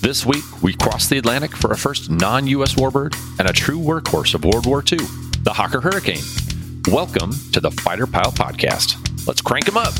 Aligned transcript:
This 0.00 0.24
week, 0.24 0.62
we 0.62 0.72
cross 0.72 1.08
the 1.08 1.18
Atlantic 1.18 1.54
for 1.54 1.72
a 1.72 1.76
first 1.76 2.08
non 2.08 2.46
US 2.46 2.74
warbird 2.74 3.14
and 3.38 3.46
a 3.46 3.52
true 3.52 3.78
workhorse 3.78 4.34
of 4.34 4.46
World 4.46 4.64
War 4.64 4.82
II, 4.90 4.96
the 5.42 5.52
Hawker 5.52 5.82
Hurricane. 5.82 6.24
Welcome 6.90 7.32
to 7.52 7.60
the 7.60 7.70
Fighter 7.70 8.06
Pilot 8.06 8.34
Podcast. 8.34 9.26
Let's 9.26 9.42
crank 9.42 9.66
them 9.66 9.76
up. 9.76 9.92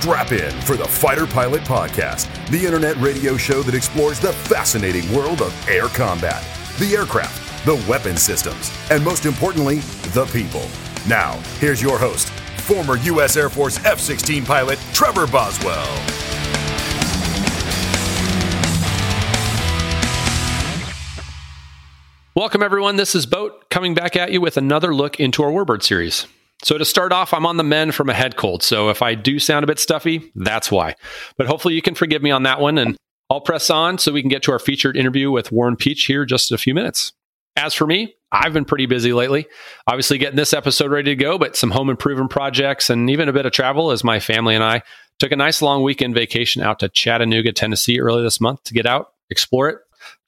Strap 0.00 0.32
in 0.32 0.58
for 0.62 0.78
the 0.78 0.88
Fighter 0.88 1.26
Pilot 1.26 1.60
Podcast, 1.60 2.26
the 2.48 2.64
internet 2.64 2.96
radio 2.96 3.36
show 3.36 3.62
that 3.62 3.74
explores 3.74 4.18
the 4.18 4.32
fascinating 4.32 5.14
world 5.14 5.42
of 5.42 5.68
air 5.68 5.88
combat, 5.88 6.42
the 6.78 6.96
aircraft, 6.96 7.66
the 7.66 7.74
weapon 7.86 8.16
systems, 8.16 8.72
and 8.90 9.04
most 9.04 9.26
importantly, 9.26 9.80
the 10.14 10.24
people. 10.32 10.66
Now, 11.06 11.32
here's 11.58 11.82
your 11.82 11.98
host, 11.98 12.30
former 12.62 12.96
U.S. 12.96 13.36
Air 13.36 13.50
Force 13.50 13.76
F 13.84 14.00
16 14.00 14.42
pilot 14.46 14.78
Trevor 14.94 15.26
Boswell. 15.26 15.84
Welcome, 22.34 22.62
everyone. 22.62 22.96
This 22.96 23.14
is 23.14 23.26
Boat 23.26 23.68
coming 23.68 23.92
back 23.92 24.16
at 24.16 24.32
you 24.32 24.40
with 24.40 24.56
another 24.56 24.94
look 24.94 25.20
into 25.20 25.42
our 25.42 25.50
Warbird 25.50 25.82
series. 25.82 26.26
So, 26.62 26.76
to 26.78 26.84
start 26.84 27.12
off, 27.12 27.32
I'm 27.32 27.46
on 27.46 27.56
the 27.56 27.64
mend 27.64 27.94
from 27.94 28.10
a 28.10 28.14
head 28.14 28.36
cold. 28.36 28.62
So, 28.62 28.90
if 28.90 29.02
I 29.02 29.14
do 29.14 29.38
sound 29.38 29.64
a 29.64 29.66
bit 29.66 29.78
stuffy, 29.78 30.30
that's 30.34 30.70
why. 30.70 30.94
But 31.36 31.46
hopefully, 31.46 31.74
you 31.74 31.82
can 31.82 31.94
forgive 31.94 32.22
me 32.22 32.30
on 32.30 32.42
that 32.44 32.60
one. 32.60 32.78
And 32.78 32.96
I'll 33.30 33.40
press 33.40 33.70
on 33.70 33.98
so 33.98 34.12
we 34.12 34.22
can 34.22 34.28
get 34.28 34.42
to 34.44 34.52
our 34.52 34.58
featured 34.58 34.96
interview 34.96 35.30
with 35.30 35.52
Warren 35.52 35.76
Pietsch 35.76 36.06
here 36.06 36.24
just 36.24 36.52
a 36.52 36.58
few 36.58 36.74
minutes. 36.74 37.12
As 37.56 37.74
for 37.74 37.86
me, 37.86 38.14
I've 38.32 38.52
been 38.52 38.64
pretty 38.64 38.86
busy 38.86 39.12
lately. 39.12 39.46
Obviously, 39.86 40.18
getting 40.18 40.36
this 40.36 40.52
episode 40.52 40.90
ready 40.90 41.10
to 41.10 41.16
go, 41.16 41.38
but 41.38 41.56
some 41.56 41.70
home 41.70 41.90
improvement 41.90 42.30
projects 42.30 42.90
and 42.90 43.10
even 43.10 43.28
a 43.28 43.32
bit 43.32 43.46
of 43.46 43.52
travel 43.52 43.90
as 43.90 44.04
my 44.04 44.20
family 44.20 44.54
and 44.54 44.64
I 44.64 44.82
took 45.18 45.32
a 45.32 45.36
nice 45.36 45.60
long 45.60 45.82
weekend 45.82 46.14
vacation 46.14 46.62
out 46.62 46.78
to 46.80 46.88
Chattanooga, 46.88 47.52
Tennessee 47.52 48.00
early 48.00 48.22
this 48.22 48.40
month 48.40 48.64
to 48.64 48.74
get 48.74 48.86
out, 48.86 49.08
explore 49.28 49.68
it, 49.68 49.78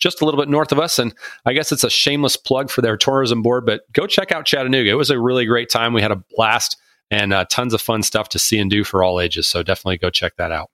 just 0.02 0.20
a 0.20 0.24
little 0.24 0.40
bit 0.40 0.48
north 0.48 0.72
of 0.72 0.80
us. 0.80 0.98
And 0.98 1.14
I 1.46 1.52
guess 1.52 1.70
it's 1.70 1.84
a 1.84 1.90
shameless 1.90 2.36
plug 2.36 2.70
for 2.70 2.82
their 2.82 2.96
tourism 2.96 3.40
board, 3.40 3.64
but 3.64 3.90
go 3.92 4.06
check 4.08 4.32
out 4.32 4.44
Chattanooga. 4.44 4.90
It 4.90 4.94
was 4.94 5.10
a 5.10 5.18
really 5.18 5.46
great 5.46 5.70
time. 5.70 5.92
We 5.92 6.02
had 6.02 6.10
a 6.10 6.22
blast 6.36 6.76
and 7.10 7.32
uh, 7.32 7.44
tons 7.48 7.72
of 7.72 7.80
fun 7.80 8.02
stuff 8.02 8.28
to 8.30 8.38
see 8.38 8.58
and 8.58 8.68
do 8.70 8.82
for 8.82 9.04
all 9.04 9.20
ages. 9.20 9.46
So 9.46 9.62
definitely 9.62 9.98
go 9.98 10.10
check 10.10 10.34
that 10.36 10.50
out. 10.50 10.70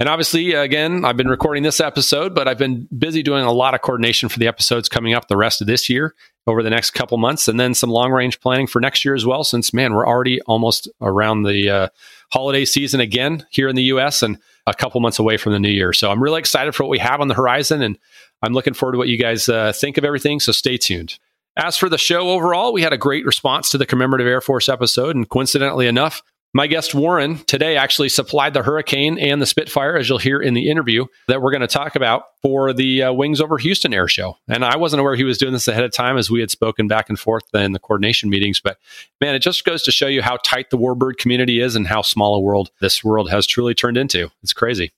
And 0.00 0.08
obviously, 0.08 0.54
again, 0.54 1.04
I've 1.04 1.16
been 1.16 1.28
recording 1.28 1.62
this 1.62 1.78
episode, 1.78 2.34
but 2.34 2.48
I've 2.48 2.58
been 2.58 2.88
busy 2.96 3.22
doing 3.22 3.44
a 3.44 3.52
lot 3.52 3.74
of 3.74 3.82
coordination 3.82 4.28
for 4.28 4.40
the 4.40 4.48
episodes 4.48 4.88
coming 4.88 5.14
up 5.14 5.28
the 5.28 5.36
rest 5.36 5.60
of 5.60 5.68
this 5.68 5.88
year 5.88 6.14
over 6.46 6.62
the 6.62 6.70
next 6.70 6.90
couple 6.90 7.18
months, 7.18 7.46
and 7.46 7.60
then 7.60 7.72
some 7.72 7.90
long 7.90 8.10
range 8.10 8.40
planning 8.40 8.66
for 8.66 8.80
next 8.80 9.04
year 9.04 9.14
as 9.14 9.24
well. 9.24 9.44
Since, 9.44 9.72
man, 9.72 9.94
we're 9.94 10.06
already 10.06 10.40
almost 10.40 10.88
around 11.00 11.44
the 11.44 11.70
uh, 11.70 11.88
holiday 12.32 12.64
season 12.64 13.00
again 13.00 13.46
here 13.50 13.68
in 13.68 13.76
the 13.76 13.84
US 13.84 14.24
and 14.24 14.38
a 14.66 14.74
couple 14.74 15.00
months 15.00 15.20
away 15.20 15.36
from 15.36 15.52
the 15.52 15.60
new 15.60 15.70
year. 15.70 15.92
So 15.92 16.10
I'm 16.10 16.22
really 16.22 16.40
excited 16.40 16.74
for 16.74 16.84
what 16.84 16.90
we 16.90 16.98
have 16.98 17.20
on 17.20 17.28
the 17.28 17.34
horizon, 17.34 17.82
and 17.82 17.96
I'm 18.42 18.52
looking 18.52 18.74
forward 18.74 18.92
to 18.92 18.98
what 18.98 19.08
you 19.08 19.18
guys 19.18 19.48
uh, 19.48 19.72
think 19.72 19.98
of 19.98 20.04
everything. 20.04 20.40
So 20.40 20.52
stay 20.52 20.76
tuned. 20.76 21.18
As 21.56 21.76
for 21.76 21.88
the 21.88 21.98
show 21.98 22.30
overall, 22.30 22.72
we 22.72 22.82
had 22.82 22.94
a 22.94 22.98
great 22.98 23.26
response 23.26 23.68
to 23.70 23.78
the 23.78 23.86
commemorative 23.86 24.26
Air 24.26 24.40
Force 24.40 24.68
episode, 24.68 25.14
and 25.14 25.28
coincidentally 25.28 25.86
enough, 25.86 26.22
my 26.54 26.66
guest 26.66 26.94
Warren 26.94 27.38
today 27.46 27.78
actually 27.78 28.10
supplied 28.10 28.52
the 28.52 28.62
Hurricane 28.62 29.18
and 29.18 29.40
the 29.40 29.46
Spitfire, 29.46 29.96
as 29.96 30.08
you'll 30.08 30.18
hear 30.18 30.40
in 30.40 30.52
the 30.52 30.68
interview 30.70 31.06
that 31.28 31.40
we're 31.40 31.50
going 31.50 31.62
to 31.62 31.66
talk 31.66 31.96
about 31.96 32.24
for 32.42 32.74
the 32.74 33.04
uh, 33.04 33.12
Wings 33.12 33.40
Over 33.40 33.56
Houston 33.56 33.94
Air 33.94 34.06
Show. 34.06 34.36
And 34.48 34.62
I 34.62 34.76
wasn't 34.76 35.00
aware 35.00 35.14
he 35.14 35.24
was 35.24 35.38
doing 35.38 35.54
this 35.54 35.68
ahead 35.68 35.84
of 35.84 35.92
time 35.92 36.18
as 36.18 36.30
we 36.30 36.40
had 36.40 36.50
spoken 36.50 36.88
back 36.88 37.08
and 37.08 37.18
forth 37.18 37.44
in 37.54 37.72
the 37.72 37.78
coordination 37.78 38.28
meetings. 38.28 38.60
But 38.60 38.76
man, 39.18 39.34
it 39.34 39.38
just 39.38 39.64
goes 39.64 39.82
to 39.84 39.92
show 39.92 40.08
you 40.08 40.20
how 40.20 40.36
tight 40.44 40.68
the 40.68 40.78
warbird 40.78 41.16
community 41.16 41.60
is 41.60 41.74
and 41.74 41.86
how 41.86 42.02
small 42.02 42.34
a 42.34 42.40
world 42.40 42.70
this 42.80 43.02
world 43.02 43.30
has 43.30 43.46
truly 43.46 43.74
turned 43.74 43.96
into. 43.96 44.30
It's 44.42 44.52
crazy. 44.52 44.92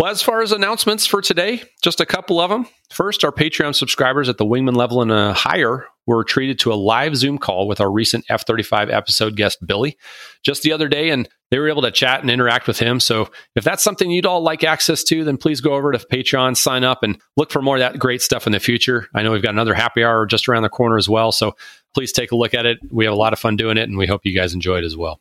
Well, 0.00 0.10
as 0.10 0.22
far 0.22 0.40
as 0.40 0.50
announcements 0.50 1.04
for 1.04 1.20
today, 1.20 1.62
just 1.82 2.00
a 2.00 2.06
couple 2.06 2.40
of 2.40 2.48
them. 2.48 2.66
First, 2.90 3.22
our 3.22 3.30
Patreon 3.30 3.74
subscribers 3.74 4.30
at 4.30 4.38
the 4.38 4.46
wingman 4.46 4.74
level 4.74 5.02
and 5.02 5.12
uh, 5.12 5.34
higher 5.34 5.84
were 6.06 6.24
treated 6.24 6.58
to 6.60 6.72
a 6.72 6.74
live 6.74 7.14
Zoom 7.14 7.36
call 7.36 7.68
with 7.68 7.82
our 7.82 7.92
recent 7.92 8.24
F 8.30 8.46
35 8.46 8.88
episode 8.88 9.36
guest, 9.36 9.58
Billy, 9.66 9.98
just 10.42 10.62
the 10.62 10.72
other 10.72 10.88
day, 10.88 11.10
and 11.10 11.28
they 11.50 11.58
were 11.58 11.68
able 11.68 11.82
to 11.82 11.90
chat 11.90 12.22
and 12.22 12.30
interact 12.30 12.66
with 12.66 12.78
him. 12.78 12.98
So, 12.98 13.30
if 13.54 13.62
that's 13.62 13.82
something 13.82 14.10
you'd 14.10 14.24
all 14.24 14.40
like 14.40 14.64
access 14.64 15.04
to, 15.04 15.22
then 15.22 15.36
please 15.36 15.60
go 15.60 15.74
over 15.74 15.92
to 15.92 15.98
Patreon, 15.98 16.56
sign 16.56 16.82
up, 16.82 17.02
and 17.02 17.20
look 17.36 17.50
for 17.50 17.60
more 17.60 17.76
of 17.76 17.80
that 17.80 17.98
great 17.98 18.22
stuff 18.22 18.46
in 18.46 18.52
the 18.52 18.58
future. 18.58 19.06
I 19.14 19.22
know 19.22 19.32
we've 19.32 19.42
got 19.42 19.52
another 19.52 19.74
happy 19.74 20.02
hour 20.02 20.24
just 20.24 20.48
around 20.48 20.62
the 20.62 20.70
corner 20.70 20.96
as 20.96 21.10
well. 21.10 21.30
So, 21.30 21.56
please 21.92 22.10
take 22.10 22.32
a 22.32 22.36
look 22.36 22.54
at 22.54 22.64
it. 22.64 22.78
We 22.90 23.04
have 23.04 23.12
a 23.12 23.18
lot 23.18 23.34
of 23.34 23.38
fun 23.38 23.56
doing 23.56 23.76
it, 23.76 23.86
and 23.90 23.98
we 23.98 24.06
hope 24.06 24.24
you 24.24 24.34
guys 24.34 24.54
enjoy 24.54 24.78
it 24.78 24.84
as 24.84 24.96
well. 24.96 25.20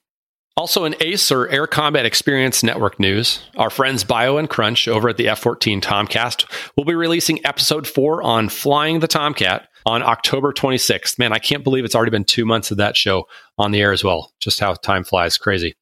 Also, 0.59 0.83
in 0.83 0.93
ACE 0.99 1.31
or 1.31 1.47
Air 1.47 1.67
Combat 1.67 2.05
Experience 2.05 2.63
Network 2.63 2.99
news, 2.99 3.39
our 3.55 3.69
friends 3.69 4.03
Bio 4.03 4.35
and 4.35 4.49
Crunch 4.49 4.89
over 4.89 5.07
at 5.07 5.15
the 5.15 5.29
F 5.29 5.39
14 5.39 5.79
Tomcast 5.79 6.43
will 6.75 6.83
be 6.83 6.95
releasing 6.95 7.39
episode 7.45 7.87
four 7.87 8.21
on 8.21 8.49
flying 8.49 8.99
the 8.99 9.07
Tomcat 9.07 9.69
on 9.85 10.03
October 10.03 10.51
26th. 10.51 11.17
Man, 11.17 11.31
I 11.31 11.39
can't 11.39 11.63
believe 11.63 11.85
it's 11.85 11.95
already 11.95 12.11
been 12.11 12.25
two 12.25 12.45
months 12.45 12.71
of 12.71 12.77
that 12.77 12.97
show 12.97 13.25
on 13.57 13.71
the 13.71 13.79
air 13.79 13.93
as 13.93 14.03
well. 14.03 14.33
Just 14.41 14.59
how 14.59 14.73
time 14.73 15.05
flies 15.05 15.37
crazy. 15.37 15.75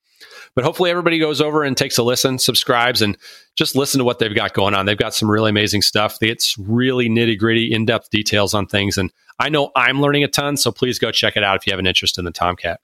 But 0.53 0.63
hopefully, 0.63 0.91
everybody 0.91 1.17
goes 1.17 1.41
over 1.41 1.63
and 1.63 1.75
takes 1.75 1.97
a 1.97 2.03
listen, 2.03 2.37
subscribes, 2.37 3.01
and 3.01 3.17
just 3.55 3.75
listen 3.75 3.97
to 3.97 4.05
what 4.05 4.19
they've 4.19 4.35
got 4.35 4.53
going 4.53 4.75
on. 4.75 4.85
They've 4.85 4.95
got 4.95 5.15
some 5.15 5.31
really 5.31 5.49
amazing 5.49 5.81
stuff. 5.81 6.19
It's 6.21 6.55
really 6.59 7.09
nitty 7.09 7.39
gritty, 7.39 7.73
in 7.73 7.85
depth 7.85 8.11
details 8.11 8.53
on 8.53 8.67
things. 8.67 8.99
And 8.99 9.11
I 9.39 9.49
know 9.49 9.71
I'm 9.75 10.01
learning 10.01 10.23
a 10.23 10.27
ton, 10.27 10.55
so 10.55 10.71
please 10.71 10.99
go 10.99 11.09
check 11.09 11.35
it 11.35 11.43
out 11.43 11.55
if 11.55 11.65
you 11.65 11.71
have 11.71 11.79
an 11.79 11.87
interest 11.87 12.19
in 12.19 12.25
the 12.25 12.31
Tomcat. 12.31 12.79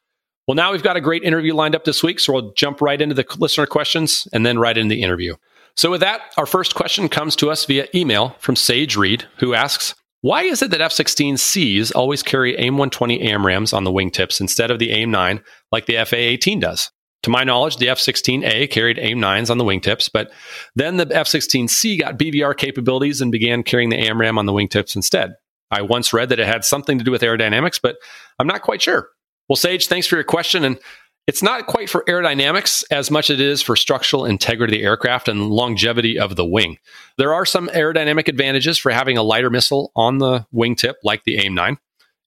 Well, 0.47 0.55
now 0.55 0.71
we've 0.71 0.83
got 0.83 0.97
a 0.97 1.01
great 1.01 1.23
interview 1.23 1.53
lined 1.53 1.75
up 1.75 1.85
this 1.85 2.03
week, 2.03 2.19
so 2.19 2.33
we'll 2.33 2.53
jump 2.53 2.81
right 2.81 3.01
into 3.01 3.15
the 3.15 3.25
listener 3.37 3.65
questions 3.65 4.27
and 4.33 4.45
then 4.45 4.59
right 4.59 4.77
into 4.77 4.93
the 4.93 5.01
interview. 5.01 5.35
So, 5.75 5.89
with 5.89 6.01
that, 6.01 6.33
our 6.37 6.45
first 6.45 6.75
question 6.75 7.09
comes 7.09 7.35
to 7.37 7.49
us 7.49 7.65
via 7.65 7.87
email 7.95 8.35
from 8.39 8.55
Sage 8.55 8.95
Reed, 8.95 9.25
who 9.37 9.53
asks, 9.53 9.95
why 10.21 10.43
is 10.43 10.61
it 10.61 10.71
that 10.71 10.81
F 10.81 10.91
16Cs 10.91 11.93
always 11.95 12.23
carry 12.23 12.55
AIM 12.57 12.77
120 12.77 13.19
AMRAAMs 13.27 13.73
on 13.73 13.83
the 13.83 13.91
wingtips 13.91 14.39
instead 14.39 14.71
of 14.71 14.79
the 14.79 14.91
AIM 14.91 15.11
9 15.11 15.41
like 15.71 15.85
the 15.85 16.03
FA 16.05 16.15
18 16.15 16.61
does? 16.61 16.91
To 17.23 17.29
my 17.29 17.43
knowledge, 17.43 17.77
the 17.77 17.89
F 17.89 17.99
16A 17.99 18.69
carried 18.69 18.99
AIM 18.99 19.19
9s 19.19 19.49
on 19.49 19.57
the 19.57 19.63
wingtips, 19.63 20.09
but 20.13 20.31
then 20.75 20.97
the 20.97 21.07
F 21.11 21.27
16C 21.27 21.99
got 21.99 22.17
BVR 22.17 22.55
capabilities 22.55 23.19
and 23.21 23.31
began 23.31 23.63
carrying 23.63 23.89
the 23.89 23.97
AMRAAM 23.97 24.37
on 24.37 24.45
the 24.45 24.53
wingtips 24.53 24.95
instead. 24.95 25.33
I 25.71 25.81
once 25.81 26.13
read 26.13 26.29
that 26.29 26.39
it 26.39 26.47
had 26.47 26.63
something 26.63 26.97
to 26.97 27.03
do 27.03 27.11
with 27.11 27.21
aerodynamics, 27.21 27.79
but 27.81 27.95
I'm 28.39 28.47
not 28.47 28.61
quite 28.61 28.81
sure. 28.81 29.09
Well, 29.49 29.55
Sage, 29.55 29.87
thanks 29.87 30.07
for 30.07 30.15
your 30.15 30.23
question. 30.23 30.63
And 30.63 30.79
it's 31.25 31.43
not 31.43 31.67
quite 31.67 31.89
for 31.89 32.03
aerodynamics 32.07 32.83
as 32.91 33.09
much 33.09 33.29
as 33.29 33.39
it 33.39 33.45
is 33.45 33.61
for 33.61 33.75
structural 33.75 34.25
integrity 34.25 34.75
of 34.75 34.79
the 34.79 34.85
aircraft 34.85 35.27
and 35.29 35.49
longevity 35.49 36.19
of 36.19 36.35
the 36.35 36.45
wing. 36.45 36.77
There 37.17 37.33
are 37.33 37.45
some 37.45 37.69
aerodynamic 37.69 38.27
advantages 38.27 38.77
for 38.77 38.91
having 38.91 39.17
a 39.17 39.23
lighter 39.23 39.49
missile 39.49 39.91
on 39.95 40.17
the 40.17 40.45
wingtip, 40.53 40.95
like 41.03 41.23
the 41.23 41.37
AIM 41.37 41.53
9, 41.53 41.77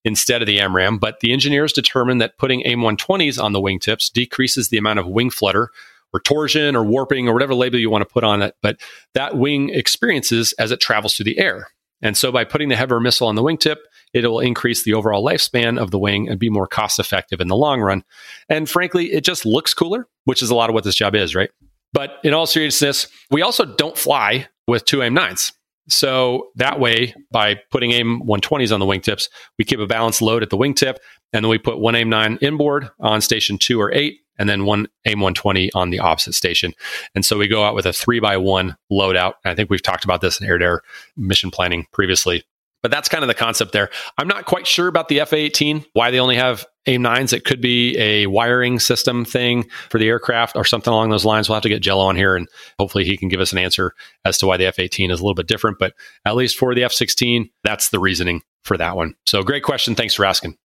instead 0.03 0.41
of 0.41 0.47
the 0.47 0.57
AMRAAM, 0.57 0.99
but 0.99 1.19
the 1.19 1.31
engineers 1.31 1.73
determined 1.73 2.21
that 2.21 2.37
putting 2.39 2.65
AIM 2.65 2.79
120s 2.79 3.41
on 3.41 3.53
the 3.53 3.61
wingtips 3.61 4.11
decreases 4.11 4.69
the 4.69 4.77
amount 4.77 4.99
of 4.99 5.07
wing 5.07 5.29
flutter 5.29 5.69
or 6.13 6.19
torsion 6.19 6.75
or 6.75 6.83
warping 6.83 7.27
or 7.27 7.33
whatever 7.33 7.53
label 7.53 7.77
you 7.77 7.91
want 7.91 8.01
to 8.01 8.11
put 8.11 8.23
on 8.23 8.41
it, 8.41 8.55
but 8.63 8.79
that 9.13 9.37
wing 9.37 9.69
experiences 9.69 10.53
as 10.53 10.71
it 10.71 10.79
travels 10.79 11.15
through 11.15 11.25
the 11.25 11.37
air. 11.37 11.67
And 12.01 12.15
so 12.15 12.31
by 12.31 12.45
putting 12.45 12.69
the 12.69 12.75
heavier 12.75 12.99
missile 12.99 13.27
on 13.27 13.35
the 13.35 13.43
wingtip, 13.43 13.77
it 14.13 14.25
will 14.25 14.39
increase 14.39 14.83
the 14.83 14.93
overall 14.93 15.23
lifespan 15.23 15.79
of 15.79 15.91
the 15.91 15.99
wing 15.99 16.29
and 16.29 16.39
be 16.39 16.49
more 16.49 16.67
cost 16.67 16.99
effective 16.99 17.41
in 17.41 17.47
the 17.47 17.55
long 17.55 17.81
run. 17.81 18.03
And 18.49 18.69
frankly, 18.69 19.11
it 19.11 19.23
just 19.23 19.45
looks 19.45 19.73
cooler, 19.73 20.07
which 20.25 20.41
is 20.41 20.49
a 20.49 20.55
lot 20.55 20.69
of 20.69 20.73
what 20.73 20.83
this 20.83 20.95
job 20.95 21.15
is, 21.15 21.35
right? 21.35 21.49
But 21.93 22.19
in 22.23 22.33
all 22.33 22.45
seriousness, 22.45 23.07
we 23.31 23.41
also 23.41 23.65
don't 23.65 23.97
fly 23.97 24.47
with 24.67 24.85
two 24.85 25.01
AIM 25.01 25.15
9s. 25.15 25.51
So 25.89 26.49
that 26.55 26.79
way, 26.79 27.15
by 27.31 27.55
putting 27.71 27.91
AIM 27.91 28.21
120s 28.23 28.73
on 28.73 28.79
the 28.79 28.85
wingtips, 28.85 29.29
we 29.57 29.63
keep 29.63 29.79
a 29.79 29.87
balanced 29.87 30.21
load 30.21 30.43
at 30.43 30.49
the 30.49 30.57
wingtip, 30.57 30.97
and 31.31 31.45
then 31.45 31.49
we 31.49 31.57
put 31.57 31.79
one 31.79 31.95
AIM 31.95 32.09
9 32.09 32.39
inboard 32.41 32.89
on 32.99 33.21
station 33.21 33.57
two 33.57 33.79
or 33.79 33.93
eight, 33.93 34.19
and 34.37 34.49
then 34.49 34.65
one 34.65 34.87
AIM 35.05 35.21
120 35.21 35.71
on 35.73 35.89
the 35.89 35.99
opposite 35.99 36.33
station. 36.33 36.73
And 37.15 37.25
so 37.25 37.37
we 37.37 37.47
go 37.47 37.63
out 37.63 37.73
with 37.73 37.85
a 37.85 37.93
three 37.93 38.19
by 38.19 38.37
one 38.37 38.75
loadout. 38.91 39.35
I 39.45 39.55
think 39.55 39.69
we've 39.69 39.81
talked 39.81 40.03
about 40.03 40.21
this 40.21 40.41
in 40.41 40.47
air 40.47 40.57
to 40.57 40.65
air 40.65 40.81
mission 41.15 41.51
planning 41.51 41.87
previously. 41.93 42.43
But 42.83 42.91
that's 42.91 43.09
kind 43.09 43.23
of 43.23 43.27
the 43.27 43.33
concept 43.33 43.71
there. 43.71 43.89
I'm 44.17 44.27
not 44.27 44.45
quite 44.45 44.67
sure 44.67 44.87
about 44.87 45.07
the 45.07 45.19
FA 45.25 45.35
18, 45.37 45.85
why 45.93 46.11
they 46.11 46.19
only 46.19 46.35
have 46.35 46.65
AIM 46.85 47.03
9s. 47.03 47.33
It 47.33 47.43
could 47.43 47.59
be 47.59 47.97
a 47.97 48.27
wiring 48.27 48.79
system 48.79 49.25
thing 49.25 49.67
for 49.89 49.99
the 49.99 50.07
aircraft 50.07 50.55
or 50.55 50.63
something 50.63 50.93
along 50.93 51.09
those 51.09 51.25
lines. 51.25 51.49
We'll 51.49 51.55
have 51.55 51.63
to 51.63 51.69
get 51.69 51.81
Jello 51.81 52.05
on 52.05 52.15
here 52.15 52.35
and 52.35 52.47
hopefully 52.79 53.03
he 53.03 53.17
can 53.17 53.29
give 53.29 53.41
us 53.41 53.51
an 53.51 53.57
answer 53.57 53.93
as 54.25 54.37
to 54.37 54.47
why 54.47 54.57
the 54.57 54.67
F 54.67 54.79
18 54.79 55.11
is 55.11 55.19
a 55.19 55.23
little 55.23 55.35
bit 55.35 55.47
different. 55.47 55.79
But 55.79 55.93
at 56.25 56.35
least 56.35 56.57
for 56.57 56.73
the 56.73 56.83
F 56.83 56.93
16, 56.93 57.49
that's 57.63 57.89
the 57.89 57.99
reasoning 57.99 58.41
for 58.63 58.77
that 58.77 58.95
one. 58.95 59.15
So 59.25 59.43
great 59.43 59.63
question. 59.63 59.95
Thanks 59.95 60.13
for 60.13 60.25
asking. 60.25 60.57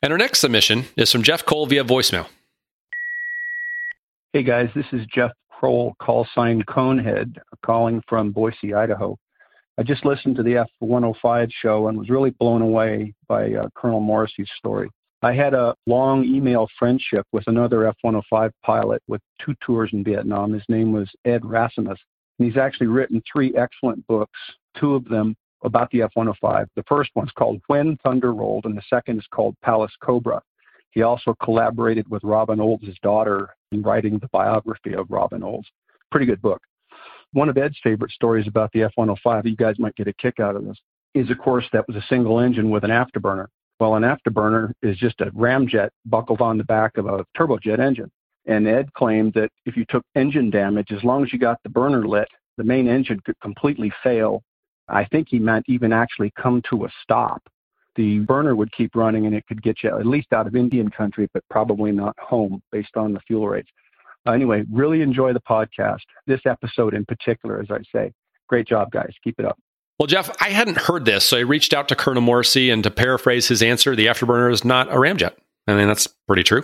And 0.00 0.12
our 0.12 0.18
next 0.18 0.40
submission 0.40 0.84
is 0.96 1.10
from 1.10 1.22
Jeff 1.22 1.44
Cole 1.44 1.66
via 1.66 1.84
voicemail. 1.84 2.28
Hey 4.32 4.42
guys, 4.42 4.68
this 4.74 4.86
is 4.92 5.04
Jeff 5.12 5.32
Kroll, 5.50 5.94
call 6.00 6.26
sign 6.34 6.62
Conehead, 6.62 7.38
calling 7.64 8.02
from 8.08 8.30
Boise, 8.30 8.74
Idaho. 8.74 9.16
I 9.78 9.84
just 9.84 10.04
listened 10.04 10.34
to 10.36 10.42
the 10.42 10.56
F 10.56 10.68
105 10.80 11.50
show 11.62 11.86
and 11.86 11.96
was 11.96 12.10
really 12.10 12.30
blown 12.30 12.62
away 12.62 13.14
by 13.28 13.52
uh, 13.52 13.68
Colonel 13.76 14.00
Morrissey's 14.00 14.50
story. 14.56 14.90
I 15.22 15.32
had 15.32 15.54
a 15.54 15.76
long 15.86 16.24
email 16.24 16.66
friendship 16.76 17.24
with 17.30 17.44
another 17.46 17.86
F 17.86 17.94
105 18.02 18.50
pilot 18.64 19.00
with 19.06 19.20
two 19.40 19.54
tours 19.64 19.90
in 19.92 20.02
Vietnam. 20.02 20.52
His 20.52 20.64
name 20.68 20.92
was 20.92 21.08
Ed 21.24 21.42
Rasimus. 21.42 21.96
And 22.38 22.48
he's 22.48 22.56
actually 22.56 22.88
written 22.88 23.22
three 23.30 23.54
excellent 23.56 24.04
books, 24.08 24.38
two 24.76 24.96
of 24.96 25.04
them 25.04 25.36
about 25.62 25.90
the 25.92 26.02
F 26.02 26.10
105. 26.14 26.66
The 26.74 26.82
first 26.88 27.10
one's 27.14 27.32
called 27.32 27.60
When 27.68 27.96
Thunder 27.98 28.34
Rolled, 28.34 28.64
and 28.64 28.76
the 28.76 28.82
second 28.90 29.18
is 29.18 29.26
called 29.32 29.54
Palace 29.62 29.94
Cobra. 30.02 30.42
He 30.90 31.02
also 31.02 31.36
collaborated 31.40 32.08
with 32.08 32.24
Robin 32.24 32.60
Olds' 32.60 32.98
daughter 33.00 33.54
in 33.70 33.82
writing 33.82 34.18
the 34.18 34.28
biography 34.32 34.94
of 34.94 35.06
Robin 35.08 35.44
Olds. 35.44 35.68
Pretty 36.10 36.26
good 36.26 36.42
book. 36.42 36.62
One 37.32 37.48
of 37.48 37.58
Ed's 37.58 37.78
favorite 37.82 38.10
stories 38.10 38.46
about 38.46 38.72
the 38.72 38.82
F 38.84 38.92
105, 38.94 39.46
you 39.46 39.56
guys 39.56 39.78
might 39.78 39.96
get 39.96 40.08
a 40.08 40.12
kick 40.14 40.40
out 40.40 40.56
of 40.56 40.64
this, 40.64 40.78
is 41.14 41.30
of 41.30 41.38
course 41.38 41.66
that 41.72 41.86
was 41.86 41.96
a 41.96 42.06
single 42.08 42.40
engine 42.40 42.70
with 42.70 42.84
an 42.84 42.90
afterburner. 42.90 43.46
Well, 43.78 43.96
an 43.96 44.02
afterburner 44.02 44.72
is 44.82 44.96
just 44.96 45.20
a 45.20 45.26
ramjet 45.32 45.90
buckled 46.06 46.40
on 46.40 46.58
the 46.58 46.64
back 46.64 46.96
of 46.96 47.06
a 47.06 47.24
turbojet 47.36 47.78
engine. 47.78 48.10
And 48.46 48.66
Ed 48.66 48.92
claimed 48.94 49.34
that 49.34 49.50
if 49.66 49.76
you 49.76 49.84
took 49.88 50.04
engine 50.14 50.50
damage, 50.50 50.90
as 50.90 51.04
long 51.04 51.22
as 51.22 51.32
you 51.32 51.38
got 51.38 51.62
the 51.62 51.68
burner 51.68 52.08
lit, 52.08 52.28
the 52.56 52.64
main 52.64 52.88
engine 52.88 53.20
could 53.20 53.38
completely 53.40 53.92
fail. 54.02 54.42
I 54.88 55.04
think 55.04 55.28
he 55.28 55.38
meant 55.38 55.66
even 55.68 55.92
actually 55.92 56.32
come 56.40 56.62
to 56.70 56.86
a 56.86 56.88
stop. 57.02 57.42
The 57.94 58.20
burner 58.20 58.56
would 58.56 58.72
keep 58.72 58.96
running 58.96 59.26
and 59.26 59.34
it 59.34 59.46
could 59.46 59.62
get 59.62 59.82
you 59.82 59.96
at 59.96 60.06
least 60.06 60.32
out 60.32 60.46
of 60.46 60.56
Indian 60.56 60.90
country, 60.90 61.28
but 61.34 61.44
probably 61.50 61.92
not 61.92 62.18
home 62.18 62.62
based 62.72 62.96
on 62.96 63.12
the 63.12 63.20
fuel 63.20 63.48
rates. 63.48 63.68
Uh, 64.26 64.32
anyway, 64.32 64.64
really 64.70 65.02
enjoy 65.02 65.32
the 65.32 65.40
podcast. 65.40 66.02
This 66.26 66.40
episode 66.46 66.94
in 66.94 67.04
particular, 67.04 67.60
as 67.60 67.70
I 67.70 67.78
say. 67.92 68.12
Great 68.48 68.66
job, 68.66 68.90
guys. 68.90 69.12
Keep 69.22 69.40
it 69.40 69.46
up. 69.46 69.58
Well, 69.98 70.06
Jeff, 70.06 70.30
I 70.40 70.50
hadn't 70.50 70.78
heard 70.78 71.04
this, 71.04 71.24
so 71.24 71.38
I 71.38 71.40
reached 71.40 71.74
out 71.74 71.88
to 71.88 71.96
Colonel 71.96 72.22
Morrissey, 72.22 72.70
and 72.70 72.84
to 72.84 72.90
paraphrase 72.90 73.48
his 73.48 73.62
answer, 73.62 73.96
the 73.96 74.06
afterburner 74.06 74.52
is 74.52 74.64
not 74.64 74.88
a 74.88 74.94
ramjet. 74.94 75.32
I 75.66 75.74
mean, 75.74 75.88
that's 75.88 76.06
pretty 76.06 76.44
true. 76.44 76.62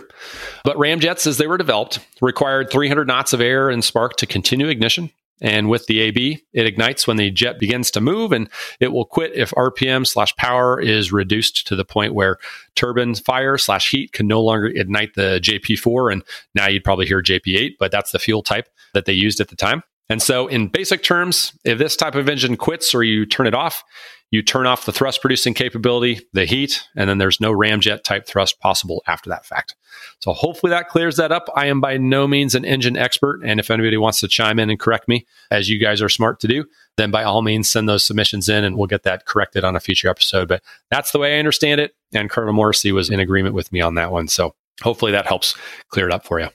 But 0.63 0.77
ramjets, 0.77 1.27
as 1.27 1.37
they 1.37 1.45
were 1.45 1.57
developed, 1.57 1.99
required 2.21 2.71
300 2.71 3.05
knots 3.07 3.33
of 3.33 3.41
air 3.41 3.69
and 3.69 3.83
spark 3.83 4.15
to 4.17 4.25
continue 4.25 4.67
ignition. 4.67 5.11
And 5.41 5.69
with 5.69 5.87
the 5.87 5.99
AB, 5.99 6.43
it 6.53 6.65
ignites 6.65 7.07
when 7.07 7.17
the 7.17 7.29
jet 7.29 7.59
begins 7.59 7.91
to 7.91 8.01
move, 8.01 8.31
and 8.31 8.49
it 8.79 8.93
will 8.93 9.05
quit 9.05 9.33
if 9.35 9.51
RPM 9.51 10.07
slash 10.07 10.35
power 10.37 10.79
is 10.79 11.11
reduced 11.11 11.67
to 11.67 11.75
the 11.75 11.85
point 11.85 12.13
where 12.13 12.37
turbine 12.75 13.15
fire 13.15 13.57
slash 13.57 13.91
heat 13.91 14.13
can 14.13 14.27
no 14.27 14.41
longer 14.41 14.67
ignite 14.67 15.15
the 15.15 15.39
JP4. 15.43 16.13
And 16.13 16.23
now 16.53 16.67
you'd 16.67 16.85
probably 16.85 17.05
hear 17.05 17.21
JP8, 17.21 17.73
but 17.79 17.91
that's 17.91 18.11
the 18.11 18.19
fuel 18.19 18.43
type 18.43 18.69
that 18.93 19.05
they 19.05 19.13
used 19.13 19.41
at 19.41 19.49
the 19.49 19.55
time. 19.55 19.83
And 20.07 20.21
so, 20.21 20.47
in 20.47 20.67
basic 20.67 21.01
terms, 21.01 21.57
if 21.65 21.79
this 21.79 21.95
type 21.95 22.15
of 22.15 22.29
engine 22.29 22.57
quits 22.57 22.93
or 22.93 23.03
you 23.03 23.25
turn 23.25 23.47
it 23.47 23.55
off, 23.55 23.83
you 24.31 24.41
turn 24.41 24.65
off 24.65 24.85
the 24.85 24.91
thrust 24.91 25.21
producing 25.21 25.53
capability, 25.53 26.21
the 26.33 26.45
heat, 26.45 26.83
and 26.95 27.09
then 27.09 27.19
there's 27.19 27.39
no 27.39 27.53
ramjet 27.53 28.03
type 28.03 28.25
thrust 28.25 28.59
possible 28.59 29.03
after 29.07 29.29
that 29.29 29.45
fact. 29.45 29.75
So, 30.19 30.33
hopefully, 30.33 30.71
that 30.71 30.89
clears 30.89 31.17
that 31.17 31.31
up. 31.31 31.47
I 31.55 31.67
am 31.67 31.79
by 31.79 31.97
no 31.97 32.27
means 32.27 32.55
an 32.55 32.65
engine 32.65 32.97
expert. 32.97 33.41
And 33.43 33.59
if 33.59 33.71
anybody 33.71 33.97
wants 33.97 34.19
to 34.21 34.27
chime 34.27 34.59
in 34.59 34.69
and 34.69 34.79
correct 34.79 35.07
me, 35.07 35.25
as 35.51 35.69
you 35.69 35.79
guys 35.79 36.01
are 36.01 36.09
smart 36.09 36.39
to 36.41 36.47
do, 36.47 36.65
then 36.97 37.11
by 37.11 37.23
all 37.23 37.41
means 37.41 37.71
send 37.71 37.87
those 37.87 38.03
submissions 38.03 38.49
in 38.49 38.63
and 38.63 38.77
we'll 38.77 38.87
get 38.87 39.03
that 39.03 39.25
corrected 39.25 39.63
on 39.63 39.75
a 39.75 39.79
future 39.79 40.09
episode. 40.09 40.47
But 40.47 40.63
that's 40.89 41.11
the 41.11 41.19
way 41.19 41.35
I 41.35 41.39
understand 41.39 41.79
it. 41.79 41.95
And 42.13 42.29
Colonel 42.29 42.53
Morrissey 42.53 42.91
was 42.91 43.09
in 43.09 43.19
agreement 43.19 43.55
with 43.55 43.71
me 43.71 43.81
on 43.81 43.95
that 43.95 44.11
one. 44.11 44.27
So, 44.27 44.55
hopefully, 44.81 45.11
that 45.11 45.27
helps 45.27 45.55
clear 45.89 46.07
it 46.07 46.13
up 46.13 46.25
for 46.25 46.39
you. 46.39 46.49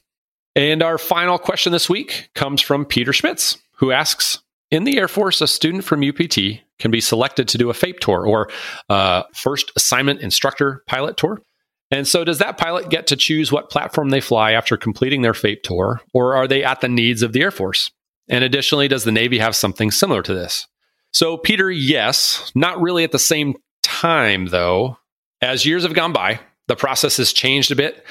And 0.57 0.83
our 0.83 0.99
final 0.99 1.39
question 1.39 1.73
this 1.73 1.89
week 1.89 2.31
comes 2.35 2.61
from 2.61 2.85
Peter 2.85 3.13
Schmitz, 3.13 3.57
who 3.77 3.93
asks 3.93 4.41
In 4.71 4.85
the 4.85 4.99
Air 4.99 5.09
Force, 5.09 5.41
a 5.41 5.49
student 5.49 5.85
from 5.85 6.03
UPT 6.03 6.61
can 6.79 6.91
be 6.91 7.01
selected 7.01 7.49
to 7.49 7.59
do 7.59 7.71
a 7.71 7.75
FAIP 7.75 7.99
tour 7.99 8.27
or 8.27 8.49
uh, 8.89 9.25
First 9.35 9.73
Assignment 9.77 10.21
Instructor 10.21 10.85
Pilot 10.87 11.17
Tour. 11.17 11.43
And 11.91 12.07
so, 12.07 12.23
does 12.23 12.39
that 12.39 12.57
pilot 12.57 12.89
get 12.89 13.09
to 13.09 13.17
choose 13.17 13.51
what 13.51 13.69
platform 13.69 14.11
they 14.11 14.21
fly 14.21 14.53
after 14.53 14.77
completing 14.77 15.23
their 15.23 15.33
FAIP 15.33 15.63
tour, 15.65 16.01
or 16.15 16.37
are 16.37 16.47
they 16.47 16.63
at 16.63 16.81
the 16.81 16.89
needs 16.89 17.23
of 17.23 17.33
the 17.33 17.43
Air 17.43 17.51
Force? 17.51 17.91
And 18.29 18.45
additionally, 18.45 18.87
does 18.87 19.03
the 19.03 19.11
Navy 19.11 19.39
have 19.39 19.57
something 19.57 19.91
similar 19.91 20.23
to 20.23 20.33
this? 20.33 20.69
So, 21.13 21.37
Peter, 21.37 21.69
yes, 21.69 22.53
not 22.55 22.81
really 22.81 23.03
at 23.03 23.11
the 23.11 23.19
same 23.19 23.57
time, 23.83 24.47
though. 24.47 24.99
As 25.43 25.67
years 25.67 25.83
have 25.83 25.95
gone 25.95 26.13
by, 26.13 26.39
the 26.71 26.77
process 26.77 27.17
has 27.17 27.33
changed 27.33 27.73
a 27.73 27.77
bit. 27.77 28.07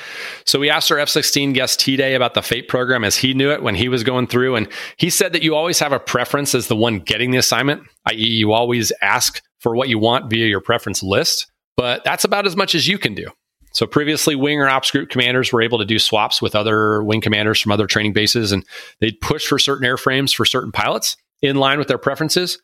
So 0.45 0.59
we 0.59 0.69
asked 0.69 0.91
our 0.91 0.99
F 0.99 1.07
16 1.07 1.53
guest 1.53 1.79
T 1.79 1.95
Day 1.95 2.13
about 2.13 2.33
the 2.33 2.41
FAIP 2.41 2.67
program 2.67 3.05
as 3.05 3.15
he 3.15 3.33
knew 3.33 3.49
it 3.51 3.63
when 3.63 3.73
he 3.73 3.87
was 3.87 4.03
going 4.03 4.27
through. 4.27 4.57
And 4.57 4.67
he 4.97 5.09
said 5.09 5.31
that 5.31 5.43
you 5.43 5.55
always 5.55 5.79
have 5.79 5.93
a 5.93 5.99
preference 5.99 6.53
as 6.53 6.67
the 6.67 6.75
one 6.75 6.99
getting 6.99 7.31
the 7.31 7.37
assignment, 7.37 7.83
i.e., 8.07 8.17
you 8.17 8.51
always 8.51 8.91
ask 9.01 9.41
for 9.59 9.77
what 9.77 9.87
you 9.87 9.97
want 9.97 10.29
via 10.29 10.45
your 10.45 10.59
preference 10.59 11.01
list. 11.01 11.49
But 11.77 12.03
that's 12.03 12.25
about 12.25 12.45
as 12.45 12.57
much 12.57 12.75
as 12.75 12.85
you 12.85 12.97
can 12.97 13.15
do. 13.15 13.27
So 13.71 13.87
previously, 13.87 14.35
wing 14.35 14.59
or 14.59 14.67
ops 14.67 14.91
group 14.91 15.09
commanders 15.09 15.53
were 15.53 15.61
able 15.61 15.77
to 15.77 15.85
do 15.85 15.97
swaps 15.97 16.41
with 16.41 16.53
other 16.53 17.01
wing 17.01 17.21
commanders 17.21 17.61
from 17.61 17.71
other 17.71 17.87
training 17.87 18.11
bases, 18.11 18.51
and 18.51 18.65
they'd 18.99 19.21
push 19.21 19.47
for 19.47 19.57
certain 19.57 19.87
airframes 19.87 20.35
for 20.35 20.43
certain 20.43 20.73
pilots 20.73 21.15
in 21.41 21.55
line 21.55 21.79
with 21.79 21.87
their 21.87 21.97
preferences 21.97 22.59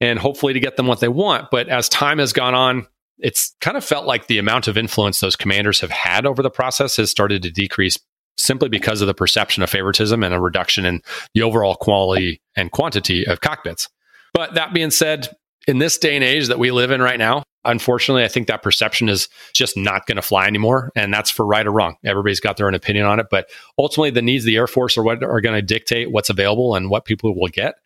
and 0.00 0.18
hopefully 0.18 0.54
to 0.54 0.60
get 0.60 0.76
them 0.76 0.86
what 0.86 1.00
they 1.00 1.08
want. 1.08 1.50
But 1.50 1.68
as 1.68 1.90
time 1.90 2.18
has 2.18 2.32
gone 2.32 2.54
on, 2.54 2.86
it's 3.18 3.54
kind 3.60 3.76
of 3.76 3.84
felt 3.84 4.06
like 4.06 4.26
the 4.26 4.38
amount 4.38 4.68
of 4.68 4.76
influence 4.76 5.20
those 5.20 5.36
commanders 5.36 5.80
have 5.80 5.90
had 5.90 6.26
over 6.26 6.42
the 6.42 6.50
process 6.50 6.96
has 6.96 7.10
started 7.10 7.42
to 7.42 7.50
decrease 7.50 7.98
simply 8.36 8.68
because 8.68 9.00
of 9.00 9.06
the 9.06 9.14
perception 9.14 9.62
of 9.62 9.70
favoritism 9.70 10.22
and 10.22 10.34
a 10.34 10.40
reduction 10.40 10.84
in 10.84 11.00
the 11.34 11.42
overall 11.42 11.76
quality 11.76 12.40
and 12.56 12.72
quantity 12.72 13.24
of 13.26 13.40
cockpits. 13.40 13.88
But 14.32 14.54
that 14.54 14.74
being 14.74 14.90
said, 14.90 15.28
in 15.66 15.78
this 15.78 15.96
day 15.96 16.14
and 16.14 16.24
age 16.24 16.48
that 16.48 16.58
we 16.58 16.70
live 16.70 16.90
in 16.90 17.00
right 17.00 17.18
now, 17.18 17.42
unfortunately, 17.64 18.24
I 18.24 18.28
think 18.28 18.48
that 18.48 18.62
perception 18.62 19.08
is 19.08 19.28
just 19.54 19.76
not 19.76 20.06
going 20.06 20.16
to 20.16 20.22
fly 20.22 20.46
anymore. 20.46 20.90
And 20.94 21.12
that's 21.12 21.30
for 21.30 21.46
right 21.46 21.66
or 21.66 21.72
wrong. 21.72 21.96
Everybody's 22.04 22.40
got 22.40 22.56
their 22.56 22.66
own 22.66 22.74
opinion 22.74 23.06
on 23.06 23.20
it. 23.20 23.26
But 23.30 23.48
ultimately, 23.78 24.10
the 24.10 24.22
needs 24.22 24.44
of 24.44 24.46
the 24.46 24.56
Air 24.56 24.66
Force 24.66 24.98
are 24.98 25.02
what 25.02 25.22
are 25.22 25.40
going 25.40 25.54
to 25.54 25.62
dictate 25.62 26.10
what's 26.10 26.28
available 26.28 26.74
and 26.74 26.90
what 26.90 27.04
people 27.04 27.34
will 27.34 27.48
get. 27.48 27.76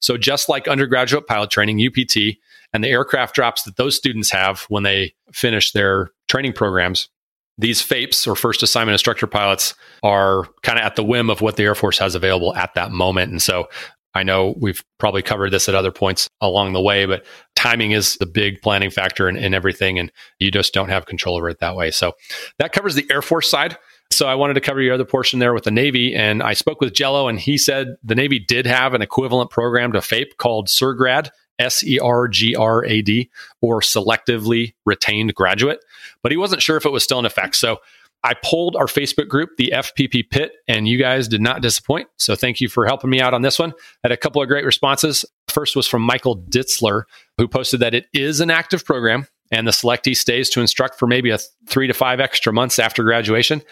So 0.00 0.16
just 0.16 0.48
like 0.48 0.68
undergraduate 0.68 1.26
pilot 1.26 1.50
training, 1.50 1.84
UPT, 1.84 2.36
and 2.74 2.84
the 2.84 2.90
aircraft 2.90 3.34
drops 3.34 3.62
that 3.62 3.76
those 3.76 3.96
students 3.96 4.30
have 4.30 4.62
when 4.68 4.82
they 4.82 5.14
finish 5.32 5.72
their 5.72 6.10
training 6.28 6.52
programs, 6.52 7.08
these 7.56 7.80
FAIPs 7.80 8.26
or 8.26 8.34
first 8.34 8.64
assignment 8.64 8.94
instructor 8.94 9.28
pilots 9.28 9.74
are 10.02 10.44
kind 10.62 10.78
of 10.78 10.84
at 10.84 10.96
the 10.96 11.04
whim 11.04 11.30
of 11.30 11.40
what 11.40 11.56
the 11.56 11.62
Air 11.62 11.76
Force 11.76 11.98
has 11.98 12.16
available 12.16 12.54
at 12.56 12.74
that 12.74 12.90
moment. 12.90 13.30
And 13.30 13.40
so 13.40 13.68
I 14.14 14.24
know 14.24 14.54
we've 14.58 14.82
probably 14.98 15.22
covered 15.22 15.50
this 15.50 15.68
at 15.68 15.74
other 15.74 15.92
points 15.92 16.28
along 16.40 16.72
the 16.72 16.80
way, 16.80 17.06
but 17.06 17.24
timing 17.54 17.92
is 17.92 18.16
the 18.16 18.26
big 18.26 18.60
planning 18.60 18.90
factor 18.90 19.28
in, 19.28 19.36
in 19.36 19.54
everything, 19.54 19.98
and 19.98 20.10
you 20.38 20.50
just 20.50 20.74
don't 20.74 20.88
have 20.88 21.06
control 21.06 21.36
over 21.36 21.48
it 21.48 21.60
that 21.60 21.76
way. 21.76 21.90
So 21.90 22.12
that 22.58 22.72
covers 22.72 22.96
the 22.96 23.06
Air 23.10 23.22
Force 23.22 23.50
side. 23.50 23.76
So 24.10 24.26
I 24.26 24.34
wanted 24.34 24.54
to 24.54 24.60
cover 24.60 24.80
your 24.80 24.94
other 24.94 25.04
portion 25.04 25.38
there 25.38 25.54
with 25.54 25.64
the 25.64 25.70
Navy. 25.70 26.14
And 26.14 26.42
I 26.42 26.52
spoke 26.52 26.80
with 26.80 26.92
Jello, 26.92 27.28
and 27.28 27.38
he 27.38 27.56
said 27.58 27.96
the 28.02 28.14
Navy 28.14 28.38
did 28.38 28.66
have 28.66 28.94
an 28.94 29.02
equivalent 29.02 29.50
program 29.50 29.92
to 29.92 30.00
FAIP 30.00 30.36
called 30.38 30.68
SERGRAD, 30.68 31.30
S 31.58 31.84
E 31.84 31.98
R 31.98 32.28
G 32.28 32.54
R 32.54 32.84
A 32.84 33.02
D, 33.02 33.30
or 33.60 33.80
Selectively 33.80 34.74
Retained 34.84 35.34
Graduate. 35.34 35.80
But 36.22 36.32
he 36.32 36.36
wasn't 36.36 36.62
sure 36.62 36.76
if 36.76 36.86
it 36.86 36.92
was 36.92 37.04
still 37.04 37.18
in 37.18 37.26
effect. 37.26 37.56
So 37.56 37.78
I 38.24 38.32
polled 38.42 38.74
our 38.74 38.86
Facebook 38.86 39.28
group, 39.28 39.50
the 39.58 39.70
FPP 39.74 40.30
Pit, 40.30 40.52
and 40.66 40.88
you 40.88 40.98
guys 40.98 41.28
did 41.28 41.42
not 41.42 41.60
disappoint. 41.60 42.08
So 42.16 42.34
thank 42.34 42.58
you 42.60 42.70
for 42.70 42.86
helping 42.86 43.10
me 43.10 43.20
out 43.20 43.34
on 43.34 43.42
this 43.42 43.58
one. 43.58 43.72
I 43.72 44.04
had 44.04 44.12
a 44.12 44.16
couple 44.16 44.40
of 44.40 44.48
great 44.48 44.64
responses. 44.64 45.26
First 45.48 45.76
was 45.76 45.86
from 45.86 46.00
Michael 46.00 46.38
Ditzler, 46.38 47.02
who 47.36 47.46
posted 47.46 47.80
that 47.80 47.94
it 47.94 48.06
is 48.14 48.40
an 48.40 48.50
active 48.50 48.84
program 48.84 49.26
and 49.50 49.66
the 49.66 49.72
selectee 49.72 50.16
stays 50.16 50.48
to 50.50 50.60
instruct 50.60 50.98
for 50.98 51.06
maybe 51.06 51.30
a 51.30 51.38
three 51.68 51.86
to 51.86 51.94
five 51.94 52.20
extra 52.20 52.52
months 52.52 52.78
after 52.78 53.02
graduation, 53.02 53.62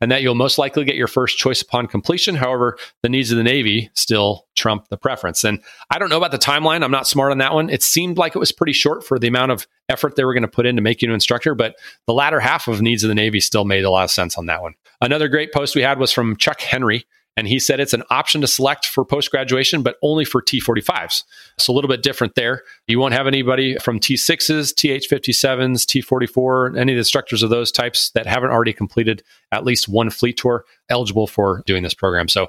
and 0.00 0.10
that 0.10 0.22
you'll 0.22 0.34
most 0.34 0.58
likely 0.58 0.84
get 0.84 0.94
your 0.94 1.06
first 1.06 1.38
choice 1.38 1.62
upon 1.62 1.86
completion. 1.86 2.34
However, 2.34 2.76
the 3.02 3.08
needs 3.08 3.30
of 3.30 3.38
the 3.38 3.42
Navy 3.42 3.90
still 3.94 4.46
trump 4.54 4.88
the 4.88 4.96
preference. 4.96 5.44
And 5.44 5.60
I 5.90 5.98
don't 5.98 6.10
know 6.10 6.18
about 6.18 6.32
the 6.32 6.38
timeline. 6.38 6.82
I'm 6.84 6.90
not 6.90 7.08
smart 7.08 7.32
on 7.32 7.38
that 7.38 7.54
one. 7.54 7.70
It 7.70 7.82
seemed 7.82 8.18
like 8.18 8.36
it 8.36 8.40
was 8.40 8.52
pretty 8.52 8.72
short 8.72 9.04
for 9.04 9.18
the 9.18 9.28
amount 9.28 9.52
of 9.52 9.66
effort 9.88 10.16
they 10.16 10.24
were 10.24 10.34
going 10.34 10.42
to 10.42 10.48
put 10.48 10.66
in 10.66 10.76
to 10.76 10.82
make 10.82 11.02
you 11.02 11.08
an 11.08 11.14
instructor. 11.14 11.54
But 11.54 11.76
the 12.06 12.14
latter 12.14 12.40
half 12.40 12.68
of 12.68 12.82
needs 12.82 13.02
of 13.02 13.08
the 13.08 13.14
Navy 13.14 13.40
still 13.40 13.64
made 13.64 13.84
a 13.84 13.90
lot 13.90 14.04
of 14.04 14.10
sense 14.10 14.36
on 14.36 14.46
that 14.46 14.62
one. 14.62 14.74
Another 15.00 15.28
great 15.28 15.52
post 15.52 15.74
we 15.74 15.82
had 15.82 15.98
was 15.98 16.12
from 16.12 16.36
Chuck 16.36 16.60
Henry. 16.60 17.06
And 17.36 17.48
he 17.48 17.58
said 17.58 17.80
it's 17.80 17.94
an 17.94 18.02
option 18.10 18.40
to 18.42 18.46
select 18.46 18.86
for 18.86 19.04
post 19.04 19.30
graduation, 19.30 19.82
but 19.82 19.96
only 20.02 20.24
for 20.24 20.42
T45s. 20.42 21.24
So 21.58 21.72
a 21.72 21.74
little 21.74 21.88
bit 21.88 22.02
different 22.02 22.34
there. 22.34 22.62
You 22.86 22.98
won't 22.98 23.14
have 23.14 23.26
anybody 23.26 23.76
from 23.78 24.00
T6s, 24.00 24.74
TH57s, 24.74 25.86
T44, 25.86 26.78
any 26.78 26.92
of 26.92 26.96
the 26.96 27.00
instructors 27.00 27.42
of 27.42 27.50
those 27.50 27.72
types 27.72 28.10
that 28.10 28.26
haven't 28.26 28.50
already 28.50 28.72
completed 28.72 29.22
at 29.50 29.64
least 29.64 29.88
one 29.88 30.10
fleet 30.10 30.36
tour 30.36 30.64
eligible 30.90 31.26
for 31.26 31.62
doing 31.66 31.82
this 31.82 31.94
program. 31.94 32.28
So 32.28 32.48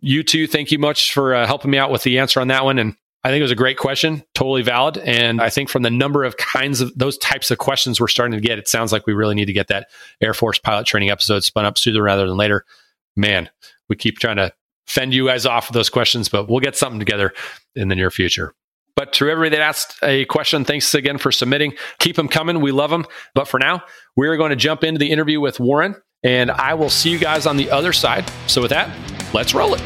you 0.00 0.22
too, 0.22 0.46
thank 0.46 0.72
you 0.72 0.78
much 0.78 1.12
for 1.12 1.34
uh, 1.34 1.46
helping 1.46 1.70
me 1.70 1.78
out 1.78 1.90
with 1.90 2.02
the 2.02 2.18
answer 2.18 2.40
on 2.40 2.48
that 2.48 2.64
one. 2.64 2.78
And 2.78 2.96
I 3.24 3.28
think 3.28 3.38
it 3.38 3.44
was 3.44 3.52
a 3.52 3.56
great 3.56 3.78
question, 3.78 4.24
totally 4.34 4.62
valid. 4.62 4.98
And 4.98 5.40
I 5.40 5.48
think 5.48 5.68
from 5.68 5.82
the 5.82 5.90
number 5.90 6.24
of 6.24 6.36
kinds 6.38 6.80
of 6.80 6.92
those 6.96 7.16
types 7.18 7.52
of 7.52 7.58
questions 7.58 8.00
we're 8.00 8.08
starting 8.08 8.40
to 8.40 8.46
get, 8.46 8.58
it 8.58 8.66
sounds 8.66 8.92
like 8.92 9.06
we 9.06 9.12
really 9.12 9.36
need 9.36 9.44
to 9.44 9.52
get 9.52 9.68
that 9.68 9.88
Air 10.20 10.34
Force 10.34 10.58
pilot 10.58 10.86
training 10.86 11.10
episode 11.10 11.44
spun 11.44 11.64
up 11.64 11.78
sooner 11.78 12.02
rather 12.02 12.26
than 12.26 12.36
later. 12.36 12.64
Man, 13.14 13.48
we 13.92 13.96
keep 13.96 14.18
trying 14.18 14.36
to 14.36 14.50
fend 14.86 15.12
you 15.12 15.26
guys 15.26 15.44
off 15.44 15.68
with 15.68 15.74
those 15.74 15.90
questions, 15.90 16.30
but 16.30 16.48
we'll 16.48 16.60
get 16.60 16.74
something 16.74 16.98
together 16.98 17.34
in 17.74 17.88
the 17.88 17.94
near 17.94 18.10
future. 18.10 18.54
But 18.96 19.12
to 19.14 19.28
everybody 19.28 19.54
that 19.56 19.62
asked 19.62 19.98
a 20.02 20.24
question, 20.24 20.64
thanks 20.64 20.94
again 20.94 21.18
for 21.18 21.30
submitting. 21.30 21.74
Keep 21.98 22.16
them 22.16 22.26
coming. 22.26 22.62
We 22.62 22.72
love 22.72 22.88
them. 22.88 23.04
But 23.34 23.48
for 23.48 23.60
now, 23.60 23.82
we're 24.16 24.38
going 24.38 24.48
to 24.48 24.56
jump 24.56 24.82
into 24.82 24.98
the 24.98 25.10
interview 25.10 25.42
with 25.42 25.60
Warren, 25.60 25.94
and 26.22 26.50
I 26.50 26.72
will 26.72 26.88
see 26.88 27.10
you 27.10 27.18
guys 27.18 27.44
on 27.44 27.58
the 27.58 27.70
other 27.70 27.92
side. 27.92 28.24
So 28.46 28.62
with 28.62 28.70
that, 28.70 28.88
let's 29.34 29.52
roll 29.52 29.74
it. 29.74 29.82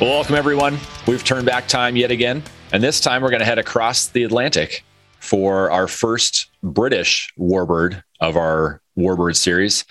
Welcome 0.00 0.34
everyone. 0.34 0.78
We've 1.06 1.22
turned 1.22 1.46
back 1.46 1.68
time 1.68 1.94
yet 1.94 2.10
again, 2.10 2.42
and 2.72 2.82
this 2.82 3.00
time 3.00 3.22
we're 3.22 3.30
going 3.30 3.38
to 3.38 3.46
head 3.46 3.60
across 3.60 4.08
the 4.08 4.24
Atlantic 4.24 4.84
for 5.20 5.70
our 5.70 5.86
first 5.86 6.50
British 6.64 7.32
warbird 7.38 8.02
of 8.20 8.36
our 8.36 8.82
warbird 8.98 9.36
series. 9.36 9.84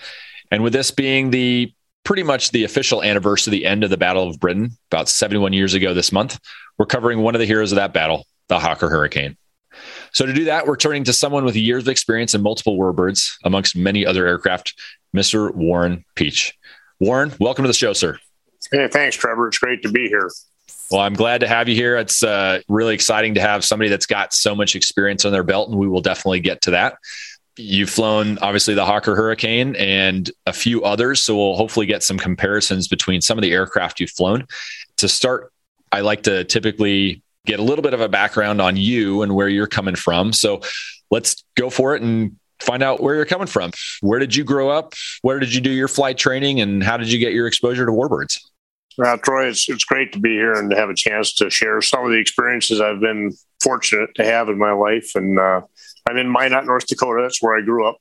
And 0.50 0.62
with 0.62 0.72
this 0.72 0.90
being 0.90 1.30
the 1.30 1.72
pretty 2.04 2.22
much 2.22 2.50
the 2.50 2.64
official 2.64 3.02
anniversary, 3.02 3.50
the 3.50 3.66
end 3.66 3.84
of 3.84 3.90
the 3.90 3.96
Battle 3.96 4.28
of 4.28 4.38
Britain, 4.38 4.70
about 4.90 5.08
71 5.08 5.52
years 5.52 5.74
ago 5.74 5.92
this 5.92 6.12
month, 6.12 6.38
we're 6.78 6.86
covering 6.86 7.20
one 7.20 7.34
of 7.34 7.40
the 7.40 7.46
heroes 7.46 7.72
of 7.72 7.76
that 7.76 7.92
battle, 7.92 8.26
the 8.48 8.58
Hawker 8.58 8.88
Hurricane. 8.88 9.36
So 10.12 10.24
to 10.24 10.32
do 10.32 10.44
that, 10.44 10.66
we're 10.66 10.76
turning 10.76 11.04
to 11.04 11.12
someone 11.12 11.44
with 11.44 11.56
years 11.56 11.84
of 11.84 11.88
experience 11.88 12.34
in 12.34 12.42
multiple 12.42 12.78
warbirds, 12.78 13.34
amongst 13.44 13.76
many 13.76 14.06
other 14.06 14.26
aircraft, 14.26 14.74
Mr. 15.14 15.54
Warren 15.54 16.04
Pietsch. 16.14 16.52
Warren, 17.00 17.32
welcome 17.38 17.64
to 17.64 17.68
the 17.68 17.74
show, 17.74 17.92
sir. 17.92 18.18
Hey, 18.70 18.88
thanks, 18.88 19.16
Trevor. 19.16 19.48
It's 19.48 19.58
great 19.58 19.82
to 19.82 19.90
be 19.90 20.08
here. 20.08 20.30
Well, 20.90 21.00
I'm 21.00 21.14
glad 21.14 21.40
to 21.40 21.48
have 21.48 21.68
you 21.68 21.74
here. 21.74 21.96
It's 21.96 22.22
uh, 22.22 22.60
really 22.68 22.94
exciting 22.94 23.34
to 23.34 23.40
have 23.40 23.64
somebody 23.64 23.90
that's 23.90 24.06
got 24.06 24.32
so 24.32 24.54
much 24.54 24.76
experience 24.76 25.24
on 25.24 25.32
their 25.32 25.42
belt, 25.42 25.68
and 25.68 25.78
we 25.78 25.88
will 25.88 26.00
definitely 26.00 26.40
get 26.40 26.62
to 26.62 26.70
that. 26.72 26.98
You've 27.58 27.90
flown 27.90 28.38
obviously 28.42 28.74
the 28.74 28.84
Hawker 28.84 29.16
Hurricane 29.16 29.76
and 29.76 30.30
a 30.46 30.52
few 30.52 30.84
others, 30.84 31.20
so 31.20 31.36
we'll 31.36 31.56
hopefully 31.56 31.86
get 31.86 32.02
some 32.02 32.18
comparisons 32.18 32.86
between 32.86 33.20
some 33.22 33.38
of 33.38 33.42
the 33.42 33.52
aircraft 33.52 33.98
you've 33.98 34.10
flown. 34.10 34.46
To 34.98 35.08
start, 35.08 35.52
I 35.90 36.00
like 36.00 36.22
to 36.24 36.44
typically 36.44 37.22
get 37.46 37.58
a 37.58 37.62
little 37.62 37.82
bit 37.82 37.94
of 37.94 38.00
a 38.00 38.08
background 38.08 38.60
on 38.60 38.76
you 38.76 39.22
and 39.22 39.34
where 39.34 39.48
you're 39.48 39.66
coming 39.66 39.96
from. 39.96 40.32
So 40.32 40.60
let's 41.10 41.44
go 41.54 41.70
for 41.70 41.94
it 41.94 42.02
and 42.02 42.36
find 42.60 42.82
out 42.82 43.00
where 43.00 43.14
you're 43.14 43.24
coming 43.24 43.46
from. 43.46 43.70
Where 44.00 44.18
did 44.18 44.34
you 44.34 44.44
grow 44.44 44.68
up? 44.68 44.94
Where 45.22 45.38
did 45.38 45.54
you 45.54 45.60
do 45.60 45.70
your 45.70 45.88
flight 45.88 46.18
training? 46.18 46.60
And 46.60 46.82
how 46.82 46.96
did 46.96 47.10
you 47.10 47.18
get 47.18 47.32
your 47.32 47.46
exposure 47.46 47.86
to 47.86 47.92
warbirds? 47.92 48.38
Well, 48.98 49.18
Troy, 49.18 49.48
it's, 49.48 49.68
it's 49.68 49.84
great 49.84 50.12
to 50.12 50.18
be 50.18 50.30
here 50.30 50.54
and 50.54 50.70
to 50.70 50.76
have 50.76 50.88
a 50.88 50.94
chance 50.94 51.34
to 51.34 51.50
share 51.50 51.80
some 51.82 52.04
of 52.04 52.10
the 52.10 52.18
experiences 52.18 52.80
I've 52.80 53.00
been 53.00 53.32
fortunate 53.62 54.14
to 54.14 54.24
have 54.24 54.48
in 54.48 54.58
my 54.58 54.72
life. 54.72 55.12
And 55.14 55.38
uh, 55.38 55.62
I'm 56.08 56.16
in 56.16 56.30
Minot, 56.30 56.66
North 56.66 56.86
Dakota. 56.86 57.22
That's 57.22 57.42
where 57.42 57.56
I 57.56 57.62
grew 57.62 57.86
up. 57.88 57.98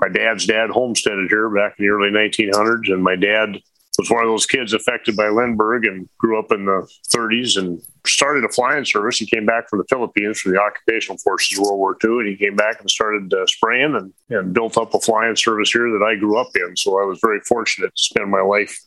My 0.00 0.08
dad's 0.08 0.46
dad 0.46 0.70
homesteaded 0.70 1.28
here 1.28 1.48
back 1.50 1.74
in 1.78 1.84
the 1.84 1.90
early 1.90 2.10
1900s, 2.10 2.92
and 2.92 3.02
my 3.02 3.16
dad 3.16 3.60
was 3.98 4.10
one 4.10 4.22
of 4.22 4.28
those 4.28 4.46
kids 4.46 4.72
affected 4.72 5.16
by 5.16 5.28
Lindbergh 5.28 5.84
and 5.84 6.08
grew 6.18 6.38
up 6.38 6.52
in 6.52 6.66
the 6.66 6.88
30s 7.08 7.58
and 7.58 7.82
started 8.06 8.44
a 8.44 8.48
flying 8.48 8.84
service. 8.84 9.18
He 9.18 9.26
came 9.26 9.44
back 9.44 9.68
from 9.68 9.80
the 9.80 9.86
Philippines 9.90 10.38
for 10.38 10.50
the 10.50 10.60
occupational 10.60 11.18
forces 11.18 11.58
World 11.58 11.78
War 11.78 11.96
II, 12.02 12.20
and 12.20 12.28
he 12.28 12.36
came 12.36 12.54
back 12.54 12.80
and 12.80 12.88
started 12.88 13.34
uh, 13.34 13.44
spraying 13.46 13.96
and, 13.96 14.12
and 14.30 14.54
built 14.54 14.78
up 14.78 14.94
a 14.94 15.00
flying 15.00 15.34
service 15.34 15.72
here 15.72 15.90
that 15.90 16.04
I 16.04 16.14
grew 16.14 16.38
up 16.38 16.50
in. 16.54 16.76
So 16.76 17.02
I 17.02 17.04
was 17.04 17.18
very 17.20 17.40
fortunate 17.40 17.88
to 17.88 18.02
spend 18.02 18.30
my 18.30 18.40
life 18.40 18.78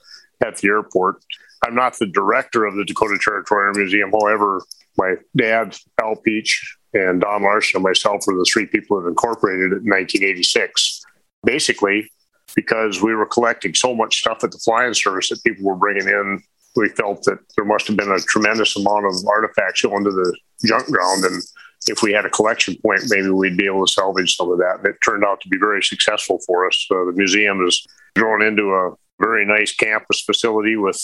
at 0.42 0.58
the 0.58 0.70
airport. 0.70 1.18
I'm 1.63 1.75
not 1.75 2.00
the 2.00 2.08
director 2.08 2.63
of 2.66 2.75
the 2.75 2.86
Dakota 2.86 3.20
Territory 3.22 3.68
Air 3.68 3.74
Museum. 3.74 4.12
However, 4.12 4.62
my 4.98 5.15
dad, 5.36 5.77
Al 6.01 6.15
Pietsch, 6.15 6.57
and 6.93 7.21
Don 7.21 7.43
Larson 7.43 7.77
and 7.77 7.83
myself 7.83 8.24
were 8.27 8.33
the 8.33 8.50
three 8.51 8.65
people 8.65 9.01
that 9.01 9.07
incorporated 9.07 9.71
it 9.71 9.83
in 9.83 9.89
1986. 9.89 11.01
Basically, 11.43 12.10
because 12.55 13.01
we 13.01 13.15
were 13.15 13.25
collecting 13.25 13.74
so 13.74 13.95
much 13.95 14.19
stuff 14.19 14.43
at 14.43 14.51
the 14.51 14.60
flying 14.60 14.93
service 14.93 15.29
that 15.29 15.43
people 15.43 15.65
were 15.65 15.75
bringing 15.75 16.07
in, 16.07 16.43
we 16.75 16.89
felt 16.89 17.24
that 17.24 17.39
there 17.55 17.65
must 17.65 17.88
have 17.88 17.98
been 17.98 18.12
a 18.12 18.19
tremendous 18.19 18.75
amount 18.75 19.05
of 19.05 19.13
artifacts 19.27 19.81
going 19.81 20.03
to 20.03 20.12
the 20.12 20.38
junk 20.65 20.88
ground. 20.88 21.24
And 21.25 21.41
if 21.88 22.01
we 22.01 22.13
had 22.13 22.25
a 22.25 22.29
collection 22.29 22.75
point, 22.86 23.03
maybe 23.10 23.29
we'd 23.29 23.57
be 23.57 23.65
able 23.65 23.86
to 23.86 23.91
salvage 23.91 24.36
some 24.36 24.51
of 24.51 24.57
that. 24.60 24.77
And 24.79 24.88
it 24.88 24.95
turned 25.03 25.25
out 25.25 25.41
to 25.41 25.50
be 25.50 25.57
very 25.57 25.81
successful 25.81 26.39
for 26.45 26.67
us. 26.67 26.86
So 26.88 27.05
the 27.05 27.13
museum 27.13 27.65
is 27.65 27.86
grown 28.15 28.41
into 28.41 28.74
a 28.74 28.91
very 29.19 29.45
nice 29.45 29.74
campus 29.74 30.21
facility 30.21 30.75
with 30.75 31.00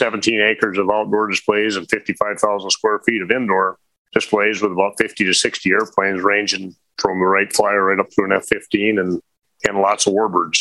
17 0.00 0.40
acres 0.40 0.78
of 0.78 0.90
outdoor 0.90 1.28
displays 1.28 1.76
and 1.76 1.88
55,000 1.90 2.70
square 2.70 3.00
feet 3.00 3.20
of 3.20 3.30
indoor 3.30 3.78
displays 4.14 4.62
with 4.62 4.72
about 4.72 4.94
50 4.98 5.26
to 5.26 5.34
60 5.34 5.70
airplanes 5.70 6.22
ranging 6.22 6.74
from 6.98 7.18
the 7.18 7.26
Wright 7.26 7.52
Flyer 7.52 7.84
right 7.84 8.00
up 8.00 8.08
to 8.10 8.24
an 8.24 8.32
F 8.32 8.46
15 8.46 8.98
and, 8.98 9.20
and 9.68 9.78
lots 9.78 10.06
of 10.06 10.14
warbirds. 10.14 10.58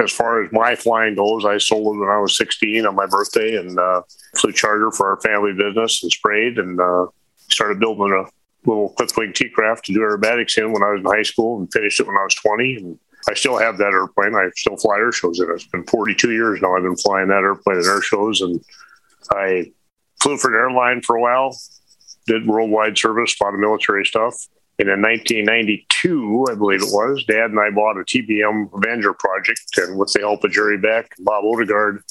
As 0.00 0.12
far 0.12 0.44
as 0.44 0.52
my 0.52 0.74
flying 0.74 1.14
goes, 1.14 1.46
I 1.46 1.56
sold 1.56 1.96
it 1.96 2.00
when 2.00 2.10
I 2.10 2.18
was 2.18 2.36
16 2.36 2.84
on 2.84 2.94
my 2.94 3.06
birthday 3.06 3.56
and 3.56 3.78
uh, 3.78 4.02
flew 4.36 4.52
charter 4.52 4.90
for 4.90 5.10
our 5.10 5.20
family 5.20 5.54
business 5.54 6.02
and 6.02 6.12
sprayed 6.12 6.58
and 6.58 6.78
uh, 6.78 7.06
started 7.48 7.80
building 7.80 8.12
a 8.12 8.68
little 8.68 8.90
clipped 8.90 9.16
wing 9.16 9.32
T 9.32 9.48
craft 9.48 9.86
to 9.86 9.94
do 9.94 10.00
aerobatics 10.00 10.58
in 10.58 10.72
when 10.72 10.82
I 10.82 10.90
was 10.90 11.00
in 11.00 11.06
high 11.06 11.22
school 11.22 11.58
and 11.58 11.72
finished 11.72 12.00
it 12.00 12.06
when 12.06 12.16
I 12.16 12.24
was 12.24 12.34
20. 12.34 12.76
And 12.76 12.98
I 13.28 13.34
still 13.34 13.58
have 13.58 13.78
that 13.78 13.92
airplane. 13.92 14.34
I 14.34 14.50
still 14.56 14.76
fly 14.76 14.96
air 14.96 15.12
shows 15.12 15.38
in 15.38 15.48
it. 15.48 15.54
It's 15.54 15.66
been 15.66 15.84
42 15.84 16.32
years 16.32 16.60
now. 16.60 16.74
I've 16.74 16.82
been 16.82 16.96
flying 16.96 17.28
that 17.28 17.42
airplane 17.42 17.78
at 17.78 17.86
air 17.86 18.02
shows, 18.02 18.40
and 18.40 18.60
I 19.30 19.72
flew 20.20 20.36
for 20.36 20.50
an 20.50 20.60
airline 20.60 21.02
for 21.02 21.16
a 21.16 21.20
while. 21.20 21.56
Did 22.26 22.46
worldwide 22.46 22.98
service, 22.98 23.34
a 23.40 23.44
lot 23.44 23.54
of 23.54 23.60
military 23.60 24.04
stuff. 24.04 24.36
And 24.78 24.88
in 24.88 25.02
1992, 25.02 26.46
I 26.50 26.54
believe 26.54 26.82
it 26.82 26.88
was, 26.90 27.24
Dad 27.24 27.50
and 27.50 27.60
I 27.60 27.70
bought 27.70 27.98
a 27.98 28.04
TBM 28.04 28.70
Avenger 28.74 29.12
project, 29.12 29.60
and 29.76 29.98
with 29.98 30.12
the 30.12 30.20
help 30.20 30.42
of 30.44 30.50
Jerry 30.50 30.78
Beck 30.78 31.10
and 31.16 31.24
Bob 31.24 31.44
Odegaard, 31.44 32.02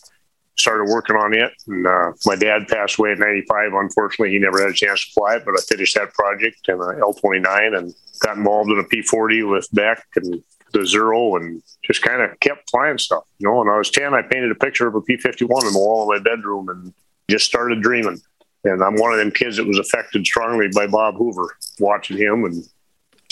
started 0.57 0.85
working 0.85 1.15
on 1.15 1.33
it. 1.33 1.51
And 1.67 1.87
uh, 1.87 2.11
my 2.25 2.35
dad 2.35 2.67
passed 2.67 2.99
away 2.99 3.11
in 3.11 3.19
'95. 3.19 3.73
Unfortunately, 3.73 4.31
he 4.31 4.39
never 4.39 4.61
had 4.61 4.69
a 4.69 4.73
chance 4.73 5.05
to 5.05 5.11
fly 5.11 5.35
it, 5.35 5.43
but 5.45 5.55
I 5.57 5.61
finished 5.67 5.95
that 5.95 6.13
project 6.13 6.69
in 6.69 6.79
L 7.01 7.13
29 7.13 7.75
and 7.75 7.93
got 8.19 8.37
involved 8.37 8.69
in 8.69 8.79
a 8.79 8.83
P40 8.83 9.49
with 9.51 9.67
Beck 9.73 10.05
and 10.15 10.43
the 10.73 10.85
zero 10.85 11.35
and 11.35 11.61
just 11.83 12.01
kind 12.01 12.21
of 12.21 12.39
kept 12.39 12.69
flying 12.69 12.97
stuff. 12.97 13.23
You 13.39 13.47
know, 13.47 13.55
when 13.55 13.69
I 13.69 13.77
was 13.77 13.89
10, 13.89 14.13
I 14.13 14.21
painted 14.21 14.51
a 14.51 14.55
picture 14.55 14.87
of 14.87 14.95
a 14.95 15.01
P 15.01 15.17
51 15.17 15.65
on 15.65 15.73
the 15.73 15.79
wall 15.79 16.03
of 16.03 16.09
my 16.09 16.19
bedroom 16.23 16.69
and 16.69 16.93
just 17.29 17.45
started 17.45 17.81
dreaming. 17.81 18.21
And 18.63 18.83
I'm 18.83 18.95
one 18.95 19.11
of 19.11 19.17
them 19.17 19.31
kids 19.31 19.57
that 19.57 19.65
was 19.65 19.79
affected 19.79 20.25
strongly 20.25 20.67
by 20.73 20.87
Bob 20.87 21.15
Hoover, 21.15 21.55
watching 21.79 22.17
him. 22.17 22.43
And 22.45 22.63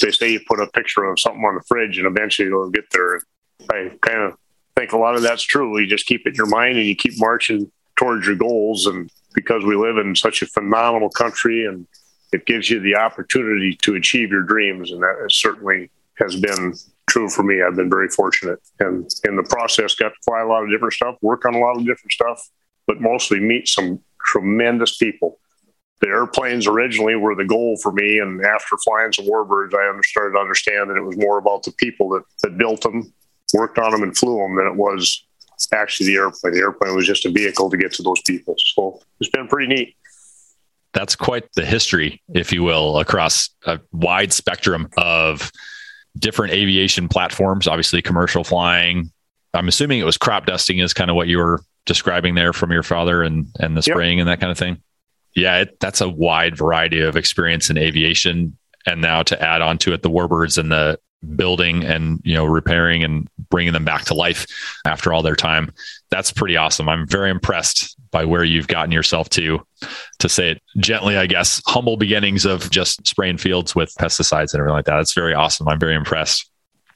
they 0.01 0.11
say 0.11 0.31
you 0.31 0.39
put 0.47 0.59
a 0.59 0.67
picture 0.67 1.03
of 1.03 1.19
something 1.19 1.43
on 1.43 1.55
the 1.55 1.63
fridge 1.67 1.97
and 1.97 2.07
eventually 2.07 2.47
it'll 2.47 2.69
get 2.69 2.89
there. 2.91 3.21
I 3.69 3.91
kind 4.01 4.21
of 4.21 4.37
think 4.75 4.93
a 4.93 4.97
lot 4.97 5.15
of 5.15 5.21
that's 5.21 5.43
true. 5.43 5.77
You 5.79 5.87
just 5.87 6.07
keep 6.07 6.25
it 6.25 6.29
in 6.29 6.35
your 6.35 6.47
mind 6.47 6.77
and 6.77 6.87
you 6.87 6.95
keep 6.95 7.13
marching 7.17 7.71
towards 7.95 8.25
your 8.25 8.35
goals. 8.35 8.87
And 8.87 9.11
because 9.35 9.63
we 9.63 9.75
live 9.75 9.97
in 9.97 10.15
such 10.15 10.41
a 10.41 10.47
phenomenal 10.47 11.09
country 11.09 11.65
and 11.65 11.85
it 12.31 12.45
gives 12.45 12.69
you 12.69 12.79
the 12.79 12.95
opportunity 12.95 13.75
to 13.81 13.95
achieve 13.95 14.31
your 14.31 14.43
dreams. 14.43 14.91
And 14.91 15.01
that 15.01 15.27
certainly 15.29 15.89
has 16.15 16.35
been 16.35 16.73
true 17.09 17.29
for 17.29 17.43
me. 17.43 17.61
I've 17.61 17.75
been 17.75 17.89
very 17.89 18.09
fortunate, 18.09 18.59
and 18.79 19.09
in 19.25 19.35
the 19.35 19.43
process, 19.43 19.95
got 19.95 20.09
to 20.09 20.15
fly 20.23 20.41
a 20.41 20.47
lot 20.47 20.63
of 20.63 20.69
different 20.69 20.93
stuff, 20.93 21.15
work 21.21 21.45
on 21.45 21.55
a 21.55 21.59
lot 21.59 21.77
of 21.77 21.85
different 21.85 22.11
stuff, 22.11 22.41
but 22.87 23.01
mostly 23.01 23.39
meet 23.39 23.67
some 23.67 23.99
tremendous 24.25 24.97
people. 24.97 25.39
The 26.01 26.07
airplanes 26.07 26.65
originally 26.65 27.15
were 27.15 27.35
the 27.35 27.45
goal 27.45 27.77
for 27.81 27.91
me, 27.91 28.19
and 28.19 28.43
after 28.45 28.77
flying 28.77 29.11
some 29.11 29.25
warbirds, 29.25 29.73
I 29.73 29.99
started 30.03 30.33
to 30.33 30.39
understand 30.39 30.89
that 30.89 30.97
it 30.97 31.03
was 31.03 31.17
more 31.17 31.37
about 31.37 31.63
the 31.63 31.73
people 31.73 32.09
that, 32.09 32.23
that 32.43 32.57
built 32.57 32.81
them, 32.81 33.11
worked 33.53 33.77
on 33.79 33.91
them, 33.91 34.03
and 34.03 34.17
flew 34.17 34.37
them 34.37 34.55
than 34.55 34.67
it 34.67 34.75
was 34.75 35.25
actually 35.73 36.07
the 36.07 36.15
airplane. 36.15 36.53
The 36.53 36.61
airplane 36.61 36.95
was 36.95 37.05
just 37.05 37.25
a 37.25 37.31
vehicle 37.31 37.69
to 37.69 37.75
get 37.75 37.91
to 37.93 38.03
those 38.03 38.21
people. 38.25 38.55
So 38.75 39.01
it's 39.19 39.29
been 39.29 39.47
pretty 39.47 39.67
neat 39.67 39.95
that's 40.93 41.15
quite 41.15 41.51
the 41.53 41.65
history, 41.65 42.21
if 42.33 42.51
you 42.51 42.63
will, 42.63 42.99
across 42.99 43.49
a 43.65 43.79
wide 43.91 44.33
spectrum 44.33 44.89
of 44.97 45.51
different 46.19 46.53
aviation 46.53 47.07
platforms, 47.07 47.67
obviously 47.67 48.01
commercial 48.01 48.43
flying. 48.43 49.11
I'm 49.53 49.67
assuming 49.67 49.99
it 49.99 50.05
was 50.05 50.17
crop 50.17 50.45
dusting 50.45 50.79
is 50.79 50.93
kind 50.93 51.09
of 51.09 51.15
what 51.15 51.27
you 51.27 51.37
were 51.37 51.61
describing 51.85 52.35
there 52.35 52.53
from 52.53 52.71
your 52.71 52.83
father 52.83 53.23
and 53.23 53.47
and 53.59 53.75
the 53.75 53.81
spraying 53.81 54.17
yep. 54.17 54.23
and 54.23 54.29
that 54.29 54.39
kind 54.39 54.51
of 54.51 54.57
thing. 54.57 54.81
Yeah, 55.35 55.59
it, 55.59 55.79
that's 55.79 56.01
a 56.01 56.09
wide 56.09 56.57
variety 56.57 57.01
of 57.01 57.15
experience 57.15 57.69
in 57.69 57.77
aviation. 57.77 58.57
And 58.85 59.01
now 59.01 59.23
to 59.23 59.41
add 59.41 59.61
on 59.61 59.77
to 59.79 59.93
it, 59.93 60.01
the 60.01 60.09
warbirds 60.09 60.57
and 60.57 60.71
the 60.71 60.99
building 61.35 61.83
and 61.83 62.19
you 62.23 62.33
know 62.33 62.45
repairing 62.45 63.03
and 63.03 63.27
bringing 63.49 63.73
them 63.73 63.85
back 63.85 64.05
to 64.05 64.13
life 64.13 64.45
after 64.85 65.13
all 65.13 65.21
their 65.21 65.35
time. 65.35 65.71
That's 66.09 66.31
pretty 66.31 66.57
awesome. 66.57 66.89
I'm 66.89 67.07
very 67.07 67.29
impressed 67.29 67.97
by 68.11 68.25
where 68.25 68.43
you've 68.43 68.67
gotten 68.67 68.91
yourself 68.91 69.29
to 69.29 69.65
to 70.19 70.29
say 70.29 70.51
it 70.51 70.61
gently 70.77 71.17
i 71.17 71.25
guess. 71.25 71.61
Humble 71.67 71.97
beginnings 71.97 72.45
of 72.45 72.69
just 72.69 73.05
spraying 73.07 73.37
fields 73.37 73.75
with 73.75 73.93
pesticides 73.95 74.53
and 74.53 74.59
everything 74.61 74.75
like 74.75 74.85
that. 74.85 74.97
That's 74.97 75.13
very 75.13 75.33
awesome. 75.33 75.67
I'm 75.67 75.79
very 75.79 75.95
impressed. 75.95 76.49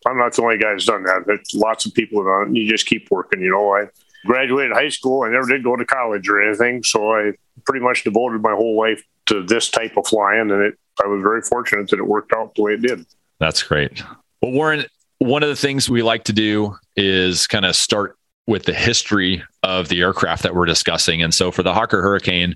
I'm 0.06 0.18
not 0.18 0.34
the 0.34 0.42
only 0.42 0.58
guy 0.58 0.74
who's 0.74 0.86
done 0.86 1.04
that. 1.04 1.24
There's 1.26 1.54
lots 1.54 1.86
of 1.86 1.94
people 1.94 2.20
have 2.20 2.48
done 2.48 2.56
it 2.56 2.60
you 2.60 2.70
just 2.70 2.86
keep 2.86 3.10
working 3.12 3.42
you 3.42 3.52
know. 3.52 3.74
I 3.74 3.86
graduated 4.26 4.72
high 4.74 4.90
school. 4.90 5.24
I 5.24 5.30
never 5.30 5.48
did 5.48 5.64
go 5.64 5.76
to 5.76 5.86
college 5.86 6.30
or 6.30 6.42
anything 6.42 6.84
so 6.84 7.14
i 7.14 7.32
pretty 7.66 7.84
much 7.84 8.04
devoted 8.04 8.42
my 8.42 8.54
whole 8.54 8.78
life 8.78 9.04
to 9.28 9.44
this 9.44 9.70
type 9.70 9.96
of 9.98 10.08
flying 10.08 10.52
and 10.52 10.62
it 10.62 10.76
i 11.04 11.08
was 11.08 11.22
very 11.22 11.42
fortunate 11.42 11.90
that 11.90 12.00
it 12.00 12.08
worked 12.08 12.34
out 12.34 12.54
the 12.56 12.62
way 12.62 12.74
it 12.74 12.82
did 12.82 13.06
that's 13.40 13.64
great. 13.64 14.04
Well, 14.42 14.52
Warren, 14.52 14.86
one 15.20 15.44
of 15.44 15.50
the 15.50 15.56
things 15.56 15.90
we 15.90 16.02
like 16.02 16.26
to 16.26 16.34
do 16.34 16.76
is 16.96 17.48
kind 17.48 17.66
of 17.66 17.76
start 17.76 18.18
with 18.46 18.64
the 18.64 18.74
history 18.74 19.44
of 19.64 19.88
the 19.88 20.02
aircraft 20.02 20.44
that 20.44 20.56
we're 20.56 20.66
discussing. 20.66 21.22
And 21.22 21.34
so 21.34 21.52
for 21.52 21.64
the 21.64 21.74
Hawker 21.74 22.02
Hurricane, 22.02 22.56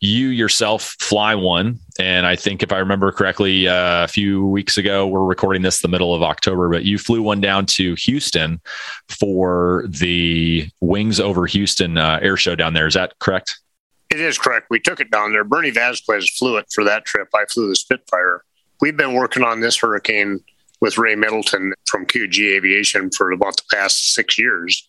you 0.00 0.28
yourself 0.28 0.96
fly 1.00 1.34
one. 1.34 1.78
And 1.98 2.26
I 2.26 2.36
think 2.36 2.62
if 2.62 2.72
I 2.72 2.78
remember 2.78 3.10
correctly, 3.10 3.66
uh, 3.66 4.04
a 4.04 4.08
few 4.08 4.46
weeks 4.46 4.76
ago, 4.76 5.06
we're 5.06 5.24
recording 5.24 5.62
this 5.62 5.80
the 5.80 5.88
middle 5.88 6.14
of 6.14 6.22
October, 6.22 6.68
but 6.68 6.84
you 6.84 6.98
flew 6.98 7.22
one 7.22 7.40
down 7.40 7.66
to 7.66 7.94
Houston 7.96 8.60
for 9.08 9.84
the 9.88 10.68
Wings 10.80 11.18
Over 11.18 11.46
Houston 11.46 11.98
uh, 11.98 12.20
air 12.22 12.36
show 12.36 12.54
down 12.54 12.74
there. 12.74 12.86
Is 12.86 12.94
that 12.94 13.18
correct? 13.18 13.58
It 14.10 14.20
is 14.20 14.38
correct. 14.38 14.68
We 14.70 14.80
took 14.80 15.00
it 15.00 15.10
down 15.10 15.32
there. 15.32 15.44
Bernie 15.44 15.70
Vasquez 15.70 16.30
flew 16.30 16.56
it 16.56 16.66
for 16.72 16.84
that 16.84 17.04
trip. 17.04 17.28
I 17.34 17.44
flew 17.46 17.68
the 17.68 17.76
Spitfire 17.76 18.42
we've 18.80 18.96
been 18.96 19.14
working 19.14 19.42
on 19.42 19.60
this 19.60 19.76
hurricane 19.76 20.40
with 20.80 20.98
Ray 20.98 21.14
Middleton 21.14 21.72
from 21.86 22.06
QG 22.06 22.56
Aviation 22.56 23.10
for 23.10 23.32
about 23.32 23.56
the 23.56 23.64
past 23.72 24.14
six 24.14 24.38
years. 24.38 24.88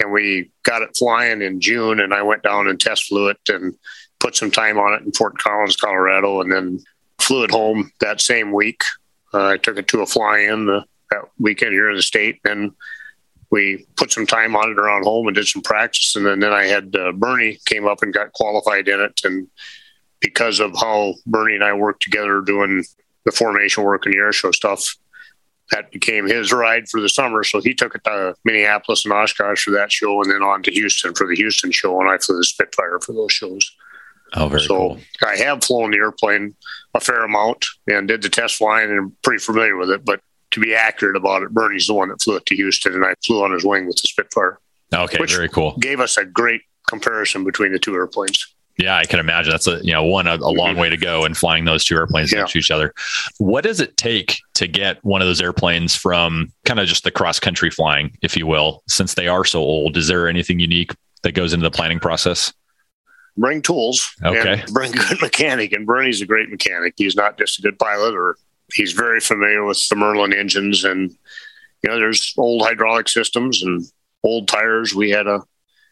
And 0.00 0.12
we 0.12 0.50
got 0.62 0.82
it 0.82 0.96
flying 0.96 1.42
in 1.42 1.60
June, 1.60 2.00
and 2.00 2.14
I 2.14 2.22
went 2.22 2.42
down 2.42 2.68
and 2.68 2.80
test 2.80 3.08
flew 3.08 3.28
it 3.28 3.38
and 3.48 3.74
put 4.20 4.36
some 4.36 4.50
time 4.50 4.78
on 4.78 4.94
it 4.94 5.02
in 5.02 5.12
Fort 5.12 5.38
Collins, 5.38 5.76
Colorado, 5.76 6.40
and 6.40 6.52
then 6.52 6.80
flew 7.18 7.44
it 7.44 7.50
home 7.50 7.90
that 8.00 8.20
same 8.20 8.52
week. 8.52 8.82
Uh, 9.34 9.48
I 9.48 9.56
took 9.56 9.76
it 9.76 9.88
to 9.88 10.02
a 10.02 10.06
fly 10.06 10.38
in 10.38 10.66
that 10.66 11.22
weekend 11.38 11.72
here 11.72 11.90
in 11.90 11.96
the 11.96 12.02
state. 12.02 12.40
And 12.44 12.72
we 13.50 13.86
put 13.96 14.12
some 14.12 14.26
time 14.26 14.56
on 14.56 14.70
it 14.70 14.78
around 14.78 15.04
home 15.04 15.26
and 15.26 15.34
did 15.34 15.46
some 15.46 15.62
practice. 15.62 16.16
And 16.16 16.24
then, 16.24 16.40
then 16.40 16.52
I 16.52 16.64
had 16.64 16.94
uh, 16.94 17.12
Bernie 17.12 17.58
came 17.66 17.86
up 17.86 18.02
and 18.02 18.12
got 18.12 18.32
qualified 18.32 18.88
in 18.88 19.00
it. 19.00 19.20
And 19.24 19.48
because 20.20 20.60
of 20.60 20.74
how 20.78 21.14
Bernie 21.26 21.54
and 21.54 21.64
I 21.64 21.72
worked 21.72 22.02
together 22.02 22.40
doing 22.40 22.84
the 23.24 23.32
formation 23.32 23.84
work 23.84 24.04
and 24.06 24.14
the 24.14 24.18
air 24.18 24.32
show 24.32 24.50
stuff. 24.52 24.96
That 25.70 25.90
became 25.90 26.26
his 26.26 26.50
ride 26.50 26.88
for 26.88 26.98
the 26.98 27.10
summer. 27.10 27.44
So 27.44 27.60
he 27.60 27.74
took 27.74 27.94
it 27.94 28.02
to 28.04 28.34
Minneapolis 28.44 29.04
and 29.04 29.12
Oshkosh 29.12 29.64
for 29.64 29.70
that 29.72 29.92
show 29.92 30.22
and 30.22 30.30
then 30.30 30.42
on 30.42 30.62
to 30.62 30.70
Houston 30.70 31.14
for 31.14 31.26
the 31.26 31.36
Houston 31.36 31.70
show. 31.72 32.00
And 32.00 32.08
I 32.08 32.16
flew 32.16 32.38
the 32.38 32.44
Spitfire 32.44 32.98
for 33.00 33.12
those 33.12 33.32
shows. 33.32 33.70
Oh, 34.34 34.48
very 34.48 34.62
so 34.62 34.76
cool. 34.76 35.00
I 35.26 35.36
have 35.36 35.62
flown 35.62 35.90
the 35.90 35.98
airplane 35.98 36.54
a 36.94 37.00
fair 37.00 37.22
amount 37.22 37.66
and 37.86 38.08
did 38.08 38.22
the 38.22 38.28
test 38.30 38.56
flying 38.56 38.90
and 38.90 38.98
I'm 38.98 39.16
pretty 39.22 39.42
familiar 39.42 39.76
with 39.76 39.90
it. 39.90 40.04
But 40.06 40.20
to 40.52 40.60
be 40.60 40.74
accurate 40.74 41.16
about 41.16 41.42
it, 41.42 41.50
Bernie's 41.50 41.86
the 41.86 41.94
one 41.94 42.08
that 42.08 42.22
flew 42.22 42.36
it 42.36 42.46
to 42.46 42.56
Houston 42.56 42.94
and 42.94 43.04
I 43.04 43.14
flew 43.24 43.42
on 43.42 43.52
his 43.52 43.64
wing 43.64 43.86
with 43.86 43.96
the 43.96 44.08
Spitfire. 44.08 44.58
Okay, 44.94 45.22
very 45.26 45.50
cool. 45.50 45.76
Gave 45.78 46.00
us 46.00 46.16
a 46.16 46.24
great 46.24 46.62
comparison 46.88 47.44
between 47.44 47.72
the 47.72 47.78
two 47.78 47.94
airplanes. 47.94 48.54
Yeah, 48.78 48.96
I 48.96 49.06
can 49.06 49.18
imagine 49.18 49.50
that's 49.50 49.66
a 49.66 49.84
you 49.84 49.92
know 49.92 50.04
one 50.04 50.28
a, 50.28 50.36
a 50.36 50.36
long 50.36 50.70
mm-hmm. 50.70 50.80
way 50.80 50.88
to 50.88 50.96
go 50.96 51.24
in 51.24 51.34
flying 51.34 51.64
those 51.64 51.84
two 51.84 51.96
airplanes 51.96 52.32
yeah. 52.32 52.40
next 52.40 52.52
to 52.52 52.58
each 52.58 52.70
other. 52.70 52.94
What 53.38 53.64
does 53.64 53.80
it 53.80 53.96
take 53.96 54.38
to 54.54 54.68
get 54.68 55.04
one 55.04 55.20
of 55.20 55.26
those 55.26 55.40
airplanes 55.40 55.96
from 55.96 56.52
kind 56.64 56.78
of 56.78 56.86
just 56.86 57.02
the 57.02 57.10
cross 57.10 57.40
country 57.40 57.70
flying, 57.70 58.16
if 58.22 58.36
you 58.36 58.46
will, 58.46 58.84
since 58.86 59.14
they 59.14 59.26
are 59.26 59.44
so 59.44 59.58
old? 59.58 59.96
Is 59.96 60.06
there 60.06 60.28
anything 60.28 60.60
unique 60.60 60.92
that 61.24 61.32
goes 61.32 61.52
into 61.52 61.64
the 61.64 61.72
planning 61.72 61.98
process? 61.98 62.52
Bring 63.36 63.62
tools. 63.62 64.08
Okay. 64.24 64.62
bring 64.72 64.92
a 64.94 65.08
good 65.08 65.20
mechanic, 65.20 65.72
and 65.72 65.84
Bernie's 65.84 66.20
a 66.20 66.26
great 66.26 66.48
mechanic. 66.48 66.94
He's 66.96 67.16
not 67.16 67.36
just 67.36 67.58
a 67.58 67.62
good 67.62 67.78
pilot, 67.80 68.14
or 68.14 68.36
he's 68.72 68.92
very 68.92 69.20
familiar 69.20 69.64
with 69.64 69.88
the 69.88 69.96
Merlin 69.96 70.32
engines, 70.32 70.84
and 70.84 71.10
you 71.82 71.90
know 71.90 71.98
there's 71.98 72.32
old 72.36 72.62
hydraulic 72.62 73.08
systems 73.08 73.62
and 73.62 73.84
old 74.22 74.46
tires. 74.46 74.94
We 74.94 75.10
had 75.10 75.26
a 75.26 75.42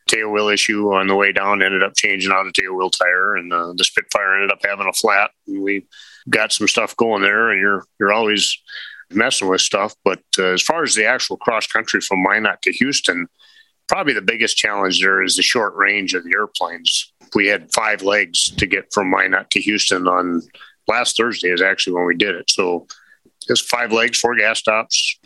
tail 0.09 0.31
wheel 0.31 0.49
issue 0.49 0.93
on 0.93 1.07
the 1.07 1.15
way 1.15 1.33
down. 1.33 1.63
Ended 1.63 1.83
up 1.83 1.95
changing 1.97 2.33
out 2.33 2.47
a 2.47 2.53
tail 2.53 2.75
wheel 2.75 2.91
tire, 2.91 3.37
and 3.37 3.53
uh, 3.53 3.73
the 3.77 3.85
Spitfire 3.85 4.35
ended 4.35 4.53
up 4.53 4.61
having 4.65 4.89
a 4.89 4.93
flat. 4.93 5.31
And 5.47 5.63
we 5.63 5.87
got 6.29 6.53
some 6.53 6.69
stuff 6.69 6.97
going 6.97 7.23
there, 7.23 7.51
and 7.51 7.61
you're 7.61 7.85
you're 7.99 8.13
always 8.13 8.59
messing 9.11 9.49
with 9.49 9.61
stuff. 9.61 9.95
But 10.05 10.23
uh, 10.39 10.53
as 10.53 10.63
far 10.63 10.83
as 10.83 10.95
the 10.95 11.07
actual 11.07 11.37
cross 11.37 11.67
country 11.67 12.01
from 12.01 12.23
Minot 12.23 12.63
to 12.63 12.73
Houston, 12.73 13.27
probably 13.89 14.13
the 14.13 14.23
biggest 14.23 14.57
challenge 14.57 15.01
there 15.01 15.23
is 15.23 15.37
the 15.37 15.43
short 15.43 15.75
range 15.75 16.15
of 16.15 16.25
the 16.25 16.33
airplanes. 16.35 17.13
We 17.35 17.47
had 17.47 17.73
five 17.73 18.03
legs 18.03 18.51
to 18.57 18.67
get 18.67 18.93
from 18.93 19.11
Minot 19.11 19.51
to 19.51 19.61
Houston 19.61 20.09
on 20.09 20.43
last 20.89 21.17
Thursday 21.17 21.49
is 21.49 21.63
actually 21.63 21.95
when 21.95 22.07
we 22.07 22.17
did 22.17 22.35
it. 22.35 22.51
So 22.51 22.87
just 23.47 23.69
five 23.69 23.93
legs, 23.93 24.19
four 24.19 24.37
gas 24.37 24.59
stops, 24.59 25.19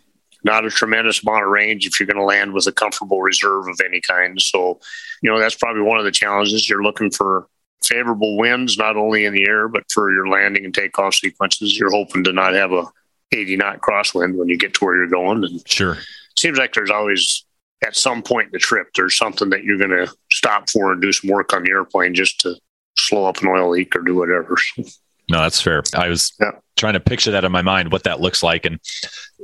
not 0.45 0.65
a 0.65 0.71
tremendous 0.71 1.23
amount 1.23 1.45
of 1.45 1.51
range 1.51 1.87
if 1.87 1.99
you're 1.99 2.07
going 2.07 2.17
to 2.17 2.25
land 2.25 2.53
with 2.53 2.67
a 2.67 2.73
comfortable 2.73 3.21
reserve 3.23 3.69
of 3.69 3.81
any 3.85 4.01
kind. 4.01 4.41
So, 4.41 4.81
you 5.23 5.31
know, 5.31 5.39
that's 5.39 5.55
probably 5.55 5.83
one 5.83 5.99
of 5.99 6.05
the 6.05 6.11
challenges. 6.11 6.69
You're 6.69 6.83
looking 6.83 7.11
for 7.11 7.49
favorable 7.83 8.37
winds, 8.37 8.79
not 8.79 8.97
only 8.97 9.25
in 9.25 9.35
the 9.35 9.47
air, 9.47 9.69
but 9.69 9.85
for 9.93 10.13
your 10.13 10.29
landing 10.29 10.65
and 10.65 10.75
takeoff 10.75 11.15
sequences. 11.15 11.79
You're 11.79 11.93
hoping 11.93 12.25
to 12.25 12.33
not 12.33 12.55
have 12.55 12.73
a 12.73 12.85
80 13.33 13.57
knot 13.57 13.81
crosswind 13.81 14.37
when 14.37 14.49
you 14.49 14.57
get 14.57 14.75
to 14.75 14.85
where 14.85 14.97
you're 14.97 15.07
going. 15.07 15.45
And 15.45 15.69
sure. 15.69 15.99
Seems 16.37 16.59
like 16.59 16.73
there's 16.73 16.91
always 16.91 17.45
at 17.83 17.97
some 17.97 18.23
point 18.23 18.47
in 18.47 18.53
the 18.53 18.59
trip, 18.59 18.89
there's 18.95 19.17
something 19.17 19.51
that 19.51 19.65
you're 19.65 19.79
going 19.79 19.91
to 19.91 20.13
stop 20.33 20.69
for 20.69 20.93
and 20.93 21.01
do 21.01 21.13
some 21.13 21.31
work 21.31 21.53
on 21.55 21.63
the 21.63 21.71
airplane 21.71 22.15
just 22.15 22.41
to 22.41 22.55
slow 22.99 23.25
up 23.25 23.39
an 23.39 23.49
oil 23.49 23.71
leak 23.71 23.95
or 23.97 24.01
do 24.01 24.17
whatever. 24.17 24.57
No, 25.29 25.41
that's 25.43 25.61
fair. 25.61 25.83
I 25.95 26.09
was 26.09 26.33
yeah. 26.41 26.53
trying 26.77 26.95
to 26.95 27.01
picture 27.01 27.31
that 27.31 27.45
in 27.45 27.53
my 27.53 27.63
mind, 27.63 27.93
what 27.93 28.05
that 28.05 28.21
looks 28.21 28.43
like. 28.43 28.65
And 28.65 28.81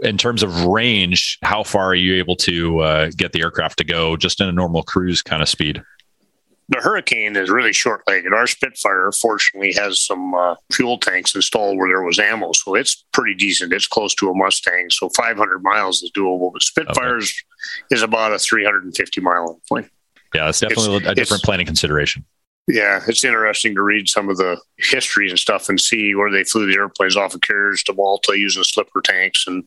in 0.02 0.18
terms 0.18 0.42
of 0.42 0.64
range, 0.64 1.38
how 1.42 1.62
far 1.62 1.86
are 1.86 1.94
you 1.94 2.16
able 2.16 2.36
to 2.36 2.80
uh, 2.80 3.10
get 3.16 3.32
the 3.32 3.42
aircraft 3.42 3.78
to 3.78 3.84
go 3.84 4.16
just 4.16 4.40
in 4.40 4.48
a 4.48 4.52
normal 4.52 4.82
cruise 4.82 5.22
kind 5.22 5.42
of 5.42 5.48
speed? 5.48 5.82
The 6.68 6.78
Hurricane 6.78 7.36
is 7.36 7.48
really 7.48 7.72
short 7.72 8.02
legged. 8.08 8.32
Our 8.32 8.48
Spitfire, 8.48 9.12
fortunately, 9.12 9.72
has 9.74 10.00
some 10.00 10.34
uh, 10.34 10.56
fuel 10.72 10.98
tanks 10.98 11.34
installed 11.36 11.78
where 11.78 11.88
there 11.88 12.02
was 12.02 12.18
ammo. 12.18 12.50
So 12.52 12.74
it's 12.74 13.04
pretty 13.12 13.34
decent. 13.34 13.72
It's 13.72 13.86
close 13.86 14.16
to 14.16 14.30
a 14.30 14.34
Mustang. 14.34 14.90
So 14.90 15.08
500 15.10 15.62
miles 15.62 16.02
is 16.02 16.10
doable. 16.10 16.52
But 16.52 16.62
Spitfires 16.62 17.32
okay. 17.32 17.94
is 17.94 18.02
about 18.02 18.32
a 18.32 18.38
350 18.40 19.20
mile 19.20 19.60
plane. 19.68 19.88
Yeah, 20.34 20.46
that's 20.46 20.58
definitely 20.58 20.96
it's, 20.96 21.06
a 21.06 21.14
different 21.14 21.44
planning 21.44 21.66
consideration. 21.66 22.24
Yeah, 22.68 23.00
it's 23.06 23.24
interesting 23.24 23.74
to 23.76 23.82
read 23.82 24.08
some 24.08 24.28
of 24.28 24.38
the 24.38 24.60
history 24.78 25.30
and 25.30 25.38
stuff 25.38 25.68
and 25.68 25.80
see 25.80 26.14
where 26.14 26.32
they 26.32 26.42
flew 26.42 26.66
the 26.66 26.76
airplanes 26.76 27.16
off 27.16 27.34
of 27.34 27.40
carriers 27.42 27.82
to 27.84 27.94
Malta 27.94 28.36
using 28.36 28.64
slipper 28.64 29.00
tanks 29.00 29.44
and 29.46 29.64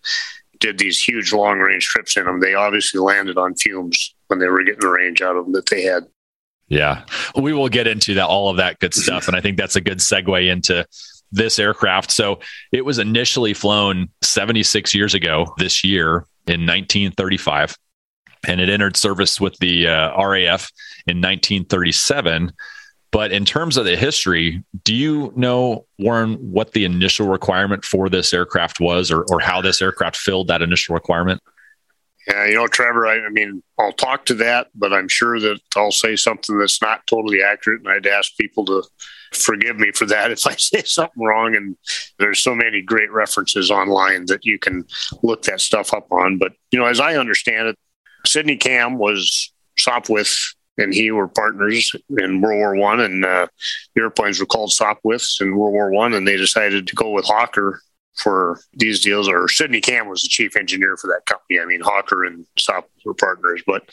did 0.60 0.78
these 0.78 1.02
huge 1.02 1.32
long 1.32 1.60
range 1.60 1.86
trips 1.86 2.18
in 2.18 2.26
them. 2.26 2.42
They 2.42 2.56
obviously 2.56 3.00
landed 3.00 3.38
on 3.38 3.56
fumes 3.56 4.14
when 4.28 4.40
they 4.40 4.48
were 4.48 4.64
getting 4.64 4.82
the 4.82 4.90
range 4.90 5.22
out 5.22 5.38
of 5.38 5.46
them 5.46 5.54
that 5.54 5.70
they 5.70 5.84
had. 5.84 6.08
Yeah, 6.68 7.04
we 7.36 7.54
will 7.54 7.70
get 7.70 7.88
into 7.88 8.16
that, 8.16 8.28
all 8.28 8.50
of 8.50 8.58
that 8.58 8.80
good 8.80 8.94
stuff. 8.94 9.28
And 9.28 9.36
I 9.36 9.42
think 9.42 9.58
that's 9.58 9.78
a 9.78 9.82
good 9.82 10.00
segue 10.00 10.52
into 10.52 10.86
this 11.32 11.58
aircraft. 11.60 12.12
So 12.12 12.40
it 12.72 12.84
was 12.84 13.00
initially 13.00 13.54
flown 13.54 14.10
76 14.22 14.94
years 14.94 15.14
ago 15.14 15.54
this 15.58 15.84
year 15.84 16.26
in 16.48 16.66
1935, 16.66 17.78
and 18.48 18.60
it 18.60 18.70
entered 18.70 18.98
service 18.98 19.40
with 19.40 19.58
the 19.60 19.88
uh, 19.88 20.22
RAF 20.22 20.72
in 21.08 21.18
1937. 21.18 22.52
But 23.12 23.32
in 23.32 23.44
terms 23.44 23.76
of 23.78 23.86
the 23.86 23.96
history, 23.96 24.64
do 24.84 24.94
you 24.94 25.34
know, 25.36 25.86
Warren, 25.98 26.36
what 26.36 26.74
the 26.74 26.86
initial 26.86 27.28
requirement 27.28 27.84
for 27.84 28.08
this 28.08 28.34
aircraft 28.34 28.80
was 28.80 29.12
or, 29.12 29.24
or 29.30 29.40
how 29.40 29.62
this 29.62 29.82
aircraft 29.82 30.16
filled 30.16 30.48
that 30.48 30.62
initial 30.62 30.94
requirement? 30.94 31.42
Yeah, 32.28 32.46
you 32.46 32.56
know, 32.56 32.68
Trevor, 32.68 33.08
I, 33.08 33.26
I, 33.26 33.30
mean, 33.30 33.64
I'll 33.80 33.94
talk 33.94 34.26
to 34.26 34.36
that, 34.36 34.68
but 34.76 34.94
I'm 34.94 35.08
sure 35.08 35.40
that 35.40 35.60
I'll 35.76 35.92
say 35.92 36.16
something 36.16 36.60
that's 36.60 36.82
not 36.82 37.08
totally 37.08 37.42
accurate. 37.42 37.82
And 37.82 37.90
I'd 37.90 38.06
ask 38.06 38.38
people 38.38 38.66
to 38.66 38.84
forgive 39.34 39.78
me 39.78 39.92
for 39.92 40.06
that 40.06 40.30
if 40.32 40.46
I 40.46 40.56
say 40.56 40.84
something 40.84 41.24
wrong. 41.24 41.56
And 41.56 41.76
there's 42.20 42.40
so 42.40 42.54
many 42.54 42.84
great 42.84 43.12
references 43.12 43.72
online 43.72 44.26
that 44.28 44.46
you 44.46 44.60
can 44.60 44.86
look 45.24 45.44
that 45.44 45.62
stuff 45.62 45.94
up 45.94 46.12
on. 46.12 46.38
But, 46.38 46.52
you 46.70 46.78
know, 46.78 46.86
as 46.86 47.00
I 47.00 47.16
understand 47.16 47.70
it, 47.70 47.76
Sydney 48.28 48.58
Camm 48.58 49.00
was 49.00 49.52
Sopwith 49.80 50.54
and 50.80 50.94
he 50.94 51.12
were 51.12 51.28
partners 51.28 51.94
in 52.18 52.42
World 52.42 52.58
War 52.60 52.76
One, 52.76 53.02
and 53.02 53.26
uh, 53.26 53.48
airplanes 53.98 54.40
were 54.40 54.46
called 54.46 54.72
Sopwiths 54.72 55.42
in 55.42 55.56
World 55.56 55.74
War 55.74 55.92
One, 55.92 56.14
and 56.14 56.28
they 56.28 56.38
decided 56.38 56.88
to 56.88 56.96
go 56.96 57.12
with 57.12 57.26
Hawker 57.26 57.82
for 58.16 58.60
these 58.74 59.02
deals. 59.02 59.28
Or 59.28 59.48
Sydney 59.48 59.82
Camm 59.82 60.08
was 60.08 60.22
the 60.22 60.30
chief 60.30 60.56
engineer 60.56 60.98
for 60.98 61.08
that 61.08 61.26
company. 61.26 61.60
I 61.60 61.66
mean, 61.66 61.82
Hawker 61.82 62.24
and 62.24 62.46
Sop 62.58 62.90
were 63.06 63.14
partners, 63.14 63.62
but 63.68 63.84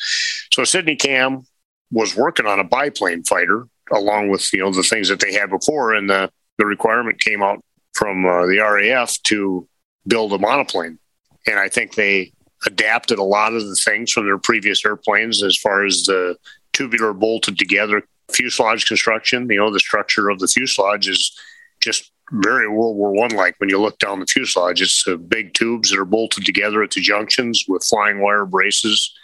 so 0.53 0.65
Sydney 0.65 0.97
Camm 0.97 1.45
was 1.91 2.17
working 2.17 2.47
on 2.47 2.61
a 2.61 2.65
biplane 2.65 3.25
fighter 3.25 3.67
along 3.93 4.29
with 4.29 4.53
you 4.53 4.61
know 4.61 4.73
the 4.73 4.83
things 4.83 5.09
that 5.09 5.21
they 5.21 5.33
had 5.33 5.51
before, 5.51 5.95
and 5.95 6.09
the 6.09 6.31
the 6.59 6.67
requirement 6.67 7.21
came 7.21 7.43
out 7.43 7.63
from 7.95 8.25
uh, 8.25 8.47
the 8.47 8.59
RAF 8.59 9.21
to 9.25 9.69
build 10.07 10.33
a 10.33 10.39
monoplane, 10.39 10.99
and 11.47 11.59
I 11.59 11.69
think 11.69 11.95
they 11.95 12.33
adapted 12.67 13.19
a 13.19 13.23
lot 13.25 13.55
of 13.55 13.63
the 13.67 13.77
things 13.85 14.11
from 14.13 14.27
their 14.27 14.39
previous 14.39 14.85
airplanes 14.85 15.43
as 15.43 15.57
far 15.57 15.85
as 15.85 16.03
the 16.05 16.37
tubular 16.73 17.13
bolted 17.13 17.59
together 17.59 18.03
fuselage 18.33 18.87
construction. 18.87 19.47
You 19.51 19.59
know, 19.59 19.73
the 19.73 19.81
structure 19.81 20.29
of 20.29 20.39
the 20.39 20.49
fuselage 20.49 21.09
is 21.09 21.39
just 21.81 22.11
very 22.33 22.69
World 22.69 22.97
War 22.97 23.13
One 23.13 23.31
like 23.31 23.55
when 23.59 23.69
you 23.69 23.81
look 23.81 23.99
down 23.99 24.19
the 24.21 24.27
fuselage. 24.27 24.83
It's 24.83 25.07
uh, 25.07 25.17
big 25.17 25.55
tubes 25.55 25.91
that 25.91 25.99
are 25.99 26.05
bolted 26.05 26.45
together 26.45 26.83
at 26.83 26.91
the 26.91 27.01
junctions 27.01 27.65
with 27.69 27.85
flying 27.85 28.21
wire 28.21 28.45
braces 28.47 29.15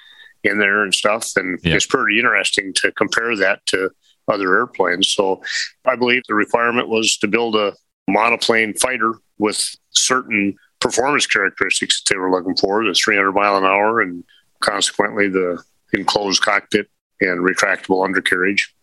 in 0.45 0.59
there 0.59 0.83
and 0.83 0.95
stuff. 0.95 1.33
And 1.37 1.59
Yeah. 1.63 1.75
it's 1.75 1.87
pretty 1.87 2.19
interesting 2.19 2.73
to 2.77 2.93
compare 2.93 3.37
that 3.37 3.65
to 3.67 3.91
other 4.29 4.57
airplanes. 4.57 5.13
So 5.13 5.43
I 5.85 5.97
believe 5.97 6.23
the 6.29 6.35
requirement 6.35 6.89
was 6.89 7.17
to 7.19 7.29
build 7.29 7.57
a 7.57 7.73
monoplane 8.09 8.75
fighter 8.75 9.15
with 9.39 9.69
certain 9.91 10.55
performance 10.83 11.27
characteristics 11.27 12.03
that 12.03 12.13
they 12.13 12.19
were 12.19 12.31
looking 12.31 12.57
for 12.57 12.85
the 12.85 12.93
300 12.93 13.33
mile 13.33 13.57
an 13.57 13.65
hour 13.65 14.01
and 14.01 14.25
consequently 14.61 15.29
the 15.29 15.63
enclosed 15.93 16.43
cockpit 16.43 16.89
and 17.21 17.41
retractable 17.41 18.05
undercarriage. 18.05 18.75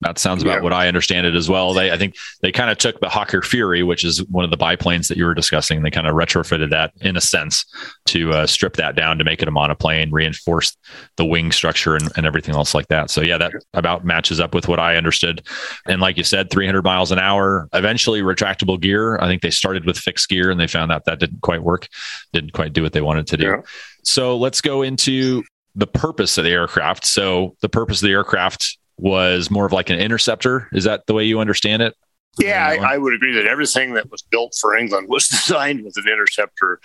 That 0.00 0.16
sounds 0.18 0.44
about 0.44 0.58
Yeah. 0.58 0.60
what 0.60 0.72
I 0.72 0.86
understand 0.86 1.26
it 1.26 1.34
as 1.34 1.48
well. 1.48 1.74
They, 1.74 1.90
I 1.90 1.96
think 1.98 2.14
they 2.40 2.52
kind 2.52 2.70
of 2.70 2.78
took 2.78 3.00
the 3.00 3.08
Hawker 3.08 3.42
Fury, 3.42 3.82
which 3.82 4.04
is 4.04 4.24
one 4.26 4.44
of 4.44 4.50
the 4.52 4.56
biplanes 4.56 5.08
that 5.08 5.16
you 5.18 5.24
were 5.24 5.34
discussing. 5.34 5.82
They 5.82 5.90
kind 5.90 6.06
of 6.06 6.14
retrofitted 6.14 6.70
that 6.70 6.92
in 7.00 7.16
a 7.16 7.20
sense 7.20 7.64
to 8.06 8.30
uh, 8.32 8.46
strip 8.46 8.76
that 8.76 8.94
down 8.94 9.18
to 9.18 9.24
make 9.24 9.42
it 9.42 9.48
a 9.48 9.50
monoplane, 9.50 10.12
reinforce 10.12 10.76
the 11.16 11.24
wing 11.24 11.50
structure 11.50 11.96
and, 11.96 12.08
and 12.16 12.26
everything 12.26 12.54
else 12.54 12.74
like 12.76 12.86
that. 12.88 13.10
So 13.10 13.22
yeah, 13.22 13.38
that 13.38 13.52
about 13.74 14.04
matches 14.04 14.38
up 14.38 14.54
with 14.54 14.68
what 14.68 14.78
I 14.78 14.94
understood. 14.96 15.44
And 15.86 16.00
like 16.00 16.16
you 16.16 16.22
said, 16.24 16.48
300 16.50 16.84
miles 16.84 17.10
an 17.10 17.18
hour, 17.18 17.68
eventually 17.72 18.22
retractable 18.22 18.80
gear. 18.80 19.18
I 19.18 19.26
think 19.26 19.42
they 19.42 19.50
started 19.50 19.84
with 19.84 19.98
fixed 19.98 20.28
gear 20.28 20.50
and 20.52 20.60
they 20.60 20.68
found 20.68 20.92
out 20.92 21.06
that 21.06 21.18
didn't 21.18 21.42
quite 21.42 21.64
work, 21.64 21.88
didn't 22.32 22.52
quite 22.52 22.72
do 22.72 22.84
what 22.84 22.92
they 22.92 23.00
wanted 23.00 23.26
to 23.28 23.36
do. 23.36 23.46
Yeah. 23.46 23.60
So 24.04 24.36
let's 24.36 24.60
go 24.60 24.82
into 24.82 25.42
the 25.74 25.88
purpose 25.88 26.38
of 26.38 26.44
the 26.44 26.50
aircraft. 26.50 27.04
So 27.04 27.56
the 27.62 27.68
purpose 27.68 28.00
of 28.00 28.06
the 28.06 28.12
aircraft 28.12 28.78
was 28.98 29.50
more 29.50 29.64
of 29.66 29.72
like 29.72 29.90
an 29.90 29.98
interceptor. 29.98 30.68
Is 30.72 30.84
that 30.84 31.06
the 31.06 31.14
way 31.14 31.24
you 31.24 31.40
understand 31.40 31.82
it? 31.82 31.94
Yeah, 32.38 32.66
I, 32.66 32.94
I 32.94 32.98
would 32.98 33.14
agree 33.14 33.34
that 33.34 33.46
everything 33.46 33.94
that 33.94 34.10
was 34.10 34.22
built 34.22 34.56
for 34.60 34.76
England 34.76 35.08
was 35.08 35.28
designed 35.28 35.84
with 35.84 35.96
an 35.96 36.08
interceptor 36.08 36.80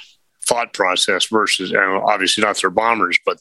thought 0.45 0.73
process 0.73 1.25
versus, 1.27 1.71
and 1.71 1.79
obviously 1.79 2.43
not 2.43 2.59
their 2.59 2.69
bombers, 2.69 3.17
but 3.25 3.39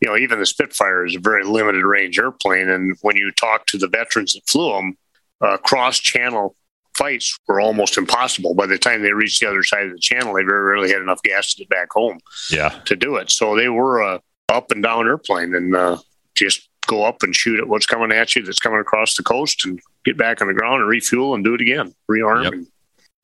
you 0.00 0.08
know, 0.08 0.16
even 0.16 0.40
the 0.40 0.46
Spitfire 0.46 1.06
is 1.06 1.14
a 1.14 1.20
very 1.20 1.44
limited 1.44 1.84
range 1.84 2.18
airplane. 2.18 2.68
And 2.68 2.96
when 3.02 3.16
you 3.16 3.30
talk 3.30 3.66
to 3.66 3.78
the 3.78 3.86
veterans 3.86 4.32
that 4.32 4.48
flew 4.48 4.72
them, 4.72 4.96
uh, 5.40 5.56
cross 5.58 5.98
channel 6.00 6.56
fights 6.96 7.38
were 7.46 7.60
almost 7.60 7.96
impossible. 7.96 8.54
By 8.54 8.66
the 8.66 8.78
time 8.78 9.02
they 9.02 9.12
reached 9.12 9.40
the 9.40 9.48
other 9.48 9.62
side 9.62 9.86
of 9.86 9.92
the 9.92 9.98
channel, 10.00 10.34
they 10.34 10.42
very 10.42 10.60
rarely 10.62 10.90
had 10.90 11.00
enough 11.02 11.22
gas 11.22 11.54
to 11.54 11.58
get 11.58 11.68
back 11.68 11.92
home 11.92 12.18
Yeah. 12.50 12.70
to 12.86 12.96
do 12.96 13.14
it. 13.16 13.30
So 13.30 13.54
they 13.56 13.68
were 13.68 14.00
a 14.02 14.20
up 14.48 14.72
and 14.72 14.82
down 14.82 15.06
airplane 15.06 15.54
and 15.54 15.74
uh, 15.74 15.98
just 16.34 16.68
go 16.86 17.04
up 17.04 17.22
and 17.22 17.34
shoot 17.34 17.58
at 17.60 17.68
what's 17.68 17.86
coming 17.86 18.12
at 18.12 18.34
you 18.36 18.42
that's 18.42 18.58
coming 18.58 18.80
across 18.80 19.16
the 19.16 19.22
coast 19.22 19.64
and 19.64 19.80
get 20.04 20.16
back 20.16 20.40
on 20.40 20.48
the 20.48 20.54
ground 20.54 20.80
and 20.80 20.88
refuel 20.88 21.34
and 21.34 21.44
do 21.44 21.54
it 21.54 21.60
again, 21.60 21.94
rearm 22.10 22.44
Yep. 22.44 22.52
and 22.52 22.66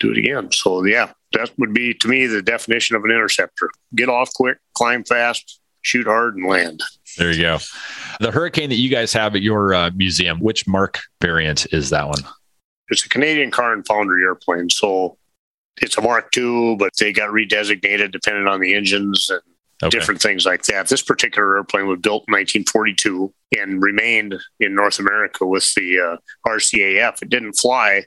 do 0.01 0.11
it 0.13 0.19
again. 0.19 0.51
So 0.53 0.85
yeah, 0.85 1.13
that 1.33 1.51
would 1.59 1.75
be 1.75 1.93
to 1.95 2.09
me 2.09 2.27
the 2.27 2.43
definition 2.43 2.97
of 2.97 3.05
an 3.05 3.11
interceptor. 3.11 3.71
Get 3.95 4.09
off 4.09 4.33
quick, 4.35 4.59
climb 4.75 5.05
fast, 5.05 5.61
shoot 5.83 6.07
hard, 6.07 6.37
and 6.37 6.47
land. 6.47 6.83
There 7.17 7.33
you 7.33 7.43
go. 7.43 7.59
The 8.21 8.31
Hurricane 8.31 8.69
that 8.71 8.77
you 8.77 8.89
guys 8.91 9.13
have 9.13 9.35
at 9.35 9.43
your 9.43 9.75
uh, 9.75 9.91
museum, 9.95 10.39
which 10.41 10.67
Mark 10.69 11.01
variant 11.21 11.67
is 11.73 11.91
that 11.91 12.07
one? 12.07 12.21
It's 12.91 13.05
a 13.05 13.09
Canadian 13.09 13.51
car 13.51 13.73
and 13.73 13.87
foundry 13.87 14.23
airplane, 14.23 14.71
so 14.71 15.19
it's 15.81 15.99
a 15.99 16.01
Mark 16.01 16.35
II, 16.37 16.77
but 16.77 16.93
they 16.99 17.13
got 17.13 17.31
redesignated 17.31 18.13
depending 18.13 18.47
on 18.47 18.61
the 18.61 18.75
engines 18.75 19.29
and 19.31 19.41
Okay. 19.83 19.97
different 19.97 20.21
things 20.21 20.45
like 20.45 20.63
that. 20.65 20.89
This 20.89 21.03
particular 21.03 21.57
airplane 21.57 21.87
was 21.87 22.01
built 22.01 22.25
in 22.27 22.33
1942 22.33 23.33
and 23.59 23.81
remained 23.81 24.35
in 24.59 24.75
North 24.75 24.99
America 24.99 25.47
with 25.47 25.73
the 25.75 26.01
uh, 26.01 26.17
RCAF. 26.51 27.23
It 27.23 27.29
didn't 27.29 27.53
fly, 27.55 28.05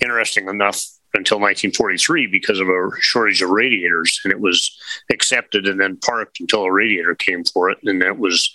interesting 0.00 0.48
enough, 0.48 0.80
until 1.14 1.38
1943 1.38 2.26
because 2.28 2.60
of 2.60 2.68
a 2.68 2.90
shortage 3.00 3.42
of 3.42 3.50
radiators, 3.50 4.20
and 4.24 4.32
it 4.32 4.38
was 4.40 4.70
accepted 5.10 5.66
and 5.66 5.80
then 5.80 5.96
parked 5.96 6.38
until 6.38 6.62
a 6.64 6.70
radiator 6.72 7.14
came 7.16 7.42
for 7.44 7.68
it, 7.70 7.78
and 7.82 8.02
it 8.02 8.18
was 8.18 8.54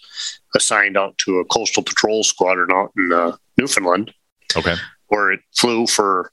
assigned 0.56 0.95
out 0.95 1.17
to 1.17 1.39
a 1.39 1.45
coastal 1.45 1.84
patrol 1.84 2.23
squadron 2.23 2.69
out 2.71 2.91
in 2.97 3.12
uh, 3.12 3.36
Newfoundland 3.58 4.13
Okay. 4.56 4.76
where 5.08 5.32
it 5.32 5.39
flew 5.56 5.88
for 5.88 6.32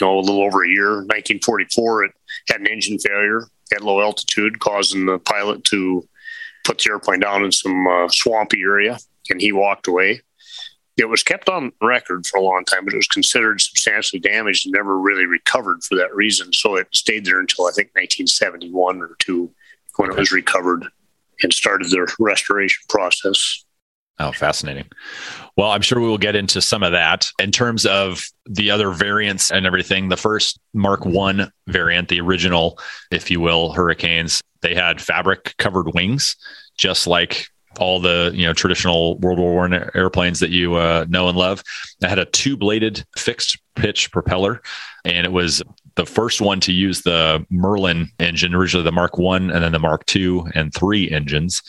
you 0.00 0.06
know 0.06 0.18
a 0.18 0.20
little 0.20 0.42
over 0.42 0.64
a 0.64 0.68
year. 0.68 0.94
1944, 0.98 2.04
it 2.04 2.12
had 2.48 2.60
an 2.60 2.66
engine 2.68 2.98
failure 2.98 3.42
at 3.72 3.82
low 3.82 4.00
altitude, 4.00 4.60
causing 4.60 5.06
the 5.06 5.18
pilot 5.18 5.64
to 5.64 6.06
put 6.64 6.78
the 6.78 6.90
airplane 6.90 7.20
down 7.20 7.44
in 7.44 7.52
some 7.52 7.86
uh, 7.86 8.08
swampy 8.08 8.60
area, 8.62 8.98
and 9.30 9.40
he 9.40 9.52
walked 9.52 9.86
away. 9.86 10.20
It 10.96 11.08
was 11.08 11.22
kept 11.22 11.48
on 11.48 11.72
record 11.82 12.26
for 12.26 12.38
a 12.38 12.42
long 12.42 12.64
time, 12.64 12.84
but 12.84 12.94
it 12.94 12.98
was 12.98 13.06
considered 13.06 13.60
substantially 13.60 14.18
damaged 14.18 14.66
and 14.66 14.72
never 14.72 14.98
really 14.98 15.26
recovered 15.26 15.84
for 15.84 15.94
that 15.96 16.14
reason. 16.14 16.52
So 16.54 16.76
it 16.76 16.88
stayed 16.94 17.26
there 17.26 17.38
until 17.38 17.66
I 17.66 17.72
think 17.72 17.88
1971 17.88 19.02
or 19.02 19.16
two 19.18 19.52
when 19.96 20.10
it 20.10 20.16
was 20.16 20.32
recovered 20.32 20.86
and 21.42 21.52
started 21.52 21.90
the 21.90 22.10
restoration 22.18 22.82
process. 22.88 23.65
Oh, 24.18 24.32
fascinating. 24.32 24.86
Well, 25.56 25.70
I'm 25.70 25.82
sure 25.82 26.00
we 26.00 26.08
will 26.08 26.16
get 26.16 26.36
into 26.36 26.62
some 26.62 26.82
of 26.82 26.92
that 26.92 27.30
in 27.38 27.52
terms 27.52 27.84
of 27.84 28.24
the 28.46 28.70
other 28.70 28.90
variants 28.90 29.50
and 29.50 29.66
everything. 29.66 30.08
The 30.08 30.16
first 30.16 30.58
Mark 30.72 31.04
One 31.04 31.52
variant, 31.66 32.08
the 32.08 32.20
original, 32.20 32.78
if 33.10 33.30
you 33.30 33.40
will, 33.40 33.72
Hurricanes, 33.72 34.40
they 34.62 34.74
had 34.74 35.02
fabric 35.02 35.54
covered 35.58 35.92
wings, 35.94 36.36
just 36.76 37.06
like 37.06 37.48
all 37.78 38.00
the 38.00 38.30
you 38.34 38.46
know 38.46 38.54
traditional 38.54 39.18
World 39.18 39.38
War 39.38 39.54
One 39.54 39.74
airplanes 39.94 40.40
that 40.40 40.50
you 40.50 40.74
uh, 40.76 41.04
know 41.08 41.28
and 41.28 41.36
love. 41.36 41.62
It 42.02 42.08
had 42.08 42.18
a 42.18 42.24
two 42.24 42.56
bladed 42.56 43.04
fixed 43.18 43.58
pitch 43.74 44.10
propeller, 44.12 44.62
and 45.04 45.26
it 45.26 45.32
was 45.32 45.62
the 45.96 46.06
first 46.06 46.40
one 46.40 46.60
to 46.60 46.72
use 46.72 47.02
the 47.02 47.44
Merlin 47.50 48.08
engine, 48.20 48.54
originally 48.54 48.84
the 48.84 48.92
Mark 48.92 49.18
One, 49.18 49.50
and 49.50 49.62
then 49.64 49.72
the 49.72 49.78
Mark 49.78 50.04
Two 50.06 50.46
and 50.54 50.72
Three 50.72 51.10
engines. 51.10 51.62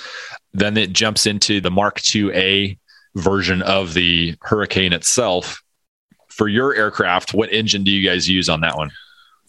Then 0.54 0.78
it 0.78 0.94
jumps 0.94 1.26
into 1.26 1.60
the 1.62 1.72
Mark 1.72 2.00
Two 2.02 2.32
A 2.34 2.78
version 3.16 3.62
of 3.63 3.94
the 3.94 4.36
Hurricane 4.42 4.94
itself. 4.94 5.62
For 6.30 6.48
your 6.48 6.76
aircraft, 6.76 7.34
what 7.34 7.52
engine 7.52 7.84
do 7.84 7.92
you 7.92 8.08
guys 8.08 8.30
use 8.30 8.48
on 8.48 8.62
that 8.62 8.78
one? 8.78 8.92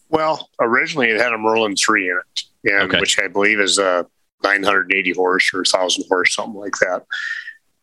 Well, 0.08 0.48
originally 0.60 1.08
it 1.10 1.20
had 1.20 1.34
a 1.34 1.38
Merlin 1.38 1.76
3 1.76 2.08
in 2.08 2.16
it, 2.16 2.72
and 2.72 2.90
Okay. 2.90 3.00
which 3.00 3.18
I 3.20 3.28
believe 3.28 3.60
is 3.60 3.76
a 3.78 4.06
980 4.42 5.12
horse 5.12 5.52
or 5.52 5.58
1,000 5.58 6.04
horse, 6.08 6.34
something 6.34 6.58
like 6.58 6.76
that. 6.80 7.04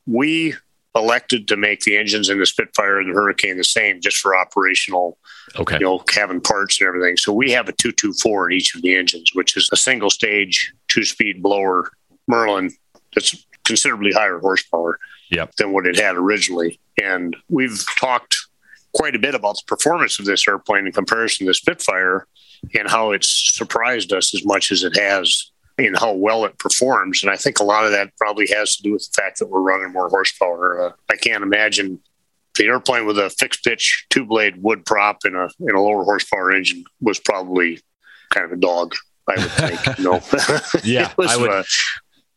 We 0.08 0.56
elected 0.96 1.48
to 1.50 1.58
make 1.58 1.82
the 1.82 1.98
engines 1.98 2.30
in 2.30 2.40
the 2.40 2.46
Spitfire 2.46 3.00
and 3.00 3.10
the 3.10 3.14
Hurricane 3.14 3.58
the 3.58 3.64
same 3.64 4.00
just 4.02 4.18
for 4.18 4.36
operational, 4.36 5.18
Okay. 5.58 5.76
you 5.76 5.82
know, 5.82 6.00
cabin 6.00 6.40
parts 6.42 6.80
and 6.80 6.88
everything. 6.88 7.18
So 7.18 7.34
we 7.34 7.52
have 7.52 7.68
a 7.68 7.74
224 7.74 8.52
in 8.52 8.58
each 8.58 8.76
of 8.76 8.82
the 8.82 8.96
engines, 8.96 9.32
which 9.34 9.58
is 9.58 9.70
a 9.74 9.78
single 9.78 10.10
stage, 10.10 10.74
two 10.88 11.04
speed 11.04 11.44
blower 11.44 11.92
Merlin 12.28 12.72
that's 13.14 13.46
considerably 13.66 14.12
higher 14.12 14.40
horsepower 14.40 15.00
Yep. 15.32 15.56
than 15.56 15.74
what 15.74 15.86
it 15.88 16.00
had 16.00 16.16
originally. 16.16 16.80
And 17.02 17.36
we've 17.50 17.84
talked 18.00 18.38
quite 18.94 19.16
a 19.16 19.20
bit 19.20 19.36
about 19.36 19.56
the 19.58 19.64
performance 19.68 20.20
of 20.20 20.26
this 20.26 20.48
airplane 20.48 20.86
in 20.86 20.92
comparison 20.94 21.46
to 21.46 21.50
the 21.50 21.54
Spitfire 21.56 22.28
and 22.78 22.88
how 22.90 23.12
it's 23.12 23.54
surprised 23.54 24.14
us 24.14 24.34
as 24.34 24.46
much 24.46 24.72
as 24.72 24.84
it 24.84 24.96
has 24.98 25.52
in 25.78 25.94
how 25.94 26.14
well 26.14 26.46
it 26.46 26.58
performs. 26.58 27.22
And 27.24 27.32
I 27.32 27.36
think 27.36 27.60
a 27.60 27.64
lot 27.64 27.86
of 27.86 27.92
that 27.92 28.16
probably 28.18 28.48
has 28.56 28.78
to 28.78 28.84
do 28.84 28.94
with 28.94 29.10
the 29.12 29.22
fact 29.22 29.40
that 29.40 29.48
we're 29.48 29.62
running 29.62 29.92
more 29.92 30.10
horsepower. 30.10 30.88
Uh, 30.88 30.92
I 31.12 31.16
can't 31.18 31.44
imagine 31.44 32.00
the 32.58 32.66
airplane 32.68 33.06
with 33.06 33.20
a 33.20 33.30
fixed 33.30 33.64
pitch 33.64 34.06
two 34.10 34.26
blade 34.26 34.62
wood 34.64 34.86
prop 34.86 35.18
in 35.26 35.36
a 35.36 35.50
in 35.60 35.76
a 35.76 35.82
lower 35.82 36.04
horsepower 36.06 36.52
engine 36.54 36.86
was 37.02 37.20
probably 37.20 37.82
kind 38.34 38.46
of 38.46 38.52
a 38.54 38.56
dog. 38.56 38.96
I 39.28 39.36
would 39.42 39.52
think, 39.52 40.00
no. 40.00 40.22
Yeah, 40.84 41.12
was, 41.18 41.32
I 41.32 41.38
would- 41.38 41.50
uh, 41.50 41.64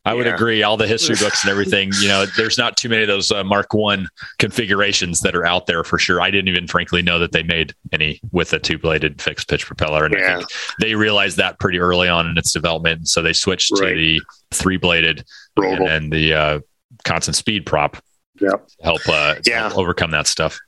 I 0.09 0.15
would 0.15 0.27
Yeah. 0.27 0.35
agree. 0.35 0.63
All 0.63 0.77
the 0.77 0.87
history 0.87 1.17
books 1.21 1.45
and 1.45 1.51
everything, 1.51 1.91
you 2.01 2.09
know, 2.09 2.25
there's 2.37 2.57
not 2.57 2.77
too 2.77 2.89
many 2.89 3.03
of 3.03 3.09
those 3.09 3.31
uh, 3.31 3.45
Mark 3.45 3.75
One 3.75 4.09
configurations 4.39 5.21
that 5.21 5.35
are 5.37 5.45
out 5.45 5.67
there 5.67 5.85
for 5.85 5.99
sure. 5.99 6.21
I 6.21 6.31
didn't 6.31 6.49
even 6.49 6.67
frankly 6.67 7.03
know 7.03 7.19
that 7.19 7.33
they 7.33 7.43
made 7.43 7.75
any 7.93 8.21
with 8.33 8.53
a 8.55 8.59
two 8.59 8.79
bladed 8.79 9.21
fixed 9.21 9.49
pitch 9.49 9.67
propeller. 9.67 10.07
And 10.07 10.17
I 10.17 10.19
Yeah. 10.21 10.37
think 10.39 10.49
they 10.81 10.95
realized 10.95 11.37
that 11.37 11.59
pretty 11.61 11.79
early 11.79 12.09
on 12.09 12.27
in 12.27 12.39
its 12.39 12.53
development. 12.53 13.09
So 13.09 13.21
they 13.23 13.33
switched 13.35 13.77
to 13.77 13.85
the 13.95 14.21
three 14.51 14.79
bladed 14.79 15.25
and 15.57 15.87
then 15.87 16.11
the 16.11 16.33
uh, 16.35 16.61
constant 17.05 17.37
speed 17.37 17.67
prop 17.67 17.99
Yep. 18.41 18.67
to 18.69 18.85
help, 18.85 19.09
uh, 19.09 19.35
Yeah. 19.45 19.69
help 19.69 19.79
overcome 19.79 20.13
that 20.13 20.27
stuff. 20.27 20.59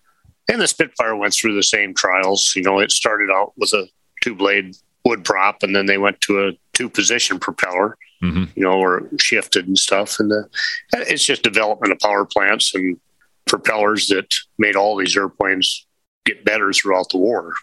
And 0.49 0.61
the 0.61 0.67
Spitfire 0.67 1.15
went 1.17 1.33
through 1.33 1.55
the 1.55 1.63
same 1.63 1.95
trials. 1.95 2.53
You 2.57 2.63
know, 2.63 2.81
it 2.81 2.91
started 2.91 3.31
out 3.31 3.53
with 3.57 3.73
a 3.73 3.87
two 4.23 4.35
blade 4.35 4.75
wood 5.05 5.25
prop, 5.25 5.63
and 5.63 5.75
then 5.75 5.87
they 5.87 5.97
went 5.97 6.21
to 6.23 6.49
a 6.49 6.53
two 6.75 6.91
position 6.91 7.39
propeller. 7.39 7.97
Hmm 8.21 8.45
You 8.55 8.63
know, 8.63 8.79
or 8.79 9.09
shifted 9.19 9.67
and 9.67 9.79
stuff. 9.79 10.19
And 10.19 10.31
the, 10.31 10.49
it's 10.93 11.25
just 11.25 11.43
development 11.43 11.93
of 11.93 11.99
power 11.99 12.25
plants 12.25 12.75
and 12.75 12.99
propellers 13.47 14.09
that 14.09 14.35
made 14.59 14.77
all 14.77 14.97
these 14.97 15.17
airplanes 15.17 15.87
get 16.25 16.45
better 16.45 16.73
throughout 16.73 17.09
the 17.11 17.19
war. 17.19 17.55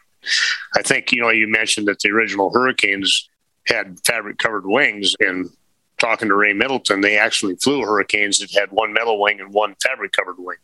I 0.75 0.81
think, 0.81 1.11
you 1.11 1.21
know, 1.21 1.29
you 1.29 1.47
mentioned 1.47 1.87
that 1.87 1.99
the 1.99 2.09
original 2.09 2.51
Hurricanes 2.51 3.29
had 3.67 3.99
fabric 4.05 4.37
covered 4.37 4.65
wings, 4.65 5.15
and 5.19 5.49
talking 5.97 6.27
to 6.29 6.35
Ray 6.35 6.53
Middleton, 6.53 7.01
they 7.01 7.17
actually 7.17 7.55
flew 7.55 7.81
Hurricanes 7.81 8.39
that 8.39 8.51
had 8.51 8.71
one 8.71 8.93
metal 8.93 9.19
wing 9.19 9.39
and 9.39 9.53
one 9.53 9.75
fabric 9.81 10.11
covered 10.11 10.37
wing. 10.37 10.57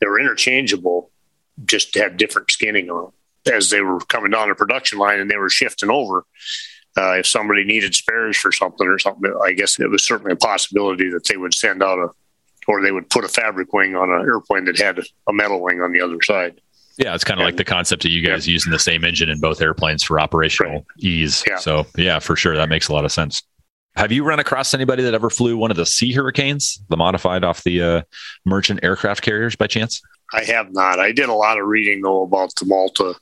They 0.00 0.06
were 0.06 0.20
interchangeable, 0.20 1.10
just 1.64 1.94
had 1.94 2.16
different 2.16 2.50
skinning 2.50 2.90
on 2.90 3.04
them 3.04 3.54
as 3.54 3.70
they 3.70 3.80
were 3.80 4.00
coming 4.00 4.30
down 4.30 4.48
the 4.48 4.54
production 4.54 4.98
line 4.98 5.20
and 5.20 5.30
they 5.30 5.36
were 5.36 5.48
shifting 5.48 5.90
over. 5.90 6.24
Uh, 6.96 7.12
if 7.18 7.26
somebody 7.26 7.64
needed 7.64 7.94
spares 7.94 8.36
for 8.36 8.50
something 8.50 8.86
or 8.86 8.98
something, 8.98 9.34
I 9.44 9.52
guess 9.52 9.78
it 9.78 9.90
was 9.90 10.02
certainly 10.02 10.32
a 10.32 10.36
possibility 10.36 11.10
that 11.10 11.24
they 11.24 11.36
would 11.36 11.52
send 11.52 11.82
out 11.82 11.98
a, 11.98 12.08
or 12.66 12.82
they 12.82 12.92
would 12.92 13.10
put 13.10 13.24
a 13.24 13.28
fabric 13.28 13.72
wing 13.72 13.94
on 13.94 14.10
an 14.10 14.22
airplane 14.22 14.64
that 14.64 14.78
had 14.78 14.98
a 14.98 15.32
metal 15.32 15.60
wing 15.60 15.82
on 15.82 15.92
the 15.92 16.00
other 16.00 16.22
side. 16.22 16.60
Yeah, 16.98 17.14
it's 17.14 17.24
kind 17.24 17.38
of 17.38 17.44
like 17.44 17.56
the 17.56 17.64
concept 17.64 18.06
of 18.06 18.10
you 18.10 18.26
guys 18.26 18.48
yeah. 18.48 18.52
using 18.52 18.72
the 18.72 18.78
same 18.78 19.04
engine 19.04 19.28
in 19.28 19.38
both 19.38 19.60
airplanes 19.60 20.02
for 20.02 20.18
operational 20.18 20.72
right. 20.72 20.84
ease. 20.98 21.44
Yeah. 21.46 21.58
So, 21.58 21.86
yeah, 21.98 22.18
for 22.18 22.36
sure. 22.36 22.56
That 22.56 22.70
makes 22.70 22.88
a 22.88 22.94
lot 22.94 23.04
of 23.04 23.12
sense. 23.12 23.42
Have 23.96 24.12
you 24.12 24.24
run 24.24 24.38
across 24.38 24.72
anybody 24.72 25.02
that 25.02 25.12
ever 25.12 25.28
flew 25.28 25.58
one 25.58 25.70
of 25.70 25.76
the 25.76 25.84
Sea 25.84 26.12
Hurricanes, 26.12 26.82
the 26.88 26.96
modified 26.96 27.44
off 27.44 27.62
the 27.64 27.82
uh, 27.82 28.02
merchant 28.46 28.80
aircraft 28.82 29.22
carriers 29.22 29.56
by 29.56 29.66
chance? 29.66 30.00
I 30.32 30.44
have 30.44 30.72
not. 30.72 30.98
I 30.98 31.12
did 31.12 31.28
a 31.28 31.34
lot 31.34 31.58
of 31.58 31.66
reading, 31.66 32.00
though, 32.00 32.22
about 32.22 32.54
the 32.56 32.64
Malta 32.64 33.14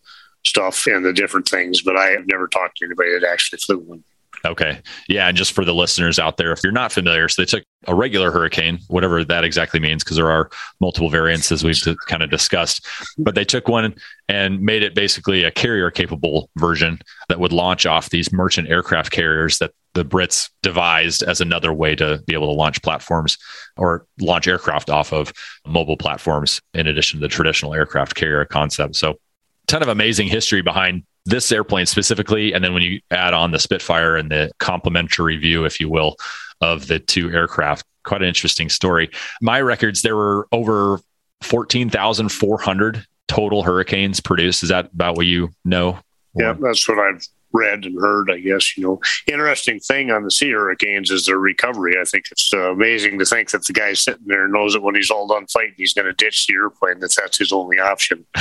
stuff 0.44 0.86
and 0.86 1.04
the 1.04 1.12
different 1.12 1.48
things, 1.48 1.82
but 1.82 1.96
I 1.96 2.10
have 2.10 2.26
never 2.26 2.46
talked 2.46 2.78
to 2.78 2.84
anybody 2.84 3.18
that 3.18 3.26
actually 3.26 3.58
flew 3.58 3.78
one. 3.78 4.04
Okay. 4.46 4.82
Yeah. 5.08 5.26
And 5.28 5.36
just 5.36 5.52
for 5.52 5.64
the 5.64 5.74
listeners 5.74 6.18
out 6.18 6.36
there, 6.36 6.52
if 6.52 6.62
you're 6.62 6.72
not 6.72 6.92
familiar, 6.92 7.28
so 7.28 7.40
they 7.40 7.46
took 7.46 7.64
a 7.86 7.94
regular 7.94 8.30
hurricane, 8.30 8.78
whatever 8.88 9.24
that 9.24 9.42
exactly 9.42 9.80
means, 9.80 10.04
because 10.04 10.16
there 10.16 10.30
are 10.30 10.50
multiple 10.80 11.08
variants 11.08 11.50
as 11.50 11.64
we've 11.64 11.80
kind 12.06 12.22
of 12.22 12.30
discussed, 12.30 12.86
but 13.16 13.34
they 13.34 13.44
took 13.44 13.68
one 13.68 13.94
and 14.28 14.60
made 14.60 14.82
it 14.82 14.94
basically 14.94 15.44
a 15.44 15.50
carrier 15.50 15.90
capable 15.90 16.50
version 16.56 16.98
that 17.30 17.40
would 17.40 17.52
launch 17.52 17.86
off 17.86 18.10
these 18.10 18.32
merchant 18.32 18.68
aircraft 18.68 19.10
carriers 19.10 19.58
that 19.58 19.70
the 19.94 20.04
Brits 20.04 20.50
devised 20.62 21.22
as 21.22 21.40
another 21.40 21.72
way 21.72 21.94
to 21.94 22.22
be 22.26 22.34
able 22.34 22.48
to 22.48 22.52
launch 22.52 22.82
platforms 22.82 23.38
or 23.78 24.06
launch 24.20 24.46
aircraft 24.46 24.90
off 24.90 25.12
of 25.12 25.32
mobile 25.66 25.96
platforms 25.96 26.60
in 26.74 26.86
addition 26.86 27.18
to 27.18 27.24
the 27.24 27.28
traditional 27.28 27.72
aircraft 27.72 28.14
carrier 28.14 28.44
concept. 28.44 28.96
So 28.96 29.18
ton 29.66 29.82
of 29.82 29.88
amazing 29.88 30.28
history 30.28 30.62
behind 30.62 31.04
this 31.26 31.50
airplane 31.50 31.86
specifically. 31.86 32.52
And 32.52 32.62
then 32.62 32.74
when 32.74 32.82
you 32.82 33.00
add 33.10 33.34
on 33.34 33.50
the 33.50 33.58
Spitfire 33.58 34.16
and 34.16 34.30
the 34.30 34.50
complementary 34.58 35.36
view, 35.36 35.64
if 35.64 35.80
you 35.80 35.88
will, 35.88 36.16
of 36.60 36.86
the 36.86 36.98
two 36.98 37.30
aircraft, 37.30 37.84
quite 38.04 38.22
an 38.22 38.28
interesting 38.28 38.68
story. 38.68 39.10
My 39.40 39.60
records, 39.60 40.02
there 40.02 40.16
were 40.16 40.46
over 40.52 41.00
14,400 41.42 43.06
total 43.28 43.62
hurricanes 43.62 44.20
produced. 44.20 44.62
Is 44.62 44.68
that 44.68 44.90
about 44.92 45.16
what 45.16 45.26
you 45.26 45.50
know? 45.64 45.98
Yeah, 46.34 46.54
that's 46.60 46.86
what 46.88 46.98
I've 46.98 47.26
read 47.54 47.86
and 47.86 47.98
heard, 47.98 48.30
I 48.30 48.40
guess, 48.40 48.76
you 48.76 48.82
know, 48.82 49.00
interesting 49.26 49.80
thing 49.80 50.10
on 50.10 50.24
the 50.24 50.30
sea 50.30 50.50
hurricanes 50.50 51.10
is 51.10 51.24
their 51.24 51.38
recovery. 51.38 51.94
I 51.98 52.04
think 52.04 52.26
it's 52.30 52.52
uh, 52.52 52.72
amazing 52.72 53.18
to 53.20 53.24
think 53.24 53.50
that 53.50 53.64
the 53.64 53.72
guy 53.72 53.94
sitting 53.94 54.26
there 54.26 54.48
knows 54.48 54.74
that 54.74 54.82
when 54.82 54.96
he's 54.96 55.10
all 55.10 55.26
done 55.26 55.46
fighting, 55.46 55.74
he's 55.76 55.94
going 55.94 56.06
to 56.06 56.12
ditch 56.12 56.46
the 56.46 56.54
airplane, 56.54 56.98
that 57.00 57.14
that's 57.16 57.38
his 57.38 57.52
only 57.52 57.78
option. 57.78 58.26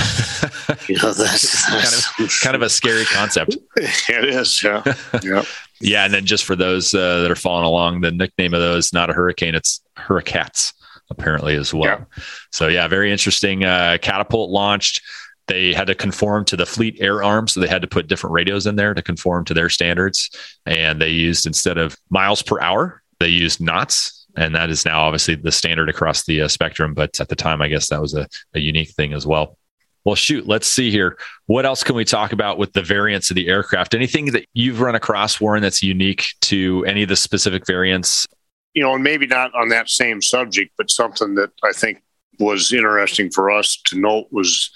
you 0.87 0.95
know, 0.97 1.13
that's, 1.13 1.69
that's 1.69 2.09
kind, 2.09 2.27
of, 2.27 2.39
kind 2.41 2.55
of 2.55 2.61
a 2.63 2.69
scary 2.69 3.05
concept. 3.05 3.55
it 3.77 4.25
is. 4.25 4.61
Yeah. 4.63 4.83
yeah. 5.23 5.43
Yeah. 5.79 6.05
And 6.05 6.13
then 6.13 6.25
just 6.25 6.43
for 6.43 6.55
those 6.55 6.93
uh, 6.93 7.21
that 7.21 7.31
are 7.31 7.35
following 7.35 7.65
along, 7.65 8.01
the 8.01 8.11
nickname 8.11 8.53
of 8.53 8.59
those, 8.59 8.91
not 8.91 9.09
a 9.09 9.13
hurricane, 9.13 9.55
it's 9.55 9.81
hurricats 9.97 10.73
apparently 11.09 11.55
as 11.55 11.73
well. 11.73 11.83
Yeah. 11.83 12.21
So 12.51 12.67
yeah, 12.67 12.87
very 12.87 13.11
interesting. 13.11 13.63
Uh, 13.63 13.97
catapult 14.01 14.49
launched 14.49 15.01
they 15.47 15.73
had 15.73 15.87
to 15.87 15.95
conform 15.95 16.45
to 16.45 16.55
the 16.55 16.65
fleet 16.65 16.97
air 16.99 17.23
arm. 17.23 17.47
So 17.47 17.59
they 17.59 17.67
had 17.67 17.81
to 17.81 17.87
put 17.87 18.07
different 18.07 18.33
radios 18.33 18.65
in 18.65 18.75
there 18.75 18.93
to 18.93 19.01
conform 19.01 19.45
to 19.45 19.53
their 19.53 19.69
standards. 19.69 20.29
And 20.65 21.01
they 21.01 21.09
used, 21.09 21.45
instead 21.45 21.77
of 21.77 21.97
miles 22.09 22.41
per 22.41 22.61
hour, 22.61 23.03
they 23.19 23.27
used 23.27 23.61
knots. 23.61 24.25
And 24.35 24.55
that 24.55 24.69
is 24.69 24.85
now 24.85 25.01
obviously 25.01 25.35
the 25.35 25.51
standard 25.51 25.89
across 25.89 26.25
the 26.25 26.41
uh, 26.41 26.47
spectrum. 26.47 26.93
But 26.93 27.19
at 27.19 27.29
the 27.29 27.35
time, 27.35 27.61
I 27.61 27.67
guess 27.67 27.89
that 27.89 28.01
was 28.01 28.13
a, 28.13 28.27
a 28.53 28.59
unique 28.59 28.89
thing 28.91 29.13
as 29.13 29.27
well. 29.27 29.57
Well, 30.05 30.15
shoot, 30.15 30.47
let's 30.47 30.67
see 30.67 30.91
here. 30.91 31.17
What 31.45 31.65
else 31.65 31.83
can 31.83 31.95
we 31.95 32.03
talk 32.03 32.33
about 32.33 32.57
with 32.57 32.73
the 32.73 32.81
variants 32.81 33.29
of 33.29 33.35
the 33.35 33.47
aircraft? 33.47 33.93
Anything 33.93 34.25
that 34.27 34.45
you've 34.53 34.81
run 34.81 34.95
across, 34.95 35.39
Warren, 35.39 35.61
that's 35.61 35.81
unique 35.81 36.25
to 36.41 36.83
any 36.85 37.03
of 37.03 37.09
the 37.09 37.15
specific 37.15 37.65
variants? 37.65 38.27
You 38.73 38.83
know, 38.83 38.95
and 38.95 39.03
maybe 39.03 39.27
not 39.27 39.53
on 39.55 39.69
that 39.69 39.89
same 39.89 40.21
subject, 40.21 40.73
but 40.77 40.89
something 40.89 41.35
that 41.35 41.51
I 41.63 41.71
think 41.71 42.01
was 42.39 42.73
interesting 42.73 43.29
for 43.29 43.51
us 43.51 43.77
to 43.85 43.99
note 43.99 44.27
was 44.31 44.71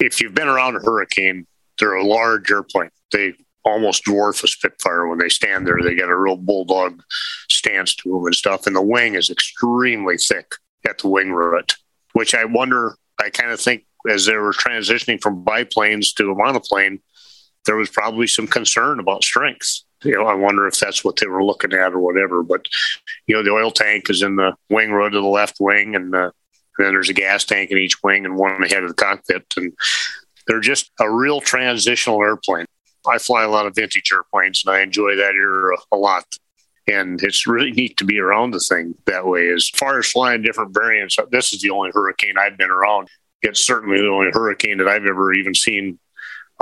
if 0.00 0.20
you've 0.20 0.34
been 0.34 0.48
around 0.48 0.76
a 0.76 0.80
hurricane, 0.80 1.46
they're 1.78 1.94
a 1.94 2.04
large 2.04 2.50
airplane. 2.50 2.90
They 3.12 3.34
almost 3.64 4.04
dwarf 4.04 4.42
a 4.42 4.48
Spitfire 4.48 5.06
when 5.06 5.18
they 5.18 5.28
stand 5.28 5.66
there. 5.66 5.78
They 5.82 5.94
get 5.94 6.08
a 6.08 6.16
real 6.16 6.36
bulldog 6.36 7.02
stance 7.48 7.94
to 7.96 8.10
them 8.10 8.26
and 8.26 8.34
stuff. 8.34 8.66
And 8.66 8.74
the 8.74 8.82
wing 8.82 9.14
is 9.14 9.30
extremely 9.30 10.16
thick 10.16 10.54
at 10.88 10.98
the 10.98 11.08
wing 11.08 11.32
root, 11.32 11.76
which 12.14 12.34
I 12.34 12.44
wonder, 12.46 12.96
I 13.20 13.30
kind 13.30 13.50
of 13.50 13.60
think 13.60 13.84
as 14.08 14.24
they 14.24 14.36
were 14.36 14.52
transitioning 14.52 15.20
from 15.20 15.44
biplanes 15.44 16.14
to 16.14 16.30
a 16.30 16.34
monoplane, 16.34 17.00
there 17.66 17.76
was 17.76 17.90
probably 17.90 18.26
some 18.26 18.46
concern 18.46 18.98
about 18.98 19.22
strength. 19.22 19.82
You 20.02 20.12
know, 20.12 20.26
I 20.26 20.34
wonder 20.34 20.66
if 20.66 20.78
that's 20.78 21.04
what 21.04 21.16
they 21.16 21.26
were 21.26 21.44
looking 21.44 21.74
at 21.74 21.92
or 21.92 22.00
whatever. 22.00 22.42
But, 22.42 22.66
you 23.26 23.34
know, 23.34 23.42
the 23.42 23.50
oil 23.50 23.70
tank 23.70 24.08
is 24.08 24.22
in 24.22 24.36
the 24.36 24.56
wing 24.70 24.92
root 24.92 25.14
of 25.14 25.22
the 25.22 25.28
left 25.28 25.56
wing 25.60 25.94
and 25.94 26.14
the 26.14 26.32
then 26.80 26.92
there's 26.92 27.08
a 27.08 27.14
gas 27.14 27.44
tank 27.44 27.70
in 27.70 27.78
each 27.78 28.02
wing 28.02 28.24
and 28.24 28.36
one 28.36 28.62
ahead 28.62 28.82
of 28.82 28.88
the 28.88 28.94
cockpit. 28.94 29.44
And 29.56 29.72
they're 30.46 30.60
just 30.60 30.90
a 31.00 31.10
real 31.10 31.40
transitional 31.40 32.22
airplane. 32.22 32.66
I 33.06 33.18
fly 33.18 33.44
a 33.44 33.48
lot 33.48 33.66
of 33.66 33.74
vintage 33.74 34.10
airplanes 34.12 34.62
and 34.64 34.74
I 34.74 34.80
enjoy 34.80 35.16
that 35.16 35.34
era 35.34 35.76
a 35.92 35.96
lot. 35.96 36.24
And 36.86 37.22
it's 37.22 37.46
really 37.46 37.70
neat 37.70 37.96
to 37.98 38.04
be 38.04 38.18
around 38.18 38.50
the 38.50 38.60
thing 38.60 38.94
that 39.06 39.26
way. 39.26 39.48
As 39.50 39.68
far 39.68 39.98
as 39.98 40.10
flying 40.10 40.42
different 40.42 40.74
variants, 40.74 41.16
this 41.30 41.52
is 41.52 41.60
the 41.60 41.70
only 41.70 41.90
hurricane 41.92 42.34
I've 42.38 42.58
been 42.58 42.70
around. 42.70 43.08
It's 43.42 43.64
certainly 43.64 44.00
the 44.00 44.08
only 44.08 44.30
hurricane 44.32 44.78
that 44.78 44.88
I've 44.88 45.06
ever 45.06 45.32
even 45.32 45.54
seen 45.54 45.98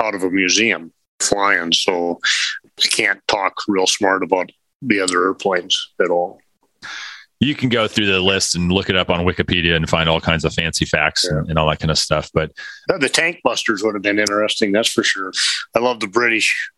out 0.01 0.15
of 0.15 0.23
a 0.23 0.29
museum 0.29 0.93
flying. 1.19 1.73
So 1.73 2.19
I 2.63 2.87
can't 2.87 3.21
talk 3.27 3.55
real 3.67 3.87
smart 3.87 4.23
about 4.23 4.51
the 4.81 5.01
other 5.01 5.25
airplanes 5.25 5.93
at 6.01 6.09
all 6.09 6.39
you 7.39 7.55
can 7.55 7.69
go 7.69 7.87
through 7.87 8.07
the 8.07 8.19
list 8.19 8.55
and 8.55 8.71
look 8.71 8.89
it 8.89 8.97
up 8.97 9.09
on 9.09 9.25
Wikipedia 9.25 9.75
and 9.75 9.89
find 9.89 10.09
all 10.09 10.19
kinds 10.19 10.43
of 10.43 10.53
fancy 10.53 10.85
facts 10.85 11.25
yeah. 11.25 11.37
and, 11.37 11.49
and, 11.49 11.59
all 11.59 11.69
that 11.69 11.79
kind 11.79 11.91
of 11.91 11.97
stuff. 11.97 12.29
But 12.33 12.51
the 12.99 13.09
tank 13.09 13.39
busters 13.43 13.81
would 13.81 13.95
have 13.95 14.01
been 14.01 14.19
interesting, 14.19 14.71
that's 14.71 14.91
for 14.91 15.03
sure. 15.03 15.31
I 15.75 15.79
love 15.79 16.01
the 16.01 16.07
British 16.07 16.71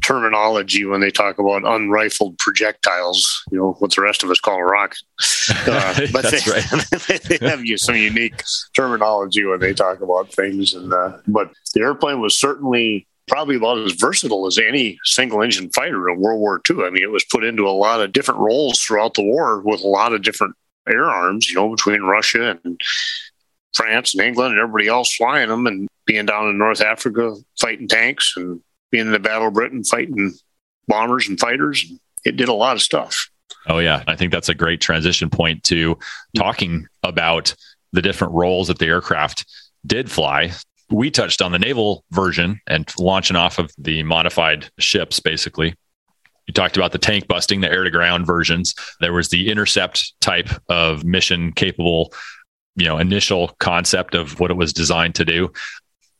terminology 0.00 0.84
when 0.84 1.00
they 1.00 1.10
talk 1.10 1.38
about 1.38 1.64
unrifled 1.64 2.38
projectiles, 2.38 3.44
you 3.52 3.58
know, 3.58 3.72
what 3.78 3.94
the 3.94 4.02
rest 4.02 4.22
of 4.22 4.30
us 4.30 4.40
call 4.40 4.58
a 4.58 4.64
rocket. 4.64 4.98
Uh, 5.66 6.06
but 6.12 6.24
they, 6.30 6.38
right. 6.50 7.28
they, 7.40 7.48
have 7.48 7.62
some 7.76 7.96
unique 7.96 8.42
terminology 8.74 9.44
when 9.44 9.58
they 9.58 9.74
talk 9.74 10.00
about 10.00 10.32
things. 10.32 10.72
And 10.72 10.92
uh, 10.92 11.18
but 11.26 11.50
the 11.74 11.80
airplane 11.80 12.20
was 12.20 12.38
certainly 12.38 13.06
probably 13.32 13.56
about 13.56 13.78
as 13.78 13.92
versatile 13.92 14.46
as 14.46 14.58
any 14.58 14.98
single 15.04 15.40
engine 15.40 15.70
fighter 15.70 16.10
in 16.10 16.20
World 16.20 16.38
War 16.38 16.60
II. 16.68 16.84
I 16.84 16.90
mean, 16.90 17.02
it 17.02 17.10
was 17.10 17.24
put 17.24 17.44
into 17.44 17.66
a 17.66 17.70
lot 17.70 18.02
of 18.02 18.12
different 18.12 18.40
roles 18.40 18.78
throughout 18.78 19.14
the 19.14 19.22
war 19.22 19.62
with 19.62 19.80
a 19.80 19.88
lot 19.88 20.12
of 20.12 20.20
different 20.20 20.54
air 20.86 21.04
arms, 21.04 21.48
you 21.48 21.54
know, 21.54 21.70
between 21.70 22.02
Russia 22.02 22.58
and 22.62 22.78
France 23.74 24.12
and 24.12 24.22
England 24.22 24.52
and 24.52 24.60
everybody 24.60 24.86
else 24.86 25.14
flying 25.14 25.48
them 25.48 25.66
and 25.66 25.88
being 26.04 26.26
down 26.26 26.50
in 26.50 26.58
North 26.58 26.82
Africa 26.82 27.34
fighting 27.58 27.88
tanks 27.88 28.34
and 28.36 28.60
being 28.90 29.06
in 29.06 29.12
the 29.12 29.18
Battle 29.18 29.48
of 29.48 29.54
Britain 29.54 29.82
fighting 29.82 30.34
bombers 30.86 31.26
and 31.26 31.40
fighters. 31.40 31.90
It 32.26 32.36
did 32.36 32.48
a 32.48 32.54
lot 32.54 32.76
of 32.76 32.82
stuff. 32.82 33.30
Oh, 33.66 33.78
yeah. 33.78 34.04
I 34.06 34.14
think 34.14 34.30
that's 34.30 34.50
a 34.50 34.54
great 34.54 34.82
transition 34.82 35.30
point 35.30 35.62
to 35.64 35.98
talking 36.36 36.86
about 37.02 37.54
the 37.92 38.02
different 38.02 38.34
roles 38.34 38.68
that 38.68 38.78
the 38.78 38.88
aircraft 38.88 39.46
did 39.86 40.10
fly 40.10 40.52
we 40.92 41.10
touched 41.10 41.42
on 41.42 41.52
the 41.52 41.58
naval 41.58 42.04
version 42.10 42.60
and 42.66 42.88
launching 42.98 43.36
off 43.36 43.58
of 43.58 43.72
the 43.78 44.02
modified 44.02 44.70
ships, 44.78 45.20
basically. 45.20 45.74
You 46.46 46.54
talked 46.54 46.76
about 46.76 46.92
the 46.92 46.98
tank 46.98 47.28
busting, 47.28 47.60
the 47.60 47.70
air 47.70 47.84
to 47.84 47.90
ground 47.90 48.26
versions. 48.26 48.74
There 49.00 49.12
was 49.12 49.30
the 49.30 49.50
intercept 49.50 50.12
type 50.20 50.50
of 50.68 51.04
mission 51.04 51.52
capable, 51.52 52.12
you 52.76 52.84
know, 52.84 52.98
initial 52.98 53.48
concept 53.60 54.14
of 54.14 54.38
what 54.38 54.50
it 54.50 54.56
was 54.56 54.72
designed 54.72 55.14
to 55.16 55.24
do. 55.24 55.52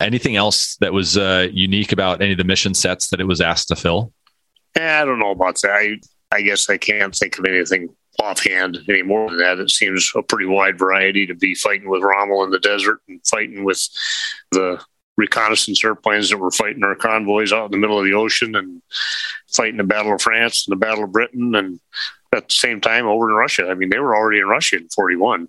Anything 0.00 0.36
else 0.36 0.76
that 0.76 0.92
was 0.92 1.16
uh, 1.16 1.48
unique 1.52 1.92
about 1.92 2.22
any 2.22 2.32
of 2.32 2.38
the 2.38 2.44
mission 2.44 2.74
sets 2.74 3.08
that 3.08 3.20
it 3.20 3.26
was 3.26 3.40
asked 3.40 3.68
to 3.68 3.76
fill? 3.76 4.12
Eh, 4.76 5.00
I 5.00 5.04
don't 5.04 5.18
know 5.18 5.30
about 5.32 5.60
that. 5.62 5.72
I, 5.72 5.98
I 6.32 6.42
guess 6.42 6.70
I 6.70 6.78
can't 6.78 7.14
think 7.14 7.38
of 7.38 7.44
anything 7.44 7.94
offhand 8.20 8.78
any 8.88 9.02
more 9.02 9.28
than 9.28 9.38
that. 9.38 9.58
It 9.58 9.70
seems 9.70 10.10
a 10.14 10.22
pretty 10.22 10.46
wide 10.46 10.78
variety 10.78 11.26
to 11.26 11.34
be 11.34 11.54
fighting 11.54 11.88
with 11.88 12.02
Rommel 12.02 12.44
in 12.44 12.50
the 12.50 12.58
desert 12.58 13.00
and 13.08 13.20
fighting 13.26 13.64
with 13.64 13.88
the 14.50 14.80
reconnaissance 15.16 15.84
airplanes 15.84 16.30
that 16.30 16.38
were 16.38 16.50
fighting 16.50 16.84
our 16.84 16.94
convoys 16.94 17.52
out 17.52 17.66
in 17.66 17.70
the 17.72 17.78
middle 17.78 17.98
of 17.98 18.04
the 18.04 18.14
ocean 18.14 18.56
and 18.56 18.82
fighting 19.48 19.76
the 19.76 19.84
Battle 19.84 20.14
of 20.14 20.22
France 20.22 20.66
and 20.66 20.72
the 20.72 20.84
Battle 20.84 21.04
of 21.04 21.12
Britain 21.12 21.54
and 21.54 21.80
at 22.34 22.48
the 22.48 22.54
same 22.54 22.80
time 22.80 23.06
over 23.06 23.28
in 23.28 23.36
Russia. 23.36 23.68
I 23.68 23.74
mean, 23.74 23.90
they 23.90 23.98
were 23.98 24.16
already 24.16 24.40
in 24.40 24.46
Russia 24.46 24.76
in 24.76 24.88
41 24.88 25.48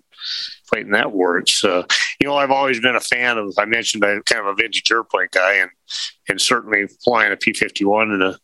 fighting 0.74 0.92
that 0.92 1.12
war. 1.12 1.38
It's, 1.38 1.64
uh, 1.64 1.84
you 2.20 2.26
know, 2.26 2.36
I've 2.36 2.50
always 2.50 2.80
been 2.80 2.96
a 2.96 3.00
fan 3.00 3.38
of. 3.38 3.54
I 3.58 3.64
mentioned 3.64 4.04
I'm 4.04 4.22
kind 4.22 4.40
of 4.40 4.46
a 4.46 4.54
vintage 4.54 4.90
airplane 4.90 5.28
guy, 5.30 5.54
and 5.54 5.70
and 6.28 6.40
certainly 6.40 6.86
flying 7.04 7.32
a 7.32 7.36
P 7.36 7.52
fifty 7.52 7.84
one 7.84 8.10
and 8.10 8.22
a 8.22 8.38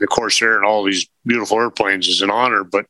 the 0.00 0.06
Corsair 0.06 0.56
and 0.56 0.64
all 0.64 0.84
these 0.84 1.08
beautiful 1.24 1.58
airplanes 1.58 2.08
is 2.08 2.22
an 2.22 2.30
honor. 2.30 2.64
But 2.64 2.86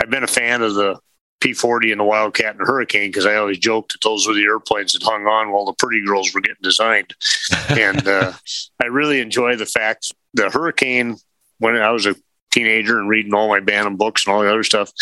I've 0.00 0.10
been 0.10 0.24
a 0.24 0.28
fan 0.28 0.62
of 0.62 0.74
the 0.74 0.98
P40 1.40 1.90
and 1.90 2.00
the 2.00 2.04
Wildcat 2.04 2.56
and 2.56 2.60
the 2.60 2.70
Hurricane 2.70 3.08
because 3.08 3.26
I 3.26 3.36
always 3.36 3.58
joked 3.58 3.92
that 3.92 4.02
those 4.02 4.26
were 4.26 4.34
the 4.34 4.44
airplanes 4.44 4.92
that 4.92 5.02
hung 5.02 5.26
on 5.26 5.50
while 5.50 5.64
the 5.64 5.72
pretty 5.72 6.04
girls 6.04 6.34
were 6.34 6.40
getting 6.40 6.56
designed. 6.62 7.14
and 7.70 8.06
uh, 8.06 8.32
I 8.80 8.86
really 8.86 9.20
enjoy 9.20 9.56
the 9.56 9.66
fact 9.66 10.12
the 10.34 10.50
Hurricane, 10.50 11.16
when 11.58 11.76
I 11.76 11.90
was 11.90 12.06
a 12.06 12.14
teenager 12.50 12.98
and 12.98 13.08
reading 13.08 13.34
all 13.34 13.48
my 13.48 13.60
Bantam 13.60 13.96
books 13.96 14.26
and 14.26 14.34
all 14.34 14.42
the 14.42 14.50
other 14.50 14.64
stuff, 14.64 14.92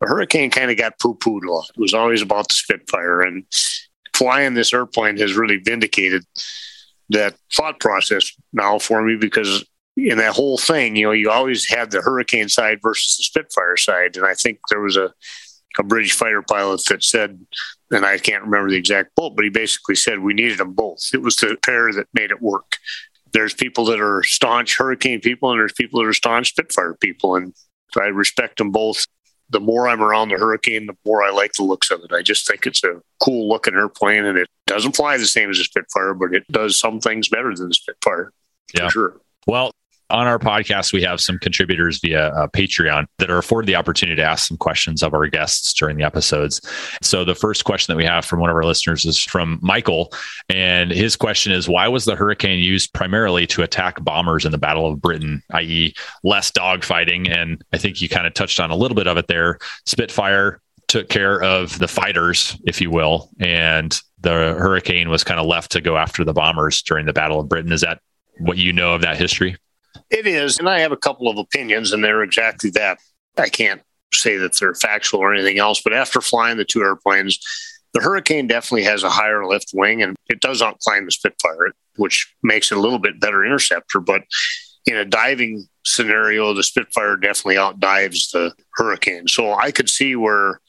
the 0.00 0.08
Hurricane 0.08 0.50
kind 0.50 0.70
of 0.70 0.76
got 0.76 0.98
poo 0.98 1.14
pooed 1.14 1.44
a 1.44 1.50
lot. 1.50 1.70
It 1.70 1.80
was 1.80 1.94
always 1.94 2.22
about 2.22 2.48
the 2.48 2.54
Spitfire. 2.54 3.22
And 3.22 3.44
flying 4.14 4.54
this 4.54 4.74
airplane 4.74 5.16
has 5.18 5.34
really 5.34 5.56
vindicated 5.56 6.24
that 7.10 7.34
thought 7.52 7.80
process 7.80 8.32
now 8.52 8.78
for 8.78 9.02
me 9.02 9.16
because 9.16 9.64
in 9.96 10.18
that 10.18 10.34
whole 10.34 10.58
thing, 10.58 10.96
you 10.96 11.04
know, 11.04 11.12
you 11.12 11.30
always 11.30 11.68
had 11.68 11.90
the 11.90 12.00
Hurricane 12.00 12.48
side 12.48 12.80
versus 12.82 13.16
the 13.16 13.24
Spitfire 13.24 13.76
side. 13.76 14.16
And 14.16 14.24
I 14.24 14.34
think 14.34 14.58
there 14.70 14.80
was 14.80 14.96
a, 14.96 15.12
a 15.78 15.82
British 15.82 16.12
fighter 16.12 16.42
pilot 16.42 16.82
that 16.88 17.04
said, 17.04 17.44
and 17.90 18.06
I 18.06 18.18
can't 18.18 18.44
remember 18.44 18.70
the 18.70 18.76
exact 18.76 19.14
quote, 19.14 19.36
but 19.36 19.44
he 19.44 19.50
basically 19.50 19.96
said 19.96 20.18
we 20.18 20.34
needed 20.34 20.58
them 20.58 20.72
both. 20.72 21.10
It 21.12 21.22
was 21.22 21.36
the 21.36 21.56
pair 21.62 21.92
that 21.92 22.08
made 22.14 22.30
it 22.30 22.40
work. 22.40 22.78
There's 23.32 23.54
people 23.54 23.84
that 23.86 24.00
are 24.00 24.22
staunch 24.22 24.76
Hurricane 24.76 25.20
people, 25.20 25.50
and 25.50 25.60
there's 25.60 25.72
people 25.72 26.00
that 26.00 26.08
are 26.08 26.14
staunch 26.14 26.50
Spitfire 26.50 26.94
people. 26.94 27.36
And 27.36 27.54
I 27.96 28.06
respect 28.06 28.58
them 28.58 28.70
both. 28.70 29.06
The 29.50 29.60
more 29.60 29.88
I'm 29.88 30.02
around 30.02 30.30
the 30.30 30.38
Hurricane, 30.38 30.86
the 30.86 30.96
more 31.04 31.22
I 31.22 31.30
like 31.30 31.52
the 31.52 31.64
looks 31.64 31.90
of 31.90 32.02
it. 32.02 32.12
I 32.12 32.22
just 32.22 32.46
think 32.46 32.66
it's 32.66 32.82
a 32.84 33.02
cool 33.22 33.48
looking 33.48 33.74
airplane, 33.74 34.24
and 34.24 34.38
it 34.38 34.48
doesn't 34.66 34.96
fly 34.96 35.18
the 35.18 35.26
same 35.26 35.50
as 35.50 35.58
a 35.58 35.64
Spitfire, 35.64 36.14
but 36.14 36.34
it 36.34 36.50
does 36.50 36.78
some 36.78 37.00
things 37.00 37.28
better 37.28 37.54
than 37.54 37.68
the 37.68 37.74
Spitfire. 37.74 38.32
Yeah. 38.74 38.88
sure. 38.88 39.20
Well, 39.46 39.72
on 40.12 40.26
our 40.26 40.38
podcast, 40.38 40.92
we 40.92 41.02
have 41.02 41.20
some 41.20 41.38
contributors 41.38 41.98
via 41.98 42.28
uh, 42.28 42.46
Patreon 42.48 43.06
that 43.18 43.30
are 43.30 43.38
afforded 43.38 43.66
the 43.66 43.76
opportunity 43.76 44.16
to 44.16 44.22
ask 44.22 44.46
some 44.46 44.58
questions 44.58 45.02
of 45.02 45.14
our 45.14 45.26
guests 45.26 45.72
during 45.72 45.96
the 45.96 46.04
episodes. 46.04 46.60
So, 47.00 47.24
the 47.24 47.34
first 47.34 47.64
question 47.64 47.92
that 47.92 47.96
we 47.96 48.04
have 48.04 48.24
from 48.24 48.38
one 48.38 48.50
of 48.50 48.56
our 48.56 48.64
listeners 48.64 49.04
is 49.04 49.18
from 49.18 49.58
Michael. 49.62 50.12
And 50.48 50.90
his 50.90 51.16
question 51.16 51.52
is 51.52 51.68
Why 51.68 51.88
was 51.88 52.04
the 52.04 52.14
Hurricane 52.14 52.60
used 52.60 52.92
primarily 52.92 53.46
to 53.48 53.62
attack 53.62 54.04
bombers 54.04 54.44
in 54.44 54.52
the 54.52 54.58
Battle 54.58 54.86
of 54.86 55.00
Britain, 55.00 55.42
i.e., 55.54 55.94
less 56.22 56.50
dogfighting? 56.50 57.34
And 57.34 57.64
I 57.72 57.78
think 57.78 58.00
you 58.00 58.08
kind 58.08 58.26
of 58.26 58.34
touched 58.34 58.60
on 58.60 58.70
a 58.70 58.76
little 58.76 58.94
bit 58.94 59.06
of 59.06 59.16
it 59.16 59.28
there. 59.28 59.58
Spitfire 59.86 60.60
took 60.88 61.08
care 61.08 61.42
of 61.42 61.78
the 61.78 61.88
fighters, 61.88 62.58
if 62.66 62.80
you 62.80 62.90
will, 62.90 63.30
and 63.40 63.98
the 64.20 64.30
Hurricane 64.30 65.08
was 65.08 65.24
kind 65.24 65.40
of 65.40 65.46
left 65.46 65.72
to 65.72 65.80
go 65.80 65.96
after 65.96 66.22
the 66.22 66.34
bombers 66.34 66.82
during 66.82 67.06
the 67.06 67.14
Battle 67.14 67.40
of 67.40 67.48
Britain. 67.48 67.72
Is 67.72 67.80
that 67.80 68.00
what 68.38 68.58
you 68.58 68.72
know 68.74 68.94
of 68.94 69.00
that 69.00 69.16
history? 69.16 69.56
It 70.10 70.26
is, 70.26 70.58
and 70.58 70.68
I 70.68 70.80
have 70.80 70.92
a 70.92 70.96
couple 70.96 71.28
of 71.28 71.38
opinions, 71.38 71.92
and 71.92 72.02
they're 72.02 72.22
exactly 72.22 72.70
that. 72.70 72.98
I 73.36 73.48
can't 73.48 73.82
say 74.12 74.36
that 74.36 74.58
they're 74.58 74.74
factual 74.74 75.20
or 75.20 75.32
anything 75.32 75.58
else, 75.58 75.80
but 75.82 75.92
after 75.92 76.20
flying 76.20 76.56
the 76.58 76.64
two 76.64 76.82
airplanes, 76.82 77.38
the 77.94 78.00
Hurricane 78.00 78.46
definitely 78.46 78.84
has 78.84 79.02
a 79.02 79.10
higher 79.10 79.46
lift 79.46 79.70
wing, 79.74 80.02
and 80.02 80.16
it 80.28 80.40
does 80.40 80.62
outclimb 80.62 81.04
the 81.04 81.10
Spitfire, 81.12 81.72
which 81.96 82.34
makes 82.42 82.70
it 82.72 82.78
a 82.78 82.80
little 82.80 82.98
bit 82.98 83.20
better 83.20 83.44
interceptor. 83.44 84.00
But 84.00 84.22
in 84.86 84.96
a 84.96 85.04
diving 85.04 85.66
scenario, 85.84 86.52
the 86.54 86.62
Spitfire 86.62 87.16
definitely 87.16 87.58
outdives 87.58 88.30
the 88.30 88.54
Hurricane. 88.76 89.28
So 89.28 89.54
I 89.54 89.70
could 89.70 89.88
see 89.90 90.16
where 90.16 90.60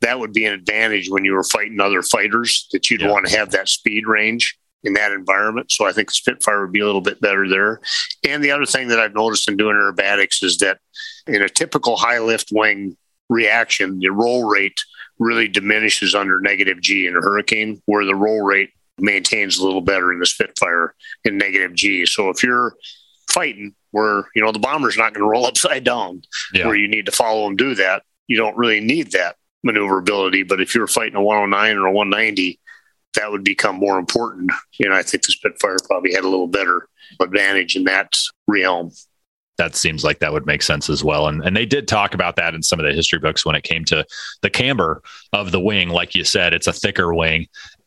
that 0.00 0.18
would 0.18 0.32
be 0.32 0.44
an 0.44 0.52
advantage 0.52 1.08
when 1.08 1.24
you 1.24 1.34
were 1.34 1.44
fighting 1.44 1.80
other 1.80 2.02
fighters 2.02 2.66
that 2.72 2.90
you'd 2.90 3.02
Yeah. 3.02 3.10
want 3.10 3.26
to 3.26 3.36
have 3.36 3.50
that 3.52 3.68
speed 3.68 4.06
range 4.06 4.58
in 4.84 4.94
that 4.94 5.12
environment. 5.12 5.70
So 5.70 5.86
I 5.86 5.92
think 5.92 6.08
the 6.08 6.14
Spitfire 6.14 6.62
would 6.62 6.72
be 6.72 6.80
a 6.80 6.86
little 6.86 7.00
bit 7.00 7.20
better 7.20 7.48
there. 7.48 7.80
And 8.26 8.42
the 8.42 8.50
other 8.50 8.66
thing 8.66 8.88
that 8.88 8.98
I've 9.00 9.14
noticed 9.14 9.48
in 9.48 9.56
doing 9.56 9.76
aerobatics 9.76 10.42
is 10.42 10.58
that 10.58 10.78
in 11.26 11.42
a 11.42 11.48
typical 11.48 11.96
high 11.96 12.18
lift 12.18 12.48
wing 12.52 12.96
reaction, 13.28 13.98
the 14.00 14.08
roll 14.10 14.48
rate 14.48 14.78
really 15.18 15.46
diminishes 15.48 16.14
under 16.14 16.40
negative 16.40 16.80
G 16.80 17.06
in 17.06 17.16
a 17.16 17.20
hurricane, 17.20 17.80
where 17.86 18.04
the 18.04 18.14
roll 18.14 18.42
rate 18.42 18.70
maintains 18.98 19.58
a 19.58 19.64
little 19.64 19.80
better 19.80 20.12
in 20.12 20.18
the 20.18 20.26
Spitfire 20.26 20.94
in 21.24 21.38
negative 21.38 21.74
G. 21.74 22.04
So 22.06 22.28
if 22.30 22.42
you're 22.42 22.74
fighting 23.30 23.74
where, 23.92 24.24
you 24.34 24.42
know, 24.42 24.52
the 24.52 24.58
bomber's 24.58 24.96
not 24.96 25.14
going 25.14 25.22
to 25.24 25.28
roll 25.30 25.46
upside 25.52 25.84
down, 25.84 26.22
Yeah. 26.52 26.66
where 26.66 26.76
you 26.76 26.88
need 26.88 27.06
to 27.06 27.12
follow 27.12 27.46
and 27.46 27.56
do 27.56 27.74
that, 27.76 28.02
you 28.26 28.36
don't 28.36 28.56
really 28.56 28.80
need 28.80 29.12
that 29.12 29.36
maneuverability. 29.62 30.42
But 30.42 30.60
if 30.60 30.74
you're 30.74 30.86
fighting 30.86 31.14
a 31.16 31.22
109 31.22 31.76
or 31.78 31.86
a 31.86 31.92
190, 31.92 32.58
that 33.14 33.30
would 33.30 33.44
become 33.44 33.76
more 33.76 33.98
important. 33.98 34.50
And 34.80 34.94
I 34.94 35.02
think 35.02 35.24
the 35.24 35.32
Spitfire 35.32 35.76
probably 35.86 36.12
had 36.14 36.24
a 36.24 36.28
little 36.28 36.46
better 36.46 36.88
advantage 37.20 37.76
in 37.76 37.84
that 37.84 38.16
realm. 38.46 38.90
that 39.58 39.76
seems 39.76 40.02
like 40.02 40.18
that 40.20 40.32
would 40.32 40.46
make 40.46 40.62
sense 40.62 40.88
as 40.88 41.04
well. 41.04 41.28
And 41.28 41.44
and 41.44 41.56
they 41.56 41.66
did 41.66 41.86
talk 41.86 42.14
about 42.14 42.36
that 42.36 42.54
in 42.54 42.62
some 42.62 42.80
of 42.80 42.86
the 42.86 42.92
history 42.92 43.18
books 43.18 43.44
when 43.44 43.54
it 43.54 43.62
came 43.64 43.84
to 43.86 44.04
the 44.40 44.50
camber 44.50 45.02
of 45.32 45.52
the 45.52 45.60
wing. 45.60 45.90
Like 45.90 46.14
you 46.14 46.24
said, 46.24 46.54
it's 46.54 46.66
a 46.66 46.72
thicker 46.72 47.14
wing. 47.14 47.46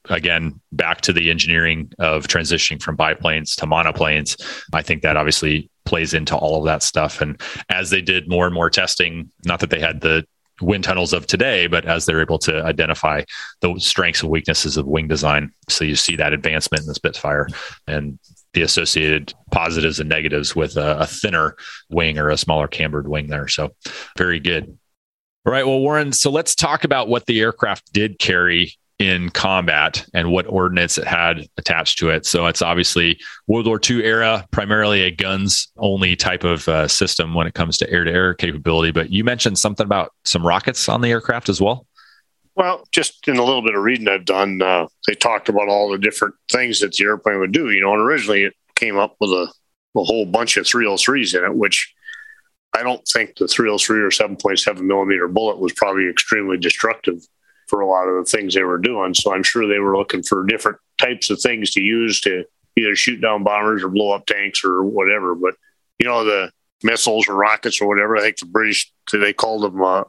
Again, 0.10 0.60
back 0.72 1.02
to 1.02 1.14
the 1.14 1.32
engineering 1.32 1.92
of 1.98 2.28
transitioning 2.28 2.82
from 2.82 2.96
biplanes 2.96 3.56
to 3.58 3.66
monoplanes. 3.66 4.40
I 4.72 4.84
think 4.84 5.02
that 5.02 5.18
obviously 5.18 5.70
plays 5.86 6.14
into 6.14 6.36
all 6.36 6.60
of 6.60 6.66
that 6.66 6.84
stuff. 6.84 7.22
And 7.22 7.42
as 7.70 7.90
they 7.90 8.02
did 8.02 8.30
more 8.30 8.46
and 8.46 8.54
more 8.54 8.70
testing, 8.70 9.32
not 9.46 9.60
that 9.62 9.72
they 9.72 9.80
had 9.80 10.02
the 10.02 10.26
wind 10.62 10.84
tunnels 10.84 11.14
of 11.14 11.28
today, 11.28 11.68
but 11.68 11.86
as 11.86 12.06
they're 12.06 12.22
able 12.22 12.40
to 12.40 12.64
identify 12.64 13.24
the 13.62 13.76
strengths 13.80 14.22
and 14.22 14.32
weaknesses 14.32 14.78
of 14.78 14.88
wing 14.88 15.08
design. 15.08 15.52
So 15.70 15.84
you 15.84 15.96
see 15.96 16.16
that 16.16 16.34
advancement 16.34 16.84
in 16.84 16.88
the 16.88 16.96
Spitfire 16.96 17.48
and 17.88 18.20
the 18.54 18.62
associated 18.62 19.34
positives 19.52 20.00
and 20.00 20.10
negatives 20.10 20.56
with 20.56 20.78
a, 20.78 21.00
a 21.00 21.08
thinner 21.08 21.56
wing 21.90 22.18
or 22.18 22.30
a 22.30 22.38
smaller 22.38 22.68
cambered 22.68 23.08
wing 23.08 23.28
there. 23.28 23.48
So 23.48 23.76
very 24.18 24.40
good. 24.40 24.78
All 25.46 25.52
right. 25.52 25.68
Well, 25.68 25.80
Warren, 25.80 26.12
so 26.12 26.32
let's 26.32 26.56
talk 26.56 26.86
about 26.86 27.08
what 27.08 27.26
the 27.26 27.40
aircraft 27.42 27.94
did 27.94 28.18
carry 28.18 28.74
in 29.00 29.30
combat 29.30 30.06
and 30.14 30.32
what 30.32 30.48
ordnance 30.48 30.98
it 30.98 31.06
had 31.06 31.48
attached 31.58 32.00
to 32.00 32.10
it. 32.10 32.26
So 32.26 32.46
it's 32.46 32.62
obviously 32.62 33.20
World 33.48 33.68
War 33.68 33.80
II 33.88 34.04
era, 34.04 34.48
primarily 34.52 35.02
a 35.02 35.12
guns 35.12 35.68
only 35.78 36.16
type 36.16 36.44
of 36.44 36.68
uh, 36.70 36.88
system 36.88 37.34
when 37.34 37.46
it 37.46 37.54
comes 37.54 37.78
to 37.78 37.90
air 37.90 38.06
to 38.06 38.12
air 38.12 38.34
capability. 38.34 38.92
But 38.92 39.12
you 39.12 39.24
mentioned 39.24 39.60
something 39.60 39.86
about 39.86 40.14
some 40.24 40.46
rockets 40.46 40.88
on 40.88 41.02
the 41.02 41.10
aircraft 41.10 41.50
as 41.50 41.60
well. 41.60 41.86
Well, 42.56 42.88
just 42.92 43.28
in 43.28 43.36
a 43.36 43.44
little 43.44 43.62
bit 43.62 43.76
of 43.76 43.84
reading 43.84 44.08
I've 44.08 44.24
done, 44.24 44.62
uh, 44.62 44.88
they 45.08 45.14
talked 45.14 45.50
about 45.50 45.68
all 45.68 45.92
the 45.92 45.98
different 45.98 46.36
things 46.50 46.80
that 46.80 46.94
the 46.94 47.04
airplane 47.04 47.40
would 47.40 47.52
do. 47.52 47.70
You 47.70 47.82
know, 47.82 47.94
and 47.94 48.02
originally 48.02 48.46
it 48.46 48.54
came 48.76 48.98
up 48.98 49.18
with 49.20 49.32
a, 49.32 49.52
a 49.98 50.04
whole 50.04 50.26
bunch 50.26 50.56
of 50.56 50.66
303s 50.66 51.38
in 51.38 51.44
it, 51.44 51.54
which 51.54 51.94
I 52.74 52.82
don't 52.82 53.06
think 53.08 53.36
the 53.36 53.48
303 53.48 54.00
or 54.00 54.10
7.7 54.10 54.82
millimeter 54.82 55.28
bullet 55.28 55.60
was 55.60 55.74
probably 55.74 56.10
extremely 56.10 56.58
destructive 56.58 57.26
for 57.68 57.82
a 57.82 57.88
lot 57.88 58.08
of 58.08 58.16
the 58.16 58.30
things 58.30 58.54
they 58.54 58.64
were 58.64 58.78
doing. 58.78 59.14
So 59.14 59.34
I'm 59.34 59.44
sure 59.44 59.68
they 59.68 59.80
were 59.80 59.98
looking 59.98 60.24
for 60.24 60.46
different 60.46 60.78
types 60.98 61.30
of 61.30 61.42
things 61.42 61.72
to 61.72 61.82
use 61.82 62.22
to 62.22 62.46
either 62.78 62.96
shoot 62.96 63.22
down 63.22 63.44
bombers 63.44 63.84
or 63.84 63.90
blow 63.90 64.12
up 64.12 64.26
tanks 64.26 64.64
or 64.64 64.84
whatever. 64.84 65.36
But 65.36 65.56
you 66.00 66.08
know, 66.08 66.24
the 66.24 66.52
missiles 66.84 67.28
or 67.28 67.36
rockets 67.36 67.82
or 67.82 67.88
whatever, 67.88 68.18
I 68.18 68.22
think 68.22 68.38
the 68.38 68.46
British 68.46 68.92
they 69.12 69.34
called 69.34 69.64
them 69.64 69.82
uh, 69.82 70.04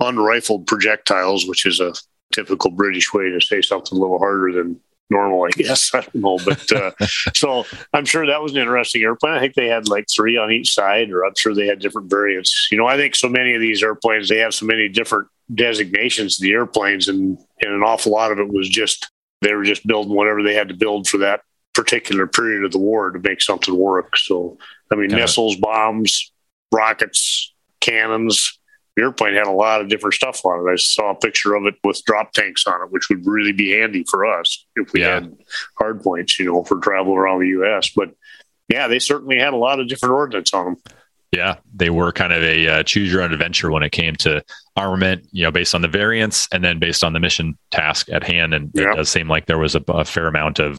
unrifled 0.00 0.66
projectiles, 0.66 1.46
which 1.46 1.66
is 1.66 1.80
a 1.80 1.94
typical 2.32 2.70
British 2.70 3.12
way 3.12 3.30
to 3.30 3.40
say 3.40 3.60
something 3.60 3.96
a 3.96 4.00
little 4.00 4.18
harder 4.18 4.52
than 4.52 4.80
normal, 5.10 5.44
I 5.44 5.50
guess. 5.50 5.94
I 5.94 6.00
don't 6.00 6.14
know, 6.16 6.38
but 6.44 6.72
uh, 6.72 6.90
so 7.34 7.64
I'm 7.92 8.04
sure 8.04 8.26
that 8.26 8.42
was 8.42 8.52
an 8.52 8.58
interesting 8.58 9.02
airplane. 9.02 9.34
I 9.34 9.40
think 9.40 9.54
they 9.54 9.68
had 9.68 9.88
like 9.88 10.06
three 10.14 10.36
on 10.36 10.50
each 10.50 10.74
side, 10.74 11.10
or 11.10 11.24
I'm 11.24 11.34
sure 11.36 11.54
they 11.54 11.66
had 11.66 11.78
different 11.78 12.10
variants. 12.10 12.68
You 12.72 12.78
know, 12.78 12.86
I 12.86 12.96
think 12.96 13.14
so 13.14 13.28
many 13.28 13.54
of 13.54 13.60
these 13.60 13.82
airplanes 13.82 14.28
they 14.28 14.38
have 14.38 14.54
so 14.54 14.66
many 14.66 14.88
different 14.88 15.28
designations 15.54 16.36
to 16.36 16.42
the 16.42 16.52
airplanes, 16.52 17.08
and 17.08 17.38
and 17.60 17.72
an 17.72 17.82
awful 17.82 18.12
lot 18.12 18.32
of 18.32 18.38
it 18.38 18.48
was 18.48 18.68
just 18.68 19.10
they 19.40 19.54
were 19.54 19.64
just 19.64 19.86
building 19.86 20.14
whatever 20.14 20.42
they 20.42 20.54
had 20.54 20.68
to 20.68 20.74
build 20.74 21.08
for 21.08 21.18
that 21.18 21.40
particular 21.74 22.26
period 22.26 22.64
of 22.64 22.72
the 22.72 22.78
war 22.78 23.10
to 23.10 23.18
make 23.18 23.40
something 23.40 23.74
work. 23.76 24.16
So 24.16 24.58
I 24.92 24.96
mean, 24.96 25.08
Got 25.10 25.18
it. 25.18 25.22
missiles, 25.22 25.56
bombs, 25.56 26.32
rockets, 26.72 27.52
cannons. 27.80 28.58
The 28.96 29.04
airplane 29.04 29.34
had 29.34 29.46
a 29.46 29.50
lot 29.52 29.80
of 29.80 29.88
different 29.88 30.14
stuff 30.14 30.44
on 30.44 30.66
it. 30.68 30.70
I 30.70 30.76
saw 30.76 31.12
a 31.12 31.14
picture 31.14 31.54
of 31.54 31.64
it 31.64 31.76
with 31.82 32.04
drop 32.04 32.32
tanks 32.32 32.66
on 32.66 32.82
it, 32.82 32.90
which 32.92 33.08
would 33.08 33.26
really 33.26 33.52
be 33.52 33.70
handy 33.72 34.04
for 34.04 34.26
us 34.26 34.66
if 34.76 34.92
we 34.92 35.00
Yeah. 35.00 35.14
had 35.14 35.36
hard 35.78 36.02
points, 36.02 36.38
you 36.38 36.44
know, 36.44 36.62
for 36.62 36.78
travel 36.78 37.14
around 37.16 37.40
the 37.40 37.48
U.S. 37.48 37.88
But 37.96 38.10
yeah, 38.68 38.88
they 38.88 38.98
certainly 38.98 39.38
had 39.38 39.54
a 39.54 39.56
lot 39.56 39.80
of 39.80 39.88
different 39.88 40.12
ordnance 40.14 40.52
on 40.52 40.64
them. 40.66 40.76
Yeah, 41.32 41.56
they 41.74 41.88
were 41.88 42.12
kind 42.12 42.32
of 42.32 42.42
a 42.42 42.68
uh, 42.68 42.82
choose 42.82 43.10
your 43.10 43.22
own 43.22 43.32
adventure 43.32 43.70
when 43.70 43.82
it 43.82 43.90
came 43.90 44.14
to 44.16 44.44
armament, 44.76 45.26
you 45.32 45.42
know, 45.42 45.50
based 45.50 45.74
on 45.74 45.80
the 45.80 45.88
variants 45.88 46.46
and 46.52 46.62
then 46.62 46.78
based 46.78 47.02
on 47.02 47.14
the 47.14 47.20
mission 47.20 47.56
task 47.70 48.08
at 48.10 48.22
hand. 48.22 48.52
And 48.52 48.70
Yeah. 48.74 48.92
it 48.92 48.96
does 48.96 49.08
seem 49.08 49.28
like 49.28 49.46
there 49.46 49.58
was 49.58 49.74
a, 49.74 49.82
a 49.88 50.04
fair 50.04 50.26
amount 50.26 50.58
of 50.58 50.78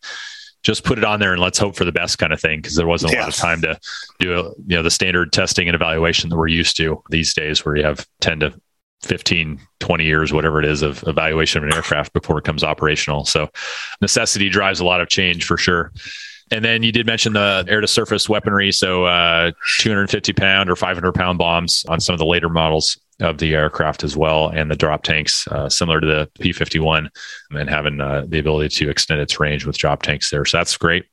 just 0.61 0.83
put 0.83 0.97
it 0.99 1.03
on 1.03 1.19
there 1.19 1.33
and 1.33 1.41
let's 1.41 1.57
hope 1.57 1.75
for 1.75 1.85
the 1.85 1.91
best 1.91 2.19
kind 2.19 2.31
of 2.31 2.39
thing 2.39 2.59
because 2.61 2.75
there 2.75 2.87
wasn't 2.87 3.13
a 3.13 3.19
lot 3.19 3.27
of 3.29 3.35
time 3.35 3.61
to 3.61 3.77
do 4.19 4.33
a, 4.39 4.43
you 4.67 4.75
know 4.77 4.83
the 4.83 4.91
standard 4.91 5.33
testing 5.33 5.67
and 5.67 5.75
evaluation 5.75 6.29
that 6.29 6.37
we're 6.37 6.47
used 6.47 6.77
to 6.77 7.01
these 7.09 7.33
days, 7.33 7.65
where 7.65 7.75
you 7.75 7.83
have 7.83 8.07
ten 8.21 8.39
to 8.41 8.53
15, 9.01 9.59
20 9.81 10.03
years, 10.05 10.31
whatever 10.31 10.59
it 10.59 10.65
is, 10.65 10.81
of 10.81 11.03
evaluation 11.07 11.61
of 11.61 11.67
an 11.67 11.75
aircraft 11.75 12.13
before 12.13 12.37
it 12.37 12.45
comes 12.45 12.63
operational. 12.63 13.25
So 13.25 13.49
necessity 13.99 14.47
drives 14.47 14.79
a 14.79 14.85
lot 14.85 15.01
of 15.01 15.09
change 15.09 15.43
for 15.45 15.57
sure. 15.57 15.91
And 16.53 16.63
then 16.63 16.83
you 16.83 16.91
did 16.91 17.07
mention 17.07 17.33
the 17.33 17.65
air 17.67 17.81
to 17.81 17.87
surface 17.87 18.29
weaponry. 18.29 18.71
So 18.71 19.05
uh, 19.05 19.53
250 19.79 20.33
pound 20.33 20.69
or 20.69 20.75
500 20.75 21.11
pound 21.13 21.39
bombs 21.39 21.83
on 21.89 21.99
some 21.99 22.13
of 22.13 22.19
the 22.19 22.27
later 22.27 22.47
models 22.47 22.95
of 23.21 23.39
the 23.39 23.55
aircraft 23.55 24.03
as 24.03 24.15
well, 24.15 24.49
and 24.49 24.69
the 24.69 24.75
drop 24.75 25.01
tanks, 25.01 25.47
uh, 25.47 25.67
similar 25.67 25.99
to 25.99 26.05
the 26.05 26.29
P 26.39 26.53
51, 26.53 27.09
and 27.51 27.69
having 27.69 27.99
uh, 27.99 28.25
the 28.27 28.37
ability 28.37 28.69
to 28.69 28.89
extend 28.91 29.19
its 29.19 29.39
range 29.39 29.65
with 29.65 29.79
drop 29.79 30.03
tanks 30.03 30.29
there. 30.29 30.45
So 30.45 30.57
that's 30.57 30.77
great. 30.77 31.05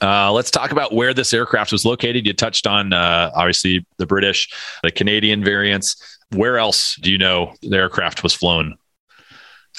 Uh, 0.00 0.32
let's 0.32 0.50
talk 0.50 0.72
about 0.72 0.94
where 0.94 1.12
this 1.12 1.34
aircraft 1.34 1.70
was 1.70 1.84
located. 1.84 2.26
You 2.26 2.32
touched 2.32 2.66
on 2.66 2.94
uh, 2.94 3.30
obviously 3.34 3.86
the 3.98 4.06
British, 4.06 4.48
the 4.82 4.90
Canadian 4.90 5.44
variants. 5.44 6.18
Where 6.34 6.56
else 6.56 6.96
do 6.96 7.10
you 7.10 7.18
know 7.18 7.52
the 7.60 7.76
aircraft 7.76 8.22
was 8.22 8.32
flown? 8.32 8.76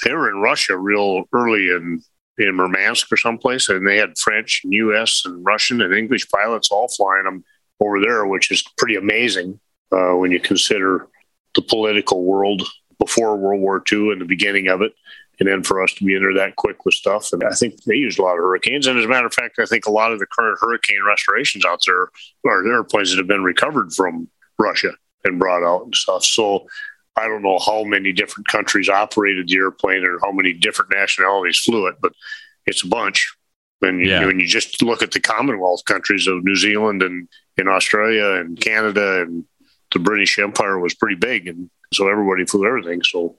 They 0.04 0.12
were 0.12 0.30
in 0.30 0.40
Russia 0.40 0.76
real 0.76 1.24
early 1.32 1.70
in 1.70 2.00
in 2.38 2.54
Murmansk 2.54 3.12
or 3.12 3.16
someplace, 3.16 3.68
and 3.68 3.86
they 3.86 3.96
had 3.96 4.16
French 4.16 4.62
and 4.64 4.72
U.S. 4.72 5.22
and 5.24 5.44
Russian 5.44 5.82
and 5.82 5.94
English 5.94 6.28
pilots 6.30 6.70
all 6.70 6.88
flying 6.88 7.24
them 7.24 7.44
over 7.80 8.00
there, 8.00 8.26
which 8.26 8.50
is 8.50 8.62
pretty 8.76 8.96
amazing 8.96 9.58
uh, 9.92 10.12
when 10.12 10.30
you 10.30 10.40
consider 10.40 11.06
the 11.54 11.62
political 11.62 12.24
world 12.24 12.62
before 12.98 13.36
World 13.36 13.60
War 13.60 13.82
II 13.90 14.12
and 14.12 14.20
the 14.20 14.26
beginning 14.26 14.68
of 14.68 14.82
it. 14.82 14.92
And 15.40 15.48
then 15.48 15.62
for 15.62 15.82
us 15.82 15.94
to 15.94 16.04
be 16.04 16.16
in 16.16 16.22
there 16.22 16.34
that 16.34 16.56
quick 16.56 16.84
with 16.84 16.94
stuff. 16.94 17.32
And 17.32 17.44
I 17.44 17.54
think 17.54 17.84
they 17.84 17.94
used 17.94 18.18
a 18.18 18.22
lot 18.22 18.32
of 18.32 18.38
hurricanes. 18.38 18.88
And 18.88 18.98
as 18.98 19.04
a 19.04 19.08
matter 19.08 19.26
of 19.26 19.32
fact, 19.32 19.60
I 19.60 19.66
think 19.66 19.86
a 19.86 19.90
lot 19.90 20.12
of 20.12 20.18
the 20.18 20.26
current 20.26 20.58
hurricane 20.60 21.04
restorations 21.06 21.64
out 21.64 21.80
there 21.86 22.08
are 22.44 22.66
airplanes 22.66 23.10
that 23.10 23.18
have 23.18 23.28
been 23.28 23.44
recovered 23.44 23.92
from 23.92 24.28
Russia 24.58 24.90
and 25.24 25.38
brought 25.38 25.62
out 25.62 25.84
and 25.84 25.94
stuff. 25.94 26.24
So 26.24 26.66
I 27.18 27.26
don't 27.26 27.42
know 27.42 27.58
how 27.58 27.84
many 27.84 28.12
different 28.12 28.48
countries 28.48 28.88
operated 28.88 29.48
the 29.48 29.56
airplane 29.56 30.04
or 30.04 30.18
how 30.20 30.32
many 30.32 30.52
different 30.52 30.92
nationalities 30.92 31.58
flew 31.58 31.86
it, 31.86 31.96
but 32.00 32.12
it's 32.66 32.84
a 32.84 32.88
bunch. 32.88 33.34
And 33.82 34.04
yeah. 34.04 34.20
you, 34.20 34.26
when 34.26 34.40
you 34.40 34.46
just 34.46 34.82
look 34.82 35.02
at 35.02 35.12
the 35.12 35.20
Commonwealth 35.20 35.84
countries 35.84 36.26
of 36.26 36.44
New 36.44 36.56
Zealand 36.56 37.02
and 37.02 37.28
in 37.56 37.68
Australia 37.68 38.40
and 38.40 38.60
Canada 38.60 39.22
and 39.22 39.44
the 39.92 39.98
British 39.98 40.38
Empire 40.38 40.78
was 40.78 40.94
pretty 40.94 41.16
big, 41.16 41.48
and 41.48 41.70
so 41.92 42.08
everybody 42.08 42.44
flew 42.44 42.66
everything. 42.66 43.02
So 43.02 43.36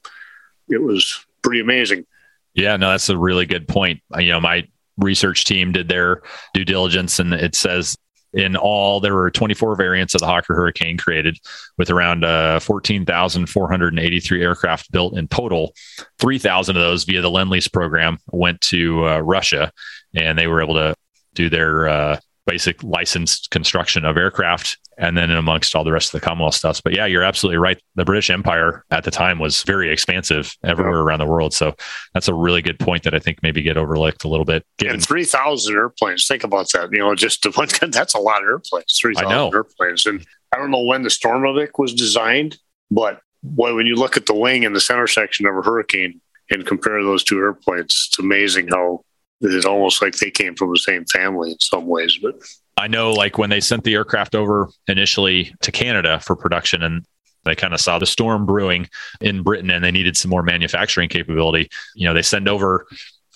it 0.68 0.82
was 0.82 1.26
pretty 1.42 1.60
amazing. 1.60 2.06
Yeah, 2.54 2.76
no, 2.78 2.92
that's 2.92 3.10
a 3.10 3.18
really 3.18 3.46
good 3.46 3.68
point. 3.68 4.02
You 4.18 4.30
know, 4.30 4.42
my 4.42 4.68
research 4.98 5.46
team 5.46 5.72
did 5.72 5.90
their 5.90 6.22
due 6.54 6.66
diligence, 6.66 7.20
and 7.20 7.34
it 7.34 7.56
says 7.56 7.98
in 8.34 8.56
all, 8.56 9.00
there 9.00 9.16
were 9.16 9.32
24 9.32 9.76
variants 9.76 10.14
of 10.14 10.22
the 10.22 10.28
Hawker 10.28 10.56
Hurricane 10.56 10.98
created, 10.98 11.38
with 11.78 11.90
around 11.90 12.24
uh, 12.24 12.60
14,483 12.60 14.42
aircraft 14.42 14.92
built 14.92 15.18
in 15.18 15.28
total. 15.28 15.74
3,000 16.20 16.76
of 16.76 16.82
those 16.82 17.04
via 17.06 17.22
the 17.22 17.30
Lend 17.30 17.50
Lease 17.50 17.68
program 17.68 18.18
went 18.28 18.62
to 18.62 19.08
uh, 19.08 19.20
Russia, 19.20 19.72
and 20.16 20.38
they 20.38 20.48
were 20.48 20.62
able 20.62 20.76
to 20.76 20.96
do 21.34 21.50
their 21.50 21.88
uh, 21.88 22.20
basic 22.50 22.84
licensed 22.84 23.52
construction 23.52 24.06
of 24.06 24.18
aircraft 24.18 24.78
and 24.98 25.16
then 25.16 25.30
amongst 25.30 25.76
all 25.76 25.84
the 25.84 25.92
rest 25.92 26.14
of 26.14 26.20
the 26.20 26.26
Commonwealth 26.26 26.56
stuff. 26.56 26.82
But 26.84 26.96
yeah, 26.96 27.06
you're 27.06 27.24
absolutely 27.24 27.58
right. 27.58 27.80
The 27.96 28.04
British 28.04 28.32
Empire 28.32 28.84
at 28.90 29.04
the 29.04 29.12
time 29.12 29.38
was 29.38 29.62
very 29.64 29.92
expansive 29.92 30.58
everywhere 30.64 30.96
yeah. 30.96 31.04
around 31.04 31.20
the 31.20 31.28
world. 31.28 31.54
So 31.54 31.76
that's 32.14 32.28
a 32.28 32.34
really 32.34 32.64
good 32.64 32.80
point 32.80 33.04
that 33.04 33.14
I 33.14 33.20
think 33.20 33.40
maybe 33.44 33.62
get 33.62 33.78
overlooked 33.78 34.24
a 34.24 34.28
little 34.28 34.46
bit. 34.46 34.66
Given- 34.80 34.96
and 34.96 35.04
3,000 35.04 35.76
airplanes. 35.76 36.26
Think 36.28 36.44
about 36.44 36.72
that. 36.74 36.90
You 36.92 37.00
know, 37.00 37.14
just 37.14 37.42
the 37.44 37.52
one, 37.52 37.68
that's 37.92 38.16
a 38.16 38.20
lot 38.20 38.42
of 38.42 38.50
airplanes, 38.50 38.98
3,000 39.00 39.54
airplanes. 39.54 40.06
And 40.08 40.26
I 40.52 40.58
don't 40.58 40.72
know 40.72 40.84
when 40.84 41.04
the 41.04 41.10
Sturmovik 41.10 41.78
was 41.78 41.94
designed, 41.94 42.58
but 42.90 43.22
boy, 43.44 43.76
when 43.76 43.86
you 43.86 43.96
look 43.96 44.18
at 44.18 44.26
the 44.26 44.36
wing 44.36 44.66
and 44.66 44.76
the 44.76 44.82
center 44.82 45.08
section 45.08 45.46
of 45.46 45.56
a 45.56 45.62
Hurricane 45.62 46.20
and 46.50 46.66
compare 46.66 47.02
those 47.04 47.24
two 47.24 47.38
airplanes, 47.38 48.08
it's 48.10 48.20
amazing 48.20 48.70
how 48.70 49.06
it's 49.42 49.66
almost 49.66 50.02
like 50.02 50.16
they 50.16 50.32
came 50.32 50.56
from 50.56 50.72
the 50.72 50.80
same 50.80 51.06
family 51.06 51.52
in 51.52 51.60
some 51.60 51.88
ways. 51.88 52.18
But 52.22 52.36
I 52.78 52.88
know 52.88 53.12
like 53.12 53.38
when 53.38 53.50
they 53.50 53.62
sent 53.62 53.84
the 53.84 53.94
aircraft 53.94 54.36
over 54.36 54.70
initially 54.88 55.54
to 55.62 55.72
Canada 55.72 56.20
for 56.20 56.36
production 56.36 56.84
and 56.84 57.06
they 57.46 57.56
kind 57.56 57.74
of 57.74 57.80
saw 57.80 58.00
the 58.00 58.06
storm 58.06 58.46
brewing 58.46 58.90
in 59.22 59.44
Britain 59.44 59.72
and 59.72 59.84
they 59.84 59.92
needed 59.92 60.18
some 60.18 60.30
more 60.30 60.44
manufacturing 60.44 61.10
capability. 61.10 61.70
You 61.96 62.08
know, 62.08 62.14
they 62.14 62.22
send 62.22 62.50
over 62.50 62.86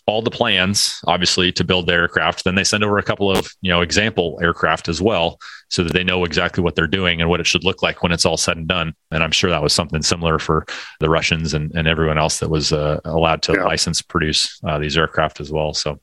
all 0.05 0.21
the 0.21 0.31
plans, 0.31 0.99
obviously, 1.07 1.51
to 1.53 1.63
build 1.63 1.87
the 1.87 1.93
aircraft. 1.93 2.43
Then 2.43 2.55
they 2.55 2.63
send 2.63 2.83
over 2.83 2.97
a 2.97 3.03
couple 3.03 3.31
of, 3.31 3.47
you 3.61 3.71
know, 3.71 3.81
example 3.81 4.37
aircraft 4.41 4.89
as 4.89 5.01
well, 5.01 5.39
so 5.69 5.83
that 5.83 5.93
they 5.93 6.03
know 6.03 6.25
exactly 6.25 6.61
what 6.63 6.75
they're 6.75 6.87
doing 6.87 7.21
and 7.21 7.29
what 7.29 7.39
it 7.39 7.47
should 7.47 7.63
look 7.63 7.81
like 7.81 8.03
when 8.03 8.11
it's 8.11 8.25
all 8.25 8.37
said 8.37 8.57
and 8.57 8.67
done. 8.67 8.93
And 9.11 9.23
I'm 9.23 9.31
sure 9.31 9.49
that 9.49 9.63
was 9.63 9.73
something 9.73 10.01
similar 10.01 10.39
for 10.39 10.65
the 10.99 11.09
Russians 11.09 11.53
and, 11.53 11.71
and 11.73 11.87
everyone 11.87 12.17
else 12.17 12.39
that 12.39 12.49
was 12.49 12.73
uh, 12.73 12.99
allowed 13.05 13.41
to 13.43 13.53
yeah. 13.53 13.63
license 13.63 14.01
produce 14.01 14.59
uh, 14.65 14.77
these 14.77 14.97
aircraft 14.97 15.39
as 15.39 15.51
well. 15.51 15.73
So 15.73 15.99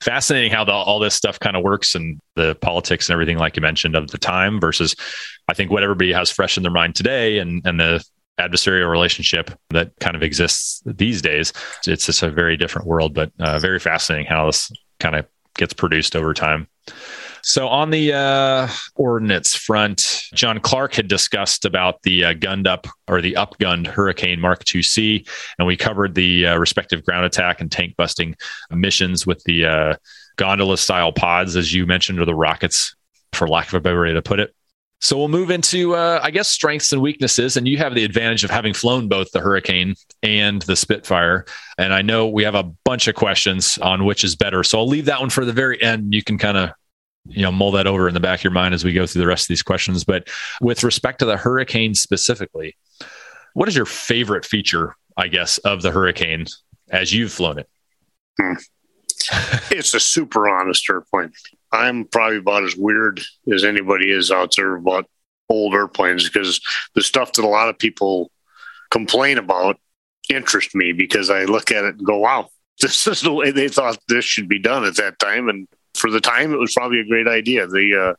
fascinating 0.00 0.52
how 0.52 0.64
the, 0.64 0.72
all 0.72 0.98
this 0.98 1.14
stuff 1.14 1.40
kind 1.40 1.56
of 1.56 1.64
works 1.64 1.94
and 1.94 2.20
the 2.36 2.54
politics 2.56 3.08
and 3.08 3.14
everything, 3.14 3.38
like 3.38 3.56
you 3.56 3.62
mentioned, 3.62 3.96
of 3.96 4.10
the 4.10 4.18
time 4.18 4.60
versus 4.60 4.94
I 5.48 5.54
think 5.54 5.70
what 5.70 5.82
everybody 5.82 6.12
has 6.12 6.30
fresh 6.30 6.56
in 6.56 6.62
their 6.62 6.70
mind 6.70 6.94
today 6.94 7.38
and, 7.38 7.62
and 7.66 7.80
the 7.80 8.04
adversarial 8.38 8.90
relationship 8.90 9.50
that 9.70 9.92
kind 10.00 10.16
of 10.16 10.22
exists 10.22 10.82
these 10.86 11.22
days. 11.22 11.52
It's 11.86 12.06
just 12.06 12.22
a 12.22 12.30
very 12.30 12.56
different 12.56 12.86
world, 12.86 13.14
but 13.14 13.32
uh, 13.38 13.58
very 13.58 13.78
fascinating 13.78 14.26
how 14.26 14.46
this 14.46 14.70
kind 15.00 15.16
of 15.16 15.26
gets 15.54 15.74
produced 15.74 16.16
over 16.16 16.32
time. 16.34 16.68
So 17.42 17.68
on 17.68 17.90
the 17.90 18.12
uh, 18.12 18.68
ordnance 18.96 19.54
front, 19.54 20.24
John 20.34 20.60
Clark 20.60 20.94
had 20.94 21.08
discussed 21.08 21.64
about 21.64 22.02
the 22.02 22.24
uh, 22.24 22.32
gunned 22.34 22.66
up 22.66 22.86
or 23.08 23.20
the 23.20 23.34
upgunned 23.34 23.86
Hurricane 23.86 24.40
Mark 24.40 24.62
II-C, 24.74 25.24
and 25.58 25.66
we 25.66 25.76
covered 25.76 26.14
the 26.14 26.46
uh, 26.46 26.58
respective 26.58 27.04
ground 27.04 27.26
attack 27.26 27.60
and 27.60 27.70
tank 27.70 27.94
busting 27.96 28.34
missions 28.70 29.26
with 29.26 29.42
the 29.44 29.66
uh, 29.66 29.94
gondola 30.36 30.76
style 30.76 31.12
pods, 31.12 31.56
as 31.56 31.72
you 31.72 31.86
mentioned, 31.86 32.18
or 32.18 32.24
the 32.24 32.34
rockets, 32.34 32.94
for 33.32 33.48
lack 33.48 33.68
of 33.68 33.74
a 33.74 33.80
better 33.80 34.02
way 34.02 34.12
to 34.12 34.22
put 34.22 34.40
it. 34.40 34.54
So 35.00 35.16
we'll 35.16 35.28
move 35.28 35.50
into, 35.50 35.94
uh, 35.94 36.20
I 36.22 36.30
guess, 36.32 36.48
strengths 36.48 36.92
and 36.92 37.00
weaknesses. 37.00 37.56
And 37.56 37.68
you 37.68 37.78
have 37.78 37.94
the 37.94 38.04
advantage 38.04 38.42
of 38.42 38.50
having 38.50 38.74
flown 38.74 39.08
both 39.08 39.30
the 39.30 39.40
Hurricane 39.40 39.94
and 40.22 40.62
the 40.62 40.74
Spitfire. 40.74 41.44
And 41.78 41.94
I 41.94 42.02
know 42.02 42.26
we 42.26 42.42
have 42.42 42.56
a 42.56 42.64
bunch 42.84 43.06
of 43.06 43.14
questions 43.14 43.78
on 43.78 44.04
which 44.04 44.24
is 44.24 44.34
better. 44.34 44.64
So 44.64 44.78
I'll 44.78 44.88
leave 44.88 45.04
that 45.04 45.20
one 45.20 45.30
for 45.30 45.44
the 45.44 45.52
very 45.52 45.80
end. 45.82 46.12
You 46.12 46.22
can 46.22 46.36
kind 46.36 46.56
of 46.56 46.70
you 47.28 47.42
know 47.42 47.52
mull 47.52 47.72
that 47.72 47.86
over 47.86 48.08
in 48.08 48.14
the 48.14 48.20
back 48.20 48.40
of 48.40 48.44
your 48.44 48.52
mind 48.52 48.74
as 48.74 48.84
we 48.84 48.92
go 48.92 49.06
through 49.06 49.20
the 49.20 49.26
rest 49.26 49.44
of 49.44 49.48
these 49.48 49.62
questions 49.62 50.04
but 50.04 50.28
with 50.60 50.82
respect 50.82 51.18
to 51.18 51.24
the 51.24 51.36
hurricane 51.36 51.94
specifically 51.94 52.76
what 53.54 53.68
is 53.68 53.76
your 53.76 53.84
favorite 53.84 54.46
feature 54.46 54.96
i 55.16 55.28
guess 55.28 55.58
of 55.58 55.82
the 55.82 55.90
hurricane 55.90 56.46
as 56.90 57.12
you've 57.12 57.32
flown 57.32 57.58
it 57.58 57.68
hmm. 58.40 58.54
it's 59.70 59.92
a 59.94 60.00
super 60.00 60.48
honest 60.48 60.88
airplane 60.88 61.32
i'm 61.72 62.04
probably 62.04 62.38
about 62.38 62.64
as 62.64 62.76
weird 62.76 63.20
as 63.52 63.64
anybody 63.64 64.10
is 64.10 64.30
out 64.30 64.52
there 64.56 64.76
about 64.76 65.08
old 65.48 65.74
airplanes 65.74 66.28
because 66.28 66.60
the 66.94 67.02
stuff 67.02 67.32
that 67.32 67.44
a 67.44 67.48
lot 67.48 67.68
of 67.68 67.78
people 67.78 68.30
complain 68.90 69.38
about 69.38 69.78
interests 70.28 70.74
me 70.74 70.92
because 70.92 71.30
i 71.30 71.44
look 71.44 71.70
at 71.70 71.84
it 71.84 71.96
and 71.96 72.06
go 72.06 72.18
wow 72.18 72.48
this 72.80 73.06
is 73.06 73.22
the 73.22 73.32
way 73.32 73.50
they 73.50 73.68
thought 73.68 73.98
this 74.08 74.24
should 74.24 74.48
be 74.48 74.58
done 74.58 74.84
at 74.84 74.96
that 74.96 75.18
time 75.18 75.48
and 75.48 75.66
for 75.98 76.10
the 76.10 76.20
time, 76.20 76.52
it 76.52 76.58
was 76.58 76.72
probably 76.72 77.00
a 77.00 77.04
great 77.04 77.26
idea. 77.26 77.66
The 77.66 78.10
uh, 78.10 78.14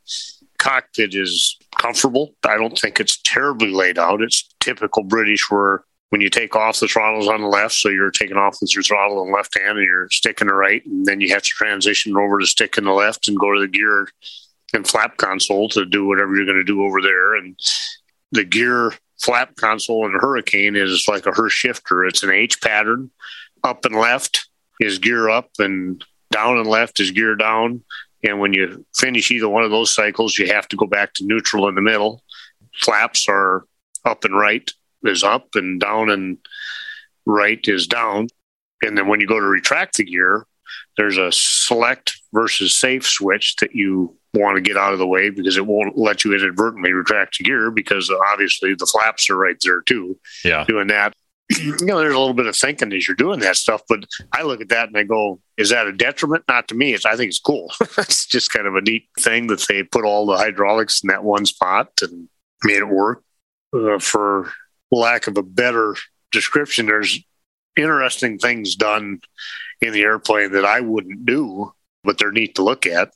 cockpit 0.58 1.14
is 1.14 1.56
comfortable. 1.78 2.34
I 2.44 2.56
don't 2.56 2.78
think 2.78 3.00
it's 3.00 3.20
terribly 3.22 3.72
laid 3.72 3.98
out. 3.98 4.22
It's 4.22 4.48
typical 4.60 5.02
British 5.02 5.50
where 5.50 5.82
when 6.10 6.20
you 6.20 6.28
take 6.28 6.56
off 6.56 6.80
the 6.80 6.88
throttles 6.88 7.28
on 7.28 7.40
the 7.40 7.46
left, 7.46 7.74
so 7.74 7.88
you're 7.88 8.10
taking 8.10 8.36
off 8.36 8.58
with 8.60 8.74
your 8.74 8.82
throttle 8.82 9.22
in 9.22 9.30
the 9.30 9.36
left 9.36 9.56
hand 9.56 9.78
and 9.78 9.86
you're 9.86 10.10
sticking 10.10 10.48
the 10.48 10.54
right, 10.54 10.84
and 10.84 11.06
then 11.06 11.20
you 11.20 11.32
have 11.32 11.42
to 11.42 11.48
transition 11.48 12.16
over 12.16 12.38
to 12.38 12.46
stick 12.46 12.76
in 12.76 12.84
the 12.84 12.92
left 12.92 13.28
and 13.28 13.38
go 13.38 13.54
to 13.54 13.60
the 13.60 13.68
gear 13.68 14.08
and 14.74 14.86
flap 14.86 15.16
console 15.16 15.68
to 15.68 15.84
do 15.84 16.06
whatever 16.06 16.34
you're 16.34 16.46
going 16.46 16.58
to 16.58 16.64
do 16.64 16.84
over 16.84 17.00
there. 17.00 17.36
And 17.36 17.58
the 18.32 18.44
gear 18.44 18.92
flap 19.20 19.54
console 19.54 20.04
in 20.04 20.12
Hurricane 20.12 20.74
is 20.74 21.06
like 21.08 21.26
a 21.26 21.32
Hurst 21.32 21.56
shifter. 21.56 22.04
It's 22.04 22.24
an 22.24 22.30
H 22.30 22.60
pattern. 22.60 23.10
Up 23.62 23.84
and 23.84 23.94
left 23.94 24.48
is 24.80 24.98
gear 24.98 25.28
up, 25.28 25.50
and 25.58 26.04
down 26.32 26.58
and 26.58 26.66
left 26.66 26.98
is 26.98 27.12
gear 27.12 27.36
down. 27.36 27.82
And 28.24 28.40
when 28.40 28.52
you 28.52 28.84
finish 28.96 29.30
either 29.30 29.48
one 29.48 29.62
of 29.62 29.70
those 29.70 29.94
cycles, 29.94 30.38
you 30.38 30.48
have 30.48 30.66
to 30.68 30.76
go 30.76 30.86
back 30.86 31.14
to 31.14 31.26
neutral 31.26 31.68
in 31.68 31.76
the 31.76 31.82
middle. 31.82 32.22
Flaps 32.74 33.28
are 33.28 33.64
up 34.04 34.24
and 34.24 34.36
right 34.36 34.70
is 35.04 35.22
up, 35.22 35.48
and 35.54 35.80
down 35.80 36.10
and 36.10 36.38
right 37.26 37.60
is 37.64 37.86
down. 37.86 38.28
And 38.82 38.96
then 38.96 39.08
when 39.08 39.20
you 39.20 39.26
go 39.26 39.38
to 39.38 39.46
retract 39.46 39.96
the 39.96 40.04
gear, 40.04 40.46
there's 40.96 41.18
a 41.18 41.30
select 41.32 42.18
versus 42.32 42.78
safe 42.78 43.06
switch 43.06 43.56
that 43.56 43.74
you 43.74 44.16
want 44.32 44.56
to 44.56 44.60
get 44.60 44.76
out 44.76 44.92
of 44.92 44.98
the 44.98 45.06
way 45.06 45.28
because 45.30 45.56
it 45.56 45.66
won't 45.66 45.98
let 45.98 46.24
you 46.24 46.32
inadvertently 46.34 46.92
retract 46.92 47.38
the 47.38 47.44
gear 47.44 47.70
because 47.70 48.10
obviously 48.28 48.74
the 48.74 48.86
flaps 48.86 49.28
are 49.28 49.36
right 49.36 49.56
there 49.64 49.82
too. 49.82 50.18
Yeah. 50.44 50.64
Doing 50.64 50.86
that 50.88 51.14
you 51.58 51.76
know, 51.80 51.98
there's 51.98 52.14
a 52.14 52.18
little 52.18 52.34
bit 52.34 52.46
of 52.46 52.56
thinking 52.56 52.92
as 52.92 53.08
you're 53.08 53.16
doing 53.16 53.40
that 53.40 53.56
stuff, 53.56 53.82
but 53.88 54.04
I 54.32 54.42
look 54.42 54.60
at 54.60 54.68
that 54.68 54.88
and 54.88 54.96
I 54.96 55.02
go, 55.02 55.40
is 55.56 55.70
that 55.70 55.86
a 55.86 55.92
detriment? 55.92 56.44
Not 56.48 56.68
to 56.68 56.74
me. 56.74 56.94
It's, 56.94 57.04
I 57.04 57.16
think 57.16 57.30
it's 57.30 57.40
cool. 57.40 57.72
it's 57.98 58.26
just 58.26 58.52
kind 58.52 58.66
of 58.66 58.76
a 58.76 58.80
neat 58.80 59.08
thing 59.18 59.48
that 59.48 59.64
they 59.68 59.82
put 59.82 60.04
all 60.04 60.26
the 60.26 60.36
hydraulics 60.36 61.02
in 61.02 61.08
that 61.08 61.24
one 61.24 61.46
spot 61.46 61.90
and 62.02 62.28
made 62.62 62.78
it 62.78 62.88
work 62.88 63.24
uh, 63.74 63.98
for 63.98 64.52
lack 64.90 65.26
of 65.26 65.36
a 65.36 65.42
better 65.42 65.94
description, 66.32 66.86
there's 66.86 67.20
interesting 67.76 68.38
things 68.38 68.74
done 68.74 69.20
in 69.80 69.92
the 69.92 70.02
airplane 70.02 70.52
that 70.52 70.64
I 70.64 70.80
wouldn't 70.80 71.24
do, 71.24 71.72
but 72.04 72.18
they're 72.18 72.32
neat 72.32 72.56
to 72.56 72.62
look 72.62 72.86
at. 72.86 73.12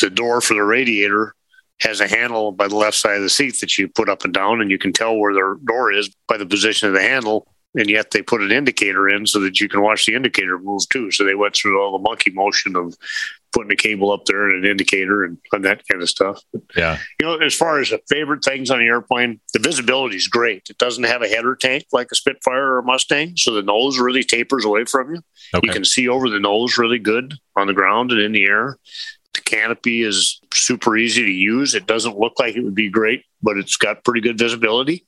The 0.00 0.10
door 0.10 0.40
for 0.40 0.54
the 0.54 0.62
radiator 0.62 1.34
has 1.80 2.00
a 2.00 2.08
handle 2.08 2.52
by 2.52 2.68
the 2.68 2.76
left 2.76 2.96
side 2.96 3.16
of 3.16 3.22
the 3.22 3.30
seat 3.30 3.60
that 3.60 3.76
you 3.78 3.88
put 3.88 4.08
up 4.08 4.24
and 4.24 4.34
down, 4.34 4.60
and 4.60 4.70
you 4.70 4.78
can 4.78 4.92
tell 4.92 5.16
where 5.16 5.32
the 5.32 5.58
door 5.64 5.92
is 5.92 6.14
by 6.28 6.36
the 6.36 6.46
position 6.46 6.88
of 6.88 6.94
the 6.94 7.02
handle. 7.02 7.46
And 7.76 7.90
yet 7.90 8.12
they 8.12 8.22
put 8.22 8.40
an 8.40 8.52
indicator 8.52 9.08
in 9.08 9.26
so 9.26 9.40
that 9.40 9.58
you 9.60 9.68
can 9.68 9.82
watch 9.82 10.06
the 10.06 10.14
indicator 10.14 10.58
move 10.58 10.88
too. 10.90 11.10
So 11.10 11.24
they 11.24 11.34
went 11.34 11.56
through 11.56 11.82
all 11.82 11.92
the 11.92 12.02
monkey 12.02 12.30
motion 12.30 12.76
of 12.76 12.94
putting 13.52 13.72
a 13.72 13.76
cable 13.76 14.12
up 14.12 14.24
there 14.26 14.48
and 14.48 14.64
an 14.64 14.70
indicator 14.70 15.24
and, 15.24 15.38
and 15.52 15.64
that 15.64 15.82
kind 15.88 16.02
of 16.02 16.08
stuff. 16.08 16.40
But, 16.52 16.62
Yeah. 16.76 16.98
you 17.20 17.26
know, 17.26 17.36
as 17.36 17.54
far 17.54 17.80
as 17.80 17.90
the 17.90 18.00
favorite 18.08 18.44
things 18.44 18.70
on 18.70 18.78
the 18.78 18.84
airplane, 18.86 19.40
the 19.52 19.58
visibility 19.58 20.16
is 20.16 20.28
great. 20.28 20.68
It 20.70 20.78
doesn't 20.78 21.04
have 21.04 21.22
a 21.22 21.28
header 21.28 21.56
tank 21.56 21.84
like 21.92 22.08
a 22.12 22.16
Spitfire 22.16 22.74
or 22.74 22.78
a 22.78 22.82
Mustang, 22.84 23.36
so 23.36 23.52
the 23.52 23.62
nose 23.62 23.98
really 23.98 24.24
tapers 24.24 24.64
away 24.64 24.84
from 24.84 25.14
you. 25.14 25.20
Okay. 25.54 25.66
You 25.66 25.72
can 25.72 25.84
see 25.84 26.08
over 26.08 26.28
the 26.28 26.40
nose 26.40 26.78
really 26.78 26.98
good 26.98 27.34
on 27.56 27.66
the 27.66 27.74
ground 27.74 28.10
and 28.12 28.20
in 28.20 28.32
the 28.32 28.44
air. 28.44 28.76
The 29.34 29.40
canopy 29.40 30.02
is 30.02 30.40
super 30.52 30.96
easy 30.96 31.22
to 31.24 31.30
use. 31.30 31.74
It 31.74 31.86
doesn't 31.86 32.18
look 32.18 32.34
like 32.38 32.54
it 32.56 32.62
would 32.62 32.74
be 32.74 32.88
great, 32.88 33.24
but 33.42 33.56
it's 33.56 33.76
got 33.76 34.04
pretty 34.04 34.20
good 34.20 34.38
visibility. 34.38 35.04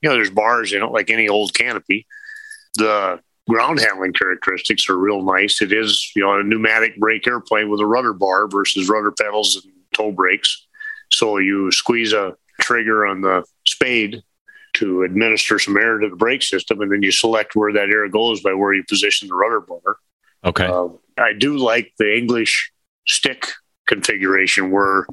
You 0.00 0.08
know, 0.08 0.14
there's 0.14 0.30
bars 0.30 0.72
in 0.72 0.82
it 0.82 0.92
like 0.92 1.10
any 1.10 1.28
old 1.28 1.54
canopy. 1.54 2.06
The 2.76 3.20
ground 3.48 3.80
handling 3.80 4.12
characteristics 4.12 4.88
are 4.88 4.96
real 4.96 5.22
nice. 5.22 5.60
It 5.62 5.72
is, 5.72 6.12
you 6.14 6.22
know, 6.22 6.38
a 6.38 6.42
pneumatic 6.42 6.98
brake 6.98 7.26
airplane 7.26 7.70
with 7.70 7.80
a 7.80 7.86
rudder 7.86 8.12
bar 8.12 8.46
versus 8.46 8.88
rudder 8.88 9.12
pedals 9.12 9.56
and 9.56 9.72
toe 9.94 10.12
brakes. 10.12 10.66
So 11.10 11.38
you 11.38 11.72
squeeze 11.72 12.12
a 12.12 12.36
trigger 12.60 13.06
on 13.06 13.22
the 13.22 13.44
spade 13.66 14.22
to 14.74 15.02
administer 15.02 15.58
some 15.58 15.76
air 15.76 15.98
to 15.98 16.08
the 16.08 16.16
brake 16.16 16.42
system, 16.42 16.80
and 16.80 16.92
then 16.92 17.02
you 17.02 17.10
select 17.10 17.56
where 17.56 17.72
that 17.72 17.88
air 17.88 18.08
goes 18.08 18.40
by 18.42 18.52
where 18.52 18.74
you 18.74 18.84
position 18.84 19.28
the 19.28 19.34
rudder 19.34 19.60
bar. 19.60 19.96
Okay. 20.44 20.66
Uh, 20.66 20.88
I 21.16 21.32
do 21.32 21.56
like 21.56 21.92
the 21.98 22.16
English 22.16 22.70
stick 23.06 23.46
configuration 23.86 24.70
where 24.70 25.06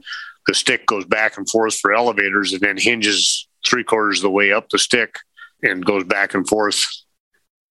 the 0.45 0.53
stick 0.53 0.85
goes 0.85 1.05
back 1.05 1.37
and 1.37 1.49
forth 1.49 1.79
for 1.79 1.93
elevators 1.93 2.53
and 2.53 2.61
then 2.61 2.77
hinges 2.77 3.47
three 3.65 3.83
quarters 3.83 4.19
of 4.19 4.23
the 4.23 4.29
way 4.31 4.51
up 4.51 4.69
the 4.69 4.79
stick 4.79 5.15
and 5.63 5.85
goes 5.85 6.03
back 6.03 6.33
and 6.33 6.47
forth 6.47 6.83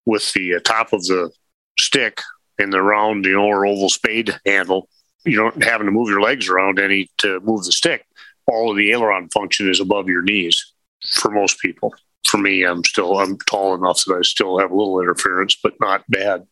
with 0.06 0.32
the 0.32 0.56
uh, 0.56 0.60
top 0.60 0.92
of 0.92 1.02
the 1.04 1.30
stick 1.78 2.20
and 2.58 2.72
the 2.72 2.82
round, 2.82 3.24
you 3.24 3.32
know, 3.32 3.44
or 3.44 3.66
oval 3.66 3.88
spade 3.88 4.34
handle. 4.46 4.88
You 5.24 5.36
don't 5.36 5.62
having 5.64 5.86
to 5.86 5.92
move 5.92 6.08
your 6.08 6.20
legs 6.20 6.48
around 6.48 6.78
any 6.78 7.08
to 7.18 7.40
move 7.40 7.64
the 7.64 7.72
stick. 7.72 8.04
All 8.46 8.70
of 8.70 8.76
the 8.76 8.92
aileron 8.92 9.30
function 9.30 9.70
is 9.70 9.80
above 9.80 10.08
your 10.08 10.22
knees 10.22 10.72
for 11.14 11.30
most 11.30 11.58
people. 11.60 11.94
For 12.26 12.38
me, 12.38 12.62
I'm 12.64 12.84
still 12.84 13.18
I'm 13.18 13.38
tall 13.48 13.74
enough 13.74 14.04
that 14.06 14.16
I 14.16 14.22
still 14.22 14.58
have 14.58 14.70
a 14.70 14.76
little 14.76 15.00
interference, 15.00 15.56
but 15.62 15.74
not 15.80 16.04
bad. 16.08 16.46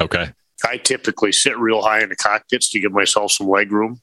Okay. 0.00 0.30
I 0.64 0.78
typically 0.78 1.32
sit 1.32 1.58
real 1.58 1.82
high 1.82 2.02
in 2.02 2.08
the 2.08 2.16
cockpits 2.16 2.70
to 2.70 2.80
give 2.80 2.92
myself 2.92 3.32
some 3.32 3.48
leg 3.48 3.70
room 3.70 4.00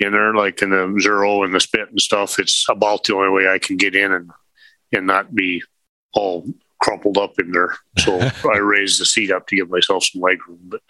in 0.00 0.12
there, 0.12 0.34
like 0.34 0.62
in 0.62 0.70
the 0.70 0.98
zero 1.00 1.42
and 1.42 1.54
the 1.54 1.60
spit 1.60 1.90
and 1.90 2.00
stuff. 2.00 2.38
It's 2.38 2.66
about 2.68 3.04
the 3.04 3.14
only 3.16 3.30
way 3.30 3.48
I 3.52 3.58
can 3.58 3.76
get 3.76 3.94
in 3.94 4.12
and 4.12 4.30
and 4.92 5.06
not 5.06 5.34
be 5.34 5.62
all 6.14 6.46
crumpled 6.80 7.18
up 7.18 7.38
in 7.38 7.50
there. 7.52 7.76
So 7.98 8.18
I 8.52 8.58
raise 8.58 8.98
the 8.98 9.04
seat 9.04 9.30
up 9.30 9.46
to 9.48 9.56
give 9.56 9.68
myself 9.70 10.04
some 10.04 10.22
leg 10.22 10.38
room. 10.48 10.60
But 10.62 10.80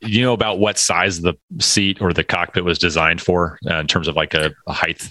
You 0.00 0.22
know 0.22 0.32
about 0.32 0.58
what 0.58 0.78
size 0.78 1.20
the 1.20 1.34
seat 1.60 2.00
or 2.00 2.12
the 2.12 2.24
cockpit 2.24 2.64
was 2.64 2.78
designed 2.78 3.20
for 3.20 3.58
uh, 3.70 3.76
in 3.76 3.86
terms 3.86 4.08
of 4.08 4.16
like 4.16 4.34
a, 4.34 4.52
a 4.66 4.72
height? 4.72 5.08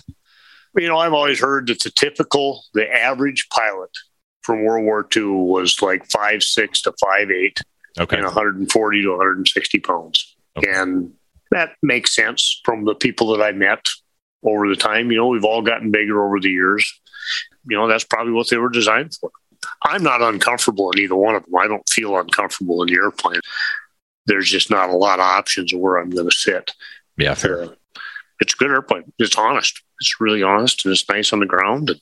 you 0.78 0.88
know, 0.90 0.98
I've 0.98 1.14
always 1.14 1.40
heard 1.40 1.68
that 1.68 1.80
the 1.84 1.90
typical, 1.92 2.64
the 2.74 2.86
average 2.94 3.48
pilot 3.48 3.92
from 4.42 4.66
World 4.66 4.84
War 4.84 5.08
II 5.16 5.24
was 5.28 5.82
like 5.82 6.06
five 6.12 6.44
six 6.44 6.82
to 6.82 6.94
five 7.02 7.32
eight 7.32 7.60
Okay. 7.98 8.18
and 8.18 8.26
140 8.26 9.02
to 9.04 9.10
160 9.12 9.80
pounds. 9.80 10.36
Okay. 10.58 10.70
And 10.70 11.14
that 11.52 11.72
makes 11.82 12.16
sense 12.16 12.62
from 12.64 12.86
the 12.86 12.96
people 12.96 13.36
that 13.36 13.44
I 13.44 13.52
met 13.52 13.88
over 14.44 14.68
the 14.68 14.76
time. 14.76 15.12
You 15.12 15.18
know, 15.18 15.28
we've 15.28 15.46
all 15.46 15.62
gotten 15.62 15.92
bigger 15.92 16.26
over 16.26 16.40
the 16.40 16.50
years. 16.50 17.00
You 17.68 17.78
know, 17.78 17.88
that's 17.88 18.04
probably 18.04 18.34
what 18.34 18.50
they 18.50 18.58
were 18.58 18.70
designed 18.70 19.16
for. 19.20 19.32
I'm 19.84 20.04
not 20.04 20.22
uncomfortable 20.22 20.92
in 20.92 21.00
either 21.00 21.16
one 21.16 21.36
of 21.36 21.44
them. 21.44 21.56
I 21.56 21.68
don't 21.68 21.88
feel 21.90 22.18
uncomfortable 22.18 22.84
in 22.84 22.90
the 22.90 22.96
airplane. 22.96 23.40
There's 24.28 24.50
just 24.50 24.70
not 24.70 24.90
a 24.90 24.96
lot 24.96 25.20
of 25.20 25.26
options 25.26 25.74
of 25.74 25.80
where 25.80 25.98
I'm 25.98 26.10
going 26.10 26.30
to 26.30 26.36
sit. 26.36 26.72
Yeah. 27.18 27.34
Fair. 27.34 27.64
Uh, 27.64 27.70
it's 28.40 28.54
a 28.54 28.58
good 28.58 28.72
airplane. 28.72 29.12
It's 29.18 29.38
honest. 29.38 29.82
It's 30.00 30.20
really 30.20 30.44
honest 30.44 30.86
and 30.86 30.92
it's 30.92 31.08
nice 31.10 31.32
on 31.32 31.40
the 31.40 31.46
ground. 31.46 31.90
And 31.90 32.02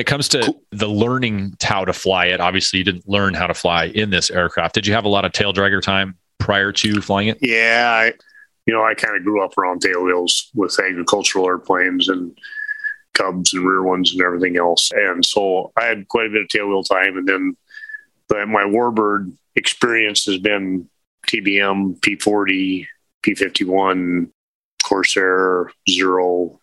It 0.00 0.06
comes 0.06 0.28
to 0.30 0.54
the 0.70 0.88
learning 0.88 1.56
how 1.62 1.84
to 1.84 1.92
fly 1.92 2.26
it, 2.26 2.40
obviously 2.40 2.78
you 2.78 2.84
didn't 2.84 3.08
learn 3.08 3.34
how 3.34 3.46
to 3.46 3.54
fly 3.54 3.86
in 3.86 4.10
this 4.10 4.30
aircraft. 4.30 4.74
Did 4.74 4.86
you 4.86 4.94
have 4.94 5.04
a 5.04 5.08
lot 5.08 5.24
of 5.24 5.32
tail 5.32 5.52
dragger 5.52 5.82
time 5.82 6.16
prior 6.38 6.72
to 6.72 7.00
flying 7.00 7.28
it? 7.28 7.38
yeah, 7.40 7.90
I, 7.92 8.12
you 8.66 8.74
know, 8.74 8.84
I 8.84 8.94
kind 8.94 9.16
of 9.16 9.24
grew 9.24 9.44
up 9.44 9.56
around 9.58 9.80
tail 9.80 10.04
wheels 10.04 10.50
with 10.54 10.78
agricultural 10.78 11.46
airplanes 11.46 12.08
and 12.08 12.36
cubs 13.14 13.52
and 13.52 13.66
rear 13.66 13.82
ones 13.82 14.12
and 14.12 14.22
everything 14.22 14.56
else. 14.56 14.90
And 14.92 15.24
so 15.24 15.72
I 15.76 15.84
had 15.84 16.08
quite 16.08 16.26
a 16.26 16.30
bit 16.30 16.42
of 16.42 16.48
tail 16.48 16.68
wheel 16.68 16.82
time. 16.82 17.16
And 17.16 17.28
then 17.28 17.56
but 18.30 18.46
my 18.46 18.62
warbird 18.62 19.36
experience 19.56 20.24
has 20.26 20.38
been 20.38 20.88
TBM, 21.28 21.98
P40, 21.98 22.86
P51, 23.26 24.30
Corsair, 24.84 25.70
Zero. 25.90 26.59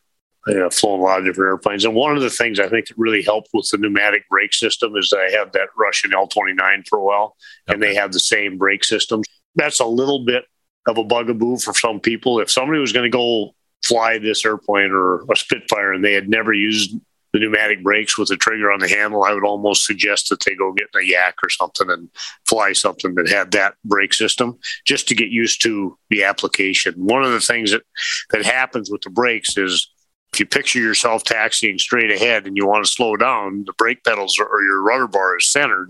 I've 0.48 0.74
flown 0.74 1.00
a 1.00 1.04
lot 1.04 1.20
of 1.20 1.26
different 1.26 1.50
airplanes. 1.50 1.86
And 1.86 1.96
one 1.96 2.16
of 2.16 2.22
the 2.22 2.30
things 2.30 2.60
I 2.60 2.70
think 2.70 2.88
that 2.88 2.98
really 2.98 3.22
helped 3.22 3.50
with 3.54 3.70
the 3.70 3.78
pneumatic 3.78 4.28
brake 4.30 4.54
system 4.54 4.96
is 4.96 5.10
that 5.10 5.20
I 5.20 5.38
had 5.38 5.54
that 5.54 5.70
Russian 5.78 6.12
L29 6.12 6.88
for 6.88 7.00
a 7.00 7.04
while, 7.04 7.36
and 7.68 7.82
they 7.82 7.96
have 7.96 8.14
the 8.14 8.20
same 8.20 8.58
brake 8.58 8.84
system. 8.84 9.22
That's 9.56 9.80
a 9.80 9.86
little 9.86 10.26
bit 10.26 10.46
of 10.88 10.98
a 10.98 11.04
bugaboo 11.04 11.58
for 11.58 11.74
some 11.74 12.00
people. 12.00 12.40
If 12.40 12.50
somebody 12.50 12.80
was 12.80 12.94
going 12.94 13.10
to 13.12 13.16
go 13.16 13.54
fly 13.84 14.18
this 14.18 14.46
airplane 14.46 14.92
or 14.92 15.24
a 15.32 15.36
Spitfire 15.36 15.94
and 15.94 16.04
they 16.04 16.14
had 16.14 16.30
never 16.30 16.54
used 16.54 16.96
the 17.34 17.40
pneumatic 17.40 17.84
brakes 17.84 18.18
with 18.18 18.30
the 18.30 18.38
trigger 18.38 18.72
on 18.72 18.80
the 18.80 18.88
handle, 18.88 19.24
I 19.24 19.34
would 19.34 19.44
almost 19.44 19.86
suggest 19.86 20.30
that 20.30 20.44
they 20.46 20.56
go 20.56 20.72
get 20.72 20.88
a 20.96 21.06
yak 21.06 21.36
or 21.44 21.50
something 21.50 21.90
and 21.90 22.10
fly 22.46 22.72
something 22.72 23.16
that 23.16 23.30
had 23.30 23.52
that 23.52 23.76
brake 23.84 24.14
system 24.14 24.58
just 24.86 25.08
to 25.10 25.16
get 25.16 25.30
used 25.30 25.62
to 25.64 25.98
the 26.10 26.24
application. 26.24 26.94
One 26.96 27.24
of 27.24 27.32
the 27.32 27.42
things 27.42 27.72
that, 27.72 27.84
that 28.32 28.46
happens 28.46 28.90
with 28.90 29.02
the 29.02 29.10
brakes 29.10 29.58
is 29.58 29.92
if 30.34 30.40
you 30.40 30.46
picture 30.46 30.80
yourself 30.80 31.24
taxiing 31.24 31.78
straight 31.80 32.12
ahead 32.12 32.46
and 32.46 32.56
you 32.58 32.68
want 32.68 32.86
to 32.86 32.92
slow 32.92 33.16
down, 33.16 33.64
the 33.66 33.74
brake 33.74 34.04
pedals 34.04 34.38
or 34.40 34.62
your 34.62 34.82
rudder 34.82 35.08
bar 35.08 35.38
is 35.38 35.46
centered 35.46 35.90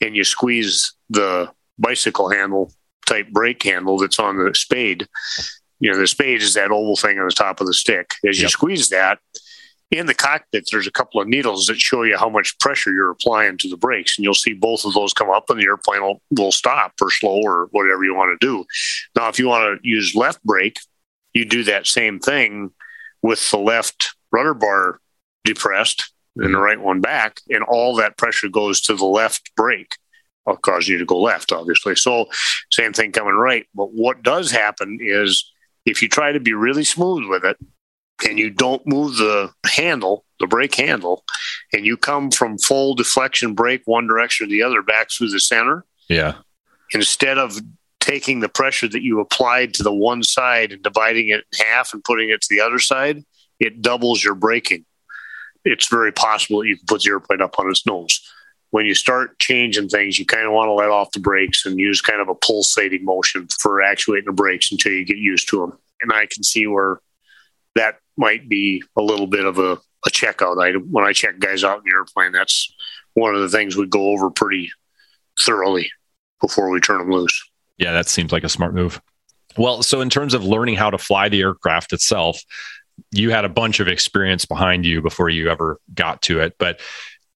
and 0.00 0.16
you 0.16 0.24
squeeze 0.24 0.94
the 1.10 1.50
bicycle 1.78 2.30
handle 2.30 2.72
type 3.06 3.28
brake 3.30 3.62
handle 3.62 3.98
that's 3.98 4.18
on 4.18 4.36
the 4.36 4.54
spade. 4.54 5.06
You 5.80 5.92
know, 5.92 5.98
the 5.98 6.06
spade 6.06 6.40
is 6.40 6.54
that 6.54 6.70
oval 6.70 6.96
thing 6.96 7.18
on 7.18 7.26
the 7.26 7.32
top 7.32 7.60
of 7.60 7.66
the 7.66 7.74
stick. 7.74 8.12
As 8.26 8.38
you 8.38 8.44
Yep. 8.44 8.50
squeeze 8.50 8.88
that, 8.88 9.18
in 9.90 10.06
the 10.06 10.14
cockpit, 10.14 10.66
there's 10.72 10.86
a 10.86 10.90
couple 10.90 11.20
of 11.20 11.28
needles 11.28 11.66
that 11.66 11.78
show 11.78 12.02
you 12.02 12.16
how 12.16 12.28
much 12.28 12.58
pressure 12.58 12.90
you're 12.90 13.10
applying 13.10 13.58
to 13.58 13.68
the 13.68 13.76
brakes, 13.76 14.16
and 14.16 14.24
you'll 14.24 14.34
see 14.34 14.54
both 14.54 14.84
of 14.84 14.94
those 14.94 15.12
come 15.12 15.30
up, 15.30 15.50
and 15.50 15.60
the 15.60 15.64
airplane 15.66 16.02
will, 16.02 16.22
will 16.30 16.50
stop 16.52 16.94
or 17.00 17.10
slow 17.10 17.40
or 17.42 17.68
whatever 17.70 18.02
you 18.02 18.14
want 18.14 18.38
to 18.38 18.44
do. 18.44 18.64
Now, 19.14 19.28
if 19.28 19.38
you 19.38 19.46
want 19.46 19.80
to 19.82 19.88
use 19.88 20.14
left 20.14 20.42
brake, 20.42 20.78
you 21.32 21.44
do 21.44 21.62
that 21.64 21.86
same 21.86 22.18
thing 22.18 22.70
with 23.24 23.50
the 23.50 23.56
left 23.56 24.14
rudder 24.30 24.52
bar 24.52 25.00
depressed 25.44 26.12
and 26.36 26.44
the 26.44 26.48
mm-hmm. 26.50 26.58
right 26.58 26.80
one 26.80 27.00
back, 27.00 27.40
and 27.48 27.64
all 27.64 27.96
that 27.96 28.18
pressure 28.18 28.50
goes 28.50 28.82
to 28.82 28.94
the 28.94 29.06
left 29.06 29.50
brake. 29.56 29.96
Will 30.44 30.58
cause 30.58 30.88
you 30.88 30.98
to 30.98 31.06
go 31.06 31.18
left, 31.18 31.50
obviously. 31.50 31.96
So, 31.96 32.26
same 32.70 32.92
thing 32.92 33.12
coming 33.12 33.32
right. 33.32 33.66
But 33.74 33.94
what 33.94 34.22
does 34.22 34.50
happen 34.50 34.98
is 35.00 35.50
if 35.86 36.02
you 36.02 36.08
try 36.08 36.32
to 36.32 36.40
be 36.40 36.52
really 36.52 36.84
smooth 36.84 37.26
with 37.26 37.44
it 37.44 37.56
and 38.28 38.38
you 38.38 38.50
don't 38.50 38.86
move 38.86 39.16
the 39.16 39.50
handle, 39.64 40.26
the 40.38 40.46
brake 40.46 40.74
handle, 40.74 41.24
and 41.72 41.86
you 41.86 41.96
come 41.96 42.30
from 42.30 42.58
full 42.58 42.94
deflection 42.94 43.54
brake 43.54 43.82
one 43.86 44.06
direction 44.06 44.46
or 44.46 44.50
the 44.50 44.62
other 44.62 44.82
back 44.82 45.10
through 45.10 45.30
the 45.30 45.40
center, 45.40 45.86
Yeah. 46.10 46.34
instead 46.92 47.38
of 47.38 47.58
taking 48.04 48.40
the 48.40 48.50
pressure 48.50 48.86
that 48.86 49.02
you 49.02 49.18
applied 49.18 49.72
to 49.72 49.82
the 49.82 49.92
one 49.92 50.22
side 50.22 50.72
and 50.72 50.82
dividing 50.82 51.28
it 51.28 51.42
in 51.52 51.66
half 51.66 51.94
and 51.94 52.04
putting 52.04 52.28
it 52.28 52.42
to 52.42 52.48
the 52.50 52.60
other 52.60 52.78
side, 52.78 53.24
it 53.58 53.80
doubles 53.80 54.22
your 54.22 54.34
braking. 54.34 54.84
It's 55.64 55.88
very 55.88 56.12
possible 56.12 56.60
that 56.60 56.68
you 56.68 56.76
can 56.76 56.84
put 56.86 57.02
the 57.02 57.10
airplane 57.12 57.40
up 57.40 57.58
on 57.58 57.70
its 57.70 57.86
nose. 57.86 58.20
When 58.72 58.84
you 58.84 58.94
start 58.94 59.38
changing 59.38 59.88
things, 59.88 60.18
you 60.18 60.26
kind 60.26 60.46
of 60.46 60.52
want 60.52 60.68
to 60.68 60.74
let 60.74 60.90
off 60.90 61.12
the 61.12 61.20
brakes 61.20 61.64
and 61.64 61.78
use 61.78 62.02
kind 62.02 62.20
of 62.20 62.28
a 62.28 62.34
pulsating 62.34 63.06
motion 63.06 63.48
for 63.58 63.80
actuating 63.80 64.26
the 64.26 64.32
brakes 64.32 64.70
until 64.70 64.92
you 64.92 65.06
get 65.06 65.16
used 65.16 65.48
to 65.48 65.60
them. 65.60 65.78
And 66.02 66.12
I 66.12 66.26
can 66.26 66.42
see 66.42 66.66
where 66.66 67.00
that 67.74 68.00
might 68.18 68.50
be 68.50 68.82
a 68.98 69.02
little 69.02 69.26
bit 69.26 69.46
of 69.46 69.58
a, 69.58 69.78
a 70.04 70.10
checkout 70.10 70.62
item. 70.62 70.88
When 70.90 71.06
I 71.06 71.14
check 71.14 71.38
guys 71.38 71.64
out 71.64 71.78
in 71.78 71.84
the 71.86 71.96
airplane, 71.96 72.32
that's 72.32 72.70
one 73.14 73.34
of 73.34 73.40
the 73.40 73.48
things 73.48 73.76
we 73.76 73.86
go 73.86 74.10
over 74.10 74.28
pretty 74.28 74.70
thoroughly 75.40 75.90
before 76.42 76.68
we 76.68 76.80
turn 76.80 76.98
them 76.98 77.10
loose. 77.10 77.42
Yeah, 77.78 77.92
that 77.92 78.08
seems 78.08 78.32
like 78.32 78.44
a 78.44 78.48
smart 78.48 78.74
move. 78.74 79.00
Well, 79.56 79.82
so 79.82 80.00
in 80.00 80.10
terms 80.10 80.34
of 80.34 80.44
learning 80.44 80.76
how 80.76 80.90
to 80.90 80.98
fly 80.98 81.28
the 81.28 81.40
aircraft 81.40 81.92
itself, 81.92 82.42
you 83.10 83.30
had 83.30 83.44
a 83.44 83.48
bunch 83.48 83.80
of 83.80 83.88
experience 83.88 84.44
behind 84.44 84.86
you 84.86 85.02
before 85.02 85.28
you 85.28 85.50
ever 85.50 85.80
got 85.94 86.22
to 86.22 86.40
it. 86.40 86.54
But 86.58 86.80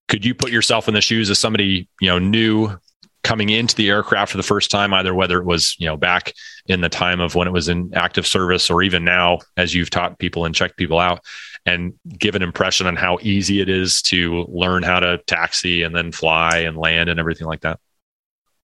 could 0.07 0.25
you 0.25 0.33
put 0.33 0.51
yourself 0.51 0.87
in 0.87 0.93
the 0.93 1.01
shoes 1.01 1.29
of 1.29 1.37
somebody, 1.37 1.87
you 2.01 2.07
know, 2.07 2.19
new 2.19 2.77
coming 3.23 3.49
into 3.49 3.75
the 3.75 3.89
aircraft 3.89 4.31
for 4.31 4.37
the 4.37 4.43
first 4.43 4.71
time, 4.71 4.93
either 4.93 5.13
whether 5.13 5.39
it 5.39 5.45
was, 5.45 5.75
you 5.77 5.85
know, 5.85 5.97
back 5.97 6.33
in 6.67 6.81
the 6.81 6.89
time 6.89 7.19
of 7.19 7.35
when 7.35 7.47
it 7.47 7.51
was 7.51 7.67
in 7.67 7.91
active 7.93 8.25
service 8.25 8.69
or 8.69 8.81
even 8.81 9.03
now 9.03 9.39
as 9.57 9.75
you've 9.75 9.89
taught 9.89 10.19
people 10.19 10.45
and 10.45 10.55
checked 10.55 10.77
people 10.77 10.99
out 10.99 11.23
and 11.65 11.93
give 12.17 12.35
an 12.35 12.41
impression 12.41 12.87
on 12.87 12.95
how 12.95 13.17
easy 13.21 13.59
it 13.59 13.69
is 13.69 14.01
to 14.01 14.45
learn 14.49 14.83
how 14.83 14.99
to 14.99 15.17
taxi 15.27 15.83
and 15.83 15.95
then 15.95 16.11
fly 16.11 16.59
and 16.59 16.77
land 16.77 17.09
and 17.09 17.19
everything 17.19 17.45
like 17.45 17.61
that? 17.61 17.79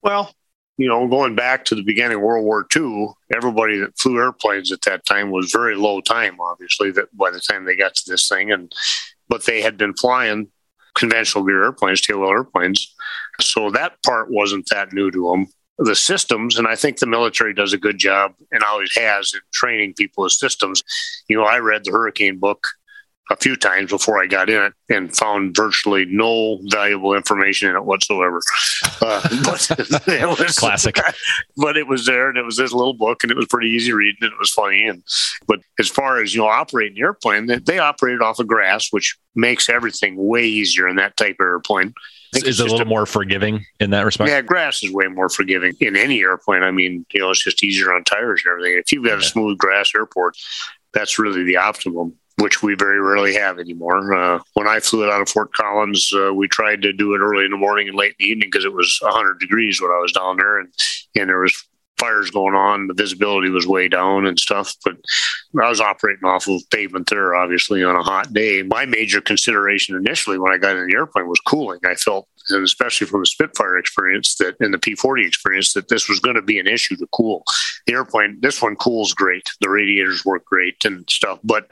Well, 0.01 0.33
you 0.77 0.87
know, 0.89 1.07
going 1.07 1.35
back 1.35 1.65
to 1.65 1.75
the 1.75 1.83
beginning 1.83 2.17
of 2.17 2.23
World 2.23 2.45
War 2.45 2.65
II, 2.75 3.07
everybody 3.33 3.77
that 3.79 3.97
flew 3.97 4.17
airplanes 4.17 4.71
at 4.71 4.81
that 4.81 5.05
time 5.05 5.31
was 5.31 5.51
very 5.51 5.75
low 5.75 6.01
time, 6.01 6.39
obviously, 6.39 6.91
that 6.91 7.15
by 7.15 7.31
the 7.31 7.39
time 7.39 7.65
they 7.65 7.75
got 7.75 7.95
to 7.95 8.11
this 8.11 8.27
thing. 8.27 8.51
And 8.51 8.73
but 9.29 9.45
they 9.45 9.61
had 9.61 9.77
been 9.77 9.93
flying 9.93 10.49
conventional 10.95 11.45
gear 11.45 11.63
airplanes, 11.63 12.01
tailwheel 12.01 12.31
airplanes. 12.31 12.93
So 13.39 13.69
that 13.71 14.01
part 14.03 14.31
wasn't 14.31 14.67
that 14.71 14.93
new 14.93 15.11
to 15.11 15.31
them. 15.31 15.47
The 15.77 15.95
systems, 15.95 16.57
and 16.57 16.67
I 16.67 16.75
think 16.75 16.99
the 16.99 17.05
military 17.05 17.53
does 17.53 17.73
a 17.73 17.77
good 17.77 17.97
job 17.97 18.33
and 18.51 18.63
always 18.63 18.95
has 18.95 19.33
in 19.33 19.41
training 19.53 19.93
people 19.95 20.23
with 20.23 20.31
systems. 20.31 20.83
You 21.27 21.37
know, 21.37 21.43
I 21.43 21.59
read 21.59 21.83
the 21.83 21.91
Hurricane 21.91 22.39
book 22.39 22.65
a 23.31 23.35
few 23.37 23.55
times 23.55 23.91
before 23.91 24.21
I 24.21 24.27
got 24.27 24.49
in 24.49 24.61
it 24.61 24.73
and 24.89 25.15
found 25.15 25.55
virtually 25.55 26.05
no 26.05 26.59
valuable 26.65 27.15
information 27.15 27.69
in 27.69 27.75
it 27.75 27.83
whatsoever. 27.83 28.39
Uh, 29.01 29.21
but 29.43 30.07
it 30.07 30.39
was 30.39 30.55
Classic. 30.57 30.97
But 31.57 31.77
it 31.77 31.87
was 31.87 32.05
there, 32.05 32.29
and 32.29 32.37
it 32.37 32.45
was 32.45 32.57
this 32.57 32.73
little 32.73 32.93
book, 32.93 33.23
and 33.23 33.31
it 33.31 33.37
was 33.37 33.47
pretty 33.47 33.69
easy 33.69 33.93
reading, 33.93 34.17
and 34.21 34.31
it 34.31 34.39
was 34.39 34.51
funny. 34.51 34.87
And 34.87 35.03
but 35.47 35.59
as 35.79 35.87
far 35.87 36.21
as 36.21 36.35
you 36.35 36.41
know, 36.41 36.47
operating 36.47 36.95
the 36.95 37.01
airplane, 37.01 37.45
they, 37.45 37.57
they 37.57 37.79
operated 37.79 38.21
off 38.21 38.39
of 38.39 38.47
grass, 38.47 38.89
which 38.91 39.17
makes 39.35 39.69
everything 39.69 40.15
way 40.17 40.43
easier 40.43 40.87
in 40.87 40.97
that 40.97 41.17
type 41.17 41.37
of 41.39 41.45
airplane. 41.45 41.93
Is 42.33 42.59
it 42.59 42.67
a 42.67 42.69
little 42.69 42.85
more 42.85 43.05
forgiving 43.05 43.65
in 43.79 43.91
that 43.91 44.05
respect? 44.05 44.29
yeah, 44.29 44.41
grass 44.41 44.83
is 44.83 44.91
way 44.91 45.07
more 45.07 45.29
forgiving 45.29 45.73
in 45.79 45.95
any 45.95 46.19
airplane. 46.19 46.63
I 46.63 46.71
mean, 46.71 47.05
you 47.13 47.21
know, 47.21 47.31
it's 47.31 47.43
just 47.43 47.63
easier 47.63 47.93
on 47.93 48.03
tires 48.03 48.43
and 48.45 48.51
everything. 48.51 48.77
If 48.77 48.91
you've 48.91 49.05
got 49.05 49.19
a 49.19 49.23
smooth 49.23 49.57
grass 49.57 49.93
airport, 49.95 50.35
that's 50.93 51.17
really 51.17 51.43
the 51.43 51.57
optimum, 51.57 52.13
which 52.39 52.61
we 52.61 52.75
very 52.75 52.99
rarely 52.99 53.33
have 53.33 53.59
anymore. 53.59 54.13
Uh, 54.13 54.39
when 54.53 54.67
I 54.67 54.79
flew 54.79 55.03
it 55.03 55.09
out 55.09 55.21
of 55.21 55.29
Fort 55.29 55.53
Collins, 55.53 56.11
uh, 56.13 56.33
we 56.33 56.47
tried 56.47 56.81
to 56.81 56.93
do 56.93 57.13
it 57.13 57.19
early 57.19 57.45
in 57.45 57.51
the 57.51 57.57
morning 57.57 57.87
and 57.87 57.97
late 57.97 58.11
in 58.11 58.15
the 58.19 58.25
evening 58.25 58.49
because 58.51 58.65
it 58.65 58.73
was 58.73 58.99
100 59.01 59.39
degrees 59.39 59.81
when 59.81 59.91
I 59.91 59.99
was 59.99 60.11
down 60.11 60.37
there, 60.37 60.59
and 60.59 60.69
and 61.15 61.29
there 61.29 61.39
was 61.39 61.65
fires 61.97 62.29
going 62.29 62.55
on. 62.55 62.87
The 62.87 62.93
visibility 62.93 63.49
was 63.49 63.67
way 63.67 63.87
down 63.87 64.25
and 64.25 64.39
stuff, 64.39 64.75
but 64.83 64.95
I 65.61 65.69
was 65.69 65.79
operating 65.79 66.25
off 66.25 66.47
of 66.47 66.61
pavement 66.69 67.09
there, 67.09 67.35
obviously, 67.35 67.83
on 67.83 67.95
a 67.95 68.03
hot 68.03 68.33
day. 68.33 68.63
My 68.63 68.85
major 68.85 69.21
consideration 69.21 69.95
initially 69.95 70.37
when 70.37 70.53
I 70.53 70.57
got 70.57 70.75
in 70.75 70.87
the 70.87 70.95
airplane 70.95 71.27
was 71.27 71.39
cooling. 71.47 71.79
I 71.85 71.95
felt, 71.95 72.27
and 72.49 72.63
especially 72.63 73.07
from 73.07 73.21
the 73.21 73.25
Spitfire 73.25 73.77
experience 73.77 74.35
that 74.35 74.55
and 74.59 74.73
the 74.73 74.77
P40 74.77 75.25
experience, 75.25 75.73
that 75.73 75.87
this 75.87 76.09
was 76.09 76.19
going 76.19 76.35
to 76.35 76.41
be 76.41 76.59
an 76.59 76.67
issue 76.67 76.95
to 76.97 77.07
cool 77.13 77.43
the 77.87 77.93
airplane. 77.93 78.37
This 78.41 78.61
one 78.61 78.75
cools 78.75 79.13
great. 79.13 79.49
The 79.61 79.69
radiators 79.69 80.25
work 80.25 80.45
great 80.45 80.83
and 80.83 81.09
stuff. 81.09 81.39
But 81.43 81.69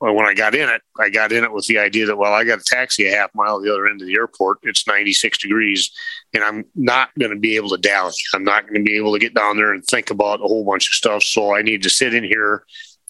well, 0.00 0.14
when 0.14 0.26
I 0.26 0.34
got 0.34 0.54
in 0.54 0.68
it, 0.68 0.80
I 0.98 1.10
got 1.10 1.30
in 1.32 1.44
it 1.44 1.52
with 1.52 1.66
the 1.66 1.78
idea 1.78 2.06
that, 2.06 2.16
well, 2.16 2.32
I 2.32 2.44
got 2.44 2.60
a 2.60 2.64
taxi 2.64 3.06
a 3.06 3.14
half 3.14 3.30
mile 3.34 3.60
the 3.60 3.70
other 3.72 3.86
end 3.86 4.00
of 4.00 4.06
the 4.06 4.14
airport. 4.14 4.58
It's 4.62 4.86
96 4.86 5.38
degrees, 5.38 5.90
and 6.32 6.42
I'm 6.42 6.64
not 6.74 7.10
going 7.18 7.30
to 7.32 7.38
be 7.38 7.56
able 7.56 7.68
to 7.70 7.76
dally. 7.78 8.14
I'm 8.34 8.44
not 8.44 8.62
going 8.62 8.76
to 8.76 8.82
be 8.82 8.96
able 8.96 9.12
to 9.12 9.18
get 9.18 9.34
down 9.34 9.56
there 9.56 9.72
and 9.72 9.84
think 9.84 10.10
about 10.10 10.40
a 10.40 10.44
whole 10.44 10.64
bunch 10.64 10.88
of 10.88 10.94
stuff. 10.94 11.22
So 11.22 11.54
I 11.54 11.62
need 11.62 11.82
to 11.82 11.90
sit 11.90 12.14
in 12.14 12.24
here 12.24 12.64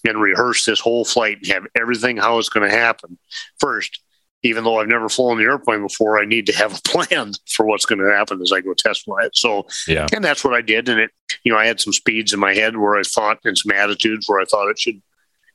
and 0.05 0.19
rehearse 0.19 0.65
this 0.65 0.79
whole 0.79 1.05
flight 1.05 1.37
and 1.37 1.47
have 1.47 1.63
everything 1.75 2.17
how 2.17 2.39
it's 2.39 2.49
going 2.49 2.69
to 2.69 2.75
happen 2.75 3.17
first. 3.59 4.01
Even 4.43 4.63
though 4.63 4.79
I've 4.79 4.87
never 4.87 5.07
flown 5.07 5.37
the 5.37 5.43
airplane 5.43 5.83
before, 5.83 6.19
I 6.19 6.25
need 6.25 6.47
to 6.47 6.53
have 6.53 6.73
a 6.75 6.81
plan 6.83 7.31
for 7.47 7.65
what's 7.67 7.85
going 7.85 7.99
to 7.99 8.11
happen 8.11 8.41
as 8.41 8.51
I 8.51 8.59
go 8.61 8.73
test 8.73 9.03
fly 9.03 9.25
it. 9.25 9.37
So, 9.37 9.67
Yeah. 9.87 10.07
and 10.13 10.23
that's 10.25 10.43
what 10.43 10.55
I 10.55 10.61
did. 10.61 10.89
And 10.89 10.99
it, 10.99 11.11
you 11.43 11.51
know, 11.53 11.59
I 11.59 11.67
had 11.67 11.79
some 11.79 11.93
speeds 11.93 12.33
in 12.33 12.39
my 12.39 12.55
head 12.55 12.75
where 12.75 12.95
I 12.95 13.03
thought, 13.03 13.37
and 13.45 13.55
some 13.55 13.71
attitudes 13.71 14.27
where 14.27 14.41
I 14.41 14.45
thought 14.45 14.69
it 14.69 14.79
should 14.79 14.99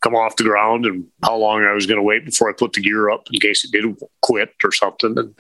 come 0.06 0.14
off 0.14 0.36
the 0.36 0.44
ground 0.44 0.86
and 0.86 1.04
how 1.24 1.36
long 1.36 1.64
I 1.64 1.72
was 1.72 1.86
going 1.86 1.96
to 1.96 2.02
wait 2.02 2.24
before 2.24 2.48
I 2.48 2.52
put 2.52 2.72
the 2.72 2.80
gear 2.80 3.10
up 3.10 3.26
in 3.32 3.40
case 3.40 3.64
it 3.64 3.72
did 3.72 3.84
quit 4.22 4.54
or 4.62 4.70
something 4.70 5.18
and, 5.18 5.34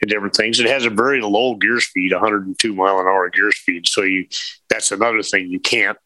and 0.00 0.10
different 0.10 0.36
things. 0.36 0.60
It 0.60 0.66
has 0.66 0.86
a 0.86 0.90
very 0.90 1.20
low 1.20 1.56
gear 1.56 1.80
speed, 1.80 2.12
102 2.12 2.74
mile 2.74 3.00
an 3.00 3.06
hour 3.06 3.28
gear 3.30 3.50
speed. 3.50 3.88
So 3.88 4.02
you, 4.02 4.28
that's 4.68 4.92
another 4.92 5.22
thing 5.22 5.48
you 5.48 5.58
can't 5.58 5.98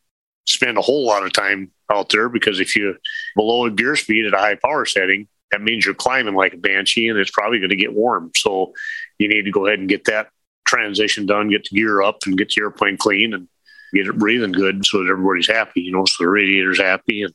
spend 0.46 0.78
a 0.78 0.82
whole 0.82 1.04
lot 1.04 1.22
of 1.22 1.34
time 1.34 1.70
out 1.92 2.08
there 2.08 2.30
because 2.30 2.60
if 2.60 2.74
you 2.74 2.96
below 3.36 3.66
a 3.66 3.70
gear 3.70 3.94
speed 3.94 4.24
at 4.24 4.32
a 4.32 4.38
high 4.38 4.54
power 4.54 4.86
setting, 4.86 5.28
that 5.50 5.60
means 5.60 5.84
you're 5.84 5.94
climbing 5.94 6.34
like 6.34 6.54
a 6.54 6.58
banshee 6.58 7.08
and 7.08 7.18
it's 7.18 7.30
probably 7.30 7.58
going 7.58 7.70
to 7.70 7.76
get 7.76 7.92
warm. 7.92 8.30
So 8.36 8.72
you 9.18 9.28
need 9.28 9.42
to 9.42 9.50
go 9.50 9.66
ahead 9.66 9.80
and 9.80 9.88
get 9.88 10.04
that 10.06 10.28
transition 10.66 11.26
done, 11.26 11.50
get 11.50 11.68
the 11.70 11.76
gear 11.76 12.00
up 12.00 12.20
and 12.24 12.38
get 12.38 12.54
the 12.54 12.62
airplane 12.62 12.96
clean 12.96 13.34
and 13.34 13.48
get 13.92 14.06
it 14.06 14.18
breathing 14.18 14.52
good 14.52 14.86
so 14.86 15.04
that 15.04 15.10
everybody's 15.10 15.48
happy, 15.48 15.82
you 15.82 15.92
know, 15.92 16.06
so 16.06 16.24
the 16.24 16.30
radiator's 16.30 16.80
happy 16.80 17.22
and 17.22 17.34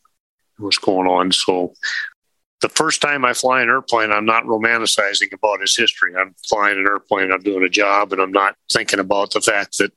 what's 0.57 0.77
going 0.77 1.07
on. 1.07 1.31
So 1.31 1.73
the 2.61 2.69
first 2.69 3.01
time 3.01 3.25
I 3.25 3.33
fly 3.33 3.61
an 3.61 3.69
airplane, 3.69 4.11
I'm 4.11 4.25
not 4.25 4.45
romanticizing 4.45 5.33
about 5.33 5.61
its 5.61 5.77
history. 5.77 6.15
I'm 6.15 6.33
flying 6.47 6.77
an 6.77 6.87
airplane, 6.87 7.31
I'm 7.31 7.41
doing 7.41 7.63
a 7.63 7.69
job, 7.69 8.13
and 8.13 8.21
I'm 8.21 8.31
not 8.31 8.55
thinking 8.71 8.99
about 8.99 9.31
the 9.31 9.41
fact 9.41 9.77
that 9.79 9.91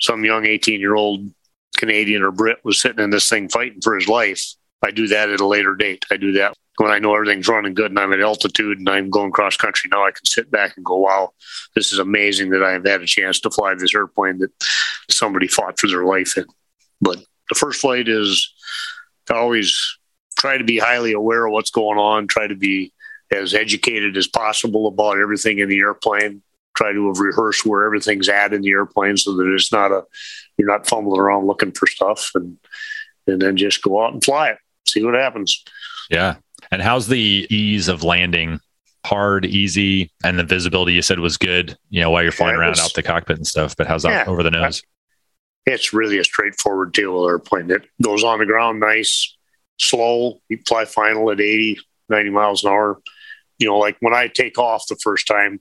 some 0.00 0.24
young 0.24 0.44
18 0.44 0.80
year 0.80 0.94
old 0.94 1.30
Canadian 1.76 2.22
or 2.22 2.30
Brit 2.30 2.64
was 2.64 2.80
sitting 2.80 3.02
in 3.02 3.10
this 3.10 3.28
thing 3.28 3.48
fighting 3.48 3.80
for 3.80 3.94
his 3.94 4.08
life. 4.08 4.42
I 4.82 4.90
do 4.90 5.08
that 5.08 5.30
at 5.30 5.40
a 5.40 5.46
later 5.46 5.74
date. 5.74 6.04
I 6.10 6.16
do 6.16 6.32
that 6.32 6.54
when 6.76 6.90
I 6.90 6.98
know 6.98 7.14
everything's 7.14 7.48
running 7.48 7.74
good 7.74 7.90
and 7.90 7.98
I'm 7.98 8.12
at 8.12 8.20
altitude 8.20 8.78
and 8.78 8.88
I'm 8.88 9.10
going 9.10 9.30
cross 9.30 9.56
country. 9.56 9.88
Now 9.92 10.04
I 10.04 10.10
can 10.10 10.26
sit 10.26 10.50
back 10.50 10.76
and 10.76 10.84
go, 10.84 10.98
wow, 10.98 11.30
this 11.74 11.92
is 11.92 11.98
amazing 11.98 12.50
that 12.50 12.62
I've 12.62 12.84
had 12.84 13.02
a 13.02 13.06
chance 13.06 13.40
to 13.40 13.50
fly 13.50 13.74
this 13.74 13.94
airplane 13.94 14.38
that 14.38 14.50
somebody 15.10 15.46
fought 15.46 15.78
for 15.78 15.86
their 15.86 16.04
life 16.04 16.36
in. 16.36 16.46
But 17.00 17.18
the 17.48 17.54
first 17.54 17.80
flight 17.80 18.08
is 18.08 18.52
always 19.30 19.98
try 20.36 20.58
to 20.58 20.64
be 20.64 20.78
highly 20.78 21.12
aware 21.12 21.46
of 21.46 21.52
what's 21.52 21.70
going 21.70 21.98
on, 21.98 22.26
try 22.26 22.46
to 22.46 22.54
be 22.54 22.92
as 23.32 23.54
educated 23.54 24.16
as 24.16 24.26
possible 24.26 24.86
about 24.86 25.18
everything 25.18 25.58
in 25.58 25.68
the 25.68 25.78
airplane, 25.78 26.42
try 26.76 26.92
to 26.92 27.06
have 27.08 27.18
rehearsed 27.18 27.64
where 27.64 27.84
everything's 27.84 28.28
at 28.28 28.52
in 28.52 28.62
the 28.62 28.70
airplane 28.70 29.16
so 29.16 29.34
that 29.36 29.52
it's 29.54 29.72
not 29.72 29.90
a 29.92 30.02
you're 30.58 30.68
not 30.68 30.86
fumbling 30.86 31.20
around 31.20 31.46
looking 31.46 31.72
for 31.72 31.86
stuff 31.86 32.30
and 32.34 32.58
and 33.26 33.40
then 33.40 33.56
just 33.56 33.82
go 33.82 34.04
out 34.04 34.12
and 34.12 34.22
fly 34.22 34.50
it. 34.50 34.58
See 34.86 35.02
what 35.02 35.14
happens. 35.14 35.64
Yeah. 36.10 36.36
And 36.70 36.82
how's 36.82 37.06
the 37.08 37.46
ease 37.50 37.88
of 37.88 38.02
landing? 38.02 38.60
Hard, 39.06 39.44
easy, 39.46 40.10
and 40.24 40.38
the 40.38 40.44
visibility 40.44 40.92
you 40.94 41.02
said 41.02 41.18
was 41.20 41.36
good, 41.36 41.76
you 41.90 42.00
know, 42.00 42.10
while 42.10 42.22
you're 42.22 42.32
flying 42.32 42.52
Yeah, 42.54 42.56
it 42.56 42.60
around 42.60 42.70
was- 42.70 42.80
out 42.80 42.94
the 42.94 43.02
cockpit 43.02 43.36
and 43.36 43.46
stuff. 43.46 43.76
But 43.76 43.86
how's 43.86 44.02
that 44.04 44.26
Yeah. 44.26 44.30
over 44.32 44.42
the 44.42 44.50
nose? 44.50 44.82
It's 45.66 45.92
really 45.92 46.18
a 46.18 46.24
straightforward 46.24 46.92
tail 46.92 47.26
airplane. 47.26 47.70
It 47.70 47.86
goes 48.02 48.22
on 48.22 48.38
the 48.38 48.46
ground 48.46 48.80
nice, 48.80 49.36
slow. 49.78 50.40
You 50.48 50.58
fly 50.66 50.84
final 50.84 51.30
at 51.30 51.40
80, 51.40 51.78
90 52.08 52.30
miles 52.30 52.64
an 52.64 52.70
hour. 52.70 53.00
You 53.58 53.68
know, 53.68 53.78
like 53.78 53.96
when 54.00 54.14
I 54.14 54.28
take 54.28 54.58
off 54.58 54.86
the 54.88 54.96
first 54.96 55.26
time, 55.26 55.60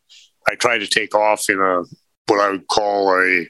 I 0.50 0.56
try 0.56 0.78
to 0.78 0.88
take 0.88 1.16
off 1.16 1.50
in 1.50 1.60
a 1.60 1.84
what 2.28 2.40
I 2.40 2.50
would 2.50 2.68
call 2.68 3.14
a 3.14 3.48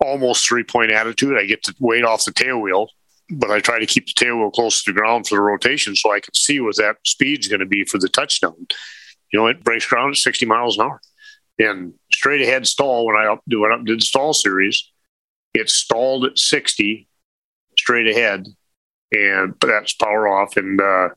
almost 0.00 0.46
three 0.46 0.64
point 0.64 0.92
attitude. 0.92 1.36
I 1.38 1.46
get 1.46 1.62
the 1.64 1.74
weight 1.78 2.04
off 2.04 2.24
the 2.24 2.32
tail 2.32 2.58
wheel, 2.58 2.88
but 3.30 3.50
I 3.50 3.60
try 3.60 3.78
to 3.78 3.86
keep 3.86 4.06
the 4.06 4.12
tail 4.16 4.38
wheel 4.38 4.50
close 4.50 4.82
to 4.82 4.92
the 4.92 4.98
ground 4.98 5.26
for 5.26 5.36
the 5.36 5.42
rotation 5.42 5.94
so 5.96 6.12
I 6.12 6.20
can 6.20 6.34
see 6.34 6.60
what 6.60 6.76
that 6.76 6.96
speed's 7.04 7.48
going 7.48 7.60
to 7.60 7.66
be 7.66 7.84
for 7.84 7.98
the 7.98 8.08
touchdown. 8.08 8.66
You 9.32 9.40
know, 9.40 9.46
it 9.46 9.64
breaks 9.64 9.86
ground 9.86 10.12
at 10.12 10.18
60 10.18 10.46
miles 10.46 10.78
an 10.78 10.84
hour. 10.84 11.00
And 11.58 11.94
straight 12.12 12.42
ahead 12.42 12.66
stall, 12.66 13.06
when 13.06 13.16
I 13.16 13.26
up, 13.26 13.42
went 13.48 13.72
up 13.72 13.78
and 13.78 13.86
did 13.86 14.00
the 14.00 14.04
stall 14.04 14.32
series, 14.32 14.90
it 15.54 15.70
stalled 15.70 16.24
at 16.24 16.38
60 16.38 17.08
straight 17.78 18.08
ahead. 18.08 18.46
And 19.12 19.54
that's 19.60 19.94
power 19.94 20.28
off. 20.28 20.56
And, 20.56 20.80
uh, 20.80 21.10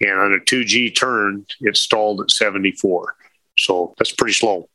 and 0.00 0.18
on 0.18 0.34
a 0.34 0.38
2G 0.38 0.96
turn, 0.96 1.46
it 1.60 1.76
stalled 1.76 2.20
at 2.22 2.30
74. 2.30 3.14
So 3.60 3.94
that's 3.98 4.12
pretty 4.12 4.32
slow. 4.32 4.68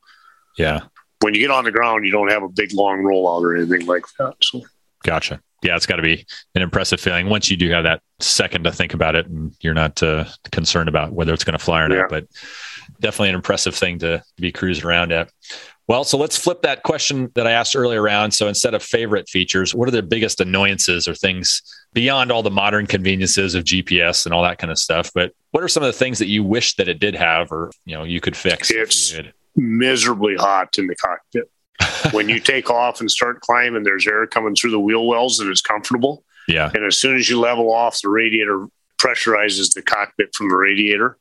Yeah. 0.56 0.80
When 1.20 1.34
you 1.34 1.40
get 1.40 1.50
on 1.50 1.64
the 1.64 1.72
ground, 1.72 2.06
you 2.06 2.12
don't 2.12 2.30
have 2.30 2.42
a 2.42 2.48
big 2.48 2.72
long 2.72 3.00
rollout 3.00 3.42
or 3.42 3.56
anything 3.56 3.86
like 3.86 4.04
that. 4.18 4.36
So 4.42 4.62
Gotcha. 5.02 5.40
Yeah, 5.62 5.76
it's 5.76 5.86
got 5.86 5.96
to 5.96 6.02
be 6.02 6.26
an 6.54 6.62
impressive 6.62 7.00
feeling 7.00 7.28
once 7.28 7.50
you 7.50 7.56
do 7.56 7.70
have 7.70 7.84
that 7.84 8.00
second 8.18 8.64
to 8.64 8.72
think 8.72 8.94
about 8.94 9.14
it 9.14 9.26
and 9.26 9.54
you're 9.60 9.74
not 9.74 10.02
uh, 10.02 10.24
concerned 10.50 10.88
about 10.88 11.12
whether 11.12 11.34
it's 11.34 11.44
going 11.44 11.58
to 11.58 11.64
fly 11.64 11.82
or 11.82 11.88
not. 11.88 11.96
Yeah. 11.96 12.06
But 12.08 12.26
definitely 13.00 13.30
an 13.30 13.34
impressive 13.34 13.74
thing 13.74 13.98
to 14.00 14.22
be 14.36 14.52
cruising 14.52 14.84
around 14.84 15.12
at. 15.12 15.30
Well, 15.86 16.04
so 16.04 16.16
let's 16.16 16.36
flip 16.36 16.62
that 16.62 16.84
question 16.84 17.32
that 17.34 17.46
I 17.46 17.50
asked 17.50 17.74
earlier 17.74 18.00
around. 18.00 18.30
So 18.30 18.46
instead 18.46 18.74
of 18.74 18.82
favorite 18.82 19.28
features, 19.28 19.74
what 19.74 19.88
are 19.88 19.92
the 19.92 20.02
biggest 20.02 20.40
annoyances 20.40 21.08
or 21.08 21.14
things 21.14 21.62
beyond 21.92 22.30
all 22.30 22.44
the 22.44 22.50
modern 22.50 22.86
conveniences 22.86 23.56
of 23.56 23.64
GPS 23.64 24.24
and 24.24 24.32
all 24.32 24.42
that 24.44 24.58
kind 24.58 24.70
of 24.70 24.78
stuff? 24.78 25.10
But 25.12 25.32
what 25.50 25.64
are 25.64 25.68
some 25.68 25.82
of 25.82 25.88
the 25.88 25.98
things 25.98 26.20
that 26.20 26.28
you 26.28 26.44
wish 26.44 26.76
that 26.76 26.88
it 26.88 27.00
did 27.00 27.16
have 27.16 27.50
or 27.50 27.72
you 27.84 27.96
know 27.96 28.04
you 28.04 28.20
could 28.20 28.36
fix? 28.36 28.70
It's- 28.70 29.32
miserably 29.56 30.36
hot 30.36 30.78
in 30.78 30.86
the 30.86 30.94
cockpit. 30.94 31.50
when 32.12 32.28
you 32.28 32.40
take 32.40 32.70
off 32.70 33.00
and 33.00 33.10
start 33.10 33.40
climbing, 33.40 33.82
there's 33.82 34.06
air 34.06 34.26
coming 34.26 34.54
through 34.54 34.70
the 34.70 34.80
wheel 34.80 35.06
wells 35.06 35.40
and 35.40 35.50
it's 35.50 35.62
comfortable. 35.62 36.24
Yeah. 36.48 36.70
And 36.74 36.84
as 36.84 36.96
soon 36.96 37.16
as 37.16 37.28
you 37.28 37.38
level 37.38 37.72
off, 37.72 38.00
the 38.00 38.08
radiator 38.08 38.66
pressurizes 38.98 39.72
the 39.74 39.82
cockpit 39.82 40.34
from 40.34 40.48
the 40.48 40.56
radiator. 40.56 41.18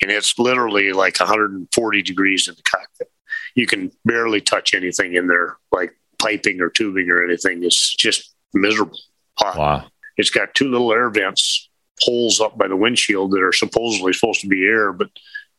And 0.00 0.10
it's 0.10 0.38
literally 0.38 0.92
like 0.92 1.18
140 1.18 2.02
degrees 2.02 2.48
in 2.48 2.54
the 2.54 2.62
cockpit. 2.62 3.10
You 3.54 3.66
can 3.66 3.92
barely 4.04 4.40
touch 4.40 4.74
anything 4.74 5.14
in 5.14 5.26
there, 5.26 5.56
like 5.70 5.94
piping 6.18 6.60
or 6.60 6.70
tubing 6.70 7.10
or 7.10 7.24
anything. 7.24 7.62
It's 7.62 7.94
just 7.94 8.34
miserable. 8.52 8.98
Hot. 9.38 9.56
Wow. 9.56 9.86
It's 10.16 10.30
got 10.30 10.54
two 10.54 10.70
little 10.70 10.92
air 10.92 11.10
vents, 11.10 11.68
holes 12.00 12.40
up 12.40 12.58
by 12.58 12.68
the 12.68 12.76
windshield 12.76 13.30
that 13.32 13.42
are 13.42 13.52
supposedly 13.52 14.12
supposed 14.12 14.40
to 14.40 14.48
be 14.48 14.64
air, 14.64 14.92
but 14.92 15.10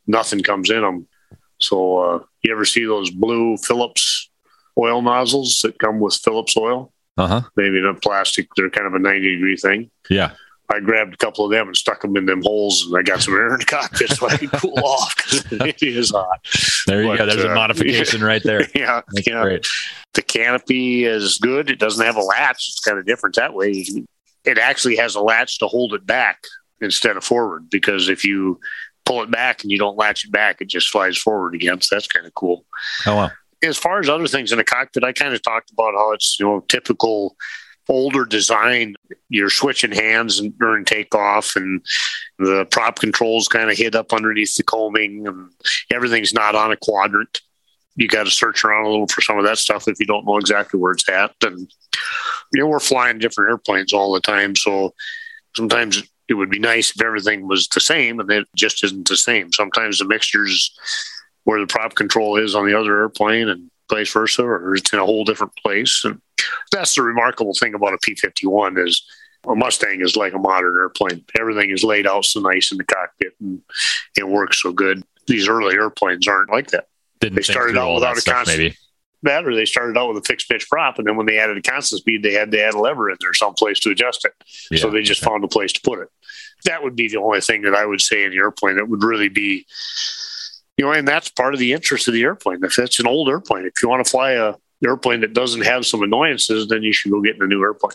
nothing 0.06 0.42
comes 0.42 0.70
in 0.70 0.82
them. 0.82 1.08
So, 1.60 1.98
uh, 1.98 2.24
you 2.42 2.52
ever 2.52 2.64
see 2.64 2.84
those 2.84 3.10
blue 3.10 3.56
Phillips 3.56 4.30
oil 4.78 5.02
nozzles 5.02 5.60
that 5.62 5.78
come 5.78 6.00
with 6.00 6.14
Phillips 6.16 6.56
oil? 6.56 6.92
Uh 7.16 7.26
huh. 7.28 7.42
Maybe 7.56 7.78
in 7.78 7.86
a 7.86 7.94
plastic, 7.94 8.48
they're 8.56 8.70
kind 8.70 8.86
of 8.86 8.94
a 8.94 8.98
90 8.98 9.34
degree 9.34 9.56
thing. 9.56 9.90
Yeah. 10.10 10.32
I 10.72 10.80
grabbed 10.80 11.14
a 11.14 11.16
couple 11.18 11.44
of 11.44 11.50
them 11.50 11.66
and 11.66 11.76
stuck 11.76 12.00
them 12.00 12.16
in 12.16 12.24
them 12.24 12.42
holes, 12.42 12.86
and 12.86 12.96
I 12.96 13.02
got 13.02 13.22
some 13.22 13.34
air 13.34 13.52
in 13.52 13.58
the 13.58 13.66
cockpit 13.66 14.10
so 14.10 14.28
I 14.28 14.38
could 14.38 14.50
cool 14.52 14.78
off 14.82 15.14
because 15.14 15.44
it 15.52 15.82
is 15.82 16.10
hot. 16.10 16.40
There 16.86 17.02
you 17.02 17.08
go. 17.08 17.18
But, 17.18 17.26
There's 17.26 17.44
a 17.44 17.52
uh, 17.52 17.54
modification 17.54 18.24
right 18.24 18.42
there. 18.42 18.66
Yeah, 18.74 19.02
That's 19.12 19.26
yeah. 19.26 19.42
great. 19.42 19.66
The 20.14 20.22
canopy 20.22 21.04
is 21.04 21.38
good. 21.38 21.70
It 21.70 21.78
doesn't 21.78 22.04
have 22.04 22.16
a 22.16 22.22
latch. 22.22 22.68
It's 22.70 22.80
kind 22.80 22.98
of 22.98 23.04
different 23.04 23.36
that 23.36 23.54
way. 23.54 23.84
It 24.44 24.58
actually 24.58 24.96
has 24.96 25.14
a 25.14 25.20
latch 25.20 25.58
to 25.58 25.66
hold 25.68 25.92
it 25.92 26.06
back 26.06 26.44
instead 26.80 27.16
of 27.16 27.24
forward 27.24 27.68
because 27.70 28.08
if 28.08 28.24
you 28.24 28.58
pull 29.04 29.22
it 29.22 29.30
back 29.30 29.62
and 29.62 29.70
you 29.70 29.78
don't 29.78 29.96
latch 29.96 30.24
it 30.24 30.32
back, 30.32 30.60
it 30.60 30.68
just 30.68 30.88
flies 30.88 31.18
forward 31.18 31.54
again. 31.54 31.80
So 31.82 31.94
that's 31.94 32.06
kind 32.06 32.26
of 32.26 32.34
cool. 32.34 32.64
Oh 33.06 33.16
wow. 33.16 33.30
As 33.64 33.78
far 33.78 34.00
as 34.00 34.08
other 34.08 34.26
things 34.26 34.52
in 34.52 34.58
the 34.58 34.64
cockpit, 34.64 35.04
I 35.04 35.12
kind 35.12 35.34
of 35.34 35.42
talked 35.42 35.70
about 35.70 35.94
how 35.94 36.12
it's 36.12 36.38
you 36.38 36.46
know 36.46 36.60
typical 36.68 37.36
older 37.88 38.24
design. 38.24 38.94
You're 39.28 39.50
switching 39.50 39.92
hands 39.92 40.40
during 40.58 40.84
takeoff, 40.84 41.56
and 41.56 41.84
the 42.38 42.66
prop 42.70 42.98
controls 42.98 43.48
kind 43.48 43.70
of 43.70 43.76
hid 43.76 43.94
up 43.94 44.12
underneath 44.12 44.54
the 44.56 44.62
coaming, 44.62 45.26
and 45.26 45.50
everything's 45.92 46.34
not 46.34 46.54
on 46.54 46.72
a 46.72 46.76
quadrant. 46.76 47.40
You 47.96 48.08
got 48.08 48.24
to 48.24 48.30
search 48.30 48.64
around 48.64 48.86
a 48.86 48.90
little 48.90 49.06
for 49.06 49.20
some 49.20 49.38
of 49.38 49.44
that 49.44 49.58
stuff 49.58 49.86
if 49.86 50.00
you 50.00 50.06
don't 50.06 50.26
know 50.26 50.38
exactly 50.38 50.80
where 50.80 50.92
it's 50.92 51.08
at. 51.08 51.32
And 51.42 51.70
you 52.52 52.60
know, 52.60 52.66
we're 52.66 52.80
flying 52.80 53.18
different 53.18 53.50
airplanes 53.50 53.92
all 53.92 54.12
the 54.12 54.20
time, 54.20 54.56
so 54.56 54.94
sometimes 55.56 56.02
it 56.28 56.34
would 56.34 56.50
be 56.50 56.58
nice 56.58 56.90
if 56.90 57.02
everything 57.02 57.46
was 57.46 57.68
the 57.68 57.80
same, 57.80 58.18
and 58.18 58.30
it 58.30 58.48
just 58.56 58.82
isn't 58.82 59.08
the 59.08 59.16
same. 59.16 59.52
Sometimes 59.52 59.98
the 59.98 60.06
mixtures 60.06 60.74
where 61.44 61.60
the 61.60 61.66
prop 61.66 61.94
control 61.94 62.36
is 62.36 62.54
on 62.54 62.66
the 62.66 62.78
other 62.78 63.00
airplane 63.00 63.48
and 63.48 63.70
vice 63.90 64.12
versa, 64.12 64.42
or 64.42 64.74
it's 64.74 64.92
in 64.92 64.98
a 64.98 65.04
whole 65.04 65.24
different 65.24 65.54
place. 65.56 66.02
And 66.04 66.20
that's 66.70 66.94
the 66.94 67.02
remarkable 67.02 67.54
thing 67.54 67.74
about 67.74 67.94
a 67.94 67.98
P 67.98 68.14
51 68.14 68.78
is 68.78 69.02
a 69.46 69.54
Mustang 69.54 70.00
is 70.00 70.16
like 70.16 70.32
a 70.32 70.38
modern 70.38 70.74
airplane. 70.76 71.24
Everything 71.38 71.70
is 71.70 71.84
laid 71.84 72.06
out 72.06 72.24
so 72.24 72.40
nice 72.40 72.72
in 72.72 72.78
the 72.78 72.84
cockpit 72.84 73.34
and 73.40 73.60
it 74.16 74.28
works 74.28 74.62
so 74.62 74.72
good. 74.72 75.02
These 75.26 75.48
early 75.48 75.74
airplanes 75.74 76.26
aren't 76.26 76.50
like 76.50 76.68
that. 76.68 76.88
Didn't 77.20 77.36
They 77.36 77.42
started 77.42 77.76
out 77.76 77.94
without 77.94 78.16
a 78.16 78.20
stuff, 78.20 78.34
constant- 78.36 78.58
maybe. 78.58 78.76
That 79.22 79.46
or 79.46 79.54
they 79.54 79.64
started 79.64 79.96
out 79.96 80.12
with 80.12 80.22
a 80.22 80.26
fixed 80.26 80.50
pitch 80.50 80.68
prop, 80.68 80.98
and 80.98 81.06
then 81.06 81.16
when 81.16 81.24
they 81.24 81.38
added 81.38 81.56
a 81.56 81.62
constant 81.62 82.02
speed, 82.02 82.22
they 82.22 82.34
had 82.34 82.50
to 82.50 82.62
add 82.62 82.74
a 82.74 82.78
lever 82.78 83.08
in 83.08 83.16
there 83.20 83.32
someplace 83.32 83.80
to 83.80 83.90
adjust 83.90 84.26
it. 84.26 84.34
so 84.78 84.90
they 84.90 85.00
just 85.00 85.22
okay. 85.22 85.30
found 85.30 85.42
a 85.42 85.48
place 85.48 85.72
to 85.72 85.80
put 85.80 85.98
it. 86.00 86.08
That 86.66 86.82
would 86.82 86.94
be 86.94 87.08
the 87.08 87.16
only 87.16 87.40
thing 87.40 87.62
that 87.62 87.74
I 87.74 87.86
would 87.86 88.02
say 88.02 88.24
in 88.24 88.32
the 88.32 88.36
airplane 88.36 88.76
that 88.76 88.86
would 88.86 89.02
really 89.02 89.30
be, 89.30 89.64
you 90.76 90.84
know, 90.84 90.92
and 90.92 91.06
that's 91.06 91.28
part 91.28 91.54
of 91.54 91.60
the 91.60 91.72
interest 91.72 92.08
of 92.08 92.14
the 92.14 92.22
airplane. 92.22 92.64
If 92.64 92.78
it's 92.78 92.98
an 93.00 93.06
old 93.06 93.28
airplane, 93.28 93.64
if 93.66 93.82
you 93.82 93.88
want 93.88 94.04
to 94.04 94.10
fly 94.10 94.32
a 94.32 94.54
airplane 94.84 95.20
that 95.20 95.32
doesn't 95.32 95.62
have 95.62 95.86
some 95.86 96.02
annoyances, 96.02 96.68
then 96.68 96.82
you 96.82 96.92
should 96.92 97.10
go 97.12 97.20
get 97.22 97.36
in 97.36 97.42
a 97.42 97.46
new 97.46 97.62
airplane. 97.62 97.92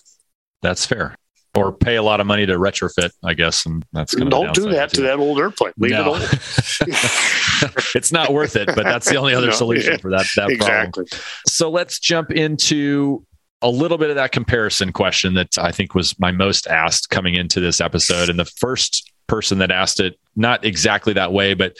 That's 0.61 0.85
fair. 0.85 1.15
Or 1.55 1.71
pay 1.71 1.95
a 1.95 2.03
lot 2.03 2.21
of 2.21 2.27
money 2.27 2.45
to 2.45 2.53
retrofit, 2.53 3.09
I 3.23 3.33
guess, 3.33 3.65
and 3.65 3.83
that's 3.91 4.13
kind 4.13 4.23
of 4.23 4.29
Don't 4.31 4.53
do 4.55 4.69
that 4.71 4.91
to 4.93 5.01
that 5.01 5.17
old 5.19 5.39
airplane. 5.39 5.73
Leave 5.77 5.91
No. 5.91 6.15
it 6.15 6.21
old. 6.21 6.21
it's 7.95 8.11
not 8.11 8.31
worth 8.33 8.55
it, 8.55 8.67
but 8.67 8.83
that's 8.83 9.09
the 9.09 9.17
only 9.17 9.33
other 9.33 9.47
No, 9.51 9.53
solution 9.53 9.93
yeah, 9.93 9.97
for 9.97 10.11
that 10.11 10.25
that 10.35 10.57
problem. 10.57 10.87
exactly. 10.89 11.05
So 11.47 11.69
let's 11.69 11.99
jump 11.99 12.31
into 12.31 13.25
a 13.61 13.69
little 13.69 13.97
bit 13.97 14.09
of 14.09 14.15
that 14.15 14.31
comparison 14.31 14.93
question 14.93 15.33
that 15.33 15.57
I 15.57 15.71
think 15.71 15.95
was 15.95 16.17
my 16.19 16.31
most 16.31 16.67
asked 16.67 17.09
coming 17.09 17.33
into 17.35 17.59
this 17.59 17.81
episode. 17.81 18.29
And 18.29 18.39
the 18.39 18.45
first 18.45 19.11
person 19.27 19.57
that 19.57 19.71
asked 19.71 19.99
it, 19.99 20.17
not 20.39 20.65
exactly 20.65 21.13
that 21.13 21.33
way, 21.33 21.53
but 21.53 21.77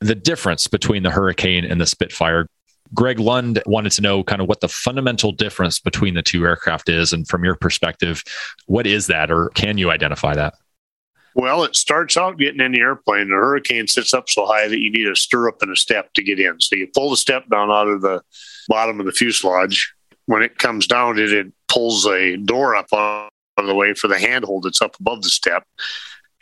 the 0.00 0.14
difference 0.14 0.66
between 0.68 1.02
the 1.02 1.10
Hurricane 1.10 1.64
and 1.64 1.80
the 1.80 1.86
Spitfire. 1.86 2.46
Greg 2.94 3.18
Lund 3.18 3.62
wanted 3.64 3.90
to 3.92 4.02
know 4.02 4.22
kind 4.22 4.42
of 4.42 4.48
what 4.48 4.60
the 4.60 4.68
fundamental 4.68 5.32
difference 5.32 5.80
between 5.80 6.12
the 6.12 6.22
two 6.22 6.44
aircraft 6.44 6.90
is. 6.90 7.14
And 7.14 7.26
from 7.26 7.42
your 7.42 7.56
perspective, 7.56 8.22
what 8.66 8.86
is 8.86 9.06
that, 9.06 9.30
or 9.30 9.48
can 9.54 9.78
you 9.78 9.90
identify 9.90 10.34
that? 10.34 10.52
Well, 11.34 11.64
it 11.64 11.74
starts 11.74 12.18
out 12.18 12.38
getting 12.38 12.60
in 12.60 12.72
the 12.72 12.80
airplane. 12.80 13.30
The 13.30 13.36
hurricane 13.36 13.86
sits 13.86 14.12
up 14.12 14.28
so 14.28 14.44
high 14.44 14.68
that 14.68 14.78
you 14.78 14.92
need 14.92 15.08
a 15.08 15.16
stirrup 15.16 15.62
and 15.62 15.72
a 15.72 15.76
step 15.76 16.12
to 16.12 16.22
get 16.22 16.38
in. 16.38 16.60
So 16.60 16.76
you 16.76 16.86
pull 16.94 17.08
the 17.08 17.16
step 17.16 17.48
down 17.48 17.70
out 17.70 17.88
of 17.88 18.02
the 18.02 18.20
bottom 18.68 19.00
of 19.00 19.06
the 19.06 19.12
fuselage. 19.12 19.94
When 20.26 20.42
it 20.42 20.58
comes 20.58 20.86
down, 20.86 21.18
it, 21.18 21.32
it 21.32 21.46
pulls 21.68 22.06
a 22.06 22.36
door 22.36 22.76
up 22.76 22.92
out 22.92 23.30
of 23.56 23.66
the 23.66 23.74
way 23.74 23.94
for 23.94 24.08
the 24.08 24.18
handhold 24.18 24.64
that's 24.64 24.82
up 24.82 24.96
above 25.00 25.22
the 25.22 25.30
step. 25.30 25.64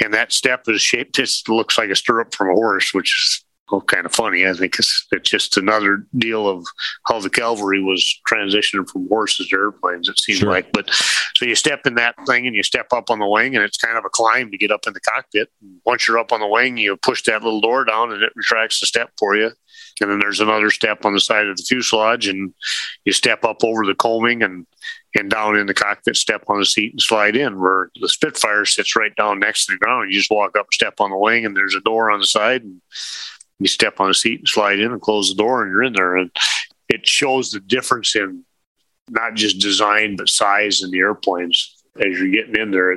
And 0.02 0.14
that 0.14 0.32
step 0.32 0.64
is 0.68 0.80
shaped, 0.80 1.14
just 1.14 1.48
looks 1.48 1.76
like 1.78 1.90
a 1.90 1.96
stirrup 1.96 2.34
from 2.34 2.48
a 2.50 2.54
horse, 2.54 2.94
which 2.94 3.18
is 3.18 3.44
well, 3.70 3.80
kind 3.82 4.04
of 4.04 4.12
funny. 4.12 4.46
I 4.46 4.52
think 4.52 4.78
it's, 4.78 5.06
it's 5.12 5.30
just 5.30 5.56
another 5.56 6.04
deal 6.18 6.48
of 6.48 6.66
how 7.06 7.20
the 7.20 7.30
cavalry 7.30 7.82
was 7.82 8.20
transitioning 8.28 8.88
from 8.88 9.06
horses 9.08 9.48
to 9.48 9.56
airplanes, 9.56 10.08
it 10.08 10.20
seems 10.20 10.40
Sure. 10.40 10.50
like. 10.50 10.72
But 10.72 10.90
so 11.36 11.44
you 11.44 11.54
step 11.54 11.86
in 11.86 11.94
that 11.94 12.16
thing 12.26 12.46
and 12.46 12.56
you 12.56 12.62
step 12.62 12.88
up 12.92 13.10
on 13.10 13.20
the 13.20 13.28
wing, 13.28 13.54
and 13.54 13.64
it's 13.64 13.76
kind 13.78 13.96
of 13.96 14.04
a 14.04 14.10
climb 14.10 14.50
to 14.50 14.58
get 14.58 14.72
up 14.72 14.86
in 14.86 14.92
the 14.92 15.00
cockpit. 15.00 15.48
Once 15.84 16.08
you're 16.08 16.18
up 16.18 16.32
on 16.32 16.40
the 16.40 16.48
wing, 16.48 16.78
you 16.78 16.96
push 16.96 17.22
that 17.24 17.42
little 17.44 17.60
door 17.60 17.84
down 17.84 18.12
and 18.12 18.22
it 18.22 18.32
retracts 18.34 18.80
the 18.80 18.86
step 18.86 19.10
for 19.18 19.36
you. 19.36 19.52
And 20.00 20.10
then 20.10 20.18
there's 20.18 20.40
another 20.40 20.70
step 20.70 21.04
on 21.04 21.12
the 21.12 21.20
side 21.20 21.46
of 21.46 21.56
the 21.56 21.62
fuselage, 21.62 22.26
and 22.26 22.52
you 23.04 23.12
step 23.12 23.44
up 23.44 23.62
over 23.62 23.84
the 23.86 23.94
coaming 23.94 24.42
and 24.42 24.66
and 25.16 25.28
down 25.30 25.56
in 25.56 25.66
the 25.66 25.74
cockpit, 25.74 26.16
step 26.16 26.44
on 26.48 26.58
the 26.60 26.64
seat 26.66 26.92
and 26.92 27.00
slide 27.00 27.36
in. 27.36 27.60
Where 27.60 27.90
the 28.00 28.08
Spitfire 28.08 28.64
sits 28.64 28.94
right 28.96 29.14
down 29.16 29.40
next 29.40 29.66
to 29.66 29.72
the 29.72 29.78
ground. 29.78 30.12
You 30.12 30.18
just 30.18 30.30
walk 30.30 30.56
up, 30.56 30.66
step 30.72 30.94
on 31.00 31.10
the 31.10 31.16
wing, 31.16 31.44
and 31.44 31.56
there's 31.56 31.74
a 31.74 31.80
door 31.80 32.10
on 32.10 32.20
the 32.20 32.26
side, 32.26 32.62
and 32.62 32.80
you 33.58 33.66
step 33.66 34.00
on 34.00 34.08
the 34.08 34.14
seat 34.14 34.40
and 34.40 34.48
slide 34.48 34.78
in 34.78 34.92
and 34.92 35.00
close 35.00 35.28
the 35.28 35.34
door, 35.34 35.62
and 35.62 35.70
you're 35.72 35.82
in 35.82 35.92
there. 35.94 36.16
And 36.16 36.30
it 36.88 37.06
shows 37.06 37.50
the 37.50 37.60
difference 37.60 38.14
in 38.16 38.44
not 39.08 39.34
just 39.34 39.58
design 39.60 40.14
but 40.16 40.28
size 40.28 40.82
in 40.82 40.90
the 40.92 40.98
airplanes 41.00 41.76
as 41.96 42.18
you're 42.18 42.28
getting 42.30 42.56
in 42.56 42.70
there. 42.70 42.96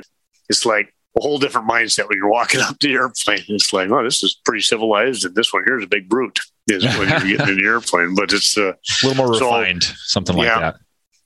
It's 0.49 0.65
like 0.65 0.93
a 1.17 1.21
whole 1.21 1.39
different 1.39 1.67
mindset 1.67 2.07
when 2.07 2.17
you're 2.17 2.29
walking 2.29 2.59
up 2.61 2.77
to 2.79 2.87
the 2.87 2.93
airplane. 2.93 3.43
It's 3.47 3.73
like, 3.73 3.89
oh, 3.89 4.03
this 4.03 4.21
is 4.23 4.39
pretty 4.45 4.61
civilized, 4.61 5.25
and 5.25 5.33
this 5.35 5.51
one 5.51 5.63
here 5.65 5.77
is 5.79 5.83
a 5.85 5.87
big 5.87 6.07
brute. 6.07 6.39
Is 6.69 6.83
when 6.97 7.09
you're 7.09 7.37
getting 7.37 7.49
in 7.49 7.57
the 7.57 7.65
airplane, 7.65 8.15
but 8.15 8.31
it's 8.31 8.57
uh, 8.57 8.71
A 8.71 9.07
little 9.07 9.25
more 9.25 9.35
So- 9.35 9.45
refined, 9.47 9.83
something 9.83 10.37
like 10.37 10.47
Yeah. 10.47 10.59
that. 10.59 10.75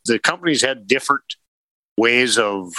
The 0.08 0.20
companies 0.20 0.62
had 0.62 0.88
different 0.88 1.36
ways 1.98 2.38
of 2.38 2.74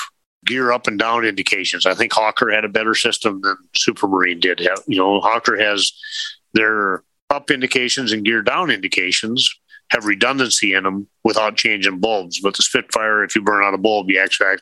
gear 0.47 0.73
up 0.73 0.87
and 0.87 0.99
down 0.99 1.25
indications. 1.25 1.87
I 1.87 1.95
think 1.95 2.13
Hawker 2.13 2.51
had 2.51 2.65
a 2.65 2.69
better 2.69 2.95
system 2.95 3.41
than 3.43 3.57
Supermarine 3.77 4.41
did. 4.41 4.61
You 4.87 4.99
know, 4.99 5.21
Hawker 5.21 5.59
has 5.59 5.93
their 6.55 7.03
up 7.31 7.51
indications 7.51 8.13
and 8.13 8.25
gear 8.25 8.43
down 8.43 8.71
indications 8.71 9.49
have 9.91 10.05
redundancy 10.05 10.75
in 10.75 10.85
them 10.85 11.09
without 11.25 11.57
changing 11.57 11.99
bulbs. 11.99 12.41
But 12.41 12.57
the 12.57 12.63
Spitfire, 12.63 13.25
if 13.25 13.35
you 13.35 13.43
burn 13.43 13.65
out 13.65 13.75
a 13.75 13.79
bulb, 13.79 14.11
you 14.11 14.19
actually 14.21 14.57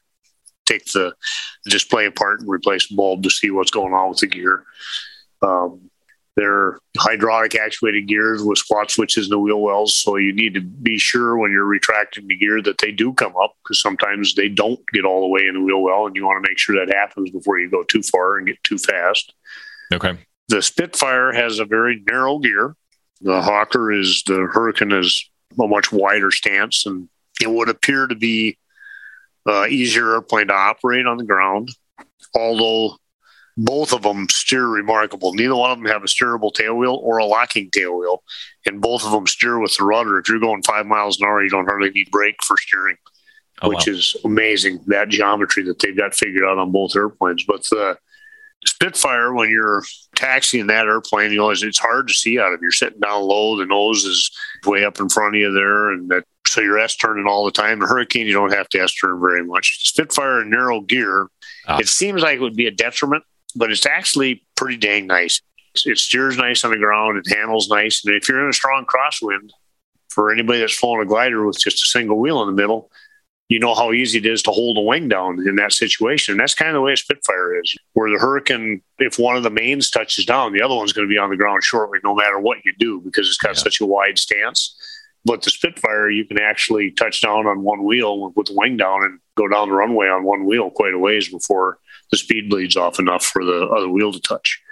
take 0.67 0.85
the 0.93 1.15
display 1.65 2.07
apart 2.07 2.41
and 2.41 2.49
replace 2.49 2.89
the 2.89 2.97
bulb 2.97 3.23
to 3.23 3.31
see 3.31 3.51
what's 3.51 3.71
going 3.71 3.93
on 3.93 4.11
with 4.11 4.19
the 4.19 4.27
gear. 4.27 4.65
Um, 5.43 5.91
They're 6.37 6.79
hydraulic 6.99 7.55
actuated 7.55 8.09
gears 8.09 8.43
with 8.43 8.59
squat 8.59 8.91
switches 8.91 9.27
and 9.27 9.33
the 9.33 9.39
wheel 9.39 9.63
wells. 9.63 9.99
So 9.99 10.17
you 10.17 10.35
need 10.35 10.53
to 10.55 10.61
be 10.61 10.99
sure 10.99 11.39
when 11.39 11.51
you're 11.51 11.65
retracting 11.65 12.29
the 12.29 12.37
gear 12.37 12.61
that 12.61 12.77
they 12.79 12.93
do 12.93 13.15
come 13.15 13.35
up 13.43 13.57
because 13.65 13.81
sometimes 13.81 14.35
they 14.35 14.51
don't 14.51 14.81
get 14.93 15.07
all 15.07 15.23
the 15.23 15.29
way 15.29 15.47
in 15.49 15.55
the 15.55 15.63
wheel 15.63 15.83
well. 15.83 16.07
And 16.07 16.15
you 16.15 16.27
want 16.27 16.45
to 16.45 16.49
make 16.49 16.59
sure 16.59 16.77
that 16.77 16.95
happens 16.95 17.31
before 17.31 17.59
you 17.59 17.71
go 17.71 17.85
too 17.85 18.03
far 18.03 18.37
and 18.37 18.47
get 18.47 18.63
too 18.65 18.77
fast. 18.77 19.33
Okay. 19.95 20.19
The 20.49 20.61
Spitfire 20.61 21.33
has 21.33 21.59
a 21.59 21.65
very 21.65 22.03
narrow 22.07 22.39
gear. 22.39 22.77
The 23.23 23.41
Hawker 23.41 23.91
is, 23.91 24.23
the 24.27 24.47
Hurricane 24.53 24.93
is 24.93 25.31
a 25.59 25.67
much 25.67 25.91
wider 25.91 26.31
stance 26.31 26.85
and 26.85 27.09
it 27.41 27.51
would 27.51 27.71
appear 27.71 28.07
to 28.07 28.15
be 28.15 28.59
uh, 29.47 29.67
easier 29.69 30.13
airplane 30.13 30.49
to 30.49 30.55
operate 30.55 31.07
on 31.07 31.17
the 31.17 31.25
ground. 31.25 31.71
Although 32.35 32.99
both 33.57 33.93
of 33.93 34.03
them 34.03 34.27
steer 34.31 34.67
remarkable. 34.67 35.33
Neither 35.35 35.57
one 35.57 35.71
of 35.71 35.79
them 35.79 35.87
have 35.87 36.03
a 36.05 36.07
steerable 36.07 36.53
tailwheel 36.53 36.99
or 36.99 37.19
a 37.19 37.25
locking 37.25 37.71
tailwheel, 37.71 38.19
and 38.67 38.81
both 38.81 39.05
of 39.05 39.13
them 39.13 39.27
steer 39.27 39.59
with 39.59 39.77
the 39.77 39.85
rudder. 39.85 40.19
If 40.19 40.29
you're 40.29 40.39
going 40.41 40.63
five 40.63 40.87
miles 40.87 41.19
an 41.21 41.27
hour, 41.27 41.43
you 41.43 41.51
don't 41.51 41.65
hardly 41.67 41.91
need 41.91 42.11
brake 42.11 42.37
for 42.45 42.57
steering, 42.59 42.97
Oh, 43.63 43.71
which 43.71 43.87
wow. 43.87 43.95
is 43.95 44.17
amazing. 44.25 44.81
That 44.87 45.09
geometry 45.09 45.63
that 45.65 45.79
they've 45.79 45.97
got 45.97 46.15
figured 46.15 46.45
out 46.45 46.59
on 46.59 46.73
both 46.73 46.95
airplanes. 46.95 47.45
But 47.45 47.63
the 47.71 47.97
Spitfire, 48.67 49.33
when 49.33 49.49
you're 49.51 49.83
taxiing 50.17 50.67
that 50.67 50.87
airplane, 50.87 51.31
you 51.31 51.39
know 51.39 51.51
it's, 51.51 51.79
hard 51.79 52.09
to 52.09 52.15
see 52.15 52.39
out 52.39 52.53
of. 52.53 52.61
You're 52.61 52.73
sitting 52.73 53.01
down 53.01 53.23
low, 53.23 53.57
the 53.57 53.65
nose 53.67 54.05
is 54.05 54.31
way 54.67 54.85
up 54.85 54.99
in 55.01 55.09
front 55.09 55.35
of 55.37 55.41
you 55.41 55.53
there, 55.53 55.93
and 55.93 56.09
that 56.11 56.25
so 56.47 56.61
you're 56.61 56.79
S 56.79 56.97
turning 56.97 57.27
all 57.27 57.45
the 57.45 57.51
time. 57.51 57.79
The 57.81 57.87
Hurricane, 57.87 58.27
you 58.27 58.33
don't 58.33 58.53
have 58.53 58.69
to 58.71 58.81
S 58.81 58.95
turn 58.95 59.21
very 59.21 59.45
much. 59.45 59.89
Spitfire 59.89 60.43
in 60.43 60.51
narrow 60.51 60.81
gear, 60.81 61.29
Ah. 61.67 61.79
it 61.79 61.89
seems 61.89 62.23
like 62.23 62.37
it 62.37 62.41
would 62.41 62.57
be 62.57 62.67
a 62.67 62.71
detriment, 62.71 63.25
but 63.57 63.71
it's 63.71 63.87
actually 63.87 64.45
pretty 64.55 64.77
dang 64.77 65.07
nice. 65.07 65.41
It 65.85 65.99
steers 65.99 66.39
nice 66.39 66.65
on 66.65 66.71
the 66.71 66.79
ground, 66.79 67.19
it 67.19 67.37
handles 67.37 67.69
nice, 67.69 68.05
and 68.05 68.15
if 68.15 68.29
you're 68.29 68.43
in 68.43 68.49
a 68.49 68.53
strong 68.53 68.87
crosswind, 68.87 69.51
for 70.09 70.33
anybody 70.33 70.61
that's 70.61 70.77
flown 70.77 71.01
a 71.01 71.05
glider 71.05 71.45
with 71.45 71.59
just 71.59 71.83
a 71.85 71.87
single 71.89 72.19
wheel 72.19 72.41
in 72.43 72.47
the 72.49 72.61
middle, 72.61 72.91
you 73.49 73.59
know 73.61 73.75
how 73.75 73.93
easy 73.93 74.19
it 74.19 74.27
is 74.27 74.43
to 74.43 74.51
hold 74.51 74.79
a 74.79 74.81
wing 74.81 75.09
down 75.09 75.47
in 75.47 75.57
that 75.57 75.73
situation. 75.73 76.33
And 76.33 76.41
that's 76.41 76.55
kind 76.55 76.71
of 76.71 76.75
the 76.75 76.81
way 76.81 76.95
a 76.95 76.97
Spitfire 76.97 77.61
is, 77.61 77.77
where 77.93 78.11
the 78.11 78.19
Hurricane, 78.19 78.83
if 78.99 79.19
one 79.19 79.37
of 79.37 79.43
the 79.43 79.51
mains 79.51 79.91
touches 79.91 80.25
down, 80.25 80.53
the 80.53 80.63
other 80.63 80.75
one's 80.75 80.93
going 80.93 81.07
to 81.07 81.13
be 81.13 81.19
on 81.19 81.31
the 81.31 81.37
ground 81.37 81.63
shortly, 81.63 81.99
no 82.03 82.15
matter 82.15 82.41
what 82.41 82.65
you 82.65 82.73
do, 82.79 83.01
because 83.03 83.29
it's 83.29 83.37
got 83.37 83.51
Yeah. 83.51 83.63
such 83.63 83.81
a 83.81 83.87
wide 83.87 84.19
stance. 84.19 84.75
But 85.25 85.43
the 85.43 85.51
Spitfire, 85.51 86.09
you 86.09 86.25
can 86.25 86.41
actually 86.41 86.91
touch 86.93 87.21
down 87.21 87.47
on 87.47 87.63
one 87.63 87.85
wheel 87.85 88.33
with 88.35 88.47
the 88.47 88.55
wing 88.55 88.77
down 88.77 89.05
and 89.05 89.21
go 89.37 89.47
down 89.47 89.69
the 89.69 89.75
runway 89.75 90.09
on 90.09 90.25
one 90.25 90.45
wheel 90.45 90.71
quite 90.71 90.95
a 90.95 90.99
ways 90.99 91.29
before 91.29 91.79
the 92.11 92.17
speed 92.17 92.49
bleeds 92.51 92.77
off 92.77 92.99
enough 92.99 93.25
for 93.25 93.45
the 93.45 93.67
other 93.67 93.89
wheel 93.89 94.13
to 94.13 94.21
touch. 94.21 94.63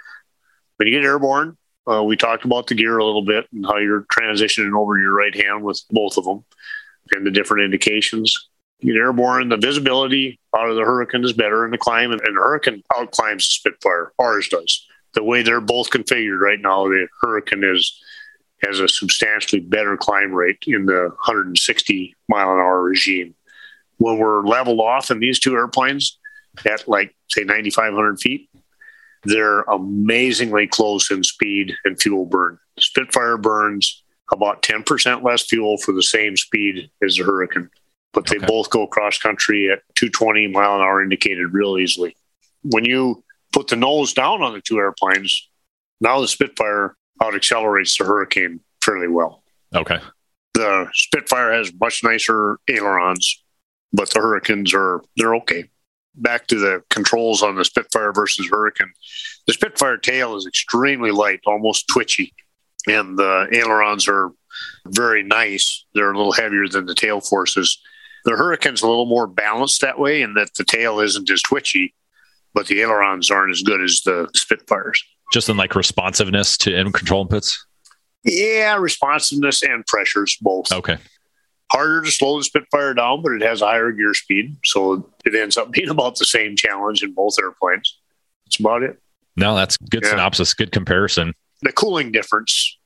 When 0.77 0.87
you 0.87 0.93
get 0.93 1.05
airborne, 1.05 1.57
uh, 1.89 2.03
we 2.03 2.17
talked 2.17 2.45
about 2.45 2.67
the 2.67 2.75
gear 2.75 2.97
a 2.97 3.05
little 3.05 3.23
bit 3.23 3.47
and 3.53 3.65
how 3.65 3.77
you're 3.77 4.05
transitioning 4.11 4.77
over 4.77 4.97
your 4.97 5.13
right 5.13 5.35
hand 5.35 5.63
with 5.63 5.81
both 5.91 6.17
of 6.17 6.25
them 6.25 6.43
and 7.11 7.25
the 7.25 7.31
different 7.31 7.63
indications. 7.63 8.49
You 8.79 8.93
get 8.93 8.99
airborne, 8.99 9.49
the 9.49 9.57
visibility 9.57 10.39
out 10.57 10.69
of 10.69 10.75
the 10.75 10.81
Hurricane 10.81 11.23
is 11.23 11.33
better 11.33 11.63
in 11.65 11.71
the 11.71 11.77
climb, 11.77 12.11
and, 12.11 12.21
and 12.21 12.35
the 12.35 12.41
Hurricane 12.41 12.83
outclimbs 12.93 13.47
the 13.47 13.51
Spitfire. 13.51 14.11
Ours 14.19 14.47
does. 14.49 14.85
The 15.13 15.23
way 15.23 15.43
they're 15.43 15.61
both 15.61 15.91
configured 15.91 16.39
right 16.39 16.59
now, 16.59 16.85
the 16.85 17.07
Hurricane 17.21 17.63
is 17.63 18.01
has 18.63 18.79
a 18.79 18.87
substantially 18.87 19.59
better 19.59 19.95
climb 19.97 20.31
rate 20.31 20.63
in 20.65 20.85
the 20.85 21.09
160 21.09 22.15
mile 22.29 22.53
an 22.53 22.59
hour 22.59 22.81
regime. 22.81 23.35
When 23.97 24.17
we're 24.17 24.45
leveled 24.45 24.79
off 24.79 25.11
in 25.11 25.19
these 25.19 25.39
two 25.39 25.55
airplanes 25.55 26.17
at 26.65 26.87
like 26.87 27.15
say 27.29 27.43
9,500 27.43 28.19
feet, 28.19 28.49
they're 29.23 29.61
amazingly 29.61 30.67
close 30.67 31.09
in 31.11 31.23
speed 31.23 31.73
and 31.83 31.99
fuel 31.99 32.25
burn. 32.25 32.59
Spitfire 32.79 33.37
burns 33.37 34.03
about 34.31 34.61
10% 34.61 35.23
less 35.23 35.43
fuel 35.45 35.77
for 35.77 35.91
the 35.91 36.03
same 36.03 36.35
speed 36.37 36.89
as 37.03 37.15
the 37.15 37.23
Hurricane, 37.23 37.69
but 38.13 38.25
they 38.27 38.37
Okay. 38.37 38.45
both 38.45 38.69
go 38.69 38.87
cross 38.87 39.17
country 39.17 39.71
at 39.71 39.81
220 39.95 40.47
mile 40.47 40.75
an 40.75 40.81
hour 40.81 41.01
indicated 41.01 41.53
real 41.53 41.77
easily. 41.77 42.15
When 42.63 42.85
you 42.85 43.23
put 43.53 43.67
the 43.67 43.75
nose 43.75 44.13
down 44.13 44.41
on 44.41 44.53
the 44.53 44.61
two 44.61 44.77
airplanes, 44.77 45.49
now 46.01 46.19
the 46.21 46.27
Spitfire 46.27 46.95
out 47.23 47.35
accelerates 47.35 47.97
the 47.97 48.03
Hurricane 48.03 48.59
fairly 48.83 49.07
well. 49.07 49.43
Okay. 49.73 49.99
The 50.53 50.87
Spitfire 50.93 51.53
has 51.53 51.71
much 51.79 52.03
nicer 52.03 52.59
ailerons, 52.67 53.43
but 53.93 54.09
the 54.09 54.19
Hurricanes 54.19 54.73
are 54.73 55.01
they're 55.17 55.35
okay. 55.35 55.65
Back 56.17 56.47
to 56.47 56.59
the 56.59 56.83
controls 56.89 57.43
on 57.43 57.55
the 57.55 57.65
Spitfire 57.65 58.13
versus 58.13 58.47
Hurricane. 58.49 58.91
The 59.47 59.53
Spitfire 59.53 59.97
tail 59.97 60.35
is 60.35 60.45
extremely 60.45 61.11
light, 61.11 61.41
almost 61.45 61.87
twitchy, 61.87 62.33
and 62.87 63.17
the 63.17 63.47
ailerons 63.51 64.07
are 64.07 64.31
very 64.87 65.23
nice. 65.23 65.85
They're 65.93 66.11
a 66.11 66.17
little 66.17 66.31
heavier 66.31 66.67
than 66.67 66.85
the 66.85 66.95
tail 66.95 67.19
forces. 67.19 67.77
The 68.23 68.31
Hurricane's 68.31 68.81
a 68.81 68.87
little 68.87 69.05
more 69.05 69.27
balanced 69.27 69.81
that 69.81 69.99
way, 69.99 70.21
in 70.21 70.33
that 70.35 70.53
the 70.55 70.63
tail 70.63 70.99
isn't 70.99 71.29
as 71.29 71.41
twitchy, 71.41 71.93
but 72.53 72.67
the 72.67 72.81
ailerons 72.81 73.29
aren't 73.29 73.51
as 73.51 73.61
good 73.61 73.81
as 73.81 74.01
the 74.01 74.29
Spitfires. 74.33 75.03
Just 75.33 75.49
in 75.49 75.57
like 75.57 75.75
responsiveness 75.75 76.57
to 76.59 76.75
in 76.75 76.91
control 76.91 77.27
inputs. 77.27 77.57
Yeah, 78.23 78.77
responsiveness 78.77 79.61
and 79.63 79.85
pressures 79.85 80.37
both. 80.41 80.71
Okay. 80.71 80.97
Harder 81.71 82.01
to 82.03 82.11
slow 82.11 82.37
the 82.37 82.43
Spitfire 82.43 82.93
down, 82.93 83.21
but 83.21 83.31
it 83.33 83.41
has 83.41 83.61
a 83.61 83.65
higher 83.65 83.91
gear 83.91 84.13
speed. 84.13 84.57
So 84.63 85.09
it 85.25 85.35
ends 85.35 85.57
up 85.57 85.71
being 85.71 85.89
about 85.89 86.17
the 86.17 86.25
same 86.25 86.55
challenge 86.55 87.03
in 87.03 87.13
both 87.13 87.35
airplanes. 87.41 87.99
That's 88.45 88.59
about 88.59 88.83
it. 88.83 89.01
No, 89.35 89.55
that's 89.55 89.77
good 89.77 90.03
Yeah. 90.03 90.11
synopsis. 90.11 90.53
Good 90.53 90.71
comparison. 90.71 91.33
The 91.61 91.71
cooling 91.71 92.11
difference, 92.11 92.77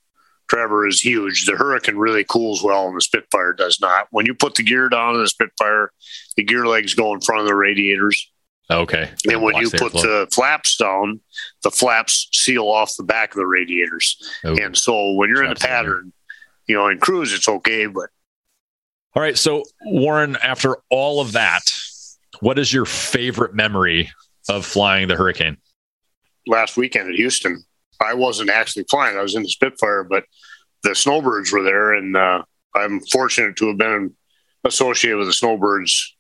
Trevor, 0.50 0.88
is 0.88 1.02
huge. 1.02 1.46
The 1.46 1.56
Hurricane 1.56 1.98
really 1.98 2.24
cools 2.24 2.64
well 2.64 2.88
and 2.88 2.96
the 2.98 3.02
Spitfire 3.02 3.54
does 3.54 3.80
not. 3.82 4.08
When 4.12 4.26
you 4.26 4.34
put 4.34 4.56
the 4.56 4.64
gear 4.64 4.90
down 4.90 5.16
in 5.16 5.22
the 5.22 5.28
Spitfire, 5.28 5.92
the 6.38 6.44
gear 6.44 6.66
legs 6.66 6.94
go 6.94 7.14
in 7.14 7.22
front 7.22 7.42
of 7.42 7.48
the 7.48 7.56
radiators. 7.56 8.32
Okay. 8.72 9.10
And 9.30 9.42
when 9.42 9.56
you 9.56 9.70
the 9.70 9.78
put 9.80 9.94
airflow. 9.94 10.02
the 10.04 10.28
flaps 10.32 10.78
down, 10.78 11.20
the 11.64 11.72
flaps 11.72 12.30
seal 12.32 12.66
off 12.68 12.96
the 12.98 13.04
back 13.04 13.32
of 13.32 13.38
the 13.38 13.48
radiators. 13.48 14.18
Oh. 14.46 14.56
And 14.56 14.78
so 14.78 15.14
when 15.14 15.30
you're 15.30 15.44
in 15.44 15.50
the 15.50 15.56
pattern, 15.56 16.14
you 16.68 16.76
know, 16.76 16.88
in 16.88 17.00
cruise, 17.00 17.34
it's 17.34 17.50
okay, 17.50 17.88
but 17.88 18.10
All 19.16 19.22
right. 19.22 19.38
So, 19.38 19.64
Warren, 19.86 20.38
after 20.43 20.78
all 20.89 21.20
of 21.22 21.32
that, 21.34 21.62
what 22.41 22.60
is 22.60 22.72
your 22.72 22.86
favorite 22.86 23.53
memory 23.53 24.12
of 24.47 24.66
flying 24.66 25.07
the 25.07 25.16
Hurricane? 25.16 25.57
last 26.49 26.78
weekend 26.78 27.10
at 27.10 27.16
Houston. 27.16 27.64
I 28.01 28.14
wasn't 28.14 28.49
actually 28.49 28.86
flying; 28.89 29.18
I 29.18 29.22
was 29.22 29.36
in 29.36 29.43
the 29.43 29.49
Spitfire, 29.49 30.03
but 30.03 30.26
the 30.84 30.95
Snowbirds 30.95 31.51
were 31.51 31.64
there, 31.64 31.93
and 31.93 32.16
uh, 32.16 32.43
I'm 32.76 32.99
fortunate 33.01 33.55
to 33.57 33.68
have 33.68 33.78
been 33.78 34.16
associated 34.66 35.18
with 35.18 35.28
the 35.28 35.34
Snowbirds 35.34 36.16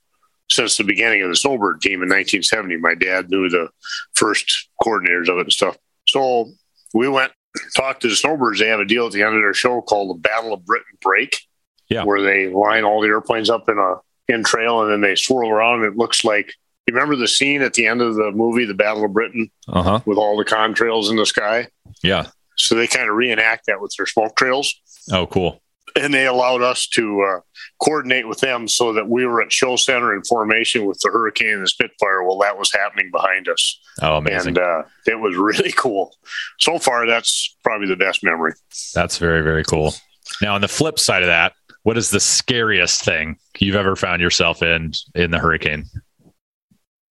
since 0.49 0.77
the 0.77 0.83
beginning 0.83 1.23
of 1.23 1.29
the 1.29 1.35
Snowbird 1.35 1.81
team 1.81 2.01
in 2.01 2.09
1970. 2.09 2.77
My 2.77 2.95
dad 2.95 3.29
knew 3.29 3.49
the 3.49 3.69
first 4.13 4.69
coordinators 4.81 5.29
of 5.29 5.37
it 5.37 5.41
and 5.41 5.53
stuff. 5.53 5.77
So 6.07 6.51
we 6.93 7.07
went 7.07 7.31
talked 7.75 8.01
to 8.01 8.09
the 8.09 8.15
Snowbirds. 8.15 8.59
They 8.59 8.67
have 8.67 8.79
a 8.79 8.85
deal 8.85 9.05
at 9.05 9.11
the 9.11 9.23
end 9.23 9.35
of 9.35 9.41
their 9.41 9.53
show 9.53 9.81
called 9.81 10.09
the 10.09 10.19
Battle 10.19 10.53
of 10.53 10.65
Britain 10.65 10.97
Break, 11.01 11.47
Yeah. 11.89 12.03
where 12.03 12.21
they 12.21 12.47
line 12.47 12.83
all 12.83 13.01
the 13.01 13.07
airplanes 13.07 13.49
up 13.49 13.67
in 13.69 13.77
a 13.77 13.95
in 14.31 14.43
trail 14.43 14.81
and 14.83 14.91
then 14.91 15.01
they 15.01 15.15
swirl 15.15 15.49
around. 15.49 15.83
And 15.83 15.91
it 15.91 15.97
looks 15.97 16.23
like 16.23 16.53
you 16.87 16.93
remember 16.93 17.15
the 17.15 17.27
scene 17.27 17.61
at 17.63 17.73
the 17.73 17.87
end 17.87 18.01
of 18.01 18.15
the 18.15 18.31
movie, 18.31 18.65
The 18.65 18.73
Battle 18.75 19.05
of 19.05 19.13
Britain 19.13 19.49
Uh 19.67 19.81
huh. 19.83 19.99
with 20.05 20.17
all 20.17 20.37
the 20.37 20.45
contrails 20.45 21.09
in 21.09 21.15
the 21.15 21.25
sky. 21.25 21.67
Yeah. 22.03 22.27
So 22.55 22.75
they 22.75 22.87
kind 22.87 23.09
of 23.09 23.15
reenact 23.15 23.65
that 23.67 23.81
with 23.81 23.93
their 23.97 24.05
smoke 24.05 24.35
trails. 24.35 24.73
Oh, 25.11 25.25
cool. 25.27 25.61
And 25.95 26.13
they 26.13 26.27
allowed 26.27 26.61
us 26.61 26.85
to 26.89 27.21
uh, 27.23 27.39
coordinate 27.83 28.27
with 28.27 28.39
them 28.41 28.67
so 28.67 28.93
that 28.93 29.09
we 29.09 29.25
were 29.25 29.41
at 29.41 29.51
show 29.51 29.75
center 29.75 30.13
in 30.13 30.21
formation 30.23 30.85
with 30.85 30.99
the 30.99 31.09
Hurricane 31.09 31.53
and 31.55 31.63
the 31.63 31.67
Spitfire 31.67 32.21
while 32.23 32.37
that 32.39 32.59
was 32.59 32.71
happening 32.71 33.09
behind 33.11 33.47
us. 33.49 33.79
Oh, 34.01 34.17
amazing. 34.17 34.49
And 34.49 34.59
uh, 34.59 34.83
it 35.07 35.19
was 35.19 35.35
really 35.35 35.71
cool. 35.75 36.15
So 36.59 36.77
far, 36.77 37.07
that's 37.07 37.57
probably 37.63 37.87
the 37.87 37.95
best 37.95 38.23
memory. 38.23 38.53
That's 38.93 39.17
very, 39.17 39.41
very 39.41 39.63
cool. 39.63 39.95
Now, 40.43 40.53
on 40.53 40.61
the 40.61 40.67
flip 40.67 40.99
side 40.99 41.23
of 41.23 41.27
that, 41.27 41.53
what 41.83 41.97
is 41.97 42.09
the 42.09 42.19
scariest 42.19 43.03
thing 43.03 43.37
you've 43.57 43.75
ever 43.75 43.95
found 43.95 44.21
yourself 44.21 44.61
in 44.61 44.91
in 45.15 45.31
the 45.31 45.39
Hurricane? 45.39 45.85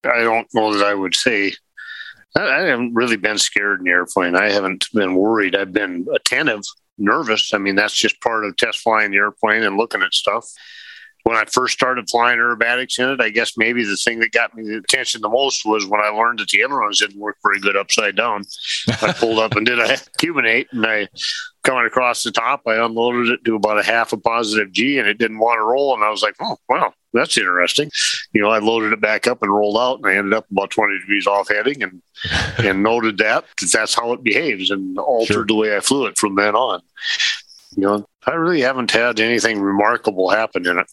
I 0.04 0.24
don't 0.24 0.48
know 0.54 0.74
that 0.78 0.86
I 0.86 0.94
would 0.94 1.16
say. 1.16 1.54
I, 2.36 2.62
haven't 2.62 2.94
really 2.94 3.18
been 3.18 3.40
scared 3.40 3.80
in 3.80 3.86
the 3.86 3.92
airplane. 3.92 4.36
I 4.36 4.52
haven't 4.52 4.86
been 4.94 5.16
worried. 5.16 5.56
I've 5.56 5.74
been 5.74 6.06
attentive, 6.14 6.62
nervous. 6.98 7.52
I 7.54 7.58
mean, 7.58 7.76
that's 7.76 7.96
just 7.96 8.22
part 8.22 8.46
of 8.46 8.56
test 8.58 8.80
flying 8.80 9.12
the 9.12 9.18
airplane 9.18 9.64
and 9.64 9.78
looking 9.78 10.04
at 10.04 10.14
stuff. 10.14 10.46
When 11.24 11.36
I 11.36 11.46
first 11.46 11.74
started 11.74 12.10
flying 12.10 12.38
aerobatics 12.38 13.00
in 13.00 13.10
it, 13.10 13.22
I 13.22 13.30
guess 13.30 13.58
maybe 13.58 13.84
the 13.84 13.98
thing 13.98 14.20
that 14.20 14.32
got 14.32 14.56
me 14.56 14.64
the 14.64 14.78
attention 14.78 15.22
the 15.22 15.30
most 15.30 15.66
was 15.66 15.86
when 15.86 16.00
I 16.00 16.10
learned 16.10 16.40
that 16.40 16.50
the 16.50 16.62
ailerons 16.62 17.00
didn't 17.00 17.20
work 17.20 17.38
very 17.44 17.60
good 17.60 17.76
upside 17.76 18.16
down. 18.16 18.44
I 19.02 19.14
pulled 19.14 19.40
up 19.40 19.56
and 19.56 19.66
did 19.66 19.80
a 19.80 19.98
Cuban 20.20 20.46
eight, 20.46 20.68
and 20.72 20.86
I 20.86 21.08
coming 21.68 21.86
across 21.86 22.24
the 22.24 22.32
top, 22.32 22.62
I 22.66 22.84
unloaded 22.84 23.34
it 23.34 23.46
to 23.46 23.56
about 23.56 23.78
a 23.78 23.84
half 23.84 24.14
a 24.14 24.18
positive 24.18 24.72
G, 24.72 24.98
and 24.98 25.08
it 25.08 25.18
didn't 25.18 25.40
want 25.40 25.58
to 25.60 25.64
roll. 25.64 25.94
And 25.94 26.04
I 26.04 26.10
was 26.10 26.24
like, 26.24 26.36
oh 26.42 26.58
wow, 26.70 26.94
that's 27.14 27.38
interesting. 27.38 27.92
You 28.34 28.42
know, 28.42 28.50
I 28.50 28.60
loaded 28.60 28.94
it 28.94 29.02
back 29.02 29.28
up 29.28 29.42
and 29.44 29.54
rolled 29.54 29.78
out, 29.78 29.98
and 29.98 30.08
I 30.08 30.16
ended 30.16 30.34
up 30.34 30.46
about 30.50 30.72
20 30.72 31.00
degrees 31.00 31.28
off 31.28 31.50
heading, 31.50 31.84
and 31.84 32.02
and 32.58 32.82
noted 32.82 33.18
that, 33.20 33.44
that 33.60 33.72
that's 33.72 33.94
how 33.94 34.14
it 34.14 34.24
behaves, 34.24 34.72
and 34.72 34.98
altered 34.98 35.34
Sure. 35.34 35.46
the 35.46 35.56
way 35.56 35.76
I 35.76 35.82
flew 35.82 36.06
it 36.06 36.18
from 36.18 36.36
then 36.36 36.56
on. 36.56 36.82
You 37.76 37.84
know, 37.84 38.06
I 38.26 38.32
really 38.32 38.62
haven't 38.62 38.92
had 38.92 39.20
anything 39.20 39.60
remarkable 39.62 40.30
happen 40.30 40.66
in 40.66 40.80
it. 40.80 40.88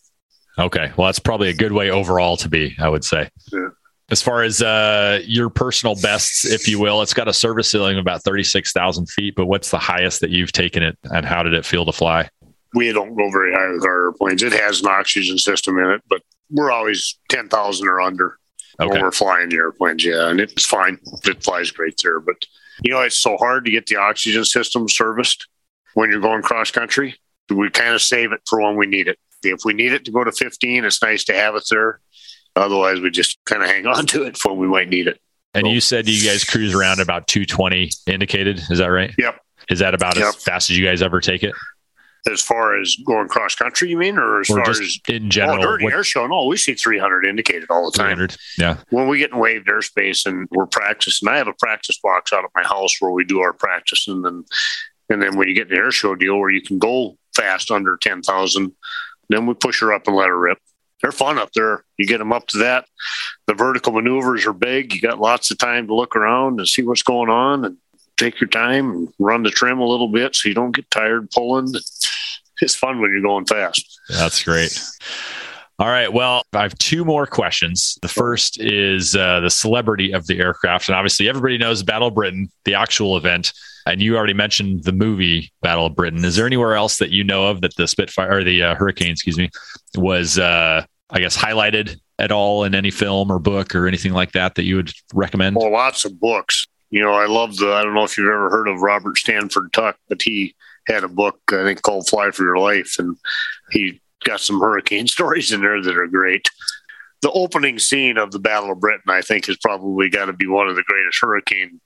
Okay. 0.58 0.92
Well, 0.96 1.06
that's 1.06 1.18
probably 1.18 1.48
a 1.48 1.54
good 1.54 1.72
way 1.72 1.90
overall 1.90 2.36
to 2.38 2.48
be, 2.48 2.76
I 2.78 2.88
would 2.88 3.04
say. 3.04 3.30
Yeah. 3.52 3.68
As 4.10 4.20
far 4.20 4.42
as 4.42 4.60
uh, 4.60 5.20
your 5.24 5.48
personal 5.48 5.94
bests, 5.94 6.44
if 6.44 6.68
you 6.68 6.78
will, 6.78 7.00
it's 7.00 7.14
got 7.14 7.26
a 7.26 7.32
service 7.32 7.70
ceiling 7.70 7.96
of 7.96 8.02
about 8.02 8.22
36,000 8.22 9.06
feet, 9.08 9.34
but 9.34 9.46
what's 9.46 9.70
the 9.70 9.78
highest 9.78 10.20
that 10.20 10.30
you've 10.30 10.52
taken 10.52 10.82
it 10.82 10.98
and 11.04 11.24
how 11.24 11.42
did 11.42 11.54
it 11.54 11.64
feel 11.64 11.86
to 11.86 11.92
fly? 11.92 12.28
We 12.74 12.92
don't 12.92 13.16
go 13.16 13.30
very 13.30 13.54
high 13.54 13.72
with 13.72 13.84
our 13.84 14.06
airplanes. 14.08 14.42
It 14.42 14.52
has 14.52 14.82
an 14.82 14.88
oxygen 14.88 15.38
system 15.38 15.78
in 15.78 15.90
it, 15.90 16.02
but 16.08 16.20
we're 16.50 16.70
always 16.70 17.18
10,000 17.30 17.86
or 17.88 18.00
under 18.00 18.38
Okay. 18.80 18.90
when 18.90 19.02
we're 19.02 19.12
flying 19.12 19.48
the 19.48 19.56
airplanes. 19.56 20.04
Yeah, 20.04 20.28
and 20.28 20.40
it's 20.40 20.66
fine. 20.66 20.98
It 21.24 21.42
flies 21.42 21.70
great 21.70 21.94
there. 22.02 22.18
But, 22.20 22.44
you 22.82 22.92
know, 22.92 23.00
it's 23.02 23.18
so 23.18 23.36
hard 23.36 23.64
to 23.64 23.70
get 23.70 23.86
the 23.86 23.96
oxygen 23.96 24.44
system 24.44 24.88
serviced 24.88 25.46
when 25.94 26.10
you're 26.10 26.20
going 26.20 26.42
cross 26.42 26.72
country. 26.72 27.14
We 27.48 27.70
kind 27.70 27.94
of 27.94 28.02
save 28.02 28.32
it 28.32 28.40
for 28.48 28.60
when 28.60 28.76
we 28.76 28.86
need 28.86 29.06
it. 29.06 29.18
If 29.44 29.60
we 29.64 29.74
need 29.74 29.92
it 29.92 30.04
to 30.06 30.10
go 30.10 30.24
to 30.24 30.32
15, 30.32 30.84
it's 30.84 31.00
nice 31.02 31.22
to 31.24 31.34
have 31.34 31.54
it 31.54 31.64
there. 31.70 32.00
Otherwise, 32.56 33.00
we 33.00 33.10
just 33.10 33.38
kind 33.46 33.62
of 33.62 33.68
hang 33.68 33.86
on 33.86 34.06
to 34.06 34.22
it 34.24 34.36
for 34.36 34.54
we 34.54 34.66
might 34.68 34.88
need 34.88 35.06
it. 35.08 35.20
And 35.54 35.66
you 35.68 35.80
said 35.80 36.08
you 36.08 36.28
guys 36.28 36.44
cruise 36.44 36.74
around 36.74 37.00
about 37.00 37.26
220 37.28 37.90
indicated. 38.06 38.60
Is 38.70 38.78
that 38.78 38.86
right? 38.88 39.12
Yep. 39.18 39.40
Is 39.70 39.78
that 39.80 39.94
about 39.94 40.16
Yep. 40.16 40.26
as 40.26 40.42
fast 40.42 40.70
as 40.70 40.76
you 40.78 40.84
guys 40.84 41.00
ever 41.02 41.20
take 41.20 41.42
it? 41.42 41.52
As 42.30 42.40
far 42.40 42.80
as 42.80 42.96
going 43.06 43.28
cross 43.28 43.54
country, 43.54 43.90
you 43.90 43.98
mean, 43.98 44.16
or 44.18 44.40
as 44.40 44.48
Or 44.50 44.64
far 44.64 44.70
as 44.70 44.98
in 45.08 45.26
oh, 45.26 45.28
general? 45.28 45.60
during 45.62 45.84
what- 45.84 45.92
air 45.92 46.02
show? 46.02 46.26
No, 46.26 46.46
we 46.46 46.56
see 46.56 46.74
300 46.74 47.26
indicated 47.26 47.66
all 47.70 47.90
the 47.90 47.96
time. 47.96 48.16
300? 48.16 48.36
Yeah. 48.58 48.76
when 48.90 49.08
we 49.08 49.18
get 49.18 49.30
in 49.32 49.38
waived 49.38 49.68
airspace 49.68 50.24
and 50.26 50.48
we're 50.50 50.66
practicing, 50.66 51.28
I 51.28 51.36
have 51.36 51.48
a 51.48 51.52
practice 51.58 51.98
box 52.02 52.32
out 52.32 52.44
at 52.44 52.50
my 52.54 52.62
house 52.62 52.96
where 53.00 53.10
we 53.12 53.24
do 53.24 53.40
our 53.40 53.52
practice, 53.52 54.08
and 54.08 54.24
then 54.24 54.44
and 55.10 55.22
then 55.22 55.36
when 55.36 55.48
you 55.48 55.54
get 55.54 55.68
the 55.68 55.76
air 55.76 55.90
show 55.92 56.14
deal 56.14 56.38
where 56.38 56.48
you 56.50 56.62
can 56.62 56.78
go 56.78 57.18
fast 57.36 57.70
under 57.70 57.98
ten 57.98 58.22
thousand, 58.22 58.72
then 59.28 59.44
we 59.46 59.52
push 59.54 59.80
her 59.80 59.92
up 59.92 60.06
and 60.08 60.16
let 60.16 60.28
her 60.28 60.38
rip. 60.38 60.58
They're 61.04 61.12
fun 61.12 61.38
up 61.38 61.52
there. 61.52 61.84
You 61.98 62.06
get 62.06 62.16
them 62.16 62.32
up 62.32 62.46
to 62.46 62.58
that. 62.58 62.86
The 63.46 63.52
vertical 63.52 63.92
maneuvers 63.92 64.46
are 64.46 64.54
big. 64.54 64.94
You 64.94 65.02
got 65.02 65.20
lots 65.20 65.50
of 65.50 65.58
time 65.58 65.86
to 65.88 65.94
look 65.94 66.16
around 66.16 66.58
and 66.60 66.66
see 66.66 66.82
what's 66.82 67.02
going 67.02 67.28
on, 67.28 67.66
and 67.66 67.76
take 68.16 68.40
your 68.40 68.48
time 68.48 68.90
and 68.90 69.08
run 69.18 69.42
the 69.42 69.50
trim 69.50 69.80
a 69.80 69.86
little 69.86 70.08
bit 70.08 70.34
so 70.34 70.48
you 70.48 70.54
don't 70.54 70.74
get 70.74 70.90
tired 70.90 71.30
pulling. 71.30 71.74
It's 72.62 72.74
fun 72.74 73.02
when 73.02 73.10
you're 73.10 73.20
going 73.20 73.44
fast. 73.44 74.00
That's 74.08 74.42
great. 74.42 74.82
All 75.78 75.88
right. 75.88 76.10
Well, 76.10 76.44
I 76.54 76.62
have 76.62 76.78
two 76.78 77.04
more 77.04 77.26
questions. 77.26 77.98
The 78.00 78.08
first 78.08 78.58
is 78.58 79.14
uh, 79.14 79.40
the 79.40 79.50
celebrity 79.50 80.12
of 80.12 80.26
the 80.26 80.38
aircraft. 80.38 80.88
And 80.88 80.96
obviously, 80.96 81.28
everybody 81.28 81.58
knows 81.58 81.82
Battle 81.82 82.08
of 82.08 82.14
Britain, 82.14 82.48
the 82.64 82.74
actual 82.74 83.18
event. 83.18 83.52
And 83.84 84.00
you 84.00 84.16
already 84.16 84.32
mentioned 84.32 84.84
the 84.84 84.92
movie 84.92 85.52
Battle 85.60 85.84
of 85.84 85.94
Britain. 85.94 86.24
Is 86.24 86.36
there 86.36 86.46
anywhere 86.46 86.76
else 86.76 86.96
that 86.96 87.10
you 87.10 87.24
know 87.24 87.48
of 87.48 87.60
that 87.60 87.76
the 87.76 87.86
Spitfire 87.86 88.38
or 88.38 88.42
the 88.42 88.62
uh, 88.62 88.74
Hurricane, 88.76 89.10
excuse 89.10 89.36
me, 89.36 89.50
was, 89.96 90.38
uh, 90.38 90.86
I 91.10 91.20
guess, 91.20 91.36
highlighted 91.36 92.00
at 92.18 92.32
all 92.32 92.64
in 92.64 92.74
any 92.74 92.90
film 92.90 93.30
or 93.30 93.38
book 93.38 93.74
or 93.74 93.86
anything 93.86 94.12
like 94.12 94.32
that 94.32 94.54
that 94.54 94.64
you 94.64 94.76
would 94.76 94.92
recommend? 95.12 95.56
Well, 95.56 95.72
lots 95.72 96.04
of 96.04 96.18
books. 96.18 96.66
You 96.90 97.02
know, 97.02 97.12
I 97.12 97.26
love 97.26 97.56
the. 97.56 97.72
I 97.72 97.82
don't 97.82 97.94
know 97.94 98.04
if 98.04 98.16
you've 98.16 98.28
ever 98.28 98.50
heard 98.50 98.68
of 98.68 98.80
Robert 98.80 99.18
Stanford 99.18 99.72
Tuck, 99.72 99.96
but 100.08 100.22
he 100.22 100.54
had 100.86 101.04
a 101.04 101.08
book 101.08 101.40
I 101.48 101.64
think 101.64 101.82
called 101.82 102.08
"Fly 102.08 102.30
for 102.30 102.44
Your 102.44 102.58
Life," 102.58 102.96
and 102.98 103.16
he 103.70 104.00
got 104.24 104.40
some 104.40 104.60
hurricane 104.60 105.06
stories 105.08 105.52
in 105.52 105.60
there 105.60 105.82
that 105.82 105.96
are 105.96 106.06
great. 106.06 106.48
The 107.22 107.32
opening 107.32 107.78
scene 107.78 108.18
of 108.18 108.32
the 108.32 108.38
Battle 108.38 108.70
of 108.70 108.80
Britain, 108.80 109.08
I 109.08 109.22
think, 109.22 109.46
has 109.46 109.56
probably 109.56 110.10
got 110.10 110.26
to 110.26 110.32
be 110.32 110.46
one 110.46 110.68
of 110.68 110.76
the 110.76 110.82
greatest 110.82 111.18
hurricane 111.20 111.80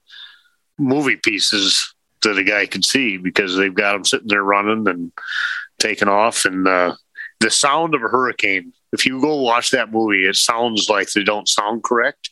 movie 0.77 1.15
pieces 1.15 1.93
that 2.21 2.37
a 2.37 2.43
guy 2.43 2.65
could 2.65 2.85
see 2.85 3.17
because 3.17 3.55
they've 3.55 3.73
got 3.73 3.95
him 3.95 4.03
sitting 4.03 4.27
there 4.27 4.43
running 4.43 4.87
and 4.87 5.11
taking 5.79 6.09
off, 6.09 6.45
and 6.45 6.67
uh, 6.67 6.95
the 7.39 7.49
sound 7.49 7.95
of 7.95 8.03
a 8.03 8.07
hurricane. 8.07 8.73
If 8.91 9.05
you 9.05 9.21
go 9.21 9.35
watch 9.41 9.71
that 9.71 9.91
movie, 9.91 10.25
it 10.27 10.35
sounds 10.35 10.89
like 10.89 11.11
they 11.11 11.23
don't 11.23 11.47
sound 11.47 11.83
correct 11.83 12.31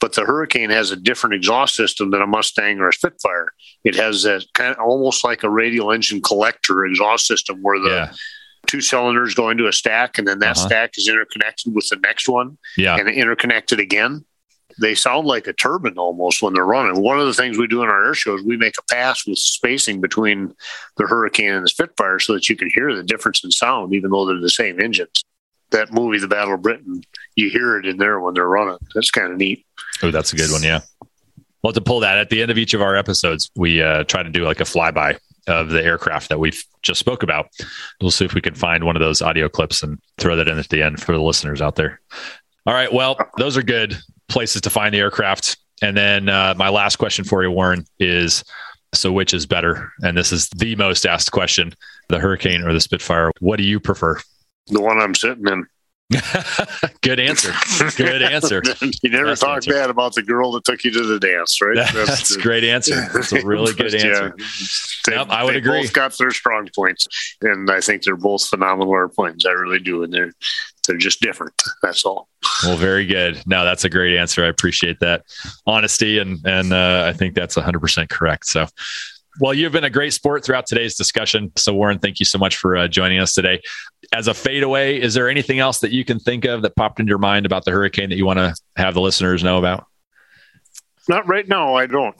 but 0.00 0.14
the 0.14 0.24
Hurricane 0.24 0.70
has 0.70 0.90
a 0.90 0.96
different 0.96 1.34
exhaust 1.34 1.74
system 1.74 2.10
than 2.10 2.22
a 2.22 2.26
Mustang 2.26 2.78
or 2.78 2.88
a 2.88 2.92
Spitfire. 2.92 3.48
It 3.84 3.96
has 3.96 4.24
a 4.24 4.40
kind 4.54 4.72
of 4.72 4.78
almost 4.78 5.24
like 5.24 5.42
a 5.42 5.50
radial 5.50 5.90
engine 5.90 6.20
collector 6.22 6.84
exhaust 6.86 7.26
system 7.26 7.58
where 7.62 7.80
the 7.80 7.88
yeah. 7.88 8.12
two 8.68 8.80
cylinders 8.80 9.34
go 9.34 9.50
into 9.50 9.66
a 9.66 9.72
stack 9.72 10.18
and 10.18 10.28
then 10.28 10.38
that 10.38 10.56
Uh-huh. 10.56 10.66
stack 10.68 10.92
is 10.96 11.08
interconnected 11.08 11.74
with 11.74 11.88
the 11.88 11.96
next 11.96 12.28
one 12.28 12.58
Yeah. 12.76 12.96
and 12.96 13.08
interconnected 13.08 13.80
again. 13.80 14.24
They 14.80 14.94
sound 14.94 15.26
like 15.26 15.48
a 15.48 15.52
turbine 15.52 15.98
almost 15.98 16.42
when 16.42 16.54
they're 16.54 16.64
running. 16.64 17.02
One 17.02 17.18
of 17.18 17.26
the 17.26 17.34
things 17.34 17.58
we 17.58 17.66
do 17.66 17.82
in 17.82 17.88
our 17.88 18.06
air 18.06 18.14
shows, 18.14 18.42
we 18.44 18.56
make 18.56 18.74
a 18.78 18.94
pass 18.94 19.26
with 19.26 19.38
spacing 19.38 20.00
between 20.00 20.54
the 20.96 21.06
Hurricane 21.06 21.52
and 21.54 21.64
the 21.64 21.68
Spitfire 21.68 22.20
so 22.20 22.34
that 22.34 22.48
you 22.48 22.54
can 22.54 22.70
hear 22.70 22.94
the 22.94 23.02
difference 23.02 23.42
in 23.42 23.50
sound, 23.50 23.92
even 23.92 24.12
though 24.12 24.26
they're 24.26 24.38
the 24.38 24.48
same 24.48 24.80
engines. 24.80 25.24
That 25.70 25.92
movie, 25.92 26.18
The 26.18 26.28
Battle 26.28 26.54
of 26.54 26.62
Britain, 26.62 27.02
you 27.36 27.50
hear 27.50 27.78
it 27.78 27.86
in 27.86 27.98
there 27.98 28.20
when 28.20 28.34
they're 28.34 28.48
running. 28.48 28.78
That's 28.94 29.10
kind 29.10 29.32
of 29.32 29.38
neat. 29.38 29.66
Oh, 30.02 30.10
that's 30.10 30.32
a 30.32 30.36
good 30.36 30.50
one. 30.50 30.62
Yeah. 30.62 30.80
Well, 31.62 31.72
to 31.72 31.80
pull 31.80 32.00
that 32.00 32.18
at 32.18 32.30
the 32.30 32.40
end 32.40 32.50
of 32.50 32.58
each 32.58 32.72
of 32.74 32.80
our 32.80 32.96
episodes, 32.96 33.50
we 33.56 33.82
uh, 33.82 34.04
try 34.04 34.22
to 34.22 34.30
do 34.30 34.44
like 34.44 34.60
a 34.60 34.64
flyby 34.64 35.18
of 35.48 35.70
the 35.70 35.84
aircraft 35.84 36.28
that 36.28 36.38
we've 36.38 36.62
just 36.82 37.00
spoke 37.00 37.22
about. 37.22 37.48
We'll 38.00 38.10
see 38.10 38.24
if 38.24 38.34
we 38.34 38.40
can 38.40 38.54
find 38.54 38.84
one 38.84 38.96
of 38.96 39.00
those 39.00 39.22
audio 39.22 39.48
clips 39.48 39.82
and 39.82 39.98
throw 40.18 40.36
that 40.36 40.48
in 40.48 40.58
at 40.58 40.68
the 40.68 40.82
end 40.82 41.02
for 41.02 41.12
the 41.12 41.22
listeners 41.22 41.60
out 41.60 41.74
there. 41.74 42.00
All 42.66 42.74
right. 42.74 42.92
Well, 42.92 43.18
those 43.38 43.56
are 43.56 43.62
good 43.62 43.96
places 44.28 44.60
to 44.62 44.70
find 44.70 44.94
the 44.94 44.98
aircraft. 44.98 45.56
And 45.82 45.96
then 45.96 46.28
uh, 46.28 46.54
my 46.56 46.68
last 46.68 46.96
question 46.96 47.24
for 47.24 47.42
you, 47.42 47.50
Warren, 47.50 47.84
is 47.98 48.44
so 48.94 49.12
which 49.12 49.34
is 49.34 49.46
better? 49.46 49.92
And 50.02 50.16
this 50.16 50.32
is 50.32 50.48
the 50.50 50.76
most 50.76 51.06
asked 51.06 51.32
question: 51.32 51.74
the 52.08 52.18
Hurricane 52.18 52.62
or 52.62 52.72
the 52.72 52.80
Spitfire? 52.80 53.32
What 53.40 53.56
do 53.56 53.64
you 53.64 53.80
prefer? 53.80 54.20
The 54.68 54.80
one 54.80 55.00
I'm 55.00 55.14
sitting 55.14 55.46
in. 55.46 55.66
good 57.02 57.20
answer. 57.20 57.52
Good 57.96 58.22
answer. 58.22 58.62
you 59.02 59.10
never 59.10 59.26
Best 59.26 59.42
talk 59.42 59.56
answer. 59.56 59.72
bad 59.72 59.90
about 59.90 60.14
the 60.14 60.22
girl 60.22 60.52
that 60.52 60.64
took 60.64 60.82
you 60.82 60.90
to 60.90 61.02
the 61.04 61.18
dance, 61.20 61.60
right? 61.60 61.76
That's, 61.76 62.30
a 62.36 62.40
great 62.40 62.64
answer. 62.64 62.94
That's 63.12 63.30
a 63.32 63.44
really 63.44 63.74
good 63.74 63.92
Yeah. 63.92 64.00
answer. 64.08 64.34
They, 65.06 65.14
Yep, 65.16 65.26
I 65.28 65.44
would 65.44 65.54
they 65.54 65.58
agree. 65.58 65.82
Both 65.82 65.92
got 65.92 66.16
their 66.16 66.30
strong 66.30 66.68
points, 66.74 67.08
and 67.42 67.70
I 67.70 67.80
think 67.80 68.02
they're 68.04 68.16
both 68.16 68.46
phenomenal 68.46 68.94
airplanes. 68.94 69.44
I 69.44 69.50
really 69.50 69.78
do, 69.80 70.02
and 70.02 70.12
they're 70.12 70.32
they're 70.86 70.96
just 70.96 71.20
different. 71.20 71.52
That's 71.82 72.04
all. 72.06 72.28
Well, 72.62 72.76
very 72.78 73.04
good. 73.06 73.42
No, 73.46 73.64
that's 73.64 73.84
a 73.84 73.90
great 73.90 74.16
answer. 74.16 74.44
I 74.44 74.48
appreciate 74.48 75.00
that 75.00 75.24
honesty, 75.66 76.18
and 76.18 76.40
and 76.46 76.72
uh, 76.72 77.04
I 77.06 77.12
think 77.12 77.34
that's 77.34 77.56
100 77.56 77.80
percent 77.80 78.08
correct. 78.10 78.46
So, 78.46 78.66
well, 79.40 79.54
you've 79.54 79.72
been 79.72 79.84
a 79.84 79.90
great 79.90 80.12
sport 80.12 80.44
throughout 80.44 80.66
today's 80.66 80.96
discussion. 80.96 81.52
So, 81.56 81.74
Warren, 81.74 81.98
thank 81.98 82.18
you 82.18 82.26
so 82.26 82.38
much 82.38 82.56
for 82.56 82.76
uh, 82.76 82.88
joining 82.88 83.20
us 83.20 83.34
today. 83.34 83.60
As 84.12 84.28
a 84.28 84.34
fadeaway, 84.34 85.00
is 85.00 85.14
there 85.14 85.28
anything 85.28 85.58
else 85.58 85.78
that 85.80 85.92
you 85.92 86.04
can 86.04 86.18
think 86.18 86.44
of 86.44 86.62
that 86.62 86.76
popped 86.76 87.00
into 87.00 87.10
your 87.10 87.18
mind 87.18 87.46
about 87.46 87.64
the 87.64 87.70
hurricane 87.70 88.10
that 88.10 88.16
you 88.16 88.26
want 88.26 88.38
to 88.38 88.54
have 88.76 88.94
the 88.94 89.00
listeners 89.00 89.44
know 89.44 89.58
about? 89.58 89.86
Not 91.08 91.26
right 91.26 91.46
now. 91.46 91.74
I 91.74 91.86
don't. 91.86 92.16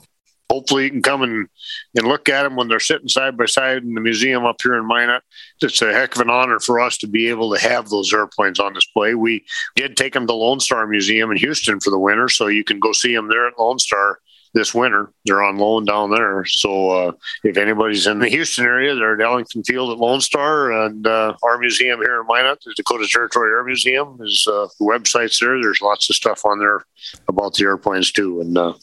Hopefully, 0.51 0.85
you 0.85 0.89
can 0.89 1.03
come 1.03 1.21
and, 1.21 1.47
and 1.95 2.07
look 2.07 2.27
at 2.27 2.41
them 2.41 2.55
when 2.55 2.67
they're 2.67 2.79
sitting 2.79 3.07
side 3.07 3.37
by 3.37 3.45
side 3.45 3.83
in 3.83 3.93
the 3.93 4.01
museum 4.01 4.45
up 4.45 4.55
here 4.63 4.73
in 4.75 4.87
Minot. 4.87 5.21
It's 5.61 5.81
a 5.83 5.93
heck 5.93 6.15
of 6.15 6.21
an 6.21 6.31
honor 6.31 6.59
for 6.59 6.79
us 6.79 6.97
to 6.99 7.07
be 7.07 7.29
able 7.29 7.53
to 7.53 7.61
have 7.61 7.89
those 7.89 8.11
airplanes 8.11 8.59
on 8.59 8.73
display. 8.73 9.13
We 9.13 9.45
did 9.75 9.95
take 9.95 10.13
them 10.13 10.25
to 10.25 10.33
Lone 10.33 10.59
Star 10.59 10.87
Museum 10.87 11.29
in 11.29 11.37
Houston 11.37 11.79
for 11.79 11.91
the 11.91 11.99
winter, 11.99 12.29
so 12.29 12.47
you 12.47 12.63
can 12.63 12.79
go 12.79 12.93
see 12.93 13.13
them 13.13 13.27
there 13.27 13.47
at 13.47 13.59
Lone 13.59 13.77
Star 13.77 14.19
this 14.53 14.73
winter. 14.73 15.11
They're 15.25 15.43
on 15.43 15.57
loan 15.57 15.85
down 15.85 16.11
there. 16.11 16.45
So 16.45 16.89
uh, 16.89 17.11
if 17.43 17.57
anybody's 17.57 18.07
in 18.07 18.19
the 18.19 18.29
Houston 18.29 18.65
area, 18.65 18.95
they're 18.95 19.19
at 19.19 19.25
Ellington 19.25 19.63
Field 19.63 19.91
at 19.91 19.99
Lone 19.99 20.21
Star, 20.21 20.71
and 20.71 21.05
uh, 21.05 21.35
our 21.43 21.57
museum 21.57 21.99
here 21.99 22.21
in 22.21 22.27
Minot, 22.27 22.59
the 22.65 22.73
Dakota 22.75 23.07
Territory 23.09 23.51
Air 23.51 23.63
Museum, 23.63 24.17
is 24.21 24.47
uh, 24.47 24.67
the 24.79 24.85
website's 24.85 25.39
there. 25.39 25.59
There's 25.61 25.81
lots 25.81 26.09
of 26.09 26.15
stuff 26.15 26.45
on 26.45 26.59
there 26.59 26.83
about 27.27 27.53
the 27.53 27.65
airplanes 27.65 28.11
too, 28.11 28.41
and 28.41 28.57
uh, 28.57 28.73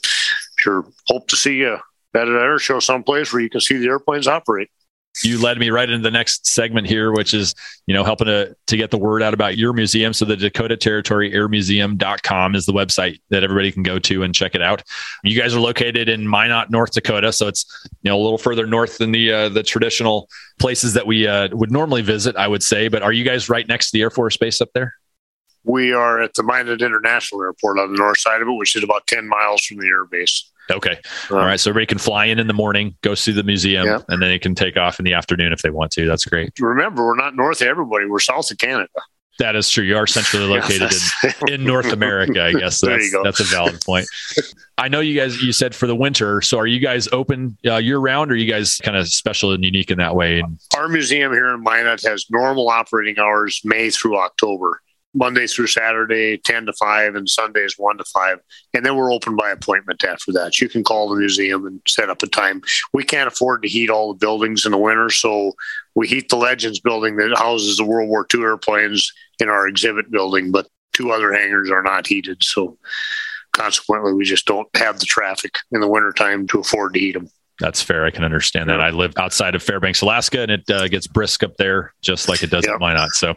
sure 0.59 0.85
hope 1.07 1.29
to 1.29 1.37
see 1.37 1.57
you 1.57 1.79
at 2.15 2.29
an 2.29 2.37
air 2.37 2.59
show 2.59 2.81
someplace 2.81 3.33
where 3.33 3.43
you 3.43 3.51
can 3.51 3.61
see 3.61 3.77
the 3.77 3.89
airplanes 3.89 4.27
operate. 4.27 4.71
You 5.23 5.41
led 5.41 5.59
me 5.59 5.71
right 5.71 5.89
into 5.89 6.03
the 6.03 6.11
next 6.11 6.47
segment 6.47 6.87
here, 6.87 7.13
which 7.13 7.35
is, 7.35 7.55
you 7.87 7.95
know, 7.95 8.05
helping 8.05 8.27
to, 8.27 8.57
to 8.67 8.77
get 8.77 8.91
the 8.91 8.99
word 8.99 9.23
out 9.23 9.35
about 9.35 9.57
your 9.57 9.73
museum. 9.73 10.13
So 10.13 10.25
the 10.25 10.37
Dakota 10.37 10.77
Territory 10.77 11.33
Air 11.33 11.49
Museum.com 11.49 12.55
is 12.55 12.67
the 12.67 12.73
website 12.73 13.21
that 13.31 13.43
everybody 13.43 13.73
can 13.73 13.83
go 13.83 13.99
to 13.99 14.23
and 14.23 14.35
check 14.35 14.55
it 14.55 14.63
out. 14.63 14.83
You 15.25 15.41
guys 15.41 15.55
are 15.55 15.61
located 15.61 16.09
in 16.09 16.29
Minot, 16.29 16.71
North 16.71 16.93
Dakota. 16.93 17.33
So 17.33 17.49
it's, 17.49 17.89
you 18.03 18.11
know, 18.11 18.17
a 18.17 18.23
little 18.23 18.39
further 18.39 18.67
north 18.67 18.99
than 18.99 19.13
the, 19.13 19.33
uh, 19.33 19.49
the 19.49 19.63
traditional 19.63 20.29
places 20.59 20.95
that 20.95 21.07
we 21.07 21.27
uh, 21.27 21.49
would 21.53 21.71
normally 21.71 22.03
visit, 22.03 22.37
I 22.37 22.49
would 22.49 22.63
say. 22.63 22.89
But 22.89 23.03
are 23.03 23.13
you 23.13 23.25
guys 23.25 23.49
right 23.49 23.67
next 23.67 23.91
to 23.91 23.99
the 23.99 24.03
Air 24.03 24.11
Force 24.11 24.37
Base 24.37 24.61
up 24.61 24.71
there? 24.75 24.95
We 25.67 25.93
are 25.93 26.21
at 26.21 26.35
the 26.35 26.43
Minot 26.43 26.81
International 26.81 27.43
Airport 27.43 27.79
on 27.79 27.93
the 27.93 27.99
north 27.99 28.19
side 28.19 28.41
of 28.41 28.49
it, 28.49 28.53
which 28.57 28.77
is 28.77 28.83
about 28.85 29.07
10 29.07 29.29
miles 29.29 29.65
from 29.65 29.79
the 29.79 29.87
air 29.89 30.05
base. 30.05 30.51
Okay. 30.71 30.99
All 31.31 31.37
right. 31.39 31.61
So 31.61 31.71
everybody 31.71 31.87
can 31.87 31.99
fly 31.99 32.25
in 32.25 32.39
in 32.39 32.47
the 32.47 32.53
morning, 32.55 32.97
go 33.03 33.15
see 33.15 33.33
the 33.33 33.43
museum, 33.45 33.87
Yeah. 33.87 33.99
and 34.09 34.21
then 34.23 34.29
they 34.31 34.39
can 34.39 34.55
take 34.55 34.77
off 34.77 34.99
in 34.99 35.05
the 35.05 35.13
afternoon 35.15 35.53
if 35.53 35.63
they 35.63 35.71
want 35.71 35.93
to. 35.93 36.07
That's 36.07 36.25
great. 36.25 36.53
Remember, 36.59 37.05
we're 37.07 37.17
not 37.17 37.37
north 37.37 37.61
of 37.61 37.69
everybody. 37.69 38.07
We're 38.07 38.19
south 38.21 38.51
of 38.51 38.59
Canada. 38.59 38.89
That 39.39 39.55
is 39.55 39.69
true. 39.69 39.85
You 39.85 39.97
are 39.99 40.07
centrally 40.07 40.47
located 40.59 40.91
in, 41.47 41.53
in 41.53 41.65
North 41.65 41.93
America, 41.93 42.43
I 42.43 42.53
guess. 42.53 42.79
So 42.79 42.87
There 42.89 42.97
that's, 42.97 43.07
you 43.07 43.13
go. 43.13 43.23
that's 43.23 43.41
a 43.41 43.45
valid 43.45 43.81
point. 43.83 44.07
I 44.79 44.89
know 44.89 45.01
you 45.01 45.15
guys, 45.21 45.41
you 45.43 45.53
said 45.53 45.75
for 45.75 45.87
the 45.87 45.95
winter. 45.95 46.41
So 46.43 46.59
are 46.59 46.67
you 46.67 46.81
guys 46.81 47.07
open 47.13 47.57
uh, 47.67 47.77
year 47.77 47.99
round 47.99 48.31
or 48.31 48.35
are 48.35 48.37
you 48.39 48.51
guys 48.51 48.79
kind 48.79 48.97
of 48.97 49.07
special 49.09 49.53
and 49.53 49.63
unique 49.65 49.91
in 49.91 49.99
that 49.99 50.17
way? 50.17 50.43
Our 50.77 50.89
museum 50.89 51.33
here 51.33 51.49
in 51.55 51.63
Minot 51.63 52.03
has 52.07 52.27
normal 52.31 52.69
operating 52.71 53.19
hours 53.19 53.61
May 53.63 53.91
through 53.91 54.17
October, 54.19 54.81
Monday 55.17 55.47
through 55.47 55.67
Saturday, 55.67 56.37
10 56.39 56.67
to 56.67 56.73
5, 56.75 57.15
and 57.15 57.29
Sundays 57.29 57.75
1 57.77 57.99
to 57.99 58.05
5. 58.05 58.39
And 58.75 58.85
then 58.85 58.97
we're 58.97 59.13
open 59.13 59.35
by 59.35 59.51
appointment 59.51 60.05
after 60.05 60.31
that. 60.33 60.61
You 60.61 60.69
can 60.69 60.85
call 60.85 61.09
the 61.09 61.17
museum 61.17 61.67
and 61.67 61.81
set 61.89 62.11
up 62.11 62.23
a 62.23 62.27
time. 62.27 62.61
We 62.93 63.03
can't 63.03 63.27
afford 63.27 63.63
to 63.63 63.69
heat 63.69 63.91
all 63.91 64.13
the 64.13 64.19
buildings 64.19 64.67
in 64.67 64.73
the 64.73 64.79
winter, 64.79 65.11
so 65.11 65.53
we 65.95 66.07
heat 66.07 66.29
the 66.29 66.37
Legends 66.37 66.81
building 66.81 67.17
that 67.17 67.37
houses 67.37 67.79
the 67.79 67.85
World 67.85 68.09
War 68.09 68.27
II 68.33 68.43
airplanes 68.43 69.11
in 69.41 69.49
our 69.49 69.67
exhibit 69.67 70.11
building, 70.11 70.53
but 70.53 70.69
two 70.93 71.11
other 71.11 71.33
hangars 71.33 71.71
are 71.71 71.83
not 71.83 72.07
heated. 72.07 72.43
So 72.45 72.79
consequently, 73.53 74.13
we 74.13 74.25
just 74.25 74.47
don't 74.47 74.69
have 74.77 74.99
the 74.99 75.07
traffic 75.07 75.57
in 75.73 75.81
the 75.81 75.89
wintertime 75.89 76.47
to 76.49 76.61
afford 76.61 76.95
to 76.95 77.01
heat 77.01 77.13
them. 77.13 77.31
That's 77.59 77.81
fair. 77.83 78.05
I 78.05 78.11
can 78.11 78.23
understand 78.23 78.69
that. 78.69 78.81
I 78.83 78.91
live 78.91 79.15
outside 79.17 79.55
of 79.55 79.63
Fairbanks, 79.63 80.03
Alaska, 80.03 80.43
and 80.43 80.51
it 80.51 80.71
uh, 80.71 80.89
gets 80.89 81.07
brisk 81.07 81.43
up 81.43 81.57
there 81.57 81.95
just 82.03 82.29
like 82.29 82.43
it 82.43 82.51
does 82.51 82.67
Yep. 82.67 82.75
at 82.75 82.81
Minot. 82.81 83.11
So 83.13 83.35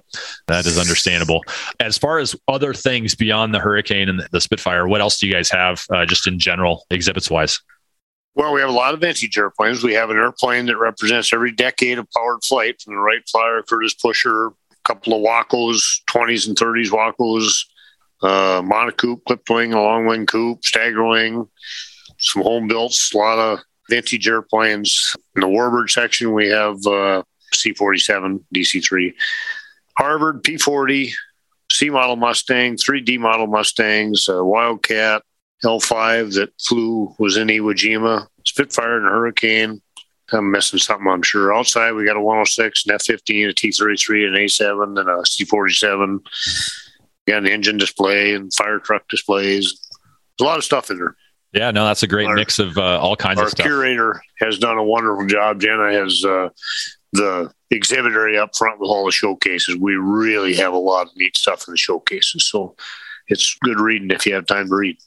that 0.48 0.66
is 0.66 0.78
understandable. 0.78 1.42
As 1.80 1.98
far 1.98 2.20
as 2.20 2.36
other 2.50 2.74
things 2.74 3.16
beyond 3.16 3.54
the 3.54 3.60
Hurricane 3.60 4.10
and 4.10 4.22
the 4.32 4.42
Spitfire, 4.42 4.88
what 4.90 5.00
else 5.00 5.20
do 5.20 5.28
you 5.28 5.34
guys 5.34 5.50
have 5.52 5.86
uh, 5.90 6.06
just 6.06 6.28
in 6.28 6.38
general, 6.38 6.86
exhibits 6.90 7.30
wise? 7.30 7.62
Well, 8.36 8.54
we 8.54 8.60
have 8.60 8.70
a 8.70 8.74
lot 8.74 8.94
of 8.94 9.00
vintage 9.00 9.38
airplanes. 9.38 9.84
We 9.84 9.94
have 9.94 10.10
an 10.10 10.18
airplane 10.18 10.66
that 10.66 10.78
represents 10.78 11.32
every 11.34 11.52
decade 11.52 11.98
of 11.98 12.08
powered 12.12 12.44
flight 12.44 12.82
from 12.82 12.96
the 12.96 13.00
Wright 13.00 13.22
Flyer, 13.30 13.64
Curtiss 13.64 13.94
Pusher, 13.96 14.48
a 14.48 14.52
couple 14.86 15.14
of 15.14 15.22
Wacos, 15.22 15.82
20s 16.10 16.48
and 16.48 16.58
30s 16.58 16.90
Wacos, 16.90 17.66
uh, 18.22 18.62
Monocoupe, 18.62 19.24
clipped 19.26 19.50
wing, 19.50 19.74
a 19.74 19.82
long 19.82 20.06
wing 20.06 20.26
coupe, 20.26 20.64
stagger 20.64 21.06
wing, 21.08 21.48
some 22.18 22.44
home 22.44 22.68
built, 22.68 22.94
a 23.14 23.18
lot 23.18 23.40
of 23.40 23.60
vintage 23.90 24.28
airplanes. 24.28 25.16
In 25.36 25.42
the 25.42 25.48
Warbird 25.48 25.90
section, 25.90 26.34
we 26.34 26.48
have 26.50 26.86
uh, 26.86 27.24
C 27.54 27.74
47, 27.74 28.46
DC 28.54 28.84
3, 28.84 29.14
Harvard 29.98 30.44
P 30.44 30.58
40, 30.58 31.14
C 31.72 31.90
model 31.90 32.16
Mustang, 32.16 32.76
3D 32.76 33.20
model 33.20 33.48
Mustangs, 33.48 34.30
uh, 34.30 34.44
Wildcat, 34.44 35.24
L5 35.64 36.36
that 36.36 36.54
flew 36.62 37.14
was 37.20 37.38
in 37.38 37.48
Iwo 37.48 37.74
Jima, 37.74 38.28
Spitfire 38.46 38.98
and 38.98 39.06
Hurricane. 39.06 39.82
I'm 40.32 40.52
missing 40.52 40.80
something, 40.80 41.08
I'm 41.08 41.24
sure. 41.24 41.54
Outside, 41.54 41.94
we 41.94 42.06
got 42.06 42.16
a 42.16 42.22
106, 42.22 42.86
an 42.86 42.94
F 42.94 43.04
15, 43.04 43.50
a 43.50 43.54
T 43.54 43.72
33, 43.72 44.28
an 44.28 44.36
A 44.36 44.48
7, 44.48 44.98
and 44.98 45.10
a 45.10 45.26
C 45.26 45.44
47. 45.44 46.20
We 47.28 47.34
got 47.34 47.44
an 47.44 47.48
engine 47.48 47.78
display 47.78 48.36
and 48.36 48.54
fire 48.54 48.80
truck 48.80 49.08
displays. 49.10 49.74
There's 50.38 50.46
a 50.46 50.50
lot 50.50 50.58
of 50.58 50.64
stuff 50.64 50.92
in 50.92 50.98
there. 50.98 51.16
Yeah, 51.52 51.72
no, 51.72 51.86
that's 51.86 52.04
a 52.04 52.08
great 52.08 52.28
Our- 52.28 52.36
mix 52.36 52.60
of 52.60 52.78
uh, 52.78 53.00
all 53.00 53.16
kinds 53.16 53.40
of 53.42 53.50
stuff. 53.50 53.66
Our 53.66 53.72
curator 53.72 54.22
has 54.40 54.60
done 54.60 54.78
a 54.78 54.84
wonderful 54.84 55.26
job. 55.26 55.60
Jenna 55.60 55.92
has 55.92 56.24
uh, 56.24 56.50
the 57.14 57.52
exhibit 57.72 58.14
area 58.14 58.44
up 58.44 58.56
front 58.56 58.80
with 58.80 58.90
all 58.90 59.06
the 59.06 59.12
showcases. 59.12 59.76
We 59.78 59.96
really 59.96 60.56
have 60.56 60.74
a 60.74 60.78
lot 60.78 61.08
of 61.08 61.16
neat 61.16 61.38
stuff 61.38 61.68
in 61.68 61.72
the 61.74 61.78
showcases. 61.78 62.48
So 62.48 62.76
it's 63.28 63.58
good 63.64 63.80
reading 63.80 64.12
if 64.12 64.26
you 64.26 64.36
have 64.36 64.46
time 64.46 64.68
to 64.70 64.76
read. 64.76 64.98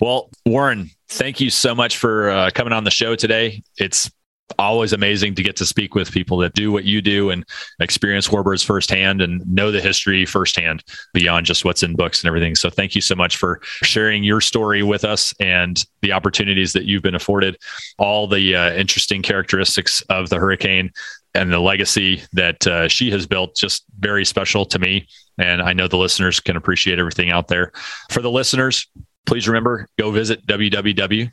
Well, 0.00 0.30
Warren, 0.46 0.90
thank 1.08 1.40
you 1.40 1.50
so 1.50 1.74
much 1.74 1.98
for 1.98 2.30
uh, 2.30 2.50
coming 2.54 2.72
on 2.72 2.84
the 2.84 2.90
show 2.90 3.14
today. 3.14 3.62
It's 3.76 4.10
always 4.58 4.92
amazing 4.92 5.34
to 5.36 5.42
get 5.42 5.56
to 5.56 5.66
speak 5.66 5.94
with 5.94 6.10
people 6.12 6.38
that 6.38 6.54
do 6.54 6.72
what 6.72 6.84
you 6.84 7.00
do 7.00 7.30
and 7.30 7.44
experience 7.80 8.28
warbirds 8.28 8.64
firsthand 8.64 9.20
and 9.20 9.46
know 9.46 9.70
the 9.70 9.80
history 9.80 10.26
firsthand 10.26 10.82
beyond 11.12 11.46
just 11.46 11.64
what's 11.64 11.82
in 11.82 11.96
books 11.96 12.22
and 12.22 12.28
everything. 12.28 12.54
So 12.54 12.70
thank 12.70 12.94
you 12.94 13.00
so 13.00 13.14
much 13.14 13.36
for 13.36 13.60
sharing 13.82 14.22
your 14.24 14.40
story 14.40 14.82
with 14.82 15.04
us 15.04 15.34
and 15.40 15.84
the 16.02 16.12
opportunities 16.12 16.72
that 16.72 16.84
you've 16.84 17.02
been 17.02 17.14
afforded, 17.14 17.56
all 17.98 18.26
the 18.26 18.56
uh, 18.56 18.72
interesting 18.74 19.22
characteristics 19.22 20.00
of 20.02 20.28
the 20.28 20.36
hurricane 20.36 20.90
and 21.34 21.52
the 21.52 21.60
legacy 21.60 22.22
that 22.32 22.66
uh, 22.66 22.88
she 22.88 23.10
has 23.10 23.26
built 23.26 23.54
just 23.56 23.84
very 23.98 24.24
special 24.24 24.64
to 24.64 24.78
me 24.78 25.06
and 25.38 25.62
i 25.62 25.72
know 25.72 25.88
the 25.88 25.96
listeners 25.96 26.40
can 26.40 26.56
appreciate 26.56 26.98
everything 26.98 27.30
out 27.30 27.48
there 27.48 27.72
for 28.10 28.20
the 28.20 28.30
listeners 28.30 28.88
please 29.26 29.46
remember 29.48 29.86
go 29.98 30.10
visit 30.10 30.44
www.dakota 30.46 31.30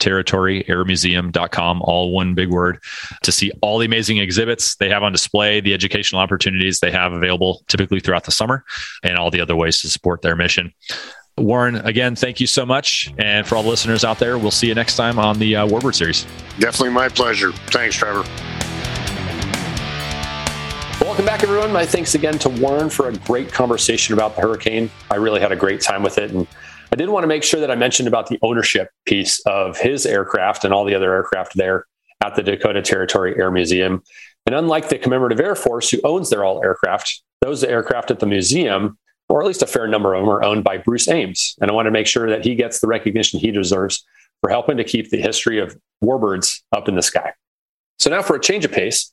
territoryairmuseum.com 0.00 1.82
all 1.82 2.12
one 2.12 2.34
big 2.34 2.50
word 2.50 2.78
to 3.22 3.30
see 3.30 3.52
all 3.62 3.78
the 3.78 3.86
amazing 3.86 4.18
exhibits 4.18 4.76
they 4.76 4.88
have 4.88 5.02
on 5.02 5.12
display 5.12 5.60
the 5.60 5.72
educational 5.72 6.20
opportunities 6.20 6.80
they 6.80 6.90
have 6.90 7.12
available 7.12 7.62
typically 7.68 8.00
throughout 8.00 8.24
the 8.24 8.32
summer 8.32 8.64
and 9.02 9.16
all 9.16 9.30
the 9.30 9.40
other 9.40 9.56
ways 9.56 9.80
to 9.80 9.88
support 9.88 10.22
their 10.22 10.34
mission 10.34 10.72
warren 11.38 11.76
again 11.76 12.16
thank 12.16 12.40
you 12.40 12.46
so 12.46 12.66
much 12.66 13.12
and 13.18 13.46
for 13.46 13.54
all 13.56 13.62
the 13.62 13.68
listeners 13.68 14.04
out 14.04 14.18
there 14.18 14.36
we'll 14.36 14.50
see 14.50 14.66
you 14.66 14.74
next 14.74 14.96
time 14.96 15.18
on 15.18 15.38
the 15.38 15.54
uh, 15.56 15.66
warbird 15.66 15.94
series 15.94 16.26
Definitely 16.60 16.90
my 16.90 17.08
pleasure. 17.08 17.52
Thanks, 17.52 17.96
Trevor. 17.96 18.22
Welcome 21.02 21.24
back, 21.24 21.42
everyone. 21.42 21.72
My 21.72 21.86
thanks 21.86 22.14
again 22.14 22.38
to 22.40 22.50
Warren 22.50 22.90
for 22.90 23.08
a 23.08 23.16
great 23.16 23.50
conversation 23.50 24.12
about 24.12 24.36
the 24.36 24.42
hurricane. 24.42 24.90
I 25.10 25.16
really 25.16 25.40
had 25.40 25.52
a 25.52 25.56
great 25.56 25.80
time 25.80 26.02
with 26.02 26.18
it. 26.18 26.32
And 26.32 26.46
I 26.92 26.96
did 26.96 27.08
want 27.08 27.22
to 27.22 27.28
make 27.28 27.44
sure 27.44 27.60
that 27.60 27.70
I 27.70 27.76
mentioned 27.76 28.08
about 28.08 28.26
the 28.26 28.38
ownership 28.42 28.90
piece 29.06 29.40
of 29.46 29.78
his 29.78 30.06
aircraft 30.06 30.64
and 30.64 30.74
all 30.74 30.84
the 30.84 30.94
other 30.94 31.12
aircraft 31.12 31.56
there 31.56 31.86
at 32.20 32.34
the 32.34 32.42
Dakota 32.42 32.82
Territory 32.82 33.34
Air 33.38 33.50
Museum. 33.50 34.02
And 34.46 34.54
unlike 34.54 34.88
the 34.88 34.98
Commemorative 34.98 35.40
Air 35.40 35.54
Force, 35.54 35.90
who 35.90 36.00
owns 36.02 36.30
their 36.30 36.44
all 36.44 36.62
aircraft, 36.64 37.22
those 37.40 37.62
aircraft 37.62 38.10
at 38.10 38.18
the 38.18 38.26
museum, 38.26 38.98
or 39.28 39.40
at 39.40 39.46
least 39.46 39.62
a 39.62 39.66
fair 39.66 39.86
number 39.86 40.14
of 40.14 40.22
them, 40.22 40.30
are 40.30 40.42
owned 40.42 40.64
by 40.64 40.78
Bruce 40.78 41.06
Eames. 41.06 41.54
And 41.60 41.70
I 41.70 41.74
want 41.74 41.86
to 41.86 41.92
make 41.92 42.08
sure 42.08 42.28
that 42.28 42.44
he 42.44 42.56
gets 42.56 42.80
the 42.80 42.88
recognition 42.88 43.38
he 43.38 43.52
deserves 43.52 44.04
for 44.40 44.50
helping 44.50 44.76
to 44.76 44.84
keep 44.84 45.10
the 45.10 45.20
history 45.20 45.60
of 45.60 45.76
warbirds 46.02 46.60
up 46.72 46.88
in 46.88 46.96
the 46.96 47.02
sky. 47.02 47.32
So 47.98 48.10
now 48.10 48.22
for 48.22 48.34
a 48.34 48.40
change 48.40 48.64
of 48.64 48.72
pace, 48.72 49.12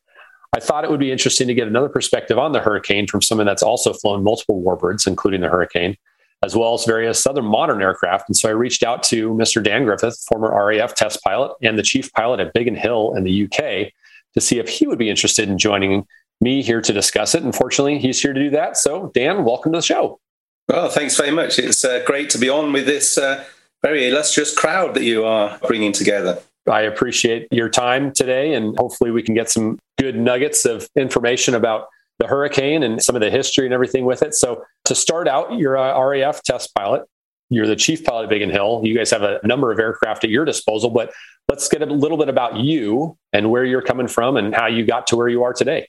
I 0.55 0.59
thought 0.59 0.83
it 0.83 0.89
would 0.89 0.99
be 0.99 1.11
interesting 1.11 1.47
to 1.47 1.53
get 1.53 1.67
another 1.67 1.89
perspective 1.89 2.39
on 2.39 2.53
the 2.53 2.61
hurricane 2.61 3.05
from 3.05 3.21
someone 3.21 3.45
that's 3.45 3.61
also 3.61 3.93
flown 3.93 4.23
multiple 4.23 4.63
warbirds, 4.63 5.05
including 5.05 5.41
the 5.41 5.49
hurricane, 5.49 5.97
as 6.43 6.55
well 6.55 6.73
as 6.73 6.85
various 6.85 7.25
other 7.25 7.41
modern 7.41 7.81
aircraft. 7.81 8.29
And 8.29 8.35
so 8.35 8.49
I 8.49 8.51
reached 8.51 8.83
out 8.83 9.03
to 9.03 9.33
Mr. 9.33 9.63
Dan 9.63 9.85
Griffith, 9.85 10.23
former 10.27 10.49
RAF 10.49 10.93
test 10.93 11.21
pilot 11.23 11.53
and 11.61 11.77
the 11.77 11.83
chief 11.83 12.11
pilot 12.13 12.39
at 12.39 12.53
Biggin 12.53 12.75
Hill 12.75 13.13
in 13.15 13.23
the 13.23 13.43
UK, 13.45 13.91
to 14.33 14.41
see 14.41 14.59
if 14.59 14.69
he 14.69 14.85
would 14.85 14.99
be 14.99 15.09
interested 15.09 15.49
in 15.49 15.57
joining 15.57 16.05
me 16.39 16.61
here 16.61 16.81
to 16.81 16.93
discuss 16.93 17.33
it. 17.33 17.43
Unfortunately, 17.43 17.97
he's 17.97 18.21
here 18.21 18.33
to 18.33 18.39
do 18.39 18.49
that. 18.51 18.77
So, 18.77 19.11
Dan, 19.13 19.43
welcome 19.43 19.71
to 19.71 19.79
the 19.79 19.83
show. 19.83 20.19
Well, 20.67 20.89
thanks 20.89 21.17
very 21.17 21.31
much. 21.31 21.57
It's 21.59 21.83
uh, 21.83 22.03
great 22.05 22.29
to 22.31 22.37
be 22.37 22.49
on 22.49 22.71
with 22.71 22.85
this 22.85 23.17
uh, 23.17 23.43
very 23.81 24.07
illustrious 24.07 24.53
crowd 24.53 24.93
that 24.95 25.03
you 25.03 25.25
are 25.25 25.57
bringing 25.65 25.93
together. 25.93 26.39
I 26.69 26.81
appreciate 26.81 27.47
your 27.51 27.69
time 27.69 28.11
today, 28.11 28.53
and 28.53 28.77
hopefully, 28.77 29.11
we 29.11 29.23
can 29.23 29.33
get 29.33 29.49
some 29.49 29.79
good 29.97 30.17
nuggets 30.17 30.65
of 30.65 30.87
information 30.95 31.55
about 31.55 31.87
the 32.19 32.27
hurricane 32.27 32.83
and 32.83 33.01
some 33.01 33.15
of 33.15 33.21
the 33.21 33.29
history 33.29 33.65
and 33.65 33.73
everything 33.73 34.05
with 34.05 34.21
it. 34.21 34.33
So, 34.33 34.63
to 34.85 34.95
start 34.95 35.27
out, 35.27 35.57
you're 35.57 35.75
a 35.75 35.99
RAF 35.99 36.41
test 36.43 36.73
pilot. 36.75 37.03
You're 37.49 37.67
the 37.67 37.75
chief 37.75 38.03
pilot 38.03 38.25
of 38.25 38.29
Biggin 38.29 38.49
Hill. 38.49 38.81
You 38.83 38.95
guys 38.95 39.11
have 39.11 39.23
a 39.23 39.39
number 39.43 39.71
of 39.71 39.79
aircraft 39.79 40.23
at 40.23 40.29
your 40.29 40.43
disposal, 40.43 40.89
but 40.89 41.13
let's 41.47 41.69
get 41.69 41.81
a 41.81 41.85
little 41.85 42.17
bit 42.17 42.29
about 42.29 42.57
you 42.57 43.17
and 43.31 43.49
where 43.49 43.63
you're 43.63 43.81
coming 43.81 44.07
from 44.07 44.35
and 44.35 44.53
how 44.53 44.67
you 44.67 44.85
got 44.85 45.07
to 45.07 45.15
where 45.15 45.29
you 45.29 45.43
are 45.43 45.53
today. 45.53 45.87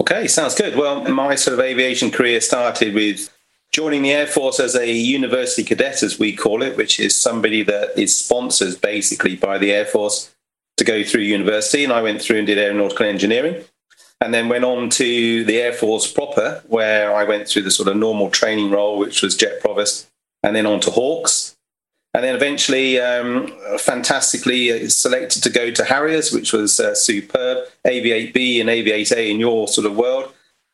Okay, 0.00 0.28
sounds 0.28 0.54
good. 0.54 0.76
Well, 0.76 1.04
my 1.10 1.34
sort 1.34 1.58
of 1.58 1.64
aviation 1.64 2.10
career 2.10 2.40
started 2.40 2.94
with 2.94 3.28
joining 3.72 4.02
the 4.02 4.12
Air 4.12 4.26
Force 4.26 4.60
as 4.60 4.74
a 4.74 4.90
university 4.90 5.62
cadet, 5.62 6.02
as 6.02 6.18
we 6.18 6.34
call 6.34 6.62
it, 6.62 6.76
which 6.76 6.98
is 6.98 7.20
somebody 7.20 7.62
that 7.64 7.98
is 7.98 8.16
sponsored 8.16 8.80
basically 8.80 9.36
by 9.36 9.58
the 9.58 9.72
Air 9.72 9.84
Force 9.84 10.34
to 10.76 10.84
go 10.84 11.02
through 11.02 11.22
university. 11.22 11.84
And 11.84 11.92
I 11.92 12.02
went 12.02 12.22
through 12.22 12.38
and 12.38 12.46
did 12.46 12.58
aeronautical 12.58 13.06
engineering 13.06 13.64
and 14.20 14.34
then 14.34 14.48
went 14.48 14.64
on 14.64 14.90
to 14.90 15.44
the 15.44 15.58
Air 15.58 15.72
Force 15.72 16.10
proper, 16.10 16.62
where 16.66 17.14
I 17.14 17.24
went 17.24 17.48
through 17.48 17.62
the 17.62 17.70
sort 17.70 17.88
of 17.88 17.96
normal 17.96 18.30
training 18.30 18.70
role, 18.70 18.98
which 18.98 19.22
was 19.22 19.36
jet 19.36 19.60
provost, 19.60 20.08
and 20.42 20.54
then 20.54 20.66
on 20.66 20.80
to 20.80 20.90
Hawks. 20.90 21.56
And 22.12 22.24
then 22.24 22.34
eventually, 22.34 23.00
um, 23.00 23.52
fantastically 23.78 24.88
selected 24.88 25.42
to 25.44 25.50
go 25.50 25.70
to 25.70 25.84
Harriers, 25.84 26.32
which 26.32 26.52
was 26.52 26.80
uh, 26.80 26.94
superb, 26.94 27.58
AV8B 27.86 28.60
and 28.60 28.68
AV8A 28.68 29.30
in 29.30 29.38
your 29.38 29.68
sort 29.68 29.86
of 29.86 29.96
world, 29.96 30.32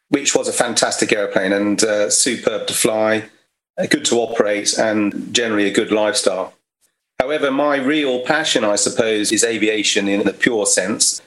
which 0.09 0.35
was 0.35 0.49
a 0.49 0.53
fantastic 0.53 1.13
airplane 1.13 1.53
and 1.53 1.85
uh, 1.85 2.09
superb 2.09 2.67
to 2.69 2.75
fly, 2.75 3.29
uh, 3.79 3.87
good 3.87 4.07
to 4.07 4.17
operate, 4.17 4.79
and 4.79 5.35
generally 5.35 5.67
a 5.67 5.75
good 5.75 5.93
lifestyle. 5.93 6.55
However, 7.21 7.51
my 7.51 7.77
real 7.77 8.21
passion, 8.25 8.65
I 8.65 8.77
suppose, 8.77 9.31
is 9.31 9.45
aviation 9.45 10.09
in 10.09 10.25
the 10.25 10.33
pure 10.33 10.67
sense. 10.67 11.21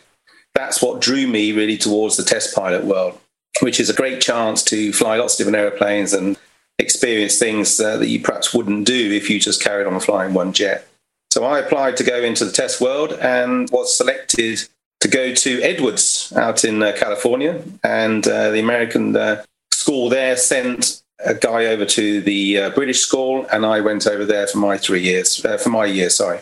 That's 0.56 0.82
what 0.82 1.02
drew 1.02 1.28
me 1.28 1.52
really 1.52 1.78
towards 1.78 2.18
the 2.18 2.24
test 2.24 2.56
pilot 2.56 2.84
world, 2.84 3.18
which 3.62 3.80
is 3.80 3.90
a 3.90 3.94
great 3.94 4.22
chance 4.22 4.64
to 4.66 4.92
fly 4.94 5.18
lots 5.18 5.34
of 5.34 5.38
different 5.46 5.64
airplanes 5.64 6.14
and 6.14 6.38
experience 6.80 7.38
things 7.38 7.80
uh, 7.80 7.98
that 7.98 8.08
you 8.08 8.22
perhaps 8.22 8.54
wouldn't 8.54 8.86
do 8.86 9.12
if 9.12 9.30
you 9.30 9.40
just 9.40 9.62
carried 9.62 9.88
on 9.88 10.00
flying 10.00 10.34
one 10.34 10.54
jet. 10.54 10.88
So 11.32 11.44
I 11.46 11.60
applied 11.60 11.98
to 11.98 12.04
go 12.04 12.22
into 12.22 12.46
the 12.46 12.52
test 12.52 12.82
world 12.82 13.14
and 13.14 13.70
was 13.70 13.96
selected 13.96 14.68
to 15.02 15.08
go 15.08 15.34
to 15.34 15.62
Edwards 15.62 16.34
out 16.36 16.64
in 16.64 16.82
uh, 16.82 16.94
California. 16.98 17.64
And 17.84 18.28
uh, 18.28 18.52
the 18.52 18.60
American 18.60 19.16
uh, 19.16 19.44
school 19.72 20.10
there 20.10 20.36
sent 20.36 21.02
a 21.24 21.34
guy 21.34 21.66
over 21.66 21.86
to 21.86 22.22
the 22.22 22.58
uh, 22.58 22.70
British 22.72 23.02
school, 23.02 23.46
and 23.52 23.66
I 23.66 23.82
went 23.82 24.08
over 24.08 24.26
there 24.26 24.48
for 24.48 24.58
my 24.58 24.78
three 24.78 25.02
years, 25.02 25.44
uh, 25.44 25.58
for 25.58 25.70
my 25.70 25.86
year, 25.86 26.10
sorry, 26.10 26.40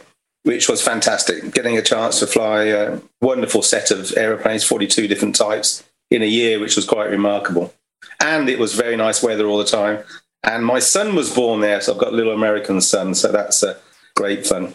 which 0.48 0.70
was 0.70 0.82
fantastic. 0.82 1.54
Getting 1.54 1.78
a 1.78 1.82
chance 1.82 2.20
to 2.20 2.26
fly 2.26 2.64
a 2.64 3.02
wonderful 3.22 3.62
set 3.62 3.92
of 3.92 4.16
aeroplanes, 4.16 4.64
42 4.64 5.06
different 5.10 5.36
types 5.36 5.84
in 6.10 6.22
a 6.22 6.26
year, 6.26 6.58
which 6.62 6.78
was 6.78 6.86
quite 6.86 7.10
remarkable. 7.10 7.74
And 8.22 8.48
it 8.48 8.58
was 8.58 8.74
very 8.74 8.96
nice 8.96 9.22
weather 9.22 9.46
all 9.46 9.58
the 9.58 9.66
time. 9.66 10.06
And 10.44 10.66
my 10.66 10.80
son 10.80 11.16
was 11.16 11.36
born 11.36 11.60
there, 11.60 11.82
so 11.82 11.92
I've 11.94 12.00
got 12.00 12.14
a 12.14 12.16
little 12.16 12.34
American 12.34 12.80
son, 12.80 13.14
so 13.14 13.30
that's 13.30 13.62
uh, 13.62 13.78
great 14.16 14.48
fun. 14.48 14.74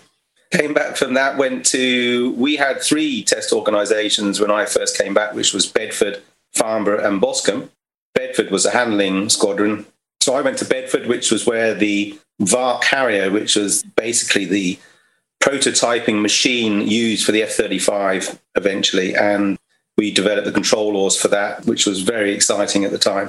Came 0.51 0.75
back 0.75 0.97
from 0.97 1.15
that, 1.15 1.39
went 1.39 1.65
to, 1.67 2.33
we 2.33 2.57
had 2.57 2.83
three 2.83 3.25
test 3.25 3.51
organizations 3.51 4.41
when 4.41 4.51
I 4.51 4.67
first 4.67 4.99
came 4.99 5.15
back, 5.15 5.33
which 5.33 5.55
was 5.55 5.65
Bedford, 5.65 6.23
Farnborough, 6.53 7.03
and 7.03 7.19
Boscombe. 7.19 7.71
Bedford 8.15 8.51
was 8.51 8.67
a 8.67 8.73
handling 8.73 9.31
squadron. 9.31 9.87
So 10.21 10.35
I 10.35 10.43
went 10.43 10.59
to 10.59 10.67
Bedford, 10.67 11.07
which 11.07 11.31
was 11.31 11.47
where 11.47 11.73
the 11.73 12.19
VAAC 12.43 12.85
Harrier, 12.85 13.31
which 13.31 13.57
was 13.57 13.83
basically 13.97 14.45
the 14.45 14.79
prototyping 15.43 16.23
machine 16.23 16.87
used 16.87 17.27
for 17.27 17.33
the 17.33 17.43
F 17.43 17.51
35 17.51 18.41
eventually. 18.55 19.15
And 19.15 19.59
we 19.99 20.11
developed 20.11 20.47
the 20.47 20.53
control 20.53 20.95
laws 20.95 21.21
for 21.21 21.29
that, 21.29 21.67
which 21.67 21.85
was 21.85 22.01
very 22.01 22.33
exciting 22.33 22.85
at 22.85 22.93
the 22.93 22.99
time. 22.99 23.29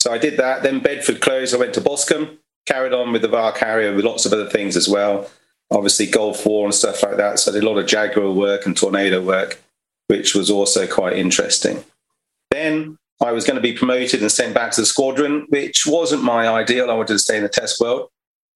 So 0.00 0.12
I 0.12 0.18
did 0.18 0.38
that. 0.38 0.62
Then 0.62 0.80
Bedford 0.80 1.20
closed. 1.20 1.54
I 1.54 1.58
went 1.58 1.74
to 1.74 1.80
Boscombe, 1.80 2.38
carried 2.66 2.94
on 2.94 3.12
with 3.12 3.22
the 3.22 3.28
VAAC 3.28 3.58
Harrier 3.58 3.94
with 3.94 4.04
lots 4.04 4.24
of 4.24 4.32
other 4.32 4.48
things 4.48 4.76
as 4.76 4.88
well. 4.88 5.28
Obviously, 5.70 6.06
Gulf 6.06 6.46
War 6.46 6.64
and 6.64 6.74
stuff 6.74 7.02
like 7.02 7.16
that. 7.16 7.38
So 7.38 7.50
I 7.50 7.54
did 7.54 7.64
a 7.64 7.68
lot 7.68 7.78
of 7.78 7.86
Jaguar 7.86 8.32
work 8.32 8.64
and 8.64 8.76
Tornado 8.76 9.20
work, 9.22 9.60
which 10.06 10.34
was 10.34 10.50
also 10.50 10.86
quite 10.86 11.12
interesting. 11.12 11.84
Then 12.50 12.96
I 13.22 13.32
was 13.32 13.44
going 13.44 13.56
to 13.56 13.60
be 13.60 13.74
promoted 13.74 14.22
and 14.22 14.32
sent 14.32 14.54
back 14.54 14.72
to 14.72 14.80
the 14.80 14.86
squadron, 14.86 15.46
which 15.50 15.84
wasn't 15.86 16.24
my 16.24 16.48
ideal. 16.48 16.90
I 16.90 16.94
wanted 16.94 17.12
to 17.12 17.18
stay 17.18 17.36
in 17.36 17.42
the 17.42 17.48
test 17.48 17.80
world, 17.80 18.08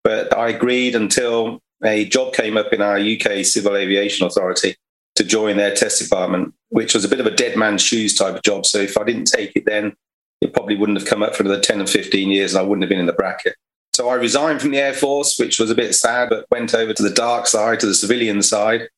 but 0.03 0.37
I 0.37 0.49
agreed 0.49 0.95
until 0.95 1.61
a 1.83 2.05
job 2.07 2.35
came 2.35 2.57
up 2.57 2.73
in 2.73 2.81
our 2.81 2.99
UK 2.99 3.45
Civil 3.45 3.77
Aviation 3.77 4.27
Authority 4.27 4.77
to 5.17 5.25
join 5.25 5.57
their 5.57 5.75
test 5.75 6.03
department, 6.03 6.55
which 6.71 6.95
was 6.95 7.05
a 7.05 7.09
bit 7.09 7.21
of 7.21 7.27
a 7.27 7.31
dead 7.31 7.57
man's 7.57 7.83
shoes 7.83 8.15
type 8.15 8.37
of 8.37 8.43
job. 8.43 8.67
So 8.67 8.79
if 8.79 8.99
I 8.99 9.05
didn't 9.05 9.27
take 9.27 9.53
it 9.55 9.65
then, 9.67 9.95
it 10.41 10.53
probably 10.53 10.77
wouldn't 10.77 10.99
have 10.99 11.09
come 11.09 11.23
up 11.23 11.35
for 11.35 11.43
another 11.43 11.61
10 11.61 11.81
or 11.81 11.87
15 11.87 12.31
years 12.31 12.55
and 12.55 12.61
I 12.61 12.67
wouldn't 12.67 12.83
have 12.83 12.89
been 12.89 12.99
in 12.99 13.07
the 13.07 13.13
bracket. 13.13 13.57
So 13.95 14.09
I 14.09 14.15
resigned 14.15 14.61
from 14.61 14.73
the 14.73 14.79
Air 14.79 14.93
Force, 14.93 15.39
which 15.39 15.61
was 15.61 15.71
a 15.71 15.75
bit 15.75 15.95
sad, 15.95 16.29
but 16.29 16.47
went 16.51 16.75
over 16.75 16.93
to 16.93 17.03
the 17.03 17.11
dark 17.11 17.47
side, 17.47 17.79
to 17.81 17.87
the 17.87 17.95
civilian 17.95 18.43
side, 18.43 18.89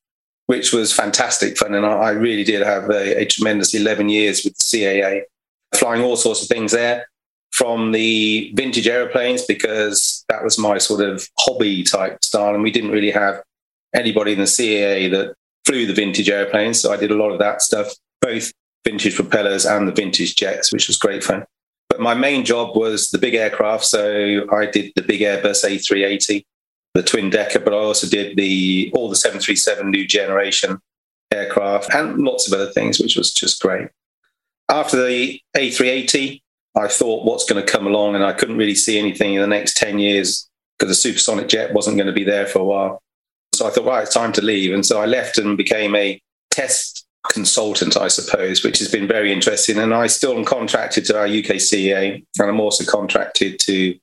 which 0.47 0.73
was 0.73 0.91
fantastic 0.91 1.55
fun. 1.55 1.75
And 1.75 1.85
I 1.85 2.09
really 2.09 2.43
did 2.43 2.63
have 2.63 2.89
a, 2.89 3.21
a 3.21 3.25
tremendous 3.25 3.75
11 3.75 4.09
years 4.09 4.43
with 4.43 4.57
the 4.57 4.63
CAA, 4.63 5.21
flying 5.75 6.01
all 6.01 6.15
sorts 6.15 6.41
of 6.41 6.47
things 6.47 6.71
there 6.71 7.07
from 7.51 7.91
the 7.91 8.51
vintage 8.55 8.87
aeroplanes 8.87 9.45
because 9.45 10.16
that 10.29 10.43
was 10.43 10.57
my 10.57 10.77
sort 10.77 11.01
of 11.01 11.27
hobby 11.39 11.83
type 11.83 12.23
style. 12.23 12.53
And 12.53 12.63
we 12.63 12.71
didn't 12.71 12.91
really 12.91 13.11
have 13.11 13.41
anybody 13.95 14.33
in 14.33 14.39
the 14.39 14.45
CAA 14.45 15.09
that 15.11 15.35
flew 15.65 15.85
the 15.85 15.93
vintage 15.93 16.29
airplanes. 16.29 16.81
So 16.81 16.91
I 16.91 16.97
did 16.97 17.11
a 17.11 17.15
lot 17.15 17.31
of 17.31 17.39
that 17.39 17.61
stuff, 17.61 17.93
both 18.21 18.51
vintage 18.85 19.15
propellers 19.15 19.65
and 19.65 19.87
the 19.87 19.91
vintage 19.91 20.35
jets, 20.35 20.71
which 20.71 20.87
was 20.87 20.97
great 20.97 21.23
fun. 21.23 21.45
But 21.89 21.99
my 21.99 22.13
main 22.13 22.45
job 22.45 22.75
was 22.75 23.09
the 23.09 23.17
big 23.17 23.33
aircraft. 23.33 23.85
So 23.85 24.45
I 24.51 24.65
did 24.65 24.91
the 24.95 25.01
big 25.01 25.21
Airbus 25.21 25.65
A380, 25.65 26.45
the 26.93 27.03
twin 27.03 27.29
decker, 27.29 27.59
but 27.59 27.73
I 27.73 27.77
also 27.77 28.07
did 28.07 28.37
the 28.37 28.91
all 28.93 29.09
the 29.09 29.15
737 29.15 29.89
new 29.89 30.07
generation 30.07 30.79
aircraft 31.31 31.93
and 31.93 32.17
lots 32.19 32.47
of 32.47 32.53
other 32.53 32.71
things, 32.71 32.99
which 32.99 33.15
was 33.15 33.33
just 33.33 33.61
great. 33.61 33.89
After 34.69 35.05
the 35.05 35.39
A380, 35.55 36.41
I 36.77 36.87
thought 36.87 37.25
what's 37.25 37.45
going 37.45 37.63
to 37.63 37.71
come 37.71 37.87
along, 37.87 38.15
and 38.15 38.23
I 38.23 38.33
couldn't 38.33 38.57
really 38.57 38.75
see 38.75 38.99
anything 38.99 39.33
in 39.33 39.41
the 39.41 39.47
next 39.47 39.77
10 39.77 39.99
years 39.99 40.47
because 40.77 40.91
the 40.91 40.95
supersonic 40.95 41.47
jet 41.47 41.73
wasn't 41.73 41.97
going 41.97 42.07
to 42.07 42.13
be 42.13 42.23
there 42.23 42.45
for 42.45 42.59
a 42.59 42.63
while. 42.63 43.01
So 43.55 43.67
I 43.67 43.71
thought, 43.71 43.85
right, 43.85 44.03
it's 44.03 44.13
time 44.13 44.31
to 44.33 44.41
leave. 44.41 44.73
And 44.73 44.85
so 44.85 45.01
I 45.01 45.05
left 45.05 45.37
and 45.39 45.57
became 45.57 45.95
a 45.95 46.21
test 46.51 47.05
consultant, 47.31 47.97
I 47.97 48.07
suppose, 48.07 48.63
which 48.63 48.79
has 48.79 48.89
been 48.89 49.07
very 49.07 49.33
interesting. 49.33 49.79
And 49.79 49.93
I 49.93 50.07
still 50.07 50.37
am 50.37 50.45
contracted 50.45 51.05
to 51.05 51.17
our 51.17 51.25
UK 51.25 51.57
CAA, 51.57 52.23
and 52.39 52.49
I'm 52.49 52.59
also 52.59 52.85
contracted 52.85 53.59
to 53.61 53.97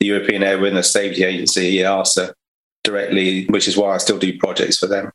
the 0.00 0.06
European 0.06 0.42
Airworthiness 0.42 0.86
Safety 0.86 1.24
Agency, 1.24 1.76
EASA, 1.76 2.32
directly, 2.82 3.46
which 3.46 3.68
is 3.68 3.76
why 3.76 3.94
I 3.94 3.98
still 3.98 4.18
do 4.18 4.38
projects 4.38 4.78
for 4.78 4.86
them. 4.86 5.10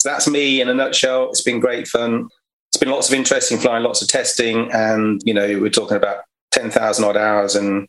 So 0.00 0.08
that's 0.08 0.26
me 0.26 0.60
in 0.60 0.68
a 0.68 0.74
nutshell. 0.74 1.28
It's 1.28 1.42
been 1.42 1.60
great 1.60 1.86
fun. 1.86 2.28
It's 2.68 2.78
been 2.78 2.90
lots 2.90 3.08
of 3.08 3.14
interesting 3.14 3.58
flying, 3.58 3.82
lots 3.82 4.00
of 4.00 4.08
testing, 4.08 4.70
and 4.72 5.20
you 5.24 5.34
know 5.34 5.58
we're 5.60 5.70
talking 5.70 5.96
about 5.96 6.24
ten 6.50 6.70
thousand 6.70 7.04
odd 7.04 7.16
hours 7.16 7.54
and 7.54 7.88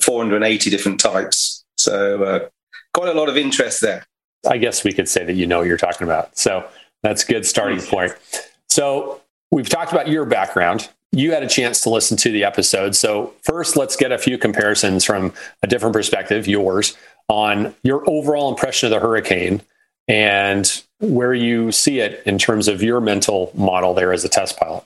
480 0.00 0.70
different 0.70 1.00
types. 1.00 1.64
So 1.76 2.22
uh, 2.22 2.48
quite 2.94 3.08
a 3.08 3.18
lot 3.18 3.28
of 3.28 3.36
interest 3.36 3.80
there. 3.80 4.06
I 4.48 4.58
guess 4.58 4.84
we 4.84 4.92
could 4.92 5.08
say 5.08 5.24
that 5.24 5.34
you 5.34 5.46
know 5.46 5.58
what 5.58 5.66
you're 5.66 5.76
talking 5.76 6.06
about. 6.06 6.36
So 6.36 6.66
that's 7.02 7.24
a 7.24 7.26
good 7.26 7.46
starting 7.46 7.80
point. 7.80 8.12
So 8.68 9.20
we've 9.50 9.68
talked 9.68 9.92
about 9.92 10.08
your 10.08 10.24
background. 10.24 10.88
You 11.12 11.32
had 11.32 11.42
a 11.42 11.48
chance 11.48 11.82
to 11.82 11.90
listen 11.90 12.16
to 12.18 12.32
the 12.32 12.44
episode. 12.44 12.96
So 12.96 13.34
first, 13.42 13.76
let's 13.76 13.96
get 13.96 14.12
a 14.12 14.18
few 14.18 14.38
comparisons 14.38 15.04
from 15.04 15.32
a 15.62 15.66
different 15.66 15.92
perspective, 15.92 16.46
yours, 16.46 16.96
on 17.28 17.74
your 17.82 18.08
overall 18.08 18.48
impression 18.48 18.86
of 18.86 18.90
the 18.90 19.06
hurricane 19.06 19.62
and 20.08 20.82
where 21.00 21.34
you 21.34 21.70
see 21.70 22.00
it 22.00 22.22
in 22.26 22.38
terms 22.38 22.66
of 22.66 22.82
your 22.82 23.00
mental 23.00 23.52
model 23.54 23.94
there 23.94 24.12
as 24.12 24.24
a 24.24 24.28
test 24.28 24.58
pilot. 24.58 24.84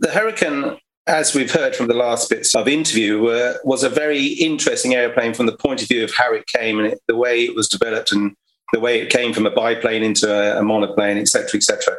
The 0.00 0.10
hurricane 0.10 0.78
as 1.08 1.34
we've 1.34 1.50
heard 1.50 1.74
from 1.74 1.88
the 1.88 1.94
last 1.94 2.28
bits 2.28 2.54
of 2.54 2.68
interview, 2.68 3.26
uh, 3.26 3.54
was 3.64 3.82
a 3.82 3.88
very 3.88 4.26
interesting 4.26 4.94
airplane 4.94 5.32
from 5.32 5.46
the 5.46 5.56
point 5.56 5.82
of 5.82 5.88
view 5.88 6.04
of 6.04 6.14
how 6.14 6.32
it 6.34 6.46
came 6.46 6.78
and 6.78 6.88
it, 6.88 7.00
the 7.08 7.16
way 7.16 7.44
it 7.44 7.56
was 7.56 7.66
developed 7.66 8.12
and 8.12 8.36
the 8.74 8.80
way 8.80 9.00
it 9.00 9.10
came 9.10 9.32
from 9.32 9.46
a 9.46 9.50
biplane 9.50 10.02
into 10.02 10.30
a, 10.30 10.60
a 10.60 10.62
monoplane, 10.62 11.16
etc., 11.16 11.56
etc. 11.56 11.96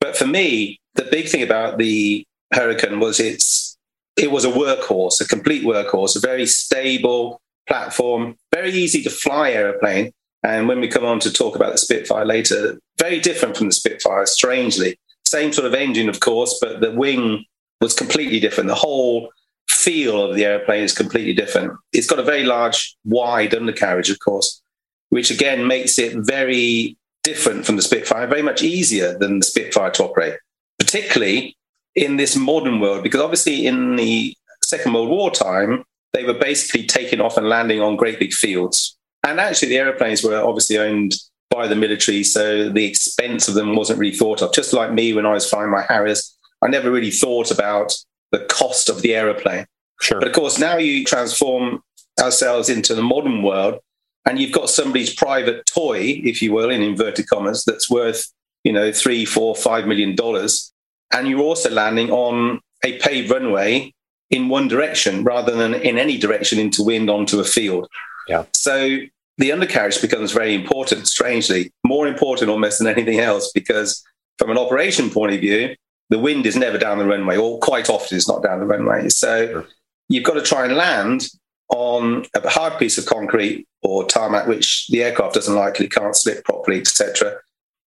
But 0.00 0.16
for 0.16 0.26
me, 0.26 0.78
the 0.94 1.04
big 1.04 1.28
thing 1.28 1.42
about 1.42 1.78
the 1.78 2.26
Hurricane 2.52 3.00
was 3.00 3.18
it's 3.18 3.78
it 4.16 4.30
was 4.30 4.44
a 4.44 4.50
workhorse, 4.50 5.22
a 5.22 5.26
complete 5.26 5.64
workhorse, 5.64 6.14
a 6.14 6.20
very 6.20 6.44
stable 6.44 7.40
platform, 7.66 8.36
very 8.52 8.70
easy 8.70 9.02
to 9.02 9.10
fly 9.10 9.52
aeroplane. 9.52 10.12
And 10.42 10.68
when 10.68 10.80
we 10.80 10.88
come 10.88 11.06
on 11.06 11.20
to 11.20 11.32
talk 11.32 11.56
about 11.56 11.72
the 11.72 11.78
Spitfire 11.78 12.26
later, 12.26 12.78
very 12.98 13.18
different 13.20 13.56
from 13.56 13.68
the 13.68 13.72
Spitfire, 13.72 14.26
strangely. 14.26 14.98
Same 15.24 15.52
sort 15.52 15.66
of 15.66 15.72
engine, 15.72 16.10
of 16.10 16.20
course, 16.20 16.58
but 16.60 16.80
the 16.82 16.90
wing 16.90 17.46
was 17.82 17.92
completely 17.94 18.40
different. 18.40 18.68
The 18.68 18.74
whole 18.74 19.30
feel 19.68 20.22
of 20.22 20.36
the 20.36 20.44
airplane 20.44 20.84
is 20.84 20.94
completely 20.94 21.34
different. 21.34 21.72
It's 21.92 22.06
got 22.06 22.18
a 22.18 22.22
very 22.22 22.44
large, 22.44 22.96
wide 23.04 23.54
undercarriage, 23.54 24.08
of 24.08 24.18
course, 24.20 24.62
which 25.10 25.30
again 25.30 25.66
makes 25.66 25.98
it 25.98 26.14
very 26.16 26.96
different 27.24 27.66
from 27.66 27.76
the 27.76 27.82
Spitfire, 27.82 28.26
very 28.26 28.42
much 28.42 28.62
easier 28.62 29.18
than 29.18 29.40
the 29.40 29.44
Spitfire 29.44 29.90
to 29.90 30.04
operate, 30.04 30.36
particularly 30.78 31.56
in 31.94 32.16
this 32.16 32.36
modern 32.36 32.80
world, 32.80 33.02
because 33.02 33.20
obviously 33.20 33.66
in 33.66 33.96
the 33.96 34.34
Second 34.64 34.94
World 34.94 35.10
War 35.10 35.30
time, 35.30 35.84
they 36.12 36.24
were 36.24 36.34
basically 36.34 36.86
taking 36.86 37.20
off 37.20 37.36
and 37.36 37.48
landing 37.48 37.80
on 37.80 37.96
great 37.96 38.18
big 38.18 38.32
fields. 38.32 38.96
And 39.24 39.40
actually, 39.40 39.68
the 39.68 39.78
airplanes 39.78 40.22
were 40.22 40.36
obviously 40.36 40.78
owned 40.78 41.14
by 41.50 41.68
the 41.68 41.76
military, 41.76 42.24
so 42.24 42.68
the 42.70 42.84
expense 42.84 43.48
of 43.48 43.54
them 43.54 43.76
wasn't 43.76 43.98
really 43.98 44.16
thought 44.16 44.42
of. 44.42 44.52
Just 44.52 44.72
like 44.72 44.92
me 44.92 45.12
when 45.12 45.26
I 45.26 45.32
was 45.32 45.48
flying 45.48 45.70
my 45.70 45.82
Harriers, 45.82 46.36
I 46.62 46.68
never 46.68 46.90
really 46.90 47.10
thought 47.10 47.50
about 47.50 47.92
the 48.30 48.40
cost 48.40 48.88
of 48.88 49.02
the 49.02 49.14
aeroplane. 49.14 49.66
Sure. 50.00 50.18
But 50.18 50.28
of 50.28 50.34
course, 50.34 50.58
now 50.58 50.76
you 50.76 51.04
transform 51.04 51.82
ourselves 52.20 52.68
into 52.68 52.94
the 52.94 53.02
modern 53.02 53.42
world 53.42 53.80
and 54.26 54.38
you've 54.38 54.52
got 54.52 54.70
somebody's 54.70 55.14
private 55.14 55.66
toy, 55.66 56.20
if 56.24 56.40
you 56.42 56.52
will, 56.52 56.70
in 56.70 56.82
inverted 56.82 57.28
commas, 57.28 57.64
that's 57.64 57.90
worth, 57.90 58.26
you 58.64 58.72
know, 58.72 58.92
three, 58.92 59.24
four, 59.24 59.54
five 59.54 59.86
million 59.86 60.14
dollars. 60.14 60.72
And 61.12 61.28
you're 61.28 61.40
also 61.40 61.70
landing 61.70 62.10
on 62.10 62.60
a 62.84 62.98
paved 62.98 63.30
runway 63.30 63.92
in 64.30 64.48
one 64.48 64.66
direction 64.66 65.24
rather 65.24 65.54
than 65.54 65.74
in 65.74 65.98
any 65.98 66.16
direction 66.16 66.58
into 66.58 66.82
wind 66.82 67.10
onto 67.10 67.38
a 67.38 67.44
field. 67.44 67.88
Yeah. 68.28 68.44
So 68.54 68.98
the 69.38 69.52
undercarriage 69.52 70.00
becomes 70.00 70.32
very 70.32 70.54
important, 70.54 71.06
strangely, 71.06 71.72
more 71.84 72.06
important 72.06 72.50
almost 72.50 72.78
than 72.78 72.88
anything 72.88 73.20
else, 73.20 73.50
because 73.52 74.02
from 74.38 74.50
an 74.50 74.58
operation 74.58 75.10
point 75.10 75.34
of 75.34 75.40
view, 75.40 75.74
the 76.12 76.18
wind 76.18 76.44
is 76.44 76.56
never 76.56 76.76
down 76.76 76.98
the 76.98 77.06
runway, 77.06 77.38
or 77.38 77.58
quite 77.60 77.88
often 77.88 78.18
it's 78.18 78.28
not 78.28 78.42
down 78.42 78.60
the 78.60 78.66
runway. 78.66 79.08
So 79.08 79.48
sure. 79.48 79.66
you've 80.10 80.24
got 80.24 80.34
to 80.34 80.42
try 80.42 80.66
and 80.66 80.76
land 80.76 81.26
on 81.70 82.26
a 82.34 82.46
hard 82.50 82.78
piece 82.78 82.98
of 82.98 83.06
concrete 83.06 83.66
or 83.80 84.04
tarmac, 84.04 84.46
which 84.46 84.88
the 84.88 85.02
aircraft 85.02 85.36
doesn't 85.36 85.54
like, 85.54 85.80
it 85.80 85.90
can't 85.90 86.14
slip 86.14 86.44
properly, 86.44 86.78
etc. 86.78 87.36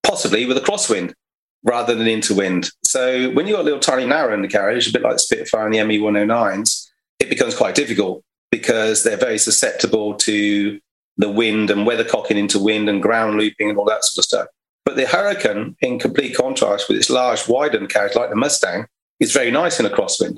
Possibly 0.01 0.47
with 0.47 0.57
a 0.57 0.61
crosswind 0.61 1.13
rather 1.63 1.93
than 1.93 2.07
into 2.07 2.33
wind. 2.33 2.71
So 2.83 3.29
when 3.33 3.45
you've 3.45 3.57
got 3.57 3.61
a 3.61 3.69
little 3.69 3.79
tiny 3.79 4.07
narrow 4.07 4.33
undercarriage, 4.33 4.89
a 4.89 4.91
bit 4.91 5.03
like 5.03 5.13
the 5.13 5.19
Spitfire 5.19 5.65
and 5.67 5.75
the 5.75 5.83
ME 5.83 5.99
109s, 5.99 6.89
it 7.19 7.29
becomes 7.29 7.55
quite 7.55 7.75
difficult 7.75 8.23
because 8.49 9.03
they're 9.03 9.17
very 9.17 9.37
susceptible 9.37 10.15
to 10.15 10.79
the 11.17 11.29
wind 11.29 11.69
and 11.69 11.87
weathercocking 11.87 12.37
into 12.37 12.57
wind 12.57 12.89
and 12.89 13.03
ground 13.03 13.37
looping 13.37 13.69
and 13.69 13.77
all 13.77 13.85
that 13.85 14.03
sort 14.03 14.17
of 14.17 14.25
stuff. 14.25 14.47
But 14.85 14.95
the 14.95 15.07
Hurricane, 15.07 15.75
in 15.81 15.99
complete 15.99 16.35
contrast 16.35 16.87
with 16.87 16.97
its 16.97 17.09
large, 17.09 17.47
widened 17.47 17.89
carriage 17.89 18.15
like 18.15 18.29
the 18.29 18.35
Mustang, 18.35 18.85
is 19.19 19.33
very 19.33 19.51
nice 19.51 19.79
in 19.79 19.85
a 19.85 19.89
crosswind. 19.89 20.37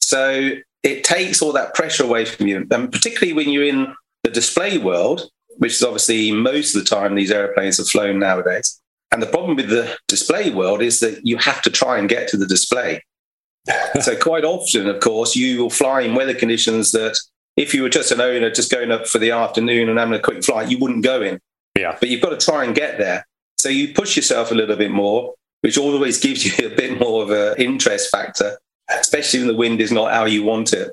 So 0.00 0.52
it 0.82 1.04
takes 1.04 1.42
all 1.42 1.52
that 1.52 1.74
pressure 1.74 2.04
away 2.04 2.24
from 2.24 2.46
you. 2.46 2.66
And 2.70 2.90
particularly 2.90 3.32
when 3.32 3.50
you're 3.50 3.64
in 3.64 3.94
the 4.24 4.30
display 4.30 4.78
world, 4.78 5.28
which 5.58 5.72
is 5.72 5.82
obviously 5.82 6.32
most 6.32 6.74
of 6.74 6.82
the 6.82 6.88
time 6.88 7.14
these 7.14 7.30
airplanes 7.30 7.78
are 7.78 7.84
flown 7.84 8.18
nowadays. 8.18 8.80
And 9.12 9.22
the 9.22 9.26
problem 9.26 9.56
with 9.56 9.68
the 9.68 9.94
display 10.08 10.50
world 10.50 10.80
is 10.80 11.00
that 11.00 11.24
you 11.26 11.36
have 11.36 11.60
to 11.62 11.70
try 11.70 11.98
and 11.98 12.08
get 12.08 12.28
to 12.28 12.36
the 12.38 12.46
display. 12.46 13.02
so 14.00 14.16
quite 14.16 14.44
often, 14.44 14.88
of 14.88 15.00
course, 15.00 15.36
you 15.36 15.62
will 15.62 15.70
fly 15.70 16.00
in 16.00 16.14
weather 16.14 16.34
conditions 16.34 16.92
that 16.92 17.18
if 17.56 17.74
you 17.74 17.82
were 17.82 17.90
just 17.90 18.10
an 18.10 18.20
owner 18.20 18.50
just 18.50 18.70
going 18.70 18.90
up 18.90 19.06
for 19.06 19.18
the 19.18 19.30
afternoon 19.30 19.90
and 19.90 19.98
having 19.98 20.14
a 20.14 20.20
quick 20.20 20.42
flight, 20.42 20.70
you 20.70 20.78
wouldn't 20.78 21.04
go 21.04 21.20
in. 21.20 21.38
Yeah. 21.76 21.96
But 22.00 22.08
you've 22.08 22.22
got 22.22 22.38
to 22.38 22.44
try 22.44 22.64
and 22.64 22.74
get 22.74 22.98
there. 22.98 23.26
So 23.62 23.68
you 23.68 23.94
push 23.94 24.16
yourself 24.16 24.50
a 24.50 24.56
little 24.56 24.74
bit 24.74 24.90
more, 24.90 25.34
which 25.60 25.78
always 25.78 26.18
gives 26.18 26.44
you 26.44 26.66
a 26.72 26.74
bit 26.74 26.98
more 26.98 27.22
of 27.22 27.30
an 27.30 27.62
interest 27.62 28.10
factor, 28.10 28.58
especially 28.90 29.38
when 29.38 29.46
the 29.46 29.54
wind 29.54 29.80
is 29.80 29.92
not 29.92 30.12
how 30.12 30.24
you 30.24 30.42
want 30.42 30.72
it. 30.72 30.90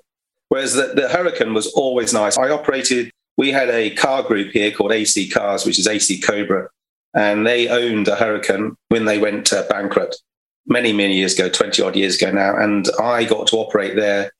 Whereas 0.49 0.75
the, 0.75 0.93
the 0.95 1.09
Hurricane 1.09 1.55
was 1.55 1.65
always 1.73 2.13
nice. 2.13 2.37
I 2.37 2.51
operated, 2.51 3.11
we 3.37 3.51
had 3.51 3.69
a 3.69 3.89
car 3.95 4.21
group 4.21 4.51
here 4.51 4.69
called 4.69 4.91
AC 4.91 5.29
Cars, 5.29 5.65
which 5.65 5.79
is 5.79 5.87
AC 5.87 6.21
Cobra, 6.21 6.69
and 7.15 7.43
they 7.47 7.69
owned 7.69 8.07
a 8.07 8.15
Hurricane 8.15 8.75
when 8.89 9.05
they 9.05 9.17
went 9.17 9.51
uh, 9.51 9.63
bankrupt 9.67 10.21
many, 10.67 10.93
many 10.93 11.17
years 11.17 11.33
ago, 11.33 11.49
20 11.49 11.81
odd 11.81 11.95
years 11.95 12.21
ago 12.21 12.31
now. 12.31 12.55
And 12.55 12.87
I 13.01 13.23
got 13.23 13.47
to 13.47 13.57
operate 13.57 13.95
their 13.95 14.31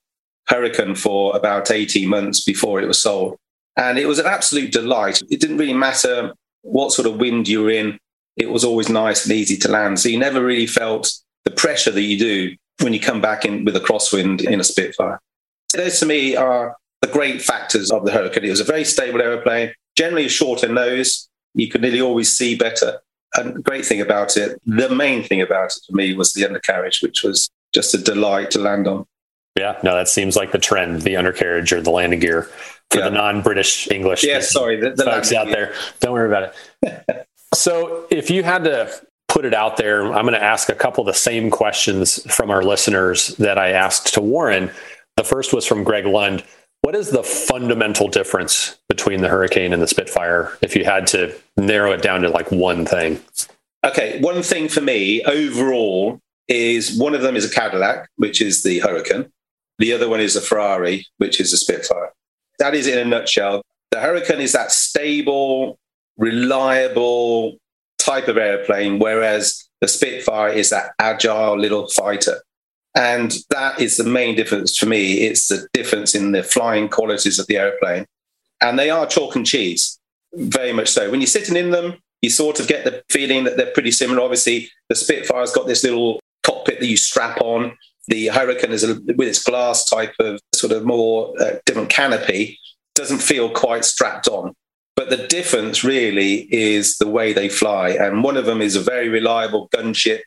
Hurricane 0.46 0.94
for 0.94 1.36
about 1.36 1.72
18 1.72 2.08
months 2.08 2.44
before 2.44 2.80
it 2.80 2.88
was 2.88 3.02
sold. 3.02 3.40
And 3.76 3.98
it 3.98 4.08
was 4.08 4.20
an 4.20 4.28
absolute 4.28 4.72
delight. 4.72 5.20
It 5.32 5.40
didn't 5.40 5.58
really 5.58 5.74
matter 5.74 6.34
what 6.62 6.92
sort 6.92 7.08
of 7.08 7.18
wind 7.18 7.48
you 7.48 7.64
were 7.64 7.72
in, 7.72 7.98
it 8.40 8.50
was 8.50 8.64
always 8.64 8.90
nice 8.90 9.26
and 9.26 9.34
easy 9.36 9.58
to 9.58 9.70
land. 9.70 10.00
So 10.00 10.10
you 10.10 10.18
never 10.18 10.44
really 10.44 10.66
felt 10.66 11.12
the 11.46 11.52
pressure 11.52 11.92
that 11.92 12.02
you 12.02 12.18
do 12.18 12.56
when 12.82 12.94
you 12.94 13.00
come 13.00 13.22
back 13.22 13.46
in 13.46 13.66
with 13.66 13.76
a 13.76 13.80
crosswind 13.82 14.42
in 14.42 14.60
a 14.60 14.64
Spitfire. 14.64 15.20
Those 15.74 16.00
to 16.00 16.06
me 16.06 16.36
are 16.36 16.76
the 17.02 17.08
great 17.10 17.42
factors 17.42 17.92
of 17.92 18.06
the 18.06 18.12
Hurricane. 18.12 18.46
It 18.46 18.50
was 18.50 18.60
a 18.62 18.64
very 18.66 18.86
stable 18.86 19.22
aeroplane, 19.22 19.74
generally 19.98 20.26
a 20.26 20.30
shorter 20.30 20.68
nose. 20.70 21.28
You 21.54 21.68
could 21.70 21.82
nearly 21.82 22.02
always 22.02 22.36
see 22.36 22.56
better. 22.56 23.00
And 23.36 23.56
the 23.58 23.62
great 23.62 23.86
thing 23.86 24.02
about 24.02 24.38
it, 24.38 24.60
the 24.66 24.90
main 24.90 25.24
thing 25.24 25.42
about 25.42 25.72
it 25.72 25.80
for 25.88 25.96
me 25.96 26.14
was 26.16 26.34
the 26.34 26.46
undercarriage, 26.46 27.02
which 27.02 27.22
was 27.24 27.50
just 27.74 27.94
a 27.94 27.98
delight 27.98 28.50
to 28.52 28.60
land 28.60 28.88
on. 28.88 29.06
Yeah, 29.58 29.78
no, 29.84 29.94
that 29.96 30.08
seems 30.08 30.36
like 30.36 30.52
the 30.52 30.58
trend, 30.60 31.02
the 31.02 31.16
undercarriage 31.18 31.74
or 31.74 31.82
the 31.82 31.92
landing 31.92 32.20
gear 32.20 32.44
for 32.90 33.00
Yeah. 33.00 33.10
the 33.10 33.12
non-British 33.12 33.92
English 33.92 34.24
Yeah, 34.24 34.40
sorry, 34.40 34.78
the, 34.80 34.92
the 34.92 35.04
folks 35.04 35.32
out 35.34 35.48
gear. 35.48 35.56
there. 35.56 35.74
Don't 36.00 36.14
worry 36.14 36.28
about 36.28 36.54
it. 36.84 37.28
so, 37.54 38.06
if 38.10 38.30
you 38.30 38.44
had 38.44 38.64
to 38.66 38.92
put 39.28 39.46
it 39.46 39.54
out 39.54 39.78
there, 39.78 40.06
I'm 40.06 40.26
going 40.26 40.34
to 40.34 40.44
ask 40.44 40.70
a 40.70 40.76
couple 40.76 41.02
of 41.02 41.08
the 41.08 41.14
same 41.14 41.50
questions 41.50 42.20
from 42.32 42.50
our 42.50 42.64
listeners 42.64 43.30
that 43.38 43.58
I 43.58 43.72
asked 43.72 44.14
to 44.16 44.22
Warren. 44.22 44.72
The 45.18 45.24
first 45.24 45.54
was 45.54 45.66
from 45.66 45.84
Greg 45.84 46.06
Lund. 46.06 46.44
What 46.82 46.96
is 46.96 47.12
the 47.12 47.24
fundamental 47.24 48.08
difference 48.08 48.78
between 48.88 49.22
the 49.22 49.28
Hurricane 49.28 49.74
and 49.74 49.82
the 49.82 49.88
Spitfire 49.88 50.58
if 50.62 50.76
you 50.76 50.86
had 50.86 51.08
to 51.08 51.36
narrow 51.58 51.92
it 51.92 52.02
down 52.02 52.22
to 52.22 52.30
like 52.30 52.52
one 52.52 52.86
thing? 52.86 53.20
Okay, 53.86 54.20
one 54.22 54.42
thing 54.42 54.68
for 54.68 54.82
me 54.82 55.24
overall 55.24 56.20
is 56.48 56.98
one 56.98 57.14
of 57.14 57.22
them 57.22 57.36
is 57.36 57.46
a 57.46 57.54
Cadillac, 57.54 58.10
which 58.16 58.42
is 58.42 58.64
the 58.64 58.80
Hurricane. 58.80 59.32
The 59.78 59.94
other 59.94 60.10
one 60.10 60.20
is 60.20 60.36
a 60.36 60.42
Ferrari, 60.42 61.06
which 61.18 61.40
is 61.40 61.54
a 61.54 61.58
Spitfire. 61.58 62.12
That 62.60 62.76
is 62.76 62.88
in 62.88 62.98
a 62.98 63.06
nutshell. 63.06 63.62
The 63.92 64.00
Hurricane 64.00 64.42
is 64.42 64.52
that 64.54 64.72
stable, 64.72 65.78
reliable 66.20 67.58
type 67.98 68.28
of 68.28 68.38
airplane, 68.38 69.00
whereas 69.00 69.68
the 69.82 69.88
Spitfire 69.88 70.50
is 70.50 70.70
that 70.70 70.92
agile 71.00 71.58
little 71.58 71.88
fighter. 71.88 72.42
And 72.96 73.34
that 73.50 73.80
is 73.80 73.98
the 73.98 74.04
main 74.04 74.36
difference 74.36 74.78
for 74.78 74.86
me. 74.86 75.22
It's 75.22 75.48
the 75.48 75.68
difference 75.74 76.16
in 76.16 76.32
the 76.32 76.44
flying 76.44 76.90
qualities 76.90 77.40
of 77.40 77.48
the 77.48 77.58
airplane. 77.58 78.06
And 78.62 78.78
they 78.78 78.90
are 78.90 79.06
chalk 79.06 79.36
and 79.36 79.46
cheese, 79.46 80.00
very 80.34 80.74
much 80.74 80.90
so. 80.90 81.10
When 81.10 81.22
you're 81.22 81.28
sitting 81.28 81.56
in 81.56 81.72
them, 81.72 81.96
you 82.22 82.30
sort 82.30 82.60
of 82.60 82.68
get 82.68 82.84
the 82.84 83.02
feeling 83.10 83.46
that 83.46 83.56
they're 83.56 83.72
pretty 83.72 83.92
similar. 83.92 84.22
Obviously, 84.22 84.70
the 84.90 84.96
Spitfire's 84.96 85.54
got 85.54 85.68
this 85.68 85.84
little 85.84 86.20
cockpit 86.44 86.80
that 86.80 86.88
you 86.88 86.98
strap 86.98 87.40
on. 87.42 87.78
The 88.08 88.28
Hurricane 88.28 88.72
is 88.72 88.84
a, 88.84 88.96
with 89.16 89.28
its 89.28 89.44
glass 89.44 89.86
type 89.86 90.14
of 90.20 90.42
sort 90.54 90.74
of 90.74 90.84
more 90.84 91.34
uh, 91.40 91.60
different 91.66 91.90
canopy, 91.90 92.60
doesn't 92.96 93.22
feel 93.22 93.50
quite 93.50 93.86
strapped 93.86 94.28
on. 94.28 94.54
But 95.00 95.10
the 95.10 95.28
difference 95.28 95.82
really 95.82 96.46
is 96.54 96.98
the 96.98 97.08
way 97.08 97.32
they 97.32 97.48
fly. 97.48 97.92
And 97.92 98.22
one 98.22 98.36
of 98.36 98.46
them 98.46 98.62
is 98.62 98.76
a 98.76 98.82
very 98.82 99.08
reliable 99.08 99.70
gunship 99.70 100.20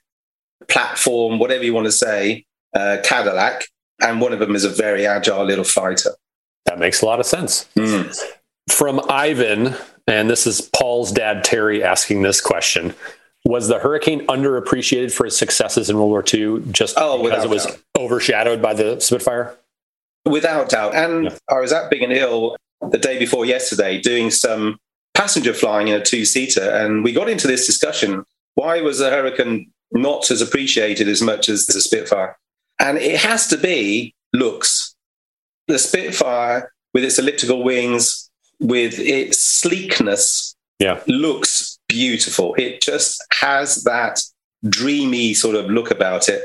platform, 0.67 1.39
whatever 1.39 1.63
you 1.63 1.75
want 1.75 1.85
to 1.89 1.93
say, 1.93 2.47
uh, 2.75 2.97
Cadillac. 3.05 3.65
And 4.01 4.19
one 4.23 4.33
of 4.33 4.39
them 4.39 4.57
is 4.57 4.65
a 4.65 4.71
very 4.71 5.07
agile 5.07 5.45
little 5.45 5.63
fighter. 5.67 6.13
That 6.65 6.79
makes 6.79 7.03
a 7.03 7.05
lot 7.05 7.21
of 7.21 7.27
sense. 7.27 7.69
Mm. 7.77 8.19
From 8.71 9.03
Ivan, 9.11 9.75
and 10.07 10.31
this 10.31 10.47
is 10.47 10.63
Paul's 10.63 11.13
dad, 11.13 11.45
Terry, 11.45 11.85
asking 11.85 12.23
this 12.23 12.41
question 12.41 12.95
Was 13.45 13.69
the 13.69 13.79
Hurricane 13.79 14.27
underappreciated 14.29 15.13
for 15.13 15.27
its 15.27 15.37
successes 15.37 15.91
in 15.91 15.97
World 15.99 16.09
War 16.09 16.25
II 16.33 16.63
just 16.73 16.95
Oh, 16.99 17.23
because 17.23 17.45
it 17.45 17.51
was 17.51 17.67
doubt. 17.67 17.79
overshadowed 17.99 18.63
by 18.63 18.73
the 18.73 19.01
Spitfire? 19.01 19.55
Without 20.25 20.71
doubt. 20.71 20.95
And 20.95 21.25
Yeah. 21.25 21.37
I 21.51 21.61
was 21.61 21.75
at 21.75 21.91
Biggin 21.91 22.11
Hill 22.11 22.57
the 22.91 22.99
day 22.99 23.19
before 23.19 23.45
yesterday 23.45 24.01
doing 24.01 24.31
some 24.31 24.79
passenger 25.15 25.55
flying 25.55 25.89
in 25.89 25.95
a 25.95 26.05
two 26.05 26.25
seater. 26.25 26.69
And 26.71 27.05
we 27.05 27.13
got 27.13 27.29
into 27.29 27.47
this 27.47 27.67
discussion 27.67 28.25
why 28.55 28.83
was 28.83 28.99
the 28.99 29.09
Hurricane 29.09 29.71
not 29.93 30.31
as 30.31 30.43
appreciated 30.43 31.09
as 31.09 31.23
much 31.23 31.49
as 31.49 31.67
the 31.67 31.81
Spitfire? 31.81 32.37
And 32.79 32.99
it 32.99 33.19
has 33.21 33.47
to 33.49 33.57
be 33.57 34.15
looks. 34.35 34.95
The 35.69 35.79
Spitfire, 35.79 36.71
with 36.93 37.03
its 37.05 37.19
elliptical 37.19 37.63
wings, 37.63 38.31
with 38.61 38.99
its 38.99 39.39
sleekness, 39.39 40.55
Yeah. 40.79 41.01
looks 41.07 41.79
beautiful. 41.89 42.55
It 42.59 42.83
just 42.83 43.25
has 43.33 43.85
that 43.85 44.21
dreamy 44.69 45.33
sort 45.35 45.57
of 45.57 45.71
look 45.71 45.91
about 45.91 46.29
it. 46.29 46.43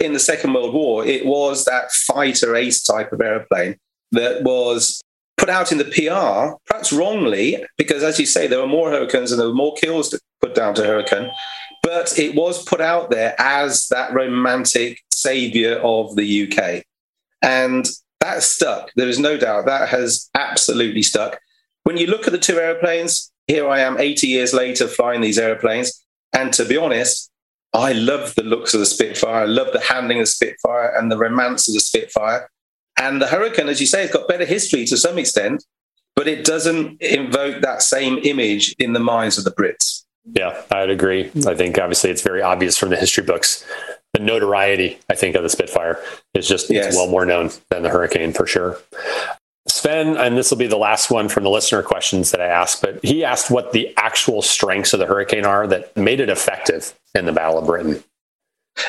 In 0.00 0.14
the 0.14 0.18
Second 0.18 0.54
World 0.54 0.72
War, 0.72 1.04
it 1.06 1.26
was 1.26 1.64
that 1.66 1.92
fighter 1.92 2.56
ace 2.56 2.82
type 2.82 3.12
of 3.12 3.20
aeroplane 3.20 3.76
that 4.12 4.42
was 4.42 5.02
put 5.42 5.50
out 5.50 5.72
in 5.72 5.78
the 5.78 5.84
PR, 5.84 6.54
perhaps 6.66 6.92
wrongly, 6.92 7.64
because 7.76 8.04
as 8.04 8.20
you 8.20 8.26
say, 8.26 8.46
there 8.46 8.60
were 8.60 8.66
more 8.68 8.90
hurricanes 8.90 9.32
and 9.32 9.40
there 9.40 9.48
were 9.48 9.54
more 9.54 9.74
kills 9.74 10.16
put 10.40 10.54
down 10.54 10.72
to 10.72 10.84
hurricane. 10.84 11.32
But 11.82 12.16
it 12.16 12.36
was 12.36 12.64
put 12.64 12.80
out 12.80 13.10
there 13.10 13.34
as 13.40 13.88
that 13.88 14.12
romantic 14.12 15.00
savior 15.10 15.80
of 15.82 16.14
the 16.14 16.46
UK. 16.46 16.84
And 17.42 17.88
that 18.20 18.44
stuck. 18.44 18.92
There 18.94 19.08
is 19.08 19.18
no 19.18 19.36
doubt 19.36 19.66
that 19.66 19.88
has 19.88 20.30
absolutely 20.36 21.02
stuck. 21.02 21.40
When 21.82 21.96
you 21.96 22.06
look 22.06 22.28
at 22.28 22.32
the 22.32 22.38
two 22.38 22.60
airplanes, 22.60 23.32
here 23.48 23.68
I 23.68 23.80
am 23.80 23.98
80 23.98 24.28
years 24.28 24.54
later 24.54 24.86
flying 24.86 25.22
these 25.22 25.38
airplanes. 25.38 26.04
And 26.32 26.52
to 26.52 26.64
be 26.64 26.76
honest, 26.76 27.32
I 27.72 27.94
love 27.94 28.36
the 28.36 28.44
looks 28.44 28.74
of 28.74 28.80
the 28.80 28.86
Spitfire. 28.86 29.42
I 29.42 29.46
love 29.46 29.72
the 29.72 29.80
handling 29.80 30.18
of 30.18 30.26
the 30.26 30.30
Spitfire 30.38 30.94
and 30.96 31.10
the 31.10 31.18
romance 31.18 31.66
of 31.66 31.74
the 31.74 31.80
Spitfire. 31.80 32.48
And 33.02 33.20
the 33.20 33.26
Hurricane, 33.26 33.68
as 33.68 33.80
you 33.80 33.86
say, 33.86 34.02
has 34.02 34.12
got 34.12 34.28
better 34.28 34.44
history 34.44 34.84
to 34.86 34.96
some 34.96 35.18
extent, 35.18 35.64
but 36.14 36.28
it 36.28 36.44
doesn't 36.44 37.00
invoke 37.02 37.60
that 37.62 37.82
same 37.82 38.18
image 38.22 38.74
in 38.78 38.92
the 38.92 39.00
minds 39.00 39.38
of 39.38 39.44
the 39.44 39.50
Brits. 39.50 40.04
Yeah, 40.24 40.62
I'd 40.70 40.88
agree. 40.90 41.30
I 41.46 41.54
think 41.54 41.78
obviously 41.78 42.10
it's 42.10 42.22
very 42.22 42.42
obvious 42.42 42.78
from 42.78 42.90
the 42.90 42.96
history 42.96 43.24
books. 43.24 43.64
The 44.12 44.20
notoriety, 44.20 45.00
I 45.10 45.16
think, 45.16 45.34
of 45.34 45.42
the 45.42 45.48
Spitfire 45.48 45.98
is 46.34 46.46
just 46.46 46.70
Yes. 46.70 46.86
it's 46.88 46.96
well 46.96 47.08
more 47.08 47.26
known 47.26 47.50
than 47.70 47.82
the 47.82 47.88
Hurricane 47.88 48.32
for 48.32 48.46
sure. 48.46 48.78
Sven, 49.66 50.16
and 50.16 50.36
this 50.36 50.50
will 50.50 50.58
be 50.58 50.66
the 50.68 50.76
last 50.76 51.10
one 51.10 51.28
from 51.28 51.42
the 51.42 51.50
listener 51.50 51.82
questions 51.82 52.30
that 52.30 52.40
I 52.40 52.46
asked, 52.46 52.82
but 52.82 53.04
he 53.04 53.24
asked 53.24 53.50
what 53.50 53.72
the 53.72 53.92
actual 53.96 54.42
strengths 54.42 54.92
of 54.92 55.00
the 55.00 55.06
Hurricane 55.06 55.44
are 55.44 55.66
that 55.66 55.96
made 55.96 56.20
it 56.20 56.28
effective 56.28 56.94
in 57.16 57.26
the 57.26 57.32
Battle 57.32 57.58
of 57.58 57.66
Britain. 57.66 58.02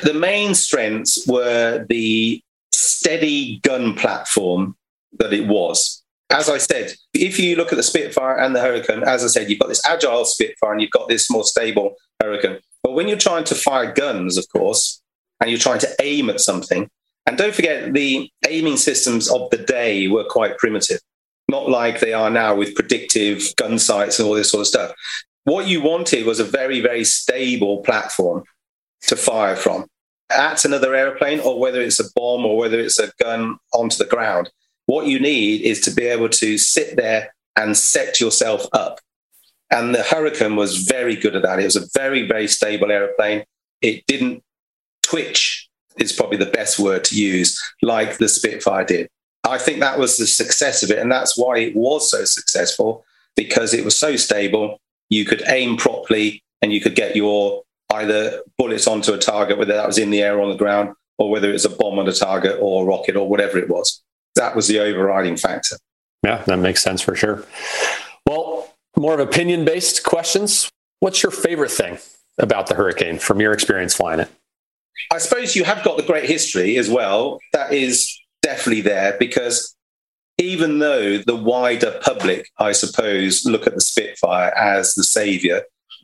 The 0.03 0.13
main 0.13 0.53
strengths 0.53 1.25
were 1.27 1.85
the 1.89 2.41
steady 2.73 3.59
gun 3.59 3.95
platform 3.95 4.75
that 5.19 5.33
it 5.33 5.47
was. 5.47 6.03
As 6.29 6.49
I 6.49 6.57
said, 6.57 6.93
if 7.13 7.39
you 7.39 7.55
look 7.55 7.71
at 7.71 7.75
the 7.75 7.83
Spitfire 7.83 8.39
and 8.39 8.55
the 8.55 8.61
Hurricane, 8.61 9.03
as 9.03 9.23
I 9.23 9.27
said, 9.27 9.49
you've 9.49 9.59
got 9.59 9.69
this 9.69 9.85
agile 9.85 10.25
Spitfire 10.25 10.71
and 10.71 10.81
you've 10.81 10.91
got 10.91 11.07
this 11.07 11.29
more 11.29 11.43
stable 11.43 11.95
Hurricane. 12.21 12.59
But 12.81 12.93
when 12.93 13.07
you're 13.07 13.17
trying 13.17 13.43
to 13.45 13.55
fire 13.55 13.91
guns, 13.91 14.37
of 14.37 14.47
course, 14.49 15.01
and 15.39 15.49
you're 15.49 15.59
trying 15.59 15.79
to 15.79 15.95
aim 16.01 16.29
at 16.29 16.39
something, 16.39 16.89
and 17.25 17.37
don't 17.37 17.55
forget 17.55 17.93
the 17.93 18.29
aiming 18.47 18.77
systems 18.77 19.29
of 19.29 19.49
the 19.51 19.57
day 19.57 20.07
were 20.07 20.25
quite 20.25 20.57
primitive, 20.57 20.99
not 21.49 21.69
like 21.69 21.99
they 21.99 22.13
are 22.13 22.29
now 22.29 22.55
with 22.55 22.75
predictive 22.75 23.53
gun 23.55 23.77
sights 23.79 24.19
and 24.19 24.27
all 24.27 24.33
this 24.33 24.49
sort 24.49 24.61
of 24.61 24.67
stuff. 24.67 24.91
What 25.45 25.67
you 25.67 25.81
wanted 25.81 26.25
was 26.25 26.39
a 26.39 26.45
very, 26.45 26.81
very 26.81 27.03
stable 27.03 27.83
platform 27.83 28.43
to 29.03 29.15
fire 29.15 29.55
from. 29.55 29.85
At 30.33 30.65
another 30.65 30.95
airplane, 30.95 31.39
or 31.39 31.59
whether 31.59 31.81
it's 31.81 31.99
a 31.99 32.11
bomb 32.15 32.45
or 32.45 32.57
whether 32.57 32.79
it's 32.79 32.99
a 32.99 33.11
gun 33.21 33.57
onto 33.73 33.97
the 33.97 34.05
ground, 34.05 34.49
what 34.85 35.07
you 35.07 35.19
need 35.19 35.61
is 35.61 35.79
to 35.81 35.91
be 35.91 36.05
able 36.05 36.29
to 36.29 36.57
sit 36.57 36.95
there 36.97 37.33
and 37.55 37.77
set 37.77 38.19
yourself 38.19 38.65
up. 38.73 38.99
And 39.71 39.93
the 39.93 40.03
Hurricane 40.03 40.55
was 40.55 40.77
very 40.77 41.15
good 41.15 41.35
at 41.35 41.43
that. 41.43 41.59
It 41.59 41.65
was 41.65 41.75
a 41.75 41.87
very, 41.93 42.27
very 42.27 42.47
stable 42.47 42.91
airplane. 42.91 43.43
It 43.81 44.05
didn't 44.07 44.43
twitch, 45.01 45.69
is 45.97 46.11
probably 46.11 46.37
the 46.37 46.45
best 46.47 46.79
word 46.79 47.03
to 47.05 47.15
use, 47.15 47.59
like 47.81 48.17
the 48.17 48.27
Spitfire 48.27 48.85
did. 48.85 49.09
I 49.43 49.57
think 49.57 49.79
that 49.79 49.99
was 49.99 50.17
the 50.17 50.27
success 50.27 50.83
of 50.83 50.91
it. 50.91 50.99
And 50.99 51.11
that's 51.11 51.37
why 51.37 51.59
it 51.59 51.75
was 51.75 52.09
so 52.09 52.25
successful 52.25 53.05
because 53.35 53.73
it 53.73 53.83
was 53.83 53.97
so 53.97 54.15
stable. 54.15 54.79
You 55.09 55.25
could 55.25 55.43
aim 55.47 55.77
properly 55.77 56.43
and 56.61 56.71
you 56.71 56.81
could 56.81 56.95
get 56.95 57.15
your 57.15 57.63
either 57.93 58.41
bullets 58.57 58.87
onto 58.87 59.13
a 59.13 59.17
target, 59.17 59.57
whether 59.57 59.73
that 59.73 59.87
was 59.87 59.97
in 59.97 60.09
the 60.09 60.21
air 60.21 60.37
or 60.37 60.41
on 60.41 60.49
the 60.49 60.57
ground, 60.57 60.95
or 61.17 61.29
whether 61.29 61.49
it 61.49 61.53
was 61.53 61.65
a 61.65 61.69
bomb 61.69 61.99
on 61.99 62.07
a 62.07 62.13
target 62.13 62.57
or 62.61 62.83
a 62.83 62.85
rocket 62.85 63.15
or 63.15 63.29
whatever 63.29 63.57
it 63.57 63.69
was. 63.69 64.01
That 64.35 64.55
was 64.55 64.67
the 64.67 64.79
overriding 64.79 65.37
factor. 65.37 65.77
Yeah, 66.23 66.43
that 66.43 66.57
makes 66.57 66.81
sense 66.81 67.01
for 67.01 67.15
sure. 67.15 67.45
Well, 68.27 68.73
more 68.97 69.13
of 69.13 69.19
opinion 69.19 69.65
based 69.65 70.03
questions. 70.03 70.69
What's 70.99 71.21
your 71.21 71.31
favorite 71.31 71.71
thing 71.71 71.97
about 72.37 72.67
the 72.67 72.75
Hurricane 72.75 73.19
from 73.19 73.39
your 73.39 73.51
experience 73.51 73.93
flying 73.95 74.21
it? 74.21 74.29
I 75.11 75.17
suppose 75.17 75.55
you 75.55 75.63
have 75.65 75.83
got 75.83 75.97
the 75.97 76.03
great 76.03 76.25
history 76.25 76.77
as 76.77 76.89
well. 76.89 77.39
That 77.51 77.73
is 77.73 78.17
definitely 78.41 78.81
there 78.81 79.15
because 79.19 79.75
even 80.37 80.79
though 80.79 81.17
the 81.17 81.35
wider 81.35 81.99
public, 82.03 82.49
I 82.57 82.71
suppose, 82.71 83.45
look 83.45 83.67
at 83.67 83.75
the 83.75 83.81
Spitfire 83.81 84.51
as 84.57 84.93
the 84.93 85.03
savior, 85.03 85.63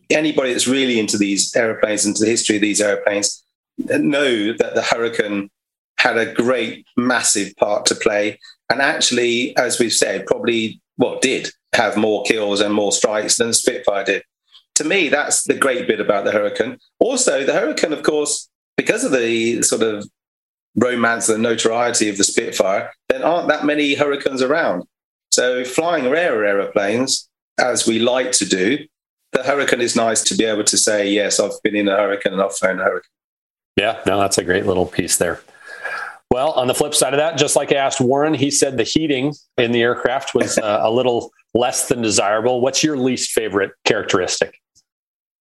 anybody 0.10 0.52
that's 0.52 0.68
really 0.68 1.00
into 1.00 1.18
these 1.18 1.56
aeroplanes, 1.56 2.06
into 2.06 2.24
the 2.24 2.30
history 2.30 2.56
of 2.56 2.62
these 2.62 2.82
aeroplanes, 2.82 3.44
know 3.78 4.54
that 4.54 4.76
the 4.76 4.82
Hurricane 4.82 5.50
had 5.98 6.18
a 6.18 6.34
great, 6.34 6.86
massive 6.98 7.56
part 7.58 7.86
to 7.88 7.96
play. 7.96 8.40
And 8.70 8.82
actually, 8.82 9.56
as 9.58 9.80
we've 9.80 9.94
said, 9.94 10.26
probably 10.26 10.82
what 10.96 11.22
did 11.22 11.50
have 11.74 11.98
more 11.98 12.24
kills 12.24 12.62
and 12.62 12.74
more 12.74 12.92
strikes 12.92 13.38
than 13.38 13.54
Spitfire 13.54 14.04
did. 14.04 14.24
To 14.76 14.84
me, 14.84 15.10
that's 15.10 15.44
the 15.44 15.54
great 15.54 15.88
bit 15.88 16.00
about 16.00 16.26
the 16.26 16.32
Hurricane. 16.32 16.78
Also, 17.00 17.46
the 17.46 17.54
Hurricane, 17.54 17.94
of 17.94 18.04
course, 18.04 18.50
because 18.78 19.04
of 19.04 19.12
the 19.12 19.62
sort 19.62 19.82
of 19.82 20.08
romance 20.76 21.28
and 21.28 21.44
notoriety 21.44 22.10
of 22.10 22.18
the 22.18 22.24
Spitfire, 22.24 22.92
there 23.10 23.26
aren't 23.26 23.50
that 23.50 23.66
many 23.66 23.94
Hurricanes 23.94 24.42
around. 24.42 24.84
So, 25.32 25.64
flying 25.66 26.10
rarer 26.10 26.46
aeroplanes, 26.46 27.30
as 27.60 27.86
we 27.86 28.00
like 28.00 28.32
to 28.34 28.46
do, 28.46 28.88
the 29.32 29.44
Hurricane 29.44 29.82
is 29.82 29.96
nice 29.96 30.24
to 30.24 30.36
be 30.36 30.46
able 30.46 30.64
to 30.64 30.78
say, 30.78 31.10
yes, 31.10 31.40
I've 31.40 31.62
been 31.64 31.76
in 31.76 31.88
a 31.88 31.96
Hurricane 31.96 32.34
and 32.34 32.42
I've 32.42 32.56
flown 32.56 32.80
a 32.80 32.84
Hurricane. 32.84 33.10
Yeah, 33.78 34.02
no, 34.06 34.20
that's 34.20 34.38
a 34.38 34.44
great 34.44 34.66
little 34.66 34.86
piece 34.86 35.18
there. 35.18 35.42
Well, 36.32 36.52
on 36.52 36.68
the 36.68 36.76
flip 36.76 36.94
side 36.94 37.14
of 37.14 37.20
that, 37.20 37.38
just 37.38 37.56
like 37.56 37.72
I 37.72 37.76
asked 37.76 38.00
Warren, 38.00 38.34
he 38.34 38.52
said 38.52 38.78
the 38.78 38.84
heating 38.84 39.34
in 39.58 39.72
the 39.72 39.82
aircraft 39.82 40.36
was 40.36 40.58
uh, 40.60 40.80
a 40.82 40.92
little 40.92 41.32
less 41.54 41.88
than 41.88 42.02
desirable. 42.02 42.62
What's 42.62 42.84
your 42.84 42.98
least 42.98 43.32
favorite 43.32 43.72
characteristic? 43.86 44.60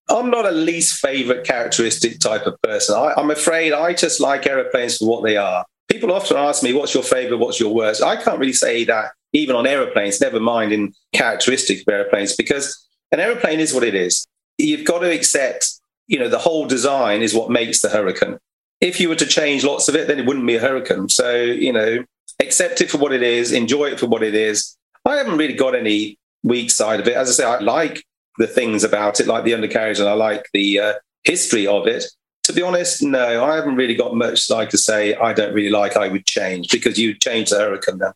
I'm 0.08 0.30
not 0.30 0.46
a 0.46 0.50
least 0.50 1.00
favorite 1.00 1.46
characteristic 1.46 2.20
type 2.20 2.46
of 2.46 2.60
person. 2.62 2.96
I, 2.96 3.12
I'm 3.18 3.30
afraid 3.30 3.74
I 3.74 3.92
just 3.92 4.20
like 4.20 4.46
aeroplanes 4.46 4.96
for 4.96 5.08
what 5.08 5.22
they 5.22 5.36
are. 5.36 5.66
People 5.90 6.12
often 6.12 6.38
ask 6.38 6.62
me, 6.62 6.72
what's 6.72 6.94
your 6.94 7.02
favorite? 7.02 7.38
What's 7.38 7.60
your 7.60 7.74
worst? 7.74 8.02
I 8.02 8.16
can't 8.16 8.38
really 8.38 8.54
say 8.54 8.84
that 8.84 9.12
even 9.34 9.56
on 9.56 9.66
aeroplanes, 9.66 10.20
never 10.20 10.40
mind 10.40 10.72
in 10.72 10.94
characteristics 11.12 11.82
of 11.82 11.92
aeroplanes, 11.92 12.34
because 12.34 12.87
an 13.12 13.20
aeroplane 13.20 13.60
is 13.60 13.74
what 13.74 13.84
it 13.84 13.94
is. 13.94 14.26
You've 14.58 14.86
got 14.86 15.00
to 15.00 15.12
accept, 15.12 15.80
you 16.06 16.18
know, 16.18 16.28
the 16.28 16.38
whole 16.38 16.66
design 16.66 17.22
is 17.22 17.34
what 17.34 17.50
makes 17.50 17.80
the 17.80 17.88
hurricane 17.88 18.38
if 18.80 19.00
you 19.00 19.08
were 19.08 19.16
to 19.16 19.26
change 19.26 19.64
lots 19.64 19.88
of 19.88 19.96
it, 19.96 20.06
then 20.06 20.18
it 20.18 20.26
wouldn't 20.26 20.46
be 20.46 20.56
a 20.56 20.60
hurricane. 20.60 21.08
So, 21.08 21.34
you 21.34 21.72
know, 21.72 22.04
accept 22.40 22.80
it 22.80 22.90
for 22.90 22.98
what 22.98 23.12
it 23.12 23.22
is, 23.22 23.52
enjoy 23.52 23.86
it 23.86 24.00
for 24.00 24.06
what 24.06 24.22
it 24.22 24.34
is. 24.34 24.76
I 25.04 25.16
haven't 25.16 25.38
really 25.38 25.54
got 25.54 25.74
any 25.74 26.18
weak 26.42 26.70
side 26.70 27.00
of 27.00 27.08
it. 27.08 27.16
As 27.16 27.28
I 27.28 27.32
say, 27.32 27.44
I 27.44 27.58
like 27.58 28.04
the 28.38 28.46
things 28.46 28.84
about 28.84 29.20
it, 29.20 29.26
like 29.26 29.44
the 29.44 29.54
undercarriage, 29.54 29.98
and 29.98 30.08
I 30.08 30.12
like 30.12 30.46
the 30.52 30.78
uh, 30.78 30.94
history 31.24 31.66
of 31.66 31.86
it. 31.86 32.04
To 32.44 32.52
be 32.52 32.62
honest, 32.62 33.02
no, 33.02 33.44
I 33.44 33.56
haven't 33.56 33.76
really 33.76 33.94
got 33.94 34.14
much 34.14 34.48
like 34.48 34.70
to 34.70 34.78
say 34.78 35.14
I 35.14 35.32
don't 35.32 35.52
really 35.52 35.70
like, 35.70 35.96
I 35.96 36.08
would 36.08 36.26
change 36.26 36.70
because 36.70 36.98
you 36.98 37.14
change 37.14 37.50
the 37.50 37.58
hurricane 37.58 37.98
then. 37.98 38.12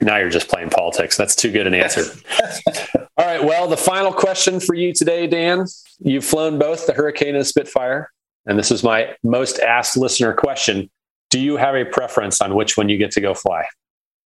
Now 0.00 0.18
you're 0.18 0.30
just 0.30 0.48
playing 0.48 0.70
politics. 0.70 1.16
That's 1.16 1.34
too 1.34 1.50
good 1.50 1.66
an 1.66 1.74
answer. 1.74 2.04
All 3.16 3.24
right. 3.26 3.42
Well, 3.42 3.66
the 3.66 3.76
final 3.76 4.12
question 4.12 4.60
for 4.60 4.74
you 4.74 4.92
today, 4.92 5.26
Dan. 5.26 5.64
You've 6.00 6.24
flown 6.24 6.58
both 6.58 6.86
the 6.86 6.92
Hurricane 6.92 7.34
and 7.34 7.40
the 7.40 7.44
Spitfire 7.44 8.10
and 8.46 8.58
this 8.58 8.70
is 8.70 8.82
my 8.82 9.14
most 9.22 9.58
asked 9.58 9.96
listener 9.96 10.32
question 10.32 10.88
Do 11.30 11.40
you 11.40 11.56
have 11.56 11.74
a 11.74 11.84
preference 11.84 12.40
on 12.40 12.54
which 12.54 12.76
one 12.76 12.88
you 12.88 12.96
get 12.96 13.10
to 13.12 13.20
go 13.20 13.34
fly? 13.34 13.66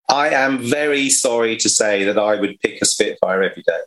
I 0.09 0.29
am 0.29 0.59
very 0.59 1.09
sorry 1.09 1.55
to 1.57 1.69
say 1.69 2.03
that 2.03 2.19
I 2.19 2.39
would 2.39 2.59
pick 2.59 2.81
a 2.81 2.85
Spitfire 2.85 3.43
every 3.43 3.63
day. 3.63 3.79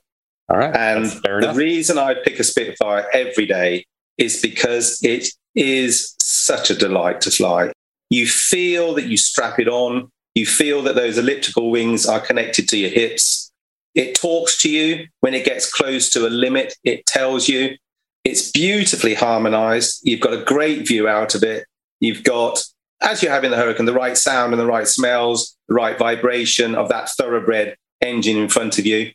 All 0.48 0.58
right. 0.58 0.74
And 0.74 1.06
the 1.06 1.52
reason 1.54 1.98
I 1.98 2.14
pick 2.14 2.38
a 2.38 2.44
Spitfire 2.44 3.08
every 3.12 3.46
day 3.46 3.84
is 4.18 4.40
because 4.40 5.02
it 5.02 5.28
is 5.54 6.14
such 6.20 6.70
a 6.70 6.74
delight 6.74 7.20
to 7.22 7.30
fly. 7.30 7.72
You 8.08 8.26
feel 8.26 8.94
that 8.94 9.06
you 9.06 9.16
strap 9.16 9.58
it 9.58 9.68
on, 9.68 10.10
you 10.34 10.46
feel 10.46 10.82
that 10.82 10.94
those 10.94 11.18
elliptical 11.18 11.70
wings 11.70 12.06
are 12.06 12.20
connected 12.20 12.68
to 12.68 12.78
your 12.78 12.90
hips. 12.90 13.50
It 13.94 14.14
talks 14.14 14.60
to 14.62 14.70
you 14.70 15.06
when 15.20 15.34
it 15.34 15.44
gets 15.44 15.70
close 15.70 16.08
to 16.10 16.26
a 16.26 16.30
limit, 16.30 16.74
it 16.84 17.06
tells 17.06 17.48
you. 17.48 17.76
It's 18.24 18.50
beautifully 18.50 19.14
harmonized. 19.14 20.00
You've 20.04 20.20
got 20.20 20.32
a 20.32 20.44
great 20.44 20.86
view 20.86 21.08
out 21.08 21.34
of 21.34 21.42
it. 21.42 21.66
You've 22.00 22.24
got, 22.24 22.64
as 23.00 23.22
you 23.22 23.28
have 23.28 23.44
in 23.44 23.50
the 23.50 23.56
Hurricane, 23.56 23.86
the 23.86 23.92
right 23.92 24.16
sound 24.16 24.52
and 24.52 24.60
the 24.60 24.66
right 24.66 24.86
smells, 24.86 25.56
the 25.68 25.74
right 25.74 25.98
vibration 25.98 26.74
of 26.74 26.88
that 26.88 27.10
thoroughbred 27.10 27.76
engine 28.00 28.36
in 28.36 28.48
front 28.48 28.78
of 28.78 28.86
you. 28.86 29.10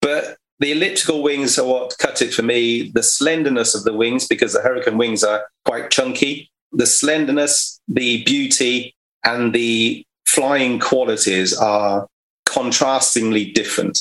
But 0.00 0.36
the 0.60 0.72
elliptical 0.72 1.22
wings 1.22 1.58
are 1.58 1.66
what 1.66 1.96
cut 1.98 2.22
it 2.22 2.32
for 2.32 2.42
me. 2.42 2.90
The 2.94 3.02
slenderness 3.02 3.74
of 3.74 3.84
the 3.84 3.94
wings, 3.94 4.26
because 4.28 4.52
the 4.52 4.60
Hurricane 4.60 4.98
wings 4.98 5.24
are 5.24 5.46
quite 5.64 5.90
chunky, 5.90 6.50
the 6.70 6.86
slenderness, 6.86 7.80
the 7.88 8.22
beauty, 8.24 8.94
and 9.24 9.52
the 9.52 10.03
flying 10.26 10.78
qualities 10.78 11.56
are 11.56 12.06
contrastingly 12.46 13.52
different. 13.52 14.00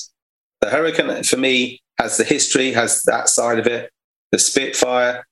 The 0.62 0.70
Hurricane, 0.70 1.24
for 1.24 1.38
me, 1.38 1.82
has 2.00 2.18
the 2.18 2.24
history, 2.24 2.72
has 2.72 3.04
that 3.04 3.30
side 3.30 3.60
of 3.60 3.68
it. 3.68 3.92
The 4.32 4.40
Spitfire 4.40 5.26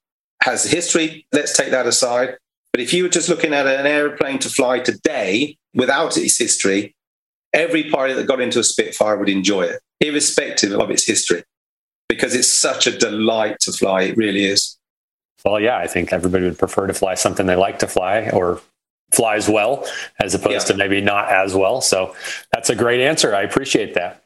has 0.43 0.63
history. 0.63 1.25
Let's 1.31 1.55
take 1.55 1.71
that 1.71 1.87
aside. 1.87 2.37
But 2.71 2.81
if 2.81 2.93
you 2.93 3.03
were 3.03 3.09
just 3.09 3.29
looking 3.29 3.53
at 3.53 3.67
an 3.67 3.85
airplane 3.85 4.39
to 4.39 4.49
fly 4.49 4.79
today 4.79 5.57
without 5.73 6.17
its 6.17 6.37
history, 6.37 6.95
every 7.53 7.89
pilot 7.89 8.15
that 8.15 8.27
got 8.27 8.41
into 8.41 8.59
a 8.59 8.63
Spitfire 8.63 9.17
would 9.17 9.29
enjoy 9.29 9.63
it, 9.63 9.81
irrespective 9.99 10.71
of 10.73 10.89
its 10.89 11.05
history, 11.05 11.43
because 12.07 12.33
it's 12.35 12.47
such 12.47 12.87
a 12.87 12.97
delight 12.97 13.59
to 13.61 13.71
fly. 13.71 14.03
It 14.03 14.17
really 14.17 14.45
is. 14.45 14.77
Well, 15.43 15.59
yeah, 15.59 15.77
I 15.77 15.87
think 15.87 16.13
everybody 16.13 16.45
would 16.45 16.59
prefer 16.59 16.87
to 16.87 16.93
fly 16.93 17.15
something 17.15 17.47
they 17.47 17.55
like 17.55 17.79
to 17.79 17.87
fly 17.87 18.29
or 18.29 18.61
flies 19.13 19.49
well, 19.49 19.85
as 20.19 20.33
opposed 20.33 20.67
yeah. 20.67 20.73
to 20.73 20.77
maybe 20.77 21.01
not 21.01 21.29
as 21.29 21.53
well. 21.55 21.81
So 21.81 22.15
that's 22.51 22.69
a 22.69 22.75
great 22.75 23.01
answer. 23.01 23.35
I 23.35 23.41
appreciate 23.41 23.93
that. 23.95 24.23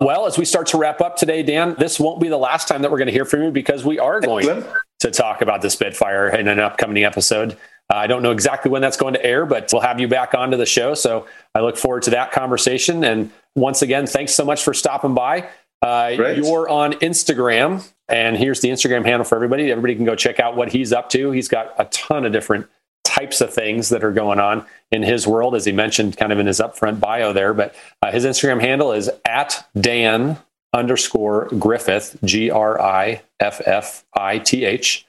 Well, 0.00 0.26
as 0.26 0.36
we 0.36 0.44
start 0.44 0.66
to 0.68 0.76
wrap 0.76 1.00
up 1.00 1.16
today, 1.16 1.42
Dan, 1.42 1.76
this 1.78 2.00
won't 2.00 2.20
be 2.20 2.28
the 2.28 2.36
last 2.36 2.68
time 2.68 2.82
that 2.82 2.90
we're 2.90 2.98
going 2.98 3.06
to 3.06 3.12
hear 3.12 3.24
from 3.24 3.42
you 3.42 3.50
because 3.50 3.84
we 3.84 3.98
are 3.98 4.20
going 4.20 4.64
to 5.00 5.10
talk 5.10 5.40
about 5.40 5.62
the 5.62 5.70
Spitfire 5.70 6.28
in 6.28 6.48
an 6.48 6.58
upcoming 6.58 7.04
episode. 7.04 7.52
Uh, 7.92 7.96
I 7.96 8.06
don't 8.06 8.22
know 8.22 8.30
exactly 8.30 8.70
when 8.70 8.82
that's 8.82 8.96
going 8.96 9.14
to 9.14 9.24
air, 9.24 9.46
but 9.46 9.70
we'll 9.72 9.82
have 9.82 10.00
you 10.00 10.08
back 10.08 10.34
onto 10.34 10.56
the 10.56 10.66
show. 10.66 10.94
So 10.94 11.26
I 11.54 11.60
look 11.60 11.76
forward 11.76 12.02
to 12.04 12.10
that 12.10 12.32
conversation. 12.32 13.04
And 13.04 13.30
once 13.54 13.82
again, 13.82 14.06
thanks 14.06 14.34
so 14.34 14.44
much 14.44 14.64
for 14.64 14.74
stopping 14.74 15.14
by. 15.14 15.48
Uh, 15.82 16.34
you're 16.36 16.66
on 16.68 16.94
Instagram, 16.94 17.86
and 18.08 18.38
here's 18.38 18.60
the 18.60 18.70
Instagram 18.70 19.04
handle 19.04 19.24
for 19.24 19.34
everybody. 19.34 19.70
Everybody 19.70 19.94
can 19.94 20.06
go 20.06 20.16
check 20.16 20.40
out 20.40 20.56
what 20.56 20.72
he's 20.72 20.94
up 20.94 21.10
to. 21.10 21.30
He's 21.30 21.48
got 21.48 21.74
a 21.78 21.84
ton 21.86 22.24
of 22.24 22.32
different 22.32 22.66
types 23.14 23.40
of 23.40 23.52
things 23.52 23.88
that 23.90 24.02
are 24.02 24.12
going 24.12 24.40
on 24.40 24.66
in 24.90 25.02
his 25.02 25.26
world, 25.26 25.54
as 25.54 25.64
he 25.64 25.72
mentioned 25.72 26.16
kind 26.16 26.32
of 26.32 26.38
in 26.38 26.46
his 26.46 26.60
upfront 26.60 27.00
bio 27.00 27.32
there. 27.32 27.54
But 27.54 27.74
uh, 28.02 28.10
his 28.10 28.24
Instagram 28.24 28.60
handle 28.60 28.92
is 28.92 29.10
at 29.24 29.66
Dan 29.80 30.38
underscore 30.72 31.48
Griffith, 31.58 32.16
G 32.24 32.50
R 32.50 32.80
I 32.80 33.22
F 33.40 33.60
F 33.66 34.04
I 34.14 34.38
T 34.38 34.64
H, 34.64 35.06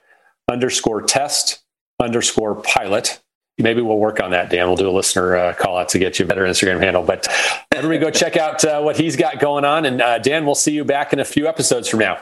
underscore 0.49 1.01
test 1.01 1.63
underscore 1.99 2.55
pilot. 2.61 3.21
Maybe 3.57 3.81
we'll 3.81 3.97
work 3.97 4.19
on 4.19 4.31
that, 4.31 4.49
Dan. 4.49 4.67
We'll 4.67 4.75
do 4.75 4.89
a 4.89 4.91
listener 4.91 5.35
uh, 5.35 5.53
call 5.53 5.77
out 5.77 5.89
to 5.89 5.99
get 5.99 6.19
you 6.19 6.25
a 6.25 6.27
better 6.27 6.43
Instagram 6.43 6.81
handle. 6.81 7.03
But 7.03 7.27
everybody 7.71 7.99
go 7.99 8.11
check 8.11 8.35
out 8.35 8.63
uh, 8.65 8.81
what 8.81 8.97
he's 8.97 9.15
got 9.15 9.39
going 9.39 9.63
on. 9.63 9.85
And 9.85 10.01
uh, 10.01 10.19
Dan, 10.19 10.45
we'll 10.45 10.55
see 10.55 10.73
you 10.73 10.83
back 10.83 11.13
in 11.13 11.19
a 11.19 11.25
few 11.25 11.47
episodes 11.47 11.87
from 11.87 11.99
now. 11.99 12.19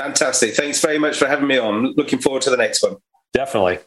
Fantastic. 0.00 0.54
Thanks 0.54 0.80
very 0.80 0.98
much 0.98 1.18
for 1.18 1.28
having 1.28 1.46
me 1.46 1.58
on. 1.58 1.92
Looking 1.96 2.18
forward 2.18 2.42
to 2.42 2.50
the 2.50 2.56
next 2.56 2.82
one. 2.82 2.96
Definitely. 3.34 3.78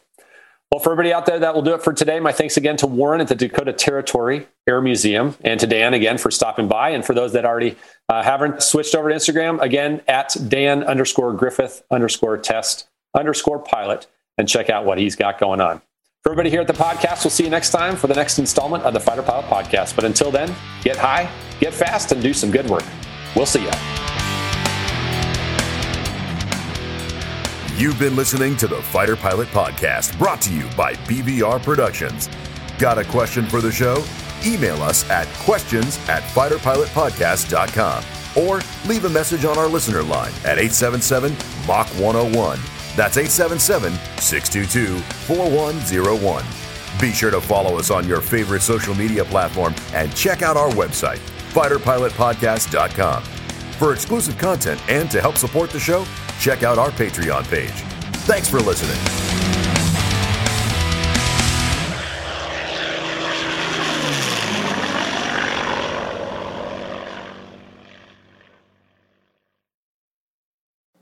Well, 0.70 0.80
for 0.80 0.92
everybody 0.92 1.14
out 1.14 1.24
there, 1.24 1.38
that 1.38 1.54
will 1.54 1.62
do 1.62 1.74
it 1.74 1.82
for 1.82 1.94
today. 1.94 2.20
My 2.20 2.32
thanks 2.32 2.58
again 2.58 2.76
to 2.78 2.86
Warren 2.86 3.22
at 3.22 3.28
the 3.28 3.34
Dakota 3.34 3.72
Territory 3.72 4.46
Air 4.68 4.82
Museum 4.82 5.34
and 5.40 5.58
to 5.60 5.66
Dan 5.66 5.94
again 5.94 6.18
for 6.18 6.30
stopping 6.30 6.68
by. 6.68 6.90
And 6.90 7.04
for 7.04 7.14
those 7.14 7.32
that 7.32 7.46
already 7.46 7.76
uh, 8.08 8.22
haven't 8.22 8.62
switched 8.62 8.94
over 8.94 9.08
to 9.08 9.14
Instagram, 9.14 9.60
again, 9.62 10.02
at 10.06 10.36
Dan 10.48 10.84
underscore 10.84 11.32
Griffith 11.32 11.82
underscore 11.90 12.36
test 12.36 12.86
underscore 13.16 13.58
pilot 13.58 14.06
and 14.36 14.46
check 14.46 14.68
out 14.68 14.84
what 14.84 14.98
he's 14.98 15.16
got 15.16 15.40
going 15.40 15.60
on. 15.60 15.80
For 16.22 16.32
everybody 16.32 16.50
here 16.50 16.60
at 16.60 16.66
the 16.66 16.74
podcast, 16.74 17.24
we'll 17.24 17.30
see 17.30 17.44
you 17.44 17.50
next 17.50 17.70
time 17.70 17.96
for 17.96 18.06
the 18.06 18.14
next 18.14 18.38
installment 18.38 18.84
of 18.84 18.92
the 18.92 19.00
Fighter 19.00 19.22
Pilot 19.22 19.46
Podcast. 19.46 19.96
But 19.96 20.04
until 20.04 20.30
then, 20.30 20.54
get 20.82 20.96
high, 20.96 21.30
get 21.60 21.72
fast, 21.72 22.12
and 22.12 22.22
do 22.22 22.34
some 22.34 22.50
good 22.50 22.68
work. 22.68 22.84
We'll 23.34 23.46
see 23.46 23.62
you. 23.62 24.27
You've 27.78 27.98
been 27.98 28.16
listening 28.16 28.56
to 28.56 28.66
the 28.66 28.82
Fighter 28.82 29.16
Pilot 29.16 29.48
Podcast, 29.48 30.18
brought 30.18 30.40
to 30.42 30.52
you 30.52 30.68
by 30.76 30.94
BVR 30.94 31.62
Productions. 31.62 32.28
Got 32.78 32.98
a 32.98 33.04
question 33.04 33.46
for 33.46 33.60
the 33.60 33.72
show? 33.72 34.04
email 34.44 34.82
us 34.82 35.08
at 35.10 35.26
questions 35.44 35.98
at 36.08 36.22
fighterpilotpodcast.com 36.22 38.04
or 38.36 38.60
leave 38.88 39.04
a 39.04 39.08
message 39.08 39.44
on 39.44 39.58
our 39.58 39.68
listener 39.68 40.02
line 40.02 40.32
at 40.44 40.58
877 40.58 41.32
Mach 41.66 41.86
101. 42.00 42.58
That's 42.96 43.16
877 43.16 43.92
622 44.20 44.98
4101. 44.98 46.44
Be 47.00 47.12
sure 47.12 47.30
to 47.30 47.40
follow 47.40 47.78
us 47.78 47.90
on 47.90 48.08
your 48.08 48.20
favorite 48.20 48.62
social 48.62 48.94
media 48.94 49.24
platform 49.24 49.74
and 49.92 50.14
check 50.16 50.42
out 50.42 50.56
our 50.56 50.70
website, 50.70 51.18
fighterpilotpodcast.com. 51.52 53.37
For 53.78 53.92
exclusive 53.92 54.36
content 54.38 54.80
and 54.88 55.08
to 55.12 55.20
help 55.20 55.36
support 55.36 55.70
the 55.70 55.78
show, 55.78 56.04
check 56.40 56.64
out 56.64 56.78
our 56.78 56.90
Patreon 56.90 57.48
page. 57.48 57.70
Thanks 58.26 58.48
for 58.48 58.58
listening. 58.58 58.98